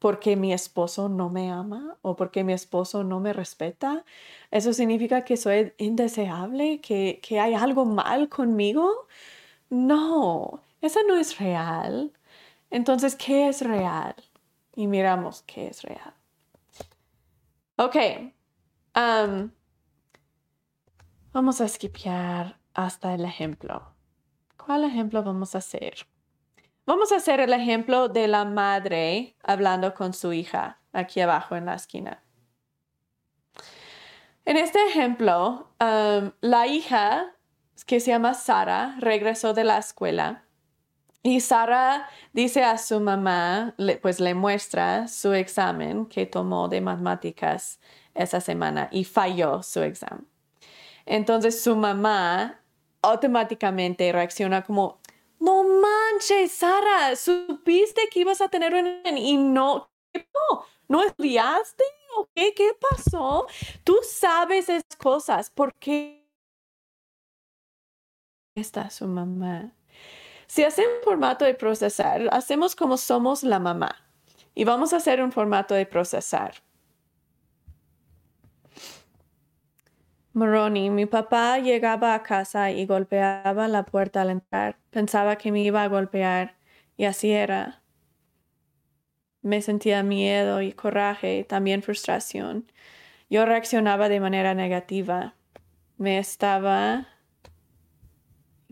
porque 0.00 0.36
mi 0.36 0.52
esposo 0.52 1.08
no 1.08 1.30
me 1.30 1.50
ama 1.50 1.98
o 2.02 2.16
porque 2.16 2.44
mi 2.44 2.52
esposo 2.52 3.04
no 3.04 3.20
me 3.20 3.32
respeta. 3.32 4.04
Eso 4.50 4.72
significa 4.72 5.24
que 5.24 5.36
soy 5.36 5.74
indeseable, 5.78 6.80
que, 6.80 7.20
que 7.22 7.40
hay 7.40 7.54
algo 7.54 7.84
mal 7.86 8.28
conmigo 8.28 9.06
no, 9.70 10.62
esa 10.80 11.00
no 11.06 11.16
es 11.16 11.38
real. 11.38 12.12
Entonces, 12.70 13.16
¿qué 13.16 13.48
es 13.48 13.62
real? 13.62 14.14
Y 14.74 14.86
miramos 14.86 15.42
qué 15.42 15.68
es 15.68 15.82
real. 15.82 16.14
Ok. 17.76 17.96
vamos 21.32 21.60
a 21.60 21.64
esquipear 21.64 22.58
hasta 22.74 23.14
el 23.14 23.24
ejemplo. 23.24 23.94
¿Cuál 24.56 24.84
ejemplo 24.84 25.22
vamos 25.22 25.54
a 25.54 25.58
hacer? 25.58 26.06
Vamos 26.86 27.12
a 27.12 27.16
hacer 27.16 27.40
el 27.40 27.52
ejemplo 27.52 28.08
de 28.08 28.28
la 28.28 28.44
madre 28.44 29.36
hablando 29.42 29.92
con 29.94 30.12
su 30.14 30.32
hija 30.32 30.80
aquí 30.92 31.20
abajo 31.20 31.56
en 31.56 31.66
la 31.66 31.74
esquina. 31.74 32.22
En 34.44 34.56
este 34.56 34.78
ejemplo, 34.86 35.68
la 35.78 36.66
hija 36.66 37.35
que 37.84 38.00
se 38.00 38.10
llama 38.10 38.34
Sara, 38.34 38.96
regresó 39.00 39.52
de 39.52 39.64
la 39.64 39.78
escuela 39.78 40.46
y 41.26 41.40
Sara 41.40 42.08
dice 42.32 42.62
a 42.62 42.78
su 42.78 43.00
mamá, 43.00 43.74
pues 44.00 44.20
le 44.20 44.34
muestra 44.34 45.08
su 45.08 45.32
examen 45.32 46.06
que 46.06 46.24
tomó 46.24 46.68
de 46.68 46.80
matemáticas 46.80 47.80
esa 48.14 48.40
semana 48.40 48.88
y 48.92 49.02
falló 49.02 49.60
su 49.64 49.82
examen. 49.82 50.24
Entonces 51.04 51.60
su 51.60 51.74
mamá 51.74 52.60
automáticamente 53.02 54.12
reacciona 54.12 54.62
como, 54.62 55.00
no 55.40 55.64
manches, 55.64 56.52
Sara, 56.52 57.16
supiste 57.16 58.02
que 58.08 58.20
ibas 58.20 58.40
a 58.40 58.48
tener 58.48 58.72
un 58.72 59.16
y 59.16 59.36
no, 59.36 59.90
no, 60.14 60.64
no 60.86 61.02
estudiaste 61.02 61.82
o 62.16 62.28
qué, 62.36 62.54
qué 62.54 62.70
pasó. 62.88 63.48
Tú 63.82 63.98
sabes 64.08 64.68
esas 64.68 64.96
cosas, 64.96 65.50
¿por 65.50 65.74
qué? 65.74 66.25
Está 68.56 68.90
su 68.90 69.06
mamá. 69.06 69.72
Si 70.46 70.64
hacemos 70.64 70.94
un 70.98 71.04
formato 71.04 71.44
de 71.44 71.54
procesar, 71.54 72.28
hacemos 72.32 72.74
como 72.74 72.96
somos 72.96 73.42
la 73.42 73.58
mamá. 73.58 73.96
Y 74.54 74.64
vamos 74.64 74.92
a 74.92 74.96
hacer 74.96 75.22
un 75.22 75.32
formato 75.32 75.74
de 75.74 75.86
procesar. 75.86 76.54
Moroni, 80.32 80.90
mi 80.90 81.06
papá 81.06 81.58
llegaba 81.58 82.14
a 82.14 82.22
casa 82.22 82.70
y 82.70 82.86
golpeaba 82.86 83.68
la 83.68 83.84
puerta 83.84 84.22
al 84.22 84.30
entrar. 84.30 84.78
Pensaba 84.90 85.36
que 85.36 85.50
me 85.50 85.62
iba 85.62 85.82
a 85.82 85.88
golpear 85.88 86.56
y 86.96 87.04
así 87.04 87.32
era. 87.32 87.82
Me 89.42 89.62
sentía 89.62 90.02
miedo 90.02 90.60
y 90.60 90.72
coraje, 90.72 91.44
también 91.44 91.82
frustración. 91.82 92.70
Yo 93.30 93.46
reaccionaba 93.46 94.08
de 94.08 94.20
manera 94.20 94.54
negativa. 94.54 95.34
Me 95.98 96.18
estaba... 96.18 97.08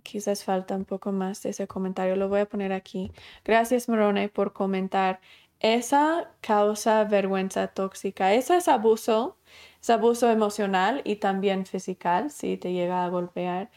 Quizás 0.04 0.44
falta 0.44 0.76
un 0.76 0.84
poco 0.84 1.10
más 1.12 1.42
de 1.42 1.50
ese 1.50 1.66
comentario. 1.66 2.16
Lo 2.16 2.28
voy 2.28 2.40
a 2.40 2.46
poner 2.46 2.72
aquí. 2.72 3.12
Gracias, 3.44 3.88
Moroni, 3.88 4.28
por 4.28 4.52
comentar. 4.52 5.20
Esa 5.60 6.30
causa 6.42 7.04
vergüenza 7.04 7.68
tóxica. 7.68 8.34
Eso 8.34 8.54
es 8.54 8.68
abuso 8.68 9.38
es 9.84 9.90
abuso 9.90 10.30
emocional 10.30 11.02
y 11.04 11.16
también 11.16 11.66
físico, 11.66 12.08
si 12.30 12.56
te 12.56 12.72
llega 12.72 13.04
a 13.04 13.08
golpear. 13.10 13.70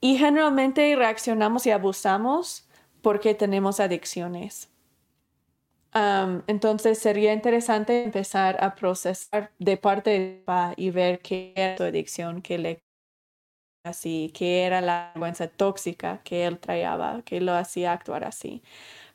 Y 0.00 0.16
generalmente 0.18 0.94
reaccionamos 0.96 1.66
y 1.66 1.70
abusamos 1.72 2.68
porque 3.02 3.34
tenemos 3.34 3.80
adicciones. 3.80 4.70
entonces 6.48 6.98
sería 6.98 7.32
interesante 7.32 8.04
empezar 8.04 8.56
a 8.64 8.74
procesar 8.74 9.52
de 9.58 9.76
parte 9.76 10.10
de 10.10 10.74
y 10.76 10.90
ver 10.90 11.20
qué 11.20 11.52
era 11.56 11.76
tu 11.76 11.84
adicción, 11.84 12.42
qué 12.42 12.58
le 12.58 12.83
así, 13.84 14.32
qué 14.34 14.64
era 14.64 14.80
la 14.80 15.12
vergüenza 15.14 15.48
tóxica 15.48 16.22
que 16.24 16.46
él 16.46 16.58
traía, 16.58 17.22
que 17.24 17.40
lo 17.40 17.52
hacía 17.54 17.92
actuar 17.92 18.24
así. 18.24 18.62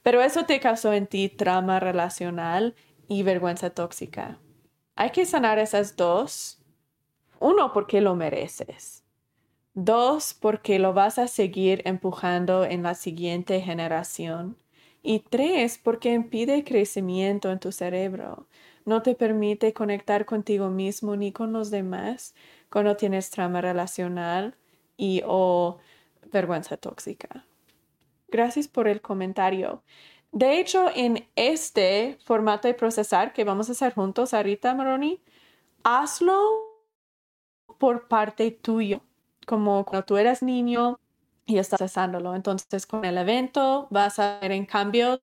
Pero 0.04 0.22
eso 0.22 0.46
te 0.46 0.60
causó 0.60 0.94
en 0.94 1.08
ti 1.08 1.30
trauma 1.30 1.80
relacional 1.80 2.76
y 3.08 3.24
vergüenza 3.24 3.72
tóxica. 3.72 4.40
Hay 4.96 5.12
que 5.12 5.26
sanar 5.26 5.60
esas 5.60 5.96
dos. 5.98 6.62
Uno, 7.40 7.74
porque 7.74 8.02
lo 8.02 8.16
mereces. 8.16 9.04
Dos, 9.74 10.34
porque 10.34 10.80
lo 10.80 10.94
vas 10.94 11.20
a 11.20 11.28
seguir 11.28 11.82
empujando 11.86 12.66
en 12.66 12.84
la 12.84 12.96
siguiente 12.96 13.62
generación. 13.62 14.58
Y 15.04 15.20
tres, 15.22 15.80
porque 15.82 16.14
impide 16.14 16.64
crecimiento 16.64 17.52
en 17.52 17.60
tu 17.60 17.72
cerebro. 17.72 18.48
No 18.86 19.02
te 19.04 19.16
permite 19.16 19.74
conectar 19.74 20.26
contigo 20.26 20.70
mismo 20.70 21.16
ni 21.16 21.32
con 21.32 21.54
los 21.54 21.72
demás 21.72 22.36
cuando 22.70 22.98
tienes 22.98 23.30
trama 23.32 23.62
relacional 23.62 24.56
y 25.00 25.22
o 25.26 25.80
vergüenza 26.32 26.76
tóxica. 26.76 27.46
Gracias 28.28 28.68
por 28.68 28.88
el 28.88 29.02
comentario. 29.02 29.82
De 30.32 30.60
hecho, 30.60 30.92
en 30.94 31.28
este 31.36 32.20
formato 32.26 32.68
de 32.68 32.74
procesar 32.76 33.34
que 33.34 33.46
vamos 33.46 33.70
a 33.70 33.72
hacer 33.72 33.96
juntos 33.96 34.34
ahorita, 34.34 34.76
Maroni, 34.76 35.24
hazlo 35.84 36.38
por 37.80 38.08
parte 38.10 38.52
tuyo, 38.52 39.02
como 39.48 39.86
cuando 39.86 40.06
tú 40.06 40.18
eras 40.18 40.44
niño 40.44 41.00
y 41.46 41.58
estás 41.58 41.80
procesándolo. 41.80 42.36
Entonces, 42.36 42.86
con 42.86 43.06
el 43.06 43.18
evento 43.18 43.88
vas 43.90 44.20
a 44.20 44.40
ver 44.42 44.52
en 44.52 44.66
cambio 44.66 45.22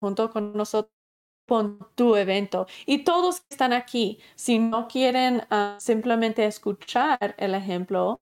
junto 0.00 0.30
con 0.30 0.54
nosotros 0.54 0.92
con 1.46 1.78
tu 1.96 2.16
evento. 2.16 2.66
Y 2.86 3.04
todos 3.04 3.40
que 3.40 3.48
están 3.50 3.72
aquí, 3.72 4.18
si 4.36 4.58
no 4.58 4.88
quieren 4.88 5.42
ah, 5.50 5.76
simplemente 5.80 6.46
escuchar 6.46 7.34
el 7.36 7.54
ejemplo, 7.54 8.20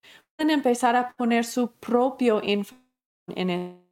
empezar 0.48 0.96
a 0.96 1.12
poner 1.12 1.44
su 1.44 1.72
propio 1.72 2.40
info 2.42 2.74
en 3.34 3.50
el 3.50 3.90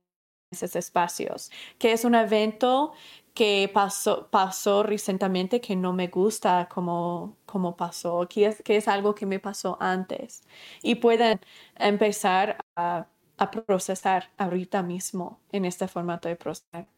esos 0.51 0.77
espacios, 0.77 1.51
que 1.79 1.93
es 1.93 2.05
un 2.05 2.15
evento 2.15 2.93
que 3.35 3.71
pasó, 3.73 4.29
pasó 4.31 4.83
recientemente 4.83 5.61
que 5.61 5.77
no 5.77 5.93
me 5.93 6.09
gusta 6.09 6.69
como, 6.69 7.37
como 7.47 7.77
pasó, 7.77 8.27
que 8.29 8.47
es, 8.47 8.63
que 8.63 8.77
es 8.77 8.89
algo 8.89 9.15
que 9.15 9.27
me 9.27 9.41
pasó 9.41 9.77
antes. 9.81 10.43
Y 10.83 10.97
pueden 10.97 11.41
empezar 11.77 12.59
a, 12.77 13.07
a 13.37 13.51
procesar 13.51 14.31
ahorita 14.39 14.83
mismo 14.83 15.41
en 15.53 15.65
este 15.67 15.87
formato 15.89 16.29
de 16.29 16.37
procesar. 16.37 16.89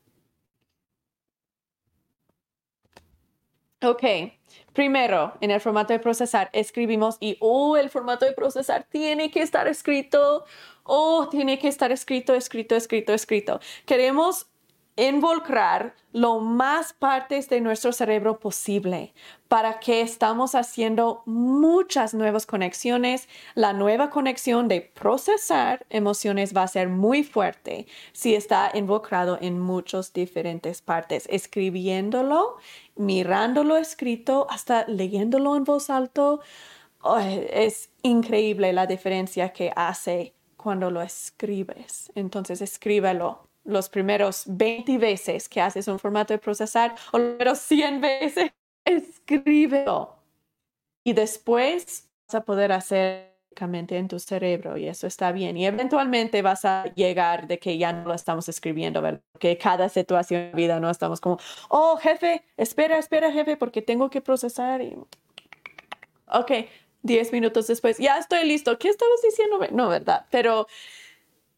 Ok, 3.82 4.02
primero 4.74 5.32
en 5.40 5.50
el 5.50 5.60
formato 5.60 5.94
de 5.94 6.00
procesar 6.00 6.50
escribimos 6.52 7.16
y, 7.18 7.38
oh, 7.40 7.78
el 7.78 7.88
formato 7.88 8.26
de 8.26 8.32
procesar 8.32 8.86
tiene 8.90 9.30
que 9.30 9.40
estar 9.40 9.66
escrito 9.68 10.44
oh, 10.92 11.28
tiene 11.30 11.58
que 11.58 11.68
estar 11.68 11.92
escrito, 11.92 12.34
escrito, 12.34 12.74
escrito, 12.74 13.12
escrito. 13.12 13.60
Queremos 13.86 14.49
involucrar 15.08 15.94
lo 16.12 16.40
más 16.40 16.92
partes 16.92 17.48
de 17.48 17.60
nuestro 17.60 17.92
cerebro 17.92 18.38
posible 18.38 19.14
para 19.48 19.80
que 19.80 20.02
estamos 20.02 20.54
haciendo 20.54 21.22
muchas 21.24 22.12
nuevas 22.12 22.44
conexiones. 22.44 23.28
La 23.54 23.72
nueva 23.72 24.10
conexión 24.10 24.68
de 24.68 24.80
procesar 24.82 25.86
emociones 25.88 26.54
va 26.54 26.64
a 26.64 26.68
ser 26.68 26.88
muy 26.88 27.24
fuerte 27.24 27.86
si 28.12 28.34
está 28.34 28.70
involucrado 28.74 29.38
en 29.40 29.58
muchas 29.58 30.12
diferentes 30.12 30.82
partes, 30.82 31.26
escribiéndolo, 31.30 32.56
mirándolo 32.96 33.76
escrito, 33.76 34.46
hasta 34.50 34.86
leyéndolo 34.86 35.56
en 35.56 35.64
voz 35.64 35.88
alta. 35.88 36.38
es 37.52 37.90
increíble 38.02 38.72
la 38.72 38.86
diferencia 38.86 39.52
que 39.52 39.72
hace 39.74 40.34
cuando 40.56 40.90
lo 40.90 41.00
escribes. 41.00 42.12
Entonces 42.14 42.60
escríbelo 42.60 43.49
los 43.64 43.88
primeros 43.88 44.44
20 44.46 44.98
veces 44.98 45.48
que 45.48 45.60
haces 45.60 45.88
un 45.88 45.98
formato 45.98 46.34
de 46.34 46.38
procesar 46.38 46.94
o 47.12 47.18
los 47.18 47.28
primeros 47.30 47.58
100 47.58 48.00
veces, 48.00 48.50
escríbelo. 48.84 50.16
Y 51.04 51.12
después 51.12 52.08
vas 52.28 52.34
a 52.34 52.44
poder 52.44 52.72
hacer 52.72 53.30
en 53.60 54.08
tu 54.08 54.18
cerebro 54.18 54.78
y 54.78 54.88
eso 54.88 55.06
está 55.06 55.32
bien. 55.32 55.56
Y 55.56 55.66
eventualmente 55.66 56.40
vas 56.40 56.64
a 56.64 56.84
llegar 56.94 57.46
de 57.46 57.58
que 57.58 57.76
ya 57.76 57.92
no 57.92 58.08
lo 58.08 58.14
estamos 58.14 58.48
escribiendo, 58.48 59.02
¿verdad? 59.02 59.20
Que 59.38 59.58
cada 59.58 59.90
situación 59.90 60.50
de 60.50 60.56
vida 60.56 60.80
no 60.80 60.88
estamos 60.88 61.20
como, 61.20 61.38
oh, 61.68 61.98
jefe, 61.98 62.42
espera, 62.56 62.96
espera, 62.96 63.30
jefe, 63.30 63.58
porque 63.58 63.82
tengo 63.82 64.08
que 64.08 64.22
procesar. 64.22 64.80
Y... 64.80 64.96
Ok, 66.26 66.52
Diez 67.02 67.32
minutos 67.32 67.66
después, 67.66 67.96
ya 67.98 68.18
estoy 68.18 68.44
listo. 68.44 68.78
¿Qué 68.78 68.88
estabas 68.88 69.22
diciendo? 69.22 69.58
No, 69.72 69.88
¿verdad? 69.88 70.26
Pero 70.30 70.66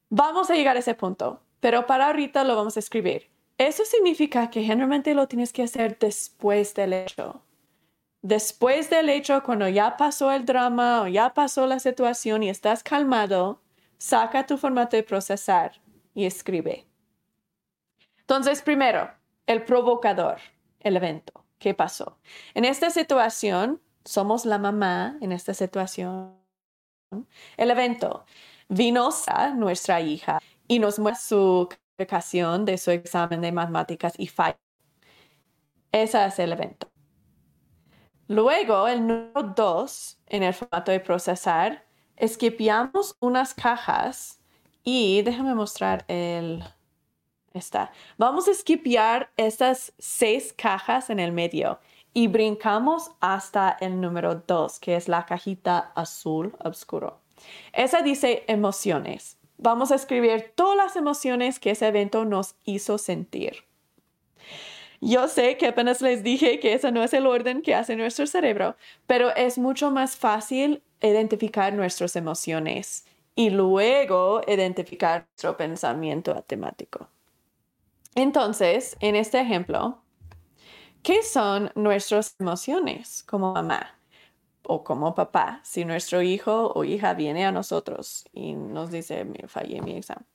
vamos 0.09 0.51
a 0.51 0.55
llegar 0.55 0.77
a 0.77 0.79
ese 0.79 0.95
punto. 0.95 1.41
Pero 1.63 1.87
para 1.87 2.09
ahorita 2.09 2.43
lo 2.43 2.57
vamos 2.57 2.77
a 2.77 2.81
escribir. 2.81 3.31
Eso 3.57 3.85
significa 3.85 4.51
que 4.51 4.65
generalmente 4.65 5.15
lo 5.15 5.29
tienes 5.29 5.53
que 5.53 5.63
hacer 5.63 5.97
después 5.97 6.75
del 6.75 6.93
hecho. 6.93 7.41
Después 8.21 8.91
del 8.91 9.09
hecho, 9.09 9.45
cuando 9.45 9.69
ya 9.69 9.97
pasó 9.97 10.33
el 10.33 10.45
drama 10.45 11.03
o 11.03 11.07
ya 11.07 11.33
pasó 11.35 11.69
la 11.69 11.79
situación 11.79 12.43
y 12.43 12.49
estás 12.49 12.83
calmado, 12.83 13.63
saca 13.97 14.45
tu 14.45 14.59
formato 14.59 14.97
de 14.97 15.05
procesar 15.05 15.81
y 16.15 16.27
escribe. 16.27 16.89
Entonces, 18.19 18.61
primero, 18.63 19.13
el 19.47 19.65
provocador, 19.65 20.39
el 20.81 20.97
evento. 20.97 21.45
¿Qué 21.61 21.75
pasó? 21.75 22.19
En 22.55 22.65
esta 22.65 22.91
situación, 22.91 23.81
somos 24.05 24.47
la 24.47 24.59
mamá 24.59 25.17
en 25.21 25.31
esta 25.31 25.55
situación. 25.55 26.35
El 27.57 27.71
evento 27.71 28.25
vino 28.69 29.11
a 29.29 29.51
nuestra 29.51 30.01
hija 30.01 30.41
y 30.73 30.78
nos 30.78 30.99
muestra 30.99 31.36
su 31.36 31.69
calificación 31.69 32.65
de 32.65 32.78
su 32.78 32.90
examen 32.93 33.43
de 33.43 33.53
matemáticas 33.53 34.15
y 34.16 34.27
falla. 34.27 34.59
Ese 35.93 36.24
es 36.24 36.39
el 36.39 36.51
evento. 36.51 36.90
Luego, 38.27 38.89
el 38.89 39.07
número 39.07 39.43
dos 39.55 40.19
en 40.28 40.43
el 40.43 40.55
formato 40.55 40.90
de 40.90 41.01
procesar, 41.01 41.85
esquipiamos 42.16 43.19
unas 43.20 43.53
cajas 43.53 44.40
y 44.82 45.20
déjame 45.20 45.55
mostrar 45.55 46.07
el... 46.09 46.65
Esta. 47.53 47.93
Vamos 48.16 48.49
a 48.49 48.53
esquipiar 48.53 49.31
estas 49.36 49.93
seis 49.99 50.55
cajas 50.57 51.11
en 51.11 51.20
el 51.20 51.32
medio 51.32 51.81
y 52.15 52.28
brincamos 52.28 53.11
hasta 53.20 53.77
el 53.78 54.01
número 54.01 54.36
2, 54.36 54.81
que 54.81 54.97
es 54.97 55.07
la 55.07 55.27
cajita 55.27 55.93
azul 55.94 56.57
oscuro. 56.65 57.20
Esa 57.74 58.01
dice 58.01 58.44
emociones. 58.49 59.36
Vamos 59.63 59.93
a 59.93 59.95
escribir 59.95 60.53
todas 60.57 60.77
las 60.77 60.97
emociones 60.97 61.61
que 61.61 61.71
ese 61.71 61.87
evento 61.87 62.25
nos 62.25 62.57
hizo 62.65 62.99
sentir. 62.99 63.65
Yo 65.01 65.29
sé 65.29 65.57
que 65.57 65.69
apenas 65.69 66.01
les 66.01 66.23
dije 66.23 66.59
que 66.61 66.75
ese 66.75 66.91
no 66.93 67.03
es 67.03 67.13
el 67.13 67.27
orden 67.27 67.63
que 67.63 67.75
hace 67.75 67.95
nuestro 67.95 68.27
cerebro, 68.27 68.77
pero 69.07 69.35
es 69.35 69.59
mucho 69.59 69.91
más 69.91 70.17
fácil 70.17 70.83
identificar 71.01 71.73
nuestras 71.73 72.17
emociones 72.17 73.07
y 73.35 73.51
luego 73.51 74.43
identificar 74.47 75.27
nuestro 75.29 75.57
pensamiento 75.57 76.43
temático. 76.43 77.09
Entonces, 78.15 78.97
en 79.01 79.17
este 79.17 79.41
ejemplo, 79.41 80.03
¿Qué 81.03 81.25
son 81.25 81.73
nuestras 81.75 82.37
emociones 82.39 83.25
como 83.25 83.53
mamá 83.55 83.99
o 84.65 84.85
como 84.85 85.15
papá 85.15 85.61
si 85.65 85.85
nuestro 85.85 86.23
hijo 86.23 86.73
o 86.75 86.85
hija 86.85 87.15
viene 87.15 87.45
a 87.45 87.53
nosotros 87.53 88.25
y 88.33 88.55
nos 88.55 88.91
dice, 88.91 89.27
fallé 89.47 89.81
mi 89.81 89.97
examen? 89.97 90.27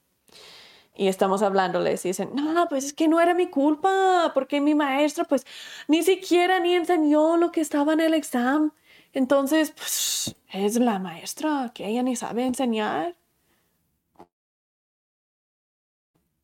Y 0.96 1.08
estamos 1.10 1.44
hablándoles 1.44 2.04
y 2.06 2.10
dicen, 2.10 2.32
no, 2.34 2.68
pues 2.70 2.86
es 2.86 2.94
que 2.94 3.08
no 3.08 3.22
era 3.22 3.36
mi 3.36 3.48
culpa, 3.48 4.32
porque 4.34 4.60
mi 4.60 4.74
maestro 4.74 5.26
pues 5.26 5.46
ni 5.88 6.02
siquiera 6.02 6.60
ni 6.60 6.74
enseñó 6.74 7.38
lo 7.38 7.52
que 7.52 7.62
estaba 7.62 7.94
en 7.94 8.00
el 8.00 8.16
examen. 8.16 8.74
Entonces, 9.14 9.72
pues 9.72 10.36
es 10.52 10.80
la 10.80 11.00
maestra 11.00 11.72
que 11.74 11.88
ella 11.88 12.04
ni 12.04 12.16
sabe 12.16 12.46
enseñar. 12.46 13.16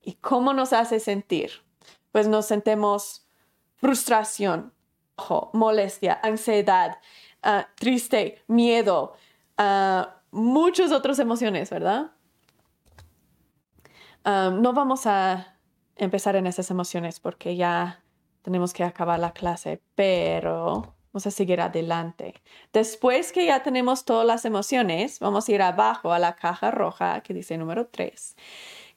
¿Y 0.01 0.13
cómo 0.13 0.53
nos 0.53 0.73
hace 0.73 0.99
sentir? 0.99 1.51
Pues 2.11 2.27
nos 2.27 2.45
sentimos 2.45 3.25
frustración, 3.75 4.73
molestia, 5.53 6.19
ansiedad, 6.21 6.99
ah, 7.43 7.67
triste, 7.75 8.43
miedo, 8.47 9.13
uh, 9.59 10.05
muchas 10.31 10.91
otras 10.91 11.19
emociones, 11.19 11.69
¿verdad? 11.69 12.11
Ah, 14.25 14.51
no 14.53 14.73
vamos 14.73 15.05
a 15.05 15.57
empezar 15.95 16.35
en 16.35 16.47
esas 16.47 16.71
emociones 16.71 17.19
porque 17.19 17.55
ya 17.55 18.03
tenemos 18.41 18.73
que 18.73 18.83
acabar 18.83 19.19
la 19.19 19.31
clase, 19.31 19.81
pero 19.95 20.95
vamos 21.11 21.27
a 21.27 21.31
seguir 21.31 21.61
adelante. 21.61 22.41
Después 22.71 23.31
que 23.31 23.45
ya 23.45 23.63
tenemos 23.63 24.05
todas 24.05 24.25
las 24.25 24.45
emociones, 24.45 25.19
vamos 25.19 25.47
a 25.47 25.51
ir 25.51 25.61
abajo 25.61 26.13
a 26.13 26.19
la 26.19 26.35
caja 26.35 26.71
roja 26.71 27.21
que 27.21 27.33
dice 27.33 27.57
número 27.57 27.87
3 27.87 28.35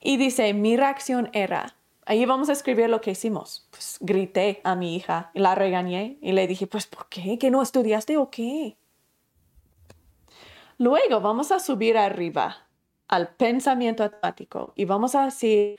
y 0.01 0.17
dice, 0.17 0.55
mi 0.55 0.77
reacción 0.77 1.31
era, 1.33 1.77
ahí 2.07 2.25
vamos 2.25 2.49
a 2.49 2.53
escribir 2.53 2.89
lo 2.89 3.01
que 3.01 3.11
hicimos. 3.11 3.67
Pues 3.71 3.99
grité 4.01 4.61
a 4.65 4.75
mi 4.75 4.97
hija 4.97 5.31
y 5.35 5.41
la 5.41 5.55
regañé 5.55 6.19
y 6.23 6.33
le 6.33 6.47
dije, 6.47 6.67
pues 6.67 6.87
¿por 6.87 7.09
qué? 7.09 7.39
¿Que 7.39 7.51
no 7.51 7.61
estudiaste 7.61 8.17
o 8.17 8.31
qué? 8.31 8.77
Luego 10.79 11.21
vamos 11.21 11.53
a 11.53 11.59
subir 11.59 11.99
arriba 11.99 12.69
al 13.09 13.35
pensamiento 13.35 14.05
automático 14.05 14.73
y 14.77 14.85
vamos 14.85 15.15
a 15.15 15.27
decir, 15.27 15.79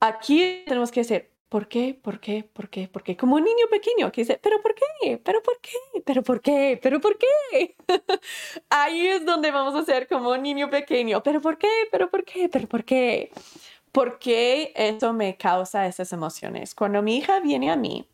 aquí 0.00 0.62
tenemos 0.66 0.90
que 0.90 1.00
decir, 1.00 1.30
¿por 1.48 1.66
qué? 1.66 1.98
¿Por 2.00 2.20
qué? 2.20 2.44
¿Por 2.52 2.68
qué? 2.68 2.88
¿Por 2.88 3.02
qué? 3.02 3.16
Como 3.16 3.36
un 3.36 3.44
niño 3.44 3.66
pequeño 3.70 4.12
que 4.12 4.22
dice, 4.22 4.38
¿pero 4.42 4.60
por 4.60 4.74
qué? 4.74 5.18
¿Pero 5.24 5.42
por 5.42 5.58
qué? 5.60 6.02
¿Pero 6.04 6.22
por 6.22 6.40
qué? 6.40 6.78
¿Pero 6.82 7.00
por 7.00 7.16
qué? 7.16 7.76
Ahí 8.70 9.06
es 9.06 9.24
donde 9.24 9.50
vamos 9.50 9.74
a 9.74 9.84
ser 9.84 10.06
como 10.08 10.30
un 10.30 10.42
niño 10.42 10.68
pequeño, 10.68 11.22
¿pero 11.22 11.40
por 11.40 11.56
qué? 11.58 11.70
¿Pero 11.90 12.10
por 12.10 12.24
qué? 12.24 12.48
¿Pero 12.48 12.68
por 12.68 12.84
qué? 12.84 13.30
¿Por 13.32 13.44
qué 13.44 13.54
eso 14.74 15.12
me 15.12 15.36
causa 15.36 15.86
esas 15.86 16.12
emociones? 16.12 16.74
Cuando 16.74 17.02
mi 17.02 17.16
hija 17.16 17.40
viene 17.40 17.70
a 17.70 17.76
mí, 17.76 18.08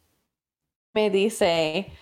me 0.93 1.11
dice, 1.11 1.93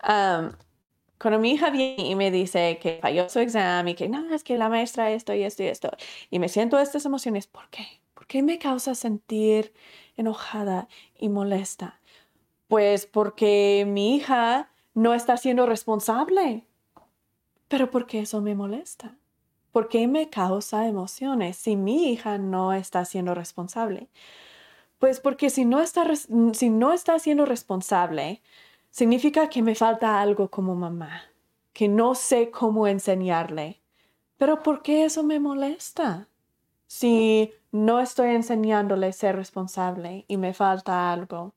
cuando 0.00 1.38
mi 1.38 1.52
hija 1.52 1.70
viene 1.70 2.08
y 2.08 2.14
me 2.14 2.30
dice 2.30 2.78
que 2.82 2.98
falló 3.00 3.28
su 3.28 3.38
examen 3.38 3.92
y 3.92 3.94
que 3.94 4.08
no, 4.08 4.34
es 4.34 4.42
que 4.42 4.58
la 4.58 4.68
maestra 4.68 5.10
esto 5.10 5.34
y 5.34 5.42
esto 5.44 5.62
y 5.62 5.66
esto, 5.66 5.90
y 6.30 6.38
me 6.38 6.48
siento 6.48 6.78
estas 6.78 7.04
emociones, 7.04 7.46
¿por 7.46 7.68
qué? 7.70 7.86
¿Por 8.14 8.26
qué 8.26 8.42
me 8.42 8.58
causa 8.58 8.94
sentir 8.94 9.72
enojada 10.16 10.88
y 11.18 11.28
molesta? 11.28 12.00
Pues 12.68 13.06
porque 13.06 13.84
mi 13.86 14.16
hija 14.16 14.70
no 14.94 15.14
está 15.14 15.36
siendo 15.36 15.66
responsable. 15.66 16.66
Pero 17.68 17.90
¿por 17.90 18.06
qué 18.06 18.20
eso 18.20 18.40
me 18.40 18.54
molesta? 18.54 19.16
¿Por 19.72 19.88
qué 19.88 20.06
me 20.06 20.28
causa 20.30 20.86
emociones 20.86 21.56
si 21.56 21.76
mi 21.76 22.12
hija 22.12 22.38
no 22.38 22.72
está 22.72 23.04
siendo 23.04 23.34
responsable? 23.34 24.08
Pues 24.98 25.20
porque 25.20 25.50
si 25.50 25.64
no 25.64 25.80
está, 25.80 26.04
si 26.54 26.70
no 26.70 26.92
está 26.92 27.18
siendo 27.18 27.46
responsable, 27.46 28.42
significa 28.90 29.48
que 29.48 29.62
me 29.62 29.74
falta 29.74 30.20
algo 30.20 30.48
como 30.50 30.74
mamá, 30.76 31.22
que 31.72 31.88
no 31.88 32.14
sé 32.14 32.50
cómo 32.50 32.86
enseñarle. 32.86 33.80
Pero 34.38 34.62
¿por 34.62 34.82
qué 34.82 35.04
eso 35.06 35.22
me 35.24 35.40
molesta? 35.40 36.28
Si 36.88 37.52
no 37.72 38.00
estoy 38.00 38.30
enseñándole 38.30 39.08
a 39.08 39.12
ser 39.12 39.36
responsable 39.36 40.24
y 40.28 40.36
me 40.38 40.54
falta 40.54 41.12
algo, 41.12 41.54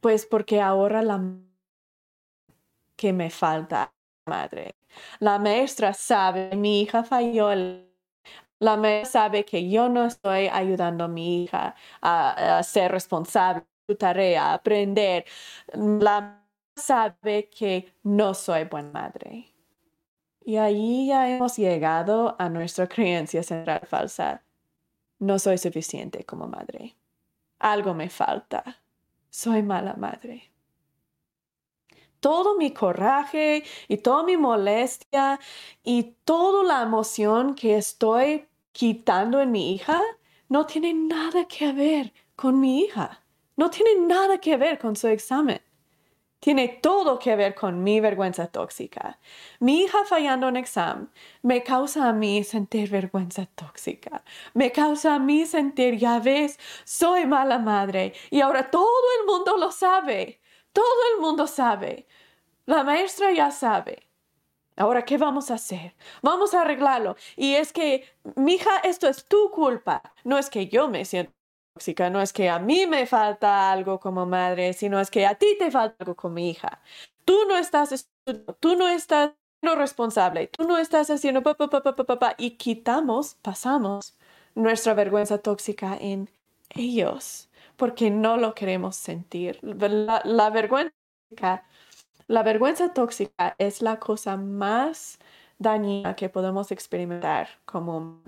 pues 0.00 0.26
porque 0.26 0.60
ahora 0.62 1.02
la 1.02 1.18
que 2.96 3.12
me 3.12 3.30
falta 3.30 3.92
madre. 4.26 4.77
La 5.20 5.38
maestra 5.38 5.92
sabe, 5.94 6.56
mi 6.56 6.82
hija 6.82 7.04
falló. 7.04 7.50
La 8.60 8.76
maestra 8.76 9.22
sabe 9.22 9.44
que 9.44 9.68
yo 9.68 9.88
no 9.88 10.06
estoy 10.06 10.48
ayudando 10.48 11.04
a 11.04 11.08
mi 11.08 11.44
hija 11.44 11.74
a, 12.02 12.62
ser 12.62 12.92
responsable 12.92 13.64
su 13.86 13.96
tarea, 13.96 14.50
a 14.50 14.54
aprender. 14.54 15.24
La 15.74 16.44
sabe 16.76 17.48
que 17.50 17.92
no 18.02 18.34
soy 18.34 18.64
buena 18.64 18.90
madre. 18.92 19.52
Y 20.44 20.56
ahí 20.56 21.08
ya 21.08 21.28
hemos 21.28 21.56
llegado 21.58 22.34
a 22.38 22.48
nuestra 22.48 22.86
creencia 22.88 23.42
central 23.42 23.86
falsa. 23.86 24.42
No 25.18 25.38
soy 25.38 25.58
suficiente 25.58 26.24
como 26.24 26.46
madre. 26.46 26.96
Algo 27.58 27.92
me 27.92 28.08
falta. 28.08 28.64
Soy 29.28 29.62
mala 29.62 29.94
madre. 29.94 30.50
Todo 32.20 32.56
mi 32.56 32.72
coraje 32.72 33.64
y 33.88 33.98
toda 33.98 34.22
mi 34.22 34.36
molestia 34.36 35.38
y 35.82 36.14
toda 36.24 36.64
la 36.64 36.82
emoción 36.82 37.54
que 37.54 37.76
estoy 37.76 38.46
quitando 38.72 39.40
en 39.40 39.50
mi 39.50 39.74
hija 39.74 40.00
no 40.48 40.66
tiene 40.66 40.94
nada 40.94 41.46
que 41.46 41.72
ver 41.72 42.12
con 42.36 42.60
mi 42.60 42.80
hija. 42.80 43.22
No 43.56 43.70
tiene 43.70 44.06
nada 44.06 44.38
que 44.38 44.56
ver 44.56 44.78
con 44.78 44.96
su 44.96 45.08
examen 45.08 45.60
tiene 46.40 46.68
todo 46.68 47.18
que 47.18 47.34
ver 47.36 47.54
con 47.54 47.82
mi 47.82 48.00
vergüenza 48.00 48.46
tóxica. 48.46 49.18
Mi 49.60 49.82
hija 49.82 50.04
fallando 50.04 50.48
en 50.48 50.56
examen 50.56 51.10
me 51.42 51.62
causa 51.62 52.08
a 52.08 52.12
mí 52.12 52.44
sentir 52.44 52.90
vergüenza 52.90 53.46
tóxica. 53.46 54.22
Me 54.54 54.70
causa 54.70 55.16
a 55.16 55.18
mí 55.18 55.46
sentir, 55.46 55.96
ya 55.96 56.20
ves, 56.20 56.58
soy 56.84 57.26
mala 57.26 57.58
madre 57.58 58.12
y 58.30 58.40
ahora 58.40 58.70
todo 58.70 58.86
el 59.20 59.26
mundo 59.26 59.56
lo 59.56 59.72
sabe. 59.72 60.37
Todo 60.72 61.14
el 61.14 61.20
mundo 61.20 61.46
sabe. 61.46 62.06
La 62.66 62.84
maestra 62.84 63.32
ya 63.32 63.50
sabe. 63.50 64.08
Ahora, 64.76 65.04
¿qué 65.04 65.18
vamos 65.18 65.50
a 65.50 65.54
hacer? 65.54 65.94
Vamos 66.22 66.54
a 66.54 66.62
arreglarlo. 66.62 67.16
Y 67.36 67.54
es 67.54 67.72
que, 67.72 68.04
mi 68.36 68.54
hija, 68.54 68.78
esto 68.84 69.08
es 69.08 69.24
tu 69.26 69.50
culpa. 69.50 70.02
No 70.24 70.38
es 70.38 70.50
que 70.50 70.68
yo 70.68 70.88
me 70.88 71.04
siento 71.04 71.32
no 72.10 72.20
es 72.20 72.32
que 72.32 72.48
a 72.48 72.58
mí 72.58 72.86
me 72.86 73.06
falta 73.06 73.70
algo 73.70 74.00
como 74.00 74.26
madre, 74.26 74.72
sino 74.72 75.00
es 75.00 75.10
que 75.10 75.26
a 75.26 75.34
ti 75.34 75.56
te 75.58 75.70
falta 75.70 75.96
algo 76.00 76.16
como 76.16 76.38
hija. 76.38 76.80
Tú 77.24 77.44
no 77.48 77.56
estás 77.56 78.08
tú 78.60 78.76
no 78.76 78.88
estás 78.88 79.32
siendo 79.60 79.78
responsable, 79.78 80.48
tú 80.48 80.64
no 80.64 80.78
estás 80.78 81.10
haciendo 81.10 81.42
pa, 81.42 81.54
pa, 81.54 82.18
pa, 82.18 82.34
y 82.38 82.52
quitamos, 82.52 83.36
pasamos 83.42 84.16
nuestra 84.54 84.94
vergüenza 84.94 85.38
tóxica 85.38 85.96
en 86.00 86.30
ellos, 86.70 87.47
porque 87.78 88.10
no 88.10 88.36
lo 88.36 88.54
queremos 88.54 88.96
sentir. 88.96 89.58
La, 89.62 90.50
vergüenza 92.42 92.92
tóxica 92.92 93.54
es 93.56 93.80
la 93.80 93.98
cosa 93.98 94.36
más 94.36 95.18
dañina 95.58 96.14
que 96.14 96.28
podemos 96.28 96.70
experimentar 96.72 97.48
como 97.64 98.20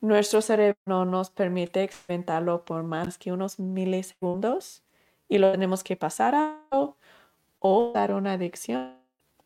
nuestro 0.00 0.42
cerebro 0.42 0.78
no 0.84 1.04
nos 1.04 1.30
permite 1.30 1.82
experimentarlo 1.82 2.64
por 2.64 2.82
más 2.82 3.16
que 3.16 3.32
unos 3.32 3.58
milisegundos 3.58 4.82
y 5.28 5.38
lo 5.38 5.52
tenemos 5.52 5.82
que 5.82 5.96
pasar 5.96 6.34
a 6.34 6.60
o 7.58 7.92
dar 7.94 8.12
una 8.12 8.32
adicción 8.32 8.96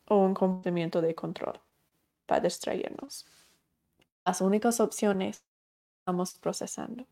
o 0.07 0.17
un 0.17 0.33
comportamiento 0.33 1.01
de 1.01 1.15
control 1.15 1.59
para 2.25 2.41
distraernos. 2.41 3.25
Las 4.25 4.41
únicas 4.41 4.79
opciones 4.79 5.43
estamos 5.99 6.37
procesando. 6.39 7.05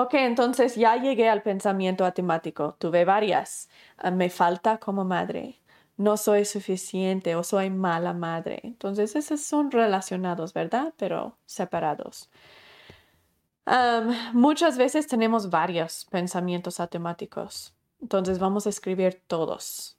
Ok, 0.00 0.14
entonces 0.14 0.76
ya 0.76 0.96
llegué 0.96 1.28
al 1.28 1.42
pensamiento 1.42 2.04
atemático. 2.04 2.76
Tuve 2.78 3.04
varias. 3.04 3.68
Ah, 3.96 4.10
me 4.10 4.30
falta 4.30 4.78
como 4.78 5.04
madre 5.04 5.58
no 5.98 6.16
soy 6.16 6.44
suficiente 6.44 7.34
o 7.34 7.42
soy 7.44 7.70
mala 7.70 8.14
madre. 8.14 8.60
Entonces, 8.62 9.16
esos 9.16 9.42
son 9.42 9.70
relacionados, 9.70 10.54
¿verdad? 10.54 10.94
Pero 10.96 11.36
separados. 11.44 12.30
muchas 14.32 14.78
veces 14.78 15.06
tenemos 15.06 15.50
varios 15.50 16.06
pensamientos 16.10 16.80
automáticos. 16.80 17.74
Entonces, 18.00 18.38
vamos 18.38 18.66
a 18.66 18.70
escribir 18.70 19.22
todos. 19.26 19.98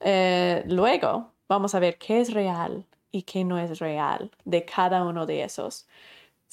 Eh, 0.00 0.62
luego, 0.66 1.32
vamos 1.48 1.74
a 1.74 1.80
ver 1.80 1.98
qué 1.98 2.20
es 2.20 2.32
real 2.32 2.86
y 3.10 3.22
qué 3.22 3.44
no 3.44 3.58
es 3.58 3.78
real 3.78 4.30
de 4.44 4.64
cada 4.64 5.02
uno 5.04 5.24
de 5.26 5.44
esos. 5.44 5.86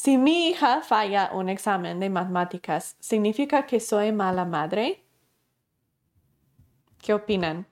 Si 0.01 0.17
mi 0.17 0.49
hija 0.49 0.81
falla 0.81 1.29
un 1.31 1.47
examen 1.47 1.99
de 1.99 2.09
matemáticas, 2.09 2.95
¿significa 2.99 3.67
que 3.67 3.79
soy 3.79 4.11
mala 4.11 4.45
madre? 4.45 5.05
¿Qué 6.97 7.13
opinan? 7.13 7.67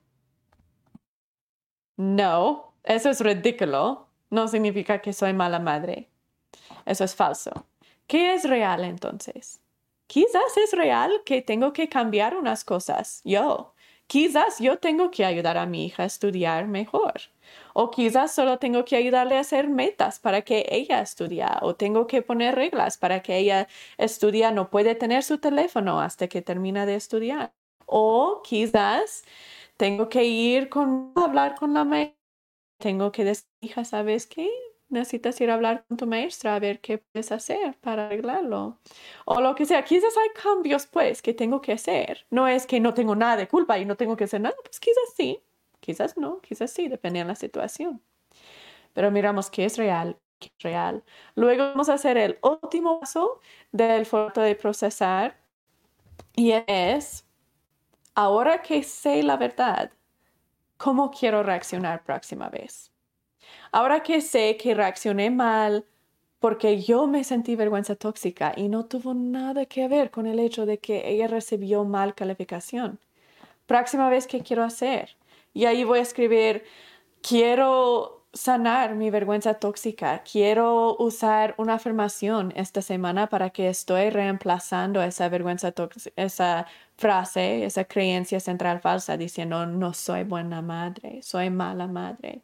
No, 1.97 2.75
eso 2.83 3.09
es 3.09 3.19
ridículo. 3.21 4.09
No 4.29 4.47
significa 4.47 5.01
que 5.01 5.11
soy 5.11 5.33
mala 5.33 5.57
madre. 5.57 6.07
Eso 6.85 7.03
es 7.03 7.15
falso. 7.15 7.65
¿Qué 8.05 8.35
es 8.35 8.43
real 8.47 8.83
entonces? 8.83 9.59
Quizás 10.05 10.55
es 10.57 10.73
real 10.73 11.23
que 11.25 11.41
tengo 11.41 11.73
que 11.73 11.89
cambiar 11.89 12.37
unas 12.37 12.63
cosas. 12.63 13.21
Yo. 13.23 13.73
Quizás 14.09 14.57
yo 14.59 14.79
tengo 14.79 15.11
que 15.11 15.23
ayudar 15.23 15.57
a 15.59 15.67
mi 15.67 15.85
hija 15.85 16.01
a 16.01 16.07
estudiar 16.07 16.67
mejor. 16.67 17.13
O 17.73 17.91
quizás 17.91 18.33
solo 18.33 18.57
tengo 18.57 18.83
que 18.83 18.95
ayudarle 18.95 19.37
a 19.37 19.41
hacer 19.41 19.69
metas 19.69 20.17
para 20.19 20.41
que 20.41 20.65
ella 20.71 20.99
estudie. 21.01 21.45
O 21.61 21.75
tengo 21.75 22.07
que 22.07 22.23
poner 22.23 22.55
reglas 22.55 22.97
para 22.97 23.21
que 23.21 23.37
ella 23.37 23.67
estudie. 23.99 24.51
No 24.51 24.71
puede 24.71 24.95
tener 24.95 25.21
su 25.23 25.37
teléfono 25.37 26.01
hasta 26.01 26.27
que 26.27 26.41
termina 26.41 26.87
de 26.87 26.95
estudiar. 26.95 27.53
O 27.85 28.41
quizás 28.43 29.23
tengo 29.77 30.09
que 30.09 30.23
ir 30.23 30.69
con, 30.69 31.13
hablar 31.15 31.53
con 31.55 31.75
la 31.75 31.83
maestra 31.85 32.17
tengo 32.79 33.11
que 33.11 33.25
decir, 33.25 33.47
hija, 33.61 33.85
¿sabes 33.85 34.27
qué? 34.27 34.49
Necesitas 34.89 35.39
ir 35.41 35.51
a 35.51 35.53
hablar 35.53 35.85
con 35.87 35.97
tu 35.97 36.07
maestra 36.07 36.55
a 36.55 36.59
ver 36.59 36.81
qué 36.81 36.97
puedes 36.97 37.31
hacer 37.31 37.77
para 37.79 38.07
arreglarlo. 38.07 38.79
O 39.25 39.39
lo 39.39 39.53
que 39.55 39.65
sea, 39.65 39.83
quizás 39.83 40.15
hay 40.17 40.29
cambios 40.41 40.87
pues 40.87 41.21
que 41.21 41.33
tengo 41.33 41.61
que 41.61 41.73
hacer. 41.73 42.25
No 42.31 42.47
es 42.47 42.65
que 42.65 42.79
no 42.79 42.93
tengo 42.95 43.15
nada 43.15 43.37
de 43.37 43.47
culpa 43.47 43.77
y 43.77 43.85
no 43.85 43.95
tengo 43.97 44.17
que 44.17 44.23
hacer 44.25 44.41
nada, 44.41 44.55
pues 44.63 44.79
quizás 44.79 45.13
sí, 45.15 45.43
quizás 45.79 46.17
no, 46.17 46.39
quizás 46.41 46.71
sí, 46.71 46.87
depende 46.87 47.19
de 47.19 47.25
la 47.25 47.35
situación. 47.35 48.01
Pero 48.93 49.11
miramos 49.11 49.49
qué 49.51 49.65
es 49.65 49.77
real, 49.77 50.17
qué 50.39 50.47
es 50.57 50.63
real. 50.63 51.03
Luego 51.35 51.63
vamos 51.65 51.89
a 51.89 51.93
hacer 51.95 52.17
el 52.17 52.39
último 52.41 52.99
paso 52.99 53.39
del 53.71 54.05
formato 54.05 54.41
de 54.41 54.55
procesar 54.55 55.37
y 56.35 56.53
es, 56.67 57.25
ahora 58.15 58.61
que 58.61 58.83
sé 58.83 59.23
la 59.23 59.37
verdad, 59.37 59.91
¿cómo 60.77 61.11
quiero 61.11 61.43
reaccionar 61.43 62.03
próxima 62.03 62.49
vez? 62.49 62.88
Ahora 63.71 64.01
que 64.01 64.21
sé 64.21 64.57
que 64.57 64.73
reaccioné 64.73 65.29
mal 65.29 65.85
porque 66.39 66.81
yo 66.81 67.07
me 67.07 67.23
sentí 67.23 67.55
vergüenza 67.55 67.95
tóxica 67.95 68.53
y 68.55 68.69
no 68.69 68.85
tuvo 68.85 69.13
nada 69.13 69.65
que 69.65 69.87
ver 69.87 70.09
con 70.09 70.25
el 70.25 70.39
hecho 70.39 70.65
de 70.65 70.79
que 70.79 71.09
ella 71.09 71.27
recibió 71.27 71.83
mal 71.83 72.15
calificación. 72.15 72.99
Próxima 73.65 74.09
vez, 74.09 74.25
¿qué 74.27 74.41
quiero 74.41 74.63
hacer? 74.63 75.15
Y 75.53 75.65
ahí 75.65 75.83
voy 75.83 75.99
a 75.99 76.03
escribir, 76.03 76.63
quiero 77.21 78.19
sanar 78.33 78.95
mi 78.95 79.09
vergüenza 79.09 79.55
tóxica. 79.55 80.23
Quiero 80.23 80.95
usar 80.97 81.55
una 81.57 81.75
afirmación 81.75 82.53
esta 82.55 82.81
semana 82.81 83.27
para 83.27 83.49
que 83.49 83.69
estoy 83.69 84.09
reemplazando 84.09 85.01
esa 85.01 85.29
vergüenza 85.29 85.71
tóxica, 85.71 86.11
esa 86.15 86.67
frase, 86.95 87.65
esa 87.65 87.85
creencia 87.85 88.39
central 88.39 88.81
falsa 88.81 89.17
diciendo 89.17 89.65
no 89.65 89.93
soy 89.93 90.23
buena 90.23 90.61
madre, 90.61 91.21
soy 91.23 91.49
mala 91.49 91.87
madre, 91.87 92.41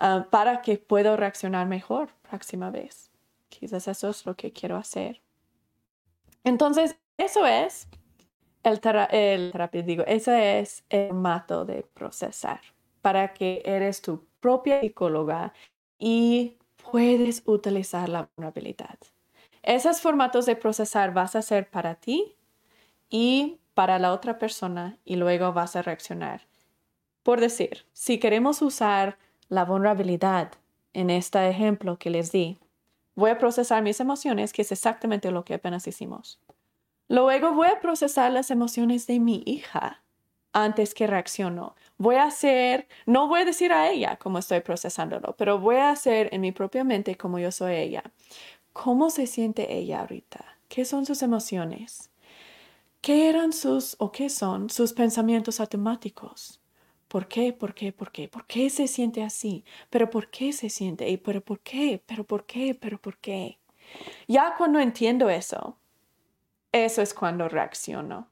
ah, 0.00 0.26
para 0.30 0.62
que 0.62 0.78
pueda 0.78 1.16
reaccionar 1.16 1.66
mejor 1.66 2.10
próxima 2.28 2.70
vez. 2.70 3.10
Quizás 3.48 3.86
eso 3.86 4.10
es 4.10 4.26
lo 4.26 4.34
que 4.34 4.52
quiero 4.52 4.76
hacer. 4.76 5.20
Entonces, 6.42 6.96
eso 7.16 7.46
es 7.46 7.88
el, 8.62 8.80
el 9.10 9.52
terapia, 9.52 9.82
digo, 9.82 10.04
ese 10.06 10.60
es 10.60 10.84
el 10.88 11.08
formato 11.08 11.64
de 11.64 11.82
procesar 11.82 12.60
para 13.02 13.32
que 13.32 13.62
eres 13.64 14.02
tu 14.02 14.26
propia 14.40 14.80
psicóloga 14.80 15.52
y 15.98 16.56
puedes 16.90 17.42
utilizar 17.46 18.08
la 18.08 18.28
vulnerabilidad. 18.36 18.98
Esos 19.62 20.00
formatos 20.00 20.46
de 20.46 20.56
procesar 20.56 21.12
vas 21.12 21.36
a 21.36 21.40
hacer 21.40 21.70
para 21.70 21.94
ti 21.94 22.36
y 23.10 23.58
para 23.74 23.98
la 23.98 24.12
otra 24.12 24.38
persona 24.38 24.98
y 25.04 25.16
luego 25.16 25.52
vas 25.52 25.76
a 25.76 25.82
reaccionar. 25.82 26.42
Por 27.22 27.40
decir, 27.40 27.86
si 27.92 28.18
queremos 28.18 28.62
usar 28.62 29.18
la 29.50 29.66
vulnerabilidad 29.66 30.52
en 30.94 31.10
este 31.10 31.48
ejemplo 31.48 31.98
que 31.98 32.08
les 32.08 32.32
di, 32.32 32.58
voy 33.14 33.30
a 33.30 33.38
procesar 33.38 33.82
mis 33.82 34.00
emociones, 34.00 34.52
que 34.52 34.62
es 34.62 34.72
exactamente 34.72 35.30
lo 35.30 35.44
que 35.44 35.54
apenas 35.54 35.86
hicimos. 35.86 36.40
Luego 37.08 37.52
voy 37.52 37.66
a 37.66 37.80
procesar 37.80 38.30
las 38.30 38.50
emociones 38.50 39.06
de 39.06 39.18
mi 39.18 39.42
hija 39.44 40.02
antes 40.52 40.94
que 40.94 41.08
reacciono. 41.08 41.74
Voy 41.98 42.14
a 42.16 42.24
hacer, 42.24 42.86
no 43.06 43.26
voy 43.28 43.40
a 43.40 43.44
decir 43.44 43.72
a 43.72 43.90
ella 43.90 44.16
cómo 44.16 44.38
estoy 44.38 44.60
procesándolo, 44.60 45.34
pero 45.36 45.58
voy 45.58 45.76
a 45.76 45.90
hacer 45.90 46.28
en 46.32 46.40
mi 46.40 46.52
propia 46.52 46.84
mente 46.84 47.16
como 47.16 47.38
yo 47.38 47.50
soy 47.50 47.74
ella. 47.74 48.04
¿Cómo 48.72 49.10
se 49.10 49.26
siente 49.26 49.76
ella 49.76 50.00
ahorita? 50.00 50.44
¿Qué 50.68 50.84
son 50.84 51.04
sus 51.04 51.22
emociones? 51.22 52.10
¿Qué 53.00 53.28
eran 53.28 53.52
sus 53.52 53.96
o 53.98 54.12
qué 54.12 54.28
son 54.28 54.70
sus 54.70 54.92
pensamientos 54.92 55.58
automáticos? 55.58 56.59
¿Por 57.10 57.26
qué? 57.26 57.52
¿Por 57.52 57.74
qué? 57.74 57.92
¿Por 57.92 58.12
qué? 58.12 58.28
¿Por 58.28 58.46
qué 58.46 58.70
se 58.70 58.86
siente 58.86 59.24
así? 59.24 59.64
¿Pero 59.90 60.10
por 60.10 60.30
qué 60.30 60.52
se 60.52 60.70
siente? 60.70 61.08
¿Y 61.08 61.16
pero 61.16 61.40
por 61.40 61.58
qué? 61.58 62.00
¿Pero 62.06 62.22
por 62.22 62.46
qué? 62.46 62.76
¿Pero 62.80 63.00
por 63.00 63.18
qué? 63.18 63.58
Ya 64.28 64.54
cuando 64.56 64.78
entiendo 64.78 65.28
eso, 65.28 65.76
eso 66.70 67.02
es 67.02 67.12
cuando 67.12 67.48
reacciono. 67.48 68.28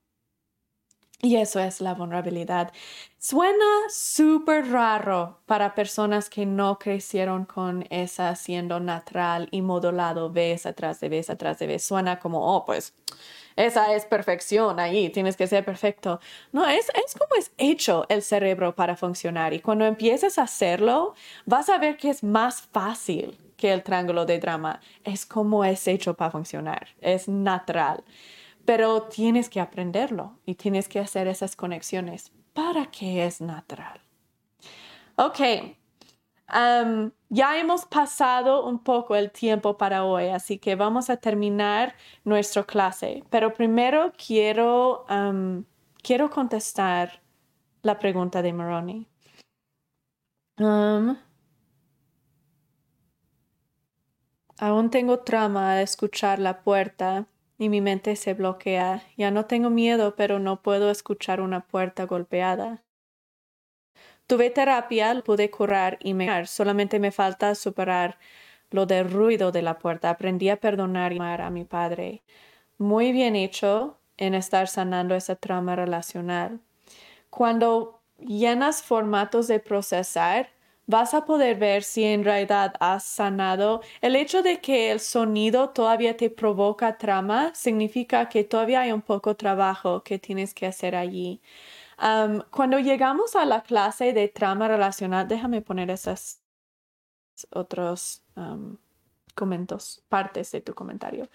Y 1.20 1.34
eso 1.36 1.58
es 1.58 1.80
la 1.80 1.94
vulnerabilidad. 1.94 2.72
Suena 3.18 3.66
súper 3.88 4.70
raro 4.70 5.40
para 5.46 5.74
personas 5.74 6.30
que 6.30 6.46
no 6.46 6.78
crecieron 6.78 7.46
con 7.46 7.84
esa 7.90 8.36
siendo 8.36 8.78
natural 8.78 9.48
y 9.50 9.60
modulado 9.60 10.30
vez 10.30 10.66
atrás 10.66 11.00
de 11.00 11.08
vez 11.08 11.30
atrás 11.30 11.58
de 11.58 11.66
vez. 11.66 11.82
Suena 11.82 12.20
como, 12.20 12.54
oh, 12.54 12.64
pues 12.64 12.94
esa 13.58 13.94
es 13.94 14.06
perfección 14.06 14.80
ahí, 14.80 15.10
tienes 15.10 15.36
que 15.36 15.46
ser 15.46 15.64
perfecto. 15.64 16.20
No, 16.52 16.66
es, 16.66 16.90
es 17.04 17.14
como 17.14 17.34
es 17.38 17.50
hecho 17.58 18.06
el 18.08 18.22
cerebro 18.22 18.74
para 18.74 18.96
funcionar 18.96 19.52
y 19.52 19.60
cuando 19.60 19.84
empieces 19.84 20.38
a 20.38 20.44
hacerlo, 20.44 21.14
vas 21.44 21.68
a 21.68 21.78
ver 21.78 21.96
que 21.96 22.10
es 22.10 22.22
más 22.22 22.62
fácil 22.62 23.36
que 23.56 23.72
el 23.72 23.82
triángulo 23.82 24.24
de 24.24 24.38
drama. 24.38 24.80
Es 25.04 25.26
como 25.26 25.64
es 25.64 25.86
hecho 25.88 26.14
para 26.14 26.30
funcionar, 26.30 26.88
es 27.00 27.28
natural 27.28 28.04
pero 28.68 29.04
tienes 29.04 29.48
que 29.48 29.62
aprenderlo 29.62 30.38
y 30.44 30.54
tienes 30.54 30.88
que 30.88 30.98
hacer 30.98 31.26
esas 31.26 31.56
conexiones 31.56 32.32
para 32.52 32.84
que 32.90 33.24
es 33.24 33.40
natural. 33.40 33.98
Ok, 35.16 35.40
ya 36.48 37.58
hemos 37.58 37.84
pasado 37.86 38.66
un 38.66 38.78
poco 38.82 39.16
el 39.16 39.30
tiempo 39.30 39.76
para 39.76 40.04
hoy, 40.04 40.28
así 40.28 40.58
que 40.58 40.76
vamos 40.76 41.10
a 41.10 41.18
terminar 41.18 41.94
nuestra 42.24 42.64
clase, 42.64 43.22
pero 43.30 43.52
primero 43.52 44.12
quiero, 44.16 45.04
quiero 46.02 46.30
contestar 46.30 47.20
la 47.82 47.98
pregunta 47.98 48.42
de 48.42 48.52
Moroni. 48.52 49.06
aún 54.58 54.90
tengo 54.90 55.20
trama 55.20 55.76
de 55.76 55.82
escuchar 55.82 56.38
la 56.38 56.62
puerta 56.62 57.26
y 57.58 57.68
mi 57.68 57.80
mente 57.80 58.16
se 58.16 58.34
bloquea. 58.34 59.02
Ya 59.16 59.30
no 59.30 59.46
tengo 59.46 59.70
miedo, 59.70 60.14
pero 60.16 60.38
no 60.38 60.62
puedo 60.62 60.90
escuchar 60.90 61.40
una 61.40 61.66
puerta 61.66 62.04
golpeada. 62.06 62.82
Tuve 64.28 64.50
terapia, 64.50 65.22
pude 65.24 65.50
curar 65.50 65.98
y 66.00 66.12
mejorar. 66.14 66.46
Solamente 66.46 66.98
me 66.98 67.10
falta 67.12 67.54
superar 67.54 68.18
lo 68.70 68.84
del 68.84 69.10
ruido 69.10 69.52
de 69.52 69.62
la 69.62 69.78
puerta. 69.78 70.10
Aprendí 70.10 70.50
a 70.50 70.56
perdonar 70.60 71.12
y 71.14 71.16
amar 71.16 71.40
a 71.40 71.50
mi 71.50 71.64
padre. 71.64 72.22
Muy 72.78 73.12
bien 73.12 73.36
hecho 73.36 73.98
en 74.18 74.34
estar 74.34 74.68
sanando 74.68 75.14
esa 75.14 75.36
trama 75.36 75.76
relacional. 75.76 76.60
Cuando 77.30 78.00
llenas 78.18 78.82
formatos 78.82 79.48
de 79.48 79.60
procesar, 79.60 80.50
vas 80.86 81.14
a 81.14 81.24
poder 81.24 81.56
ver 81.58 81.82
si 81.82 82.04
en 82.04 82.24
realidad 82.24 82.74
has 82.80 83.04
sanado. 83.04 83.82
El 84.02 84.16
hecho 84.16 84.42
de 84.42 84.60
que 84.60 84.90
el 84.92 85.00
sonido 85.00 85.70
todavía 85.70 86.16
te 86.16 86.30
provoca 86.30 86.98
trama 86.98 87.52
significa 87.54 88.28
que 88.28 88.44
todavía 88.44 88.82
hay 88.82 88.92
un 88.92 89.02
poco 89.02 89.36
trabajo 89.36 90.02
que 90.02 90.18
tienes 90.18 90.54
que 90.54 90.66
hacer 90.66 90.96
allí. 90.96 91.40
Cuando 92.50 92.78
llegamos 92.78 93.34
a 93.36 93.44
la 93.44 93.62
clase 93.62 94.12
de 94.12 94.28
trama 94.28 94.68
relacional, 94.68 95.26
déjame 95.26 95.62
poner 95.62 95.90
esas 95.90 96.40
otros 97.50 98.22
comentarios, 99.34 100.02
partes 100.08 100.52
de 100.52 100.60
tu 100.60 100.74
comentario. 100.74 101.28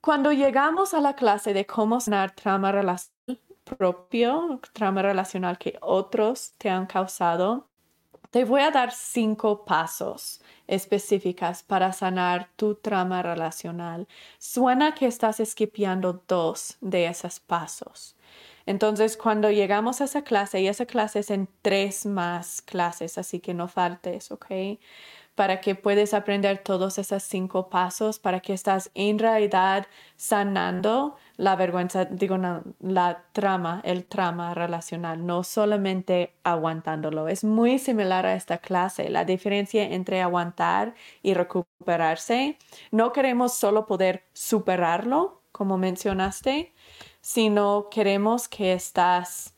Cuando 0.00 0.32
llegamos 0.32 0.94
a 0.94 1.00
la 1.00 1.14
clase 1.14 1.52
de 1.52 1.66
cómo 1.66 2.00
sanar 2.00 2.34
trama 2.34 2.72
relacional 2.72 3.40
propio, 3.76 4.60
trama 4.72 5.02
relacional 5.02 5.58
que 5.58 5.78
otros 5.80 6.52
te 6.58 6.70
han 6.70 6.86
causado, 6.86 7.68
te 8.30 8.44
voy 8.44 8.60
a 8.60 8.70
dar 8.70 8.92
cinco 8.92 9.64
pasos 9.64 10.40
específicas 10.66 11.62
para 11.62 11.92
sanar 11.92 12.48
tu 12.56 12.76
trama 12.76 13.22
relacional. 13.22 14.06
Suena 14.38 14.94
que 14.94 15.06
estás 15.06 15.40
esquipeando 15.40 16.22
dos 16.28 16.76
de 16.80 17.06
esos 17.06 17.40
pasos. 17.40 18.16
Entonces, 18.66 19.16
cuando 19.16 19.50
llegamos 19.50 20.00
a 20.00 20.04
esa 20.04 20.22
clase, 20.22 20.60
y 20.60 20.68
esa 20.68 20.86
clase 20.86 21.20
es 21.20 21.30
en 21.30 21.48
tres 21.62 22.06
más 22.06 22.62
clases, 22.62 23.18
así 23.18 23.40
que 23.40 23.54
no 23.54 23.68
faltes, 23.68 24.30
¿ok? 24.30 24.46
para 25.40 25.62
que 25.62 25.74
puedas 25.74 26.12
aprender 26.12 26.58
todos 26.58 26.98
esos 26.98 27.22
cinco 27.22 27.70
pasos, 27.70 28.18
para 28.18 28.40
que 28.40 28.52
estás 28.52 28.90
en 28.94 29.18
realidad 29.18 29.86
sanando 30.16 31.16
la 31.38 31.56
vergüenza, 31.56 32.04
digo, 32.04 32.36
la 32.80 33.24
trama, 33.32 33.80
el 33.84 34.04
trama 34.04 34.52
relacional, 34.52 35.24
no 35.24 35.42
solamente 35.42 36.34
aguantándolo. 36.44 37.26
Es 37.28 37.42
muy 37.42 37.78
similar 37.78 38.26
a 38.26 38.34
esta 38.34 38.58
clase. 38.58 39.08
La 39.08 39.24
diferencia 39.24 39.84
entre 39.84 40.20
aguantar 40.20 40.94
y 41.22 41.32
recuperarse, 41.32 42.58
no 42.90 43.12
queremos 43.12 43.54
solo 43.54 43.86
poder 43.86 44.24
superarlo, 44.34 45.40
como 45.52 45.78
mencionaste, 45.78 46.74
sino 47.32 47.88
queremos 47.90 48.48
que 48.48 48.72
estás 48.72 49.54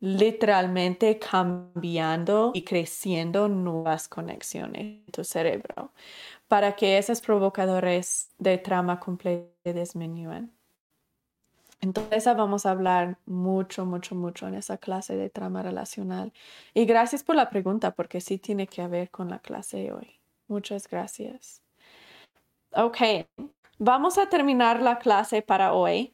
literalmente 0.00 1.20
cambiando 1.20 2.50
y 2.52 2.62
creciendo 2.62 3.48
nuevas 3.48 4.08
conexiones 4.08 4.82
en 4.82 5.12
tu 5.12 5.22
cerebro 5.22 5.92
para 6.48 6.74
que 6.74 6.98
esos 6.98 7.20
provocadores 7.20 8.30
de 8.38 8.58
trama 8.58 8.98
completa 8.98 9.72
disminuyan. 9.72 10.50
Entonces 11.80 12.24
vamos 12.24 12.66
a 12.66 12.72
hablar 12.72 13.16
mucho, 13.26 13.86
mucho, 13.86 14.16
mucho 14.16 14.48
en 14.48 14.56
esa 14.56 14.78
clase 14.78 15.16
de 15.16 15.30
trama 15.30 15.62
relacional. 15.62 16.32
Y 16.74 16.84
gracias 16.84 17.22
por 17.22 17.36
la 17.36 17.48
pregunta, 17.48 17.92
porque 17.92 18.20
sí 18.20 18.38
tiene 18.38 18.66
que 18.66 18.88
ver 18.88 19.10
con 19.10 19.28
la 19.28 19.38
clase 19.38 19.76
de 19.76 19.92
hoy. 19.92 20.18
Muchas 20.48 20.88
gracias. 20.88 21.62
Ok, 22.72 22.98
vamos 23.78 24.18
a 24.18 24.28
terminar 24.28 24.82
la 24.82 24.98
clase 24.98 25.42
para 25.42 25.74
hoy. 25.74 26.13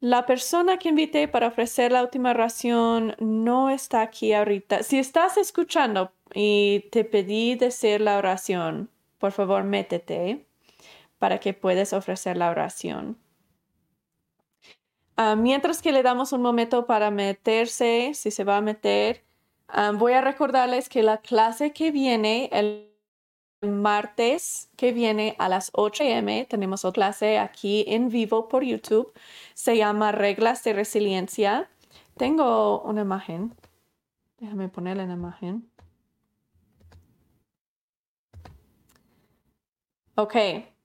La 0.00 0.26
persona 0.26 0.78
que 0.78 0.88
invité 0.88 1.28
para 1.28 1.48
ofrecer 1.48 1.92
la 1.92 2.02
última 2.02 2.30
oración 2.30 3.14
no 3.18 3.70
está 3.70 4.00
aquí 4.02 4.32
ahorita. 4.32 4.82
Si 4.82 4.98
estás 4.98 5.36
escuchando 5.36 6.12
y 6.32 6.86
te 6.90 7.04
pedí 7.04 7.54
decir 7.54 8.00
la 8.00 8.16
oración, 8.16 8.88
por 9.18 9.32
favor 9.32 9.64
métete 9.64 10.46
para 11.18 11.38
que 11.38 11.52
puedas 11.52 11.92
ofrecer 11.92 12.36
la 12.38 12.50
oración. 12.50 13.18
Mientras 15.36 15.82
que 15.82 15.92
le 15.92 16.02
damos 16.02 16.32
un 16.32 16.40
momento 16.40 16.86
para 16.86 17.10
meterse, 17.10 18.12
si 18.14 18.30
se 18.30 18.42
va 18.42 18.56
a 18.56 18.62
meter, 18.62 19.22
voy 19.96 20.14
a 20.14 20.22
recordarles 20.22 20.88
que 20.88 21.02
la 21.02 21.18
clase 21.18 21.74
que 21.74 21.90
viene, 21.90 22.48
el 22.52 22.89
martes 23.62 24.70
que 24.76 24.92
viene 24.92 25.36
a 25.38 25.48
las 25.48 25.70
8 25.74 26.04
a.m., 26.04 26.46
tenemos 26.48 26.84
otra 26.84 27.00
clase 27.00 27.38
aquí 27.38 27.84
en 27.88 28.08
vivo 28.08 28.48
por 28.48 28.64
YouTube. 28.64 29.12
Se 29.54 29.76
llama 29.76 30.12
Reglas 30.12 30.64
de 30.64 30.72
Resiliencia. 30.72 31.68
Tengo 32.16 32.80
una 32.82 33.02
imagen. 33.02 33.54
Déjame 34.38 34.68
ponerle 34.68 35.06
la 35.06 35.14
imagen. 35.14 35.70
Ok, 40.16 40.34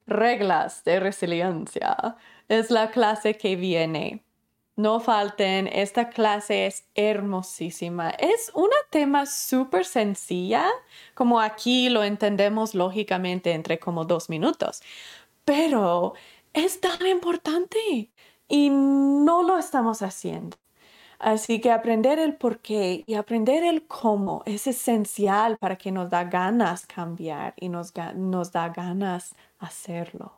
reglas 0.07 0.83
de 0.83 0.99
resiliencia 0.99 2.17
es 2.47 2.71
la 2.71 2.91
clase 2.91 3.37
que 3.37 3.55
viene. 3.55 4.24
No 4.77 4.99
falten, 4.99 5.67
esta 5.67 6.09
clase 6.09 6.65
es 6.65 6.85
hermosísima. 6.95 8.09
Es 8.09 8.51
un 8.53 8.69
tema 8.89 9.25
súper 9.25 9.85
sencilla, 9.85 10.65
como 11.13 11.39
aquí 11.39 11.87
lo 11.89 12.03
entendemos 12.03 12.75
lógicamente 12.75 13.53
entre 13.53 13.79
como 13.79 14.03
dos 14.03 14.29
minutos, 14.29 14.81
pero 15.45 16.13
es 16.53 16.81
tan 16.81 17.07
importante 17.07 18.11
y 18.49 18.69
no 18.69 19.43
lo 19.43 19.57
estamos 19.57 20.01
haciendo. 20.01 20.57
Así 21.19 21.61
que 21.61 21.71
aprender 21.71 22.19
el 22.19 22.35
por 22.35 22.59
qué 22.59 23.03
y 23.07 23.15
aprender 23.15 23.63
el 23.63 23.87
cómo 23.87 24.43
es 24.45 24.67
esencial 24.67 25.57
para 25.57 25.77
que 25.77 25.91
nos 25.91 26.09
da 26.09 26.25
ganas 26.25 26.85
cambiar 26.85 27.53
y 27.57 27.69
nos, 27.69 27.93
nos 28.15 28.51
da 28.51 28.69
ganas 28.69 29.35
hacerlo. 29.59 30.33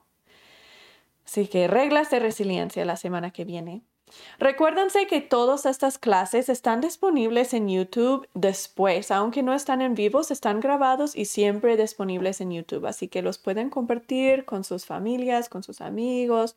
Así 1.25 1.47
que 1.47 1.67
reglas 1.67 2.09
de 2.11 2.19
resiliencia 2.19 2.85
la 2.85 2.97
semana 2.97 3.31
que 3.31 3.45
viene. 3.45 3.81
Recuérdense 4.39 5.07
que 5.07 5.21
todas 5.21 5.65
estas 5.65 5.97
clases 5.97 6.49
están 6.49 6.81
disponibles 6.81 7.53
en 7.53 7.67
YouTube 7.69 8.27
después, 8.33 9.11
aunque 9.11 9.43
no 9.43 9.53
están 9.53 9.81
en 9.81 9.95
vivo, 9.95 10.21
están 10.21 10.59
grabados 10.59 11.15
y 11.15 11.25
siempre 11.25 11.77
disponibles 11.77 12.41
en 12.41 12.51
YouTube, 12.51 12.85
así 12.85 13.07
que 13.07 13.21
los 13.21 13.37
pueden 13.37 13.69
compartir 13.69 14.45
con 14.45 14.63
sus 14.63 14.85
familias, 14.85 15.49
con 15.49 15.63
sus 15.63 15.81
amigos, 15.81 16.55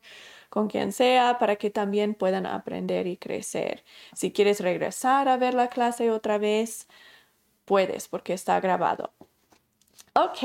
con 0.49 0.67
quien 0.67 0.91
sea, 0.91 1.37
para 1.39 1.55
que 1.55 1.69
también 1.69 2.13
puedan 2.13 2.45
aprender 2.45 3.07
y 3.07 3.17
crecer. 3.17 3.83
Si 4.13 4.31
quieres 4.31 4.59
regresar 4.59 5.27
a 5.27 5.37
ver 5.37 5.53
la 5.53 5.67
clase 5.67 6.11
otra 6.11 6.37
vez, 6.37 6.87
puedes 7.65 8.07
porque 8.07 8.33
está 8.33 8.59
grabado. 8.59 9.11
Ok, 10.13 10.39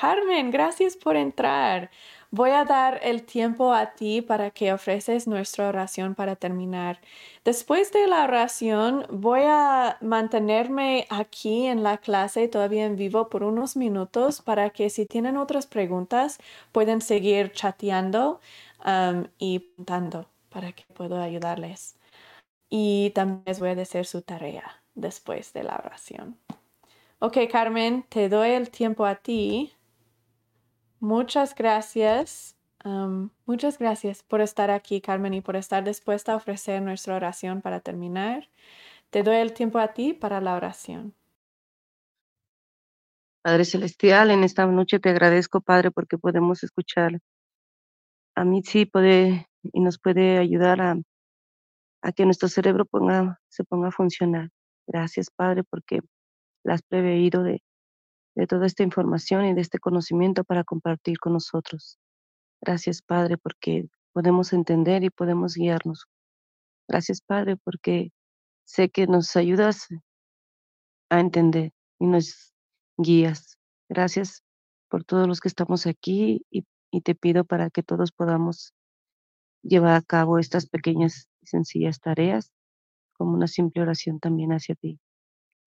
Carmen, 0.00 0.52
gracias 0.52 0.96
por 0.96 1.16
entrar. 1.16 1.90
Voy 2.30 2.50
a 2.50 2.66
dar 2.66 3.00
el 3.02 3.22
tiempo 3.22 3.72
a 3.72 3.94
ti 3.94 4.20
para 4.20 4.50
que 4.50 4.74
ofreces 4.74 5.26
nuestra 5.26 5.66
oración 5.66 6.14
para 6.14 6.36
terminar. 6.36 7.00
Después 7.42 7.90
de 7.90 8.06
la 8.06 8.24
oración, 8.24 9.06
voy 9.10 9.40
a 9.44 9.96
mantenerme 10.02 11.06
aquí 11.08 11.66
en 11.66 11.82
la 11.82 11.96
clase 11.96 12.46
todavía 12.48 12.84
en 12.84 12.96
vivo 12.96 13.30
por 13.30 13.44
unos 13.44 13.76
minutos 13.76 14.42
para 14.42 14.68
que 14.70 14.90
si 14.90 15.06
tienen 15.06 15.38
otras 15.38 15.66
preguntas 15.66 16.38
pueden 16.70 17.00
seguir 17.00 17.50
chateando 17.52 18.40
um, 18.84 19.24
y 19.38 19.60
preguntando 19.60 20.26
para 20.50 20.72
que 20.72 20.84
pueda 20.92 21.22
ayudarles. 21.22 21.96
Y 22.68 23.10
también 23.14 23.42
les 23.46 23.58
voy 23.58 23.70
a 23.70 23.74
decir 23.74 24.04
su 24.04 24.20
tarea 24.20 24.82
después 24.94 25.54
de 25.54 25.62
la 25.62 25.80
oración. 25.82 26.36
Ok, 27.20 27.38
Carmen, 27.50 28.04
te 28.10 28.28
doy 28.28 28.50
el 28.50 28.68
tiempo 28.68 29.06
a 29.06 29.14
ti 29.14 29.72
Muchas 31.00 31.54
gracias. 31.54 32.56
muchas 33.46 33.78
gracias 33.78 34.22
por 34.22 34.40
estar 34.40 34.70
aquí, 34.70 35.00
Carmen, 35.00 35.34
y 35.34 35.40
por 35.40 35.56
estar 35.56 35.84
dispuesta 35.84 36.32
a 36.32 36.36
ofrecer 36.36 36.82
nuestra 36.82 37.16
oración 37.16 37.60
para 37.60 37.80
terminar. 37.80 38.48
Te 39.10 39.22
doy 39.22 39.36
el 39.36 39.52
tiempo 39.52 39.78
a 39.78 39.88
ti 39.88 40.12
para 40.12 40.40
la 40.40 40.56
oración. 40.56 41.14
Padre 43.42 43.64
Celestial, 43.64 44.30
en 44.30 44.44
esta 44.44 44.66
noche 44.66 44.98
te 44.98 45.10
agradezco, 45.10 45.60
Padre, 45.60 45.90
porque 45.90 46.18
podemos 46.18 46.62
escuchar. 46.62 47.18
A 48.34 48.44
mí 48.44 48.62
sí 48.64 48.84
puede 48.84 49.46
y 49.62 49.80
nos 49.80 49.98
puede 49.98 50.38
ayudar 50.38 50.80
a, 50.80 50.96
que 52.14 52.24
nuestro 52.24 52.48
cerebro 52.48 52.86
se 53.48 53.64
ponga 53.64 53.88
a 53.88 53.92
funcionar. 53.92 54.50
Gracias, 54.86 55.28
Padre, 55.30 55.62
porque 55.64 56.00
la 56.64 56.74
has 56.74 56.82
preveído 56.82 57.42
de, 57.42 57.62
de 58.38 58.46
toda 58.46 58.66
esta 58.66 58.84
información 58.84 59.46
y 59.46 59.52
de 59.52 59.60
este 59.60 59.80
conocimiento 59.80 60.44
para 60.44 60.62
compartir 60.62 61.18
con 61.18 61.32
nosotros. 61.32 61.98
Gracias, 62.60 63.02
Padre, 63.02 63.36
porque 63.36 63.88
podemos 64.12 64.52
entender 64.52 65.02
y 65.02 65.10
podemos 65.10 65.56
guiarnos. 65.56 66.06
Gracias, 66.86 67.20
Padre, 67.20 67.56
porque 67.56 68.12
sé 68.64 68.90
que 68.90 69.08
nos 69.08 69.34
ayudas 69.34 69.88
a 71.10 71.18
entender 71.18 71.72
y 71.98 72.06
nos 72.06 72.54
guías. 72.96 73.58
Gracias 73.88 74.44
por 74.88 75.02
todos 75.02 75.26
los 75.26 75.40
que 75.40 75.48
estamos 75.48 75.86
aquí 75.88 76.46
y, 76.48 76.64
y 76.92 77.00
te 77.00 77.16
pido 77.16 77.44
para 77.44 77.70
que 77.70 77.82
todos 77.82 78.12
podamos 78.12 78.72
llevar 79.62 79.96
a 79.96 80.02
cabo 80.02 80.38
estas 80.38 80.68
pequeñas 80.68 81.28
y 81.42 81.48
sencillas 81.48 81.98
tareas 81.98 82.52
como 83.14 83.32
una 83.32 83.48
simple 83.48 83.82
oración 83.82 84.20
también 84.20 84.52
hacia 84.52 84.76
ti. 84.76 85.00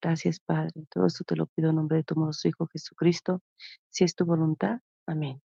Gracias, 0.01 0.39
Padre. 0.39 0.71
Todo 0.89 1.05
esto 1.05 1.23
te 1.23 1.35
lo 1.35 1.45
pido 1.45 1.69
en 1.69 1.75
nombre 1.75 1.97
de 1.97 2.03
tu 2.03 2.15
amoroso 2.15 2.47
Hijo 2.47 2.67
Jesucristo. 2.67 3.41
Si 3.89 4.03
es 4.03 4.15
tu 4.15 4.25
voluntad. 4.25 4.79
Amén. 5.05 5.41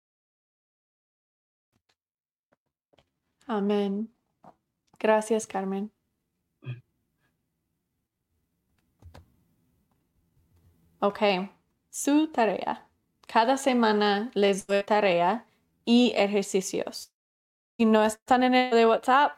Amén. 3.46 4.14
Gracias, 4.98 5.46
Carmen. 5.46 5.92
Ok, 11.00 11.20
su 11.90 12.28
tarea. 12.28 12.88
Cada 13.26 13.56
semana 13.56 14.30
les 14.34 14.66
doy 14.66 14.82
tarea 14.84 15.46
y 15.84 16.12
ejercicios. 16.16 17.12
Si 17.76 17.84
no 17.84 18.04
están 18.04 18.44
en 18.44 18.54
el 18.54 18.70
de 18.70 18.86
WhatsApp, 18.86 19.36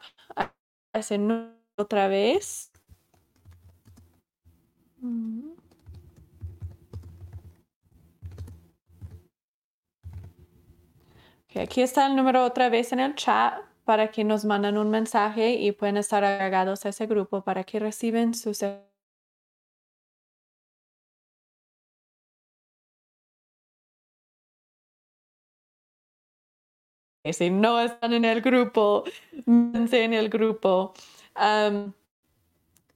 hacen 0.93 1.57
otra 1.75 2.07
vez 2.07 2.71
aquí 11.59 11.81
está 11.81 12.07
el 12.07 12.15
número 12.15 12.43
otra 12.43 12.69
vez 12.69 12.91
en 12.91 12.99
el 12.99 13.15
chat 13.15 13.53
para 13.83 14.11
que 14.11 14.23
nos 14.23 14.45
manden 14.45 14.77
un 14.77 14.89
mensaje 14.89 15.53
y 15.55 15.71
pueden 15.71 15.97
estar 15.97 16.23
agregados 16.23 16.85
a 16.85 16.89
ese 16.89 17.07
grupo 17.07 17.43
para 17.43 17.63
que 17.63 17.79
reciben 17.79 18.33
sus 18.33 18.63
si 27.33 27.49
no 27.49 27.79
están 27.81 28.13
en 28.13 28.25
el 28.25 28.41
grupo, 28.41 29.03
en 29.45 30.13
el 30.13 30.29
grupo. 30.29 30.93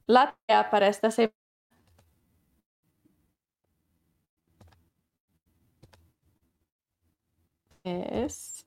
la 0.07 0.35
tarea 0.47 0.69
para 0.69 0.88
esta 0.88 1.11
semana 1.11 1.40
es 7.84 8.66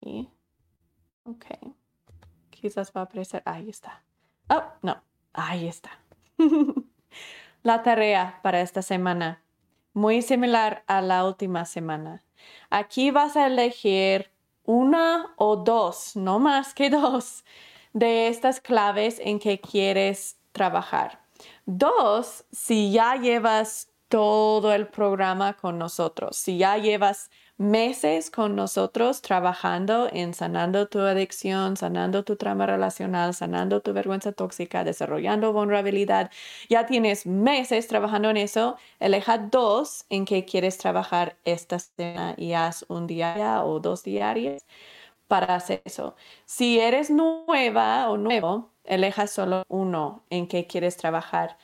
y 0.00 0.28
ok. 1.24 1.46
Quizás 2.50 2.92
va 2.94 3.02
a 3.02 3.04
aparecer 3.04 3.42
ahí 3.44 3.68
está. 3.68 4.02
Oh 4.48 4.62
no 4.82 5.02
ahí 5.34 5.68
está. 5.68 5.90
La 7.62 7.82
tarea 7.82 8.40
para 8.42 8.60
esta 8.60 8.82
semana 8.82 9.42
muy 9.92 10.22
similar 10.22 10.82
a 10.86 11.00
la 11.00 11.24
última 11.24 11.64
semana. 11.64 12.22
Aquí 12.68 13.10
vas 13.10 13.36
a 13.36 13.46
elegir 13.46 14.30
una 14.64 15.34
o 15.36 15.56
dos 15.56 16.16
no 16.16 16.38
más 16.38 16.74
que 16.74 16.90
dos 16.90 17.44
de 17.92 18.28
estas 18.28 18.60
claves 18.60 19.20
en 19.22 19.38
que 19.38 19.60
quieres 19.60 20.36
trabajar. 20.52 21.20
Dos 21.64 22.44
si 22.50 22.92
ya 22.92 23.16
llevas 23.16 23.88
todo 24.08 24.72
el 24.72 24.88
programa 24.88 25.54
con 25.54 25.78
nosotros. 25.78 26.36
Si 26.36 26.58
ya 26.58 26.76
llevas 26.76 27.30
meses 27.56 28.30
con 28.30 28.56
nosotros 28.56 29.22
trabajando 29.22 30.08
en 30.12 30.34
sanando 30.34 30.88
tu 30.88 31.00
adicción, 31.00 31.76
sanando 31.76 32.24
tu 32.24 32.36
trama 32.36 32.66
relacional, 32.66 33.34
sanando 33.34 33.80
tu 33.80 33.92
vergüenza 33.92 34.32
tóxica, 34.32 34.84
desarrollando 34.84 35.52
vulnerabilidad. 35.52 36.30
Ya 36.68 36.86
tienes 36.86 37.26
meses 37.26 37.86
trabajando 37.88 38.30
en 38.30 38.36
eso. 38.38 38.76
Eleja 39.00 39.38
dos 39.38 40.04
en 40.10 40.24
que 40.24 40.44
quieres 40.44 40.78
trabajar 40.78 41.36
esta 41.44 41.78
semana 41.78 42.34
y 42.36 42.52
haz 42.54 42.84
un 42.88 43.06
día 43.06 43.62
o 43.64 43.80
dos 43.80 44.02
diarios 44.02 44.62
para 45.28 45.54
hacer 45.56 45.82
eso. 45.84 46.16
Si 46.46 46.78
eres 46.80 47.10
nueva 47.10 48.10
o 48.10 48.16
nuevo, 48.16 48.72
eleja 48.84 49.26
solo 49.26 49.64
uno 49.68 50.24
en 50.30 50.46
que 50.48 50.66
quieres 50.66 50.96
trabajar. 50.96 51.56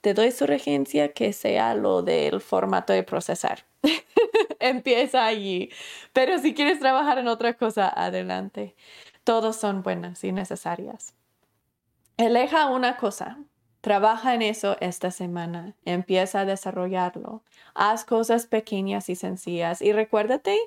Te 0.00 0.14
doy 0.14 0.30
sugerencia 0.32 1.12
que 1.12 1.32
sea 1.32 1.74
lo 1.74 2.02
del 2.02 2.40
formato 2.40 2.92
de 2.92 3.02
procesar. 3.02 3.64
Empieza 4.60 5.24
allí. 5.24 5.70
Pero 6.12 6.38
si 6.38 6.54
quieres 6.54 6.80
trabajar 6.80 7.18
en 7.18 7.28
otra 7.28 7.54
cosa, 7.54 7.88
adelante. 7.88 8.74
Todos 9.24 9.56
son 9.56 9.82
buenas 9.82 10.24
y 10.24 10.32
necesarias. 10.32 11.14
Eleja 12.16 12.66
una 12.66 12.96
cosa. 12.96 13.38
Trabaja 13.80 14.34
en 14.34 14.42
eso 14.42 14.76
esta 14.80 15.10
semana. 15.10 15.74
Empieza 15.84 16.40
a 16.40 16.44
desarrollarlo. 16.44 17.42
Haz 17.74 18.04
cosas 18.04 18.46
pequeñas 18.46 19.08
y 19.08 19.14
sencillas. 19.14 19.80
Y 19.80 19.92
recuérdate 19.92 20.58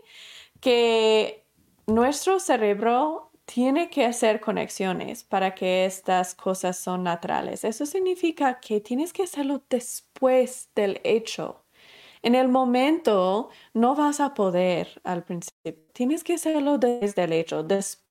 que 0.60 1.44
nuestro 1.86 2.40
cerebro 2.40 3.33
tiene 3.46 3.90
que 3.90 4.06
hacer 4.06 4.40
conexiones 4.40 5.24
para 5.24 5.54
que 5.56 5.86
estas 5.86 6.36
cosas 6.36 6.78
son 6.78 7.04
naturales. 7.04 7.64
Eso 7.64 7.86
significa 7.86 8.60
que 8.60 8.80
tienes 8.82 9.14
que 9.14 9.24
hacerlo 9.24 9.64
después 9.70 10.70
del 10.76 11.02
hecho. 11.04 11.64
En 12.22 12.36
el 12.36 12.48
momento 12.50 13.50
no 13.74 13.96
vas 13.96 14.20
a 14.22 14.34
poder 14.34 15.02
al 15.04 15.24
principio. 15.24 15.76
Tienes 15.94 16.24
que 16.24 16.36
hacerlo 16.36 16.78
desde 16.78 17.24
el 17.26 17.34
hecho, 17.34 17.64
después 17.64 18.04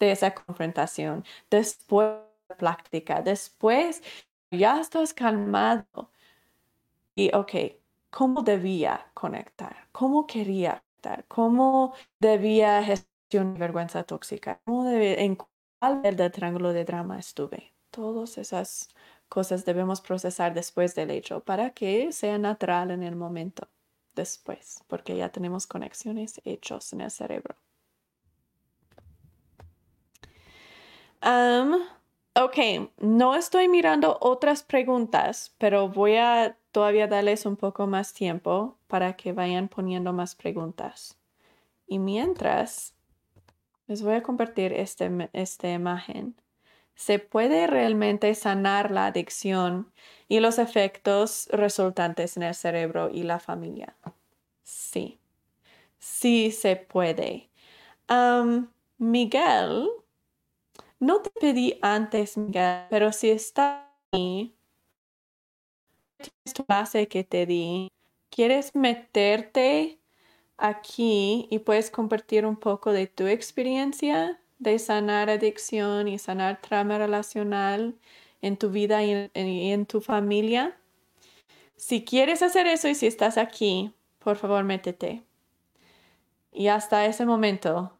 de 0.00 0.12
esa 0.12 0.34
confrontación, 0.34 1.24
después 1.50 2.08
de 2.08 2.24
la 2.50 2.56
práctica, 2.56 3.22
después 3.22 4.02
ya 4.50 4.80
estás 4.80 5.14
calmado. 5.14 6.10
Y 7.14 7.30
ok, 7.34 7.52
¿cómo 8.10 8.42
debía 8.42 9.06
conectar? 9.14 9.88
¿Cómo 9.92 10.26
quería 10.26 10.82
conectar? 11.02 11.24
¿Cómo 11.28 11.94
debía 12.20 12.82
gestionar 12.82 13.09
vergüenza 13.38 14.04
tóxica? 14.04 14.60
¿Cómo 14.64 14.88
¿En 14.90 15.36
cuál 15.36 16.02
del 16.02 16.30
triángulo 16.30 16.72
de 16.72 16.84
drama 16.84 17.18
estuve? 17.18 17.72
Todas 17.90 18.38
esas 18.38 18.88
cosas 19.28 19.64
debemos 19.64 20.00
procesar 20.00 20.54
después 20.54 20.94
del 20.94 21.10
hecho 21.10 21.40
para 21.40 21.70
que 21.70 22.12
sea 22.12 22.38
natural 22.38 22.90
en 22.90 23.02
el 23.02 23.16
momento 23.16 23.68
después, 24.14 24.84
porque 24.88 25.16
ya 25.16 25.30
tenemos 25.30 25.66
conexiones 25.66 26.40
hechos 26.44 26.92
en 26.92 27.00
el 27.00 27.10
cerebro. 27.10 27.56
ok, 32.34 32.56
no 32.98 33.34
estoy 33.34 33.68
mirando 33.68 34.18
otras 34.20 34.62
preguntas, 34.62 35.54
pero 35.58 35.88
voy 35.88 36.16
a 36.16 36.56
todavía 36.72 37.06
darles 37.06 37.46
un 37.46 37.56
poco 37.56 37.86
más 37.86 38.12
tiempo 38.12 38.78
para 38.86 39.16
que 39.16 39.32
vayan 39.32 39.68
poniendo 39.68 40.12
más 40.12 40.34
preguntas. 40.34 41.18
Y 41.86 41.98
mientras, 41.98 42.94
les 43.90 44.02
voy 44.02 44.14
a 44.14 44.22
compartir 44.22 44.72
este, 44.72 45.10
esta 45.32 45.68
imagen 45.68 46.36
se 46.94 47.18
puede 47.18 47.66
realmente 47.66 48.34
sanar 48.34 48.90
la 48.90 49.06
adicción 49.06 49.90
y 50.28 50.40
los 50.40 50.58
efectos 50.58 51.48
resultantes 51.50 52.36
en 52.36 52.42
el 52.42 52.54
cerebro 52.54 53.08
y 53.10 53.22
la 53.22 53.40
familia. 53.40 53.96
Sí, 54.62 55.18
sí 55.98 56.50
se 56.52 56.76
puede. 56.76 57.48
Miguel, 58.98 59.88
no 60.98 61.22
te 61.22 61.30
pedí 61.30 61.78
antes, 61.80 62.36
Miguel, 62.36 62.84
pero 62.90 63.12
si 63.12 63.30
está 63.30 63.90
ahí, 64.12 64.54
tu 66.52 66.64
clase 66.66 67.08
que 67.08 67.24
te 67.24 67.46
di, 67.46 67.90
¿quieres 68.28 68.74
meterte 68.74 69.99
aquí 70.60 71.48
y 71.50 71.60
puedes 71.60 71.90
compartir 71.90 72.46
un 72.46 72.56
poco 72.56 72.92
de 72.92 73.06
tu 73.06 73.26
experiencia? 73.26 74.40
de 74.60 74.78
sanar 74.78 75.30
adicción 75.30 76.06
y 76.06 76.18
sanar 76.18 76.60
trauma 76.60 76.98
relacional 76.98 77.96
en 78.42 78.56
tu 78.56 78.70
vida 78.70 79.02
y 79.02 79.30
en, 79.34 79.86
tu 79.86 80.00
familia. 80.00 80.76
Si 81.76 82.04
quieres 82.04 82.42
hacer 82.42 82.66
eso 82.66 82.86
y 82.86 82.94
si 82.94 83.06
estás 83.06 83.38
aquí, 83.38 83.92
por 84.18 84.36
favor, 84.36 84.62
métete. 84.64 85.24
Y 86.52 86.68
hasta 86.68 87.06
ese 87.06 87.24
momento 87.24 87.92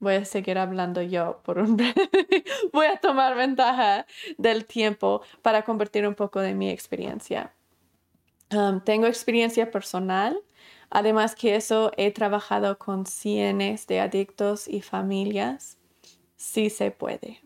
voy 0.00 0.14
a 0.14 0.24
seguir 0.24 0.58
hablando 0.58 1.00
yo 1.00 1.40
por 1.44 1.58
un 1.58 1.76
voy 2.72 2.86
a 2.86 2.96
tomar 2.96 3.36
ventaja 3.36 4.06
del 4.36 4.64
tiempo 4.64 5.22
para 5.42 5.62
compartir 5.62 6.08
un 6.08 6.14
poco 6.14 6.40
de 6.40 6.54
mi 6.54 6.70
experiencia. 6.70 7.54
Um, 8.52 8.80
tengo 8.80 9.06
experiencia 9.06 9.70
personal, 9.70 10.40
además 10.90 11.34
que 11.34 11.56
eso 11.56 11.92
he 11.96 12.10
trabajado 12.10 12.78
con 12.78 13.06
cientos 13.06 13.86
de 13.86 14.00
adictos 14.00 14.68
y 14.68 14.82
familias 14.82 15.78
sí 16.36 16.70
se 16.70 16.90
puede. 16.90 17.40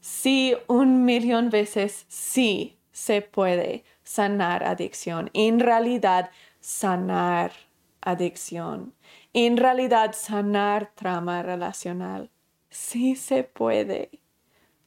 Sí, 0.00 0.54
un 0.68 1.04
millón 1.04 1.50
veces 1.50 2.06
sí 2.08 2.78
se 2.92 3.22
puede 3.22 3.84
sanar 4.04 4.64
adicción. 4.64 5.30
En 5.34 5.60
realidad, 5.60 6.30
sanar 6.60 7.52
adicción. 8.00 8.94
En 9.32 9.56
realidad, 9.56 10.14
sanar 10.14 10.92
trauma 10.94 11.42
relacional. 11.42 12.30
Sí 12.70 13.16
se 13.16 13.42
puede. 13.42 14.10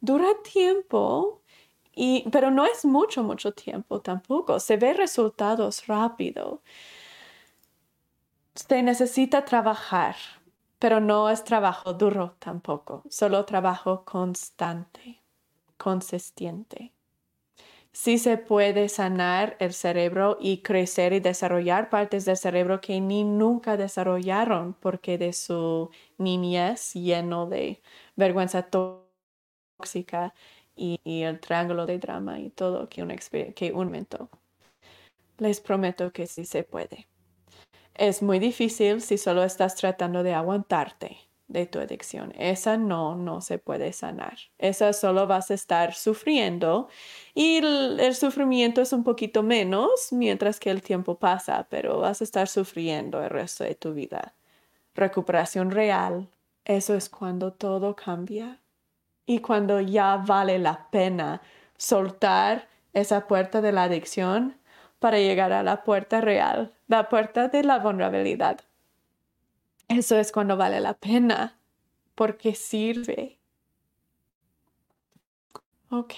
Dura 0.01 0.27
tiempo, 0.41 1.41
y, 1.93 2.23
pero 2.31 2.49
no 2.49 2.65
es 2.65 2.85
mucho, 2.85 3.23
mucho 3.23 3.51
tiempo 3.51 3.99
tampoco. 3.99 4.59
Se 4.59 4.77
ve 4.77 4.93
resultados 4.93 5.85
rápido. 5.87 6.61
Se 8.67 8.83
necesita 8.83 9.45
trabajar 9.45 10.15
pero 10.79 11.01
no 11.01 11.29
es 11.29 11.43
trabajo 11.43 11.93
duro 11.93 12.35
tampoco, 12.39 13.03
solo 13.09 13.45
trabajo 13.45 14.05
constante, 14.05 15.21
consistente. 15.77 16.93
Sí 17.91 18.17
se 18.17 18.37
puede 18.37 18.87
sanar 18.87 19.57
el 19.59 19.73
cerebro 19.73 20.37
y 20.39 20.59
crecer 20.59 21.11
y 21.11 21.19
desarrollar 21.19 21.89
partes 21.89 22.23
del 22.23 22.37
cerebro 22.37 22.79
que 22.79 23.01
ni 23.01 23.23
nunca 23.23 23.77
desarrollaron 23.77 24.73
porque 24.73 25.17
de 25.17 25.33
su 25.33 25.89
niñez 26.17 26.93
lleno 26.93 27.47
de 27.47 27.81
vergüenza 28.15 28.63
tóxica 28.69 30.33
y, 30.75 30.99
el 31.23 31.39
triángulo 31.41 31.85
de 31.85 31.99
drama 31.99 32.39
y 32.39 32.51
todo 32.51 32.87
que 32.87 33.03
un, 33.03 33.13
que 33.53 33.73
un. 33.73 34.07
Les 35.39 35.59
prometo 35.59 36.11
que 36.13 36.27
sí 36.27 36.45
se 36.45 36.63
puede. 36.63 37.07
Es 37.99 38.21
muy 38.21 38.39
difícil 38.39 39.01
si 39.01 39.17
solo 39.17 39.43
estás 39.43 39.75
tratando 39.75 40.23
de 40.23 40.33
aguantarte 40.33 41.17
de 41.49 41.65
tu 41.65 41.79
adicción. 41.79 42.31
Esa 42.37 42.77
no, 42.77 43.17
no 43.17 43.41
se 43.41 43.57
puede 43.57 43.91
sanar. 43.91 44.37
Esa 44.57 44.93
solo 44.93 45.27
vas 45.27 45.51
a 45.51 45.55
estar 45.55 45.93
sufriendo 45.93 46.87
y 47.33 47.57
el, 47.57 48.15
sufrimiento 48.15 48.81
es 48.81 48.93
un 48.93 49.03
poquito 49.03 49.43
menos 49.43 50.13
mientras 50.13 50.61
que 50.61 50.69
el 50.69 50.81
tiempo 50.81 51.19
pasa, 51.19 51.67
pero 51.69 51.99
vas 51.99 52.21
a 52.21 52.23
estar 52.23 52.47
sufriendo 52.47 53.21
el 53.21 53.29
resto 53.29 53.65
de 53.65 53.75
tu 53.75 53.93
vida. 53.93 54.33
Recuperación 54.95 55.69
real, 55.69 56.29
eso 56.63 56.95
es 56.95 57.09
cuando 57.09 57.51
todo 57.51 57.97
cambia 57.97 58.61
y 59.25 59.39
cuando 59.39 59.81
ya 59.81 60.15
vale 60.15 60.57
la 60.57 60.87
pena 60.89 61.41
soltar 61.75 62.69
esa 62.93 63.27
puerta 63.27 63.59
de 63.59 63.73
la 63.73 63.83
adicción 63.83 64.55
para 64.99 65.17
llegar 65.17 65.51
a 65.51 65.63
la 65.63 65.83
puerta 65.83 66.21
real, 66.21 66.73
la 66.87 67.09
puerta 67.09 67.47
de 67.47 67.63
la 67.63 67.79
vulnerabilidad. 67.79 68.61
Eso 69.87 70.17
es 70.17 70.31
cuando 70.31 70.57
vale 70.57 70.79
la 70.81 70.93
pena, 70.93 71.57
porque 72.15 72.53
sirve. 72.53 73.39
Ok. 75.89 76.13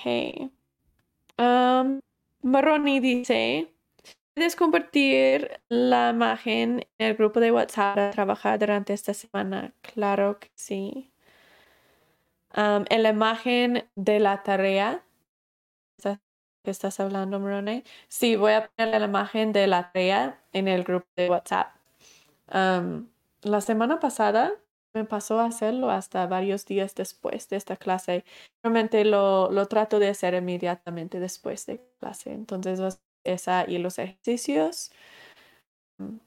Um, 1.37 2.01
dice, 3.01 3.71
¿puedes 4.33 4.55
compartir 4.55 5.61
la 5.69 6.09
imagen 6.09 6.87
en 6.97 7.07
el 7.07 7.15
grupo 7.15 7.39
de 7.39 7.51
WhatsApp 7.51 7.95
para 7.95 8.11
trabajar 8.11 8.59
durante 8.59 8.93
esta 8.93 9.13
semana? 9.13 9.73
Claro 9.81 10.39
que 10.39 10.49
sí. 10.55 11.11
En 12.53 13.03
la 13.03 13.09
imagen 13.09 13.87
de 13.95 14.19
la 14.19 14.43
tarea 14.43 15.05
que 16.63 16.71
estás 16.71 16.99
hablando, 16.99 17.39
Morone. 17.39 17.83
Sí, 18.07 18.35
voy 18.35 18.53
a 18.53 18.69
poner 18.69 18.99
la 19.01 19.07
imagen 19.07 19.51
de 19.53 19.67
la 19.67 19.91
tarea 19.91 20.39
en 20.53 20.67
el 20.67 20.83
grupo 20.83 21.07
de 21.15 21.29
WhatsApp. 21.29 21.75
la 22.47 23.61
semana 23.61 23.99
pasada 23.99 24.53
me 24.93 25.05
pasó 25.05 25.39
a 25.39 25.45
hacerlo 25.45 25.89
hasta 25.89 26.27
varios 26.27 26.65
días 26.65 26.95
después 26.95 27.47
de 27.49 27.57
esta 27.57 27.77
clase. 27.77 28.25
Realmente 28.63 29.05
lo, 29.05 29.49
lo 29.51 29.67
trato 29.67 29.99
de 29.99 30.09
hacer 30.09 30.33
inmediatamente 30.33 31.19
después 31.19 31.65
de 31.65 31.81
clase. 31.99 32.33
Entonces 32.33 32.79
esa 33.23 33.65
y 33.69 33.77
los 33.77 33.99
ejercicios 33.99 34.91
mm, 35.97 36.17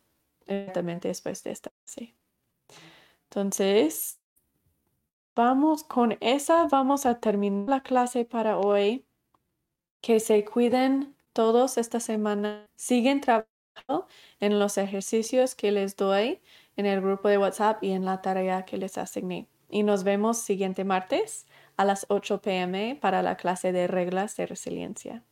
inmediatamente 0.47 1.09
después 1.09 1.43
de 1.44 1.51
esta 1.52 1.70
clase. 1.70 2.15
Entonces, 3.24 4.20
vamos 5.35 5.85
con 5.85 6.16
esa, 6.20 6.66
vamos 6.69 7.06
a 7.06 7.19
terminar 7.20 7.69
la 7.69 7.82
clase 7.82 8.24
para 8.24 8.59
hoy. 8.59 9.05
Que 10.05 10.21
se 10.21 10.45
cuiden 10.45 11.17
todos 11.33 11.79
esta 11.79 11.99
semana. 11.99 12.69
Siguen 12.77 13.23
trabajando 13.23 14.07
en 14.39 14.59
los 14.59 14.77
ejercicios 14.77 15.55
que 15.55 15.73
les 15.73 15.97
doy 15.97 16.43
en 16.77 16.85
el 16.85 17.01
grupo 17.01 17.29
de 17.29 17.39
WhatsApp 17.39 17.83
y 17.83 17.93
en 17.93 18.05
la 18.05 18.21
tarea 18.21 18.67
que 18.67 18.77
les 18.77 18.99
asigné. 18.99 19.49
Y 19.71 19.83
nos 19.83 20.05
vemos 20.05 20.37
siguiente 20.37 20.85
martes 20.85 21.47
a 21.79 21.87
las 21.87 22.05
8 22.11 22.43
pm 22.43 22.99
para 23.01 23.23
la 23.23 23.39
clase 23.39 23.73
de 23.73 23.87
reglas 23.87 24.37
de 24.37 24.45
resiliencia. 24.45 25.23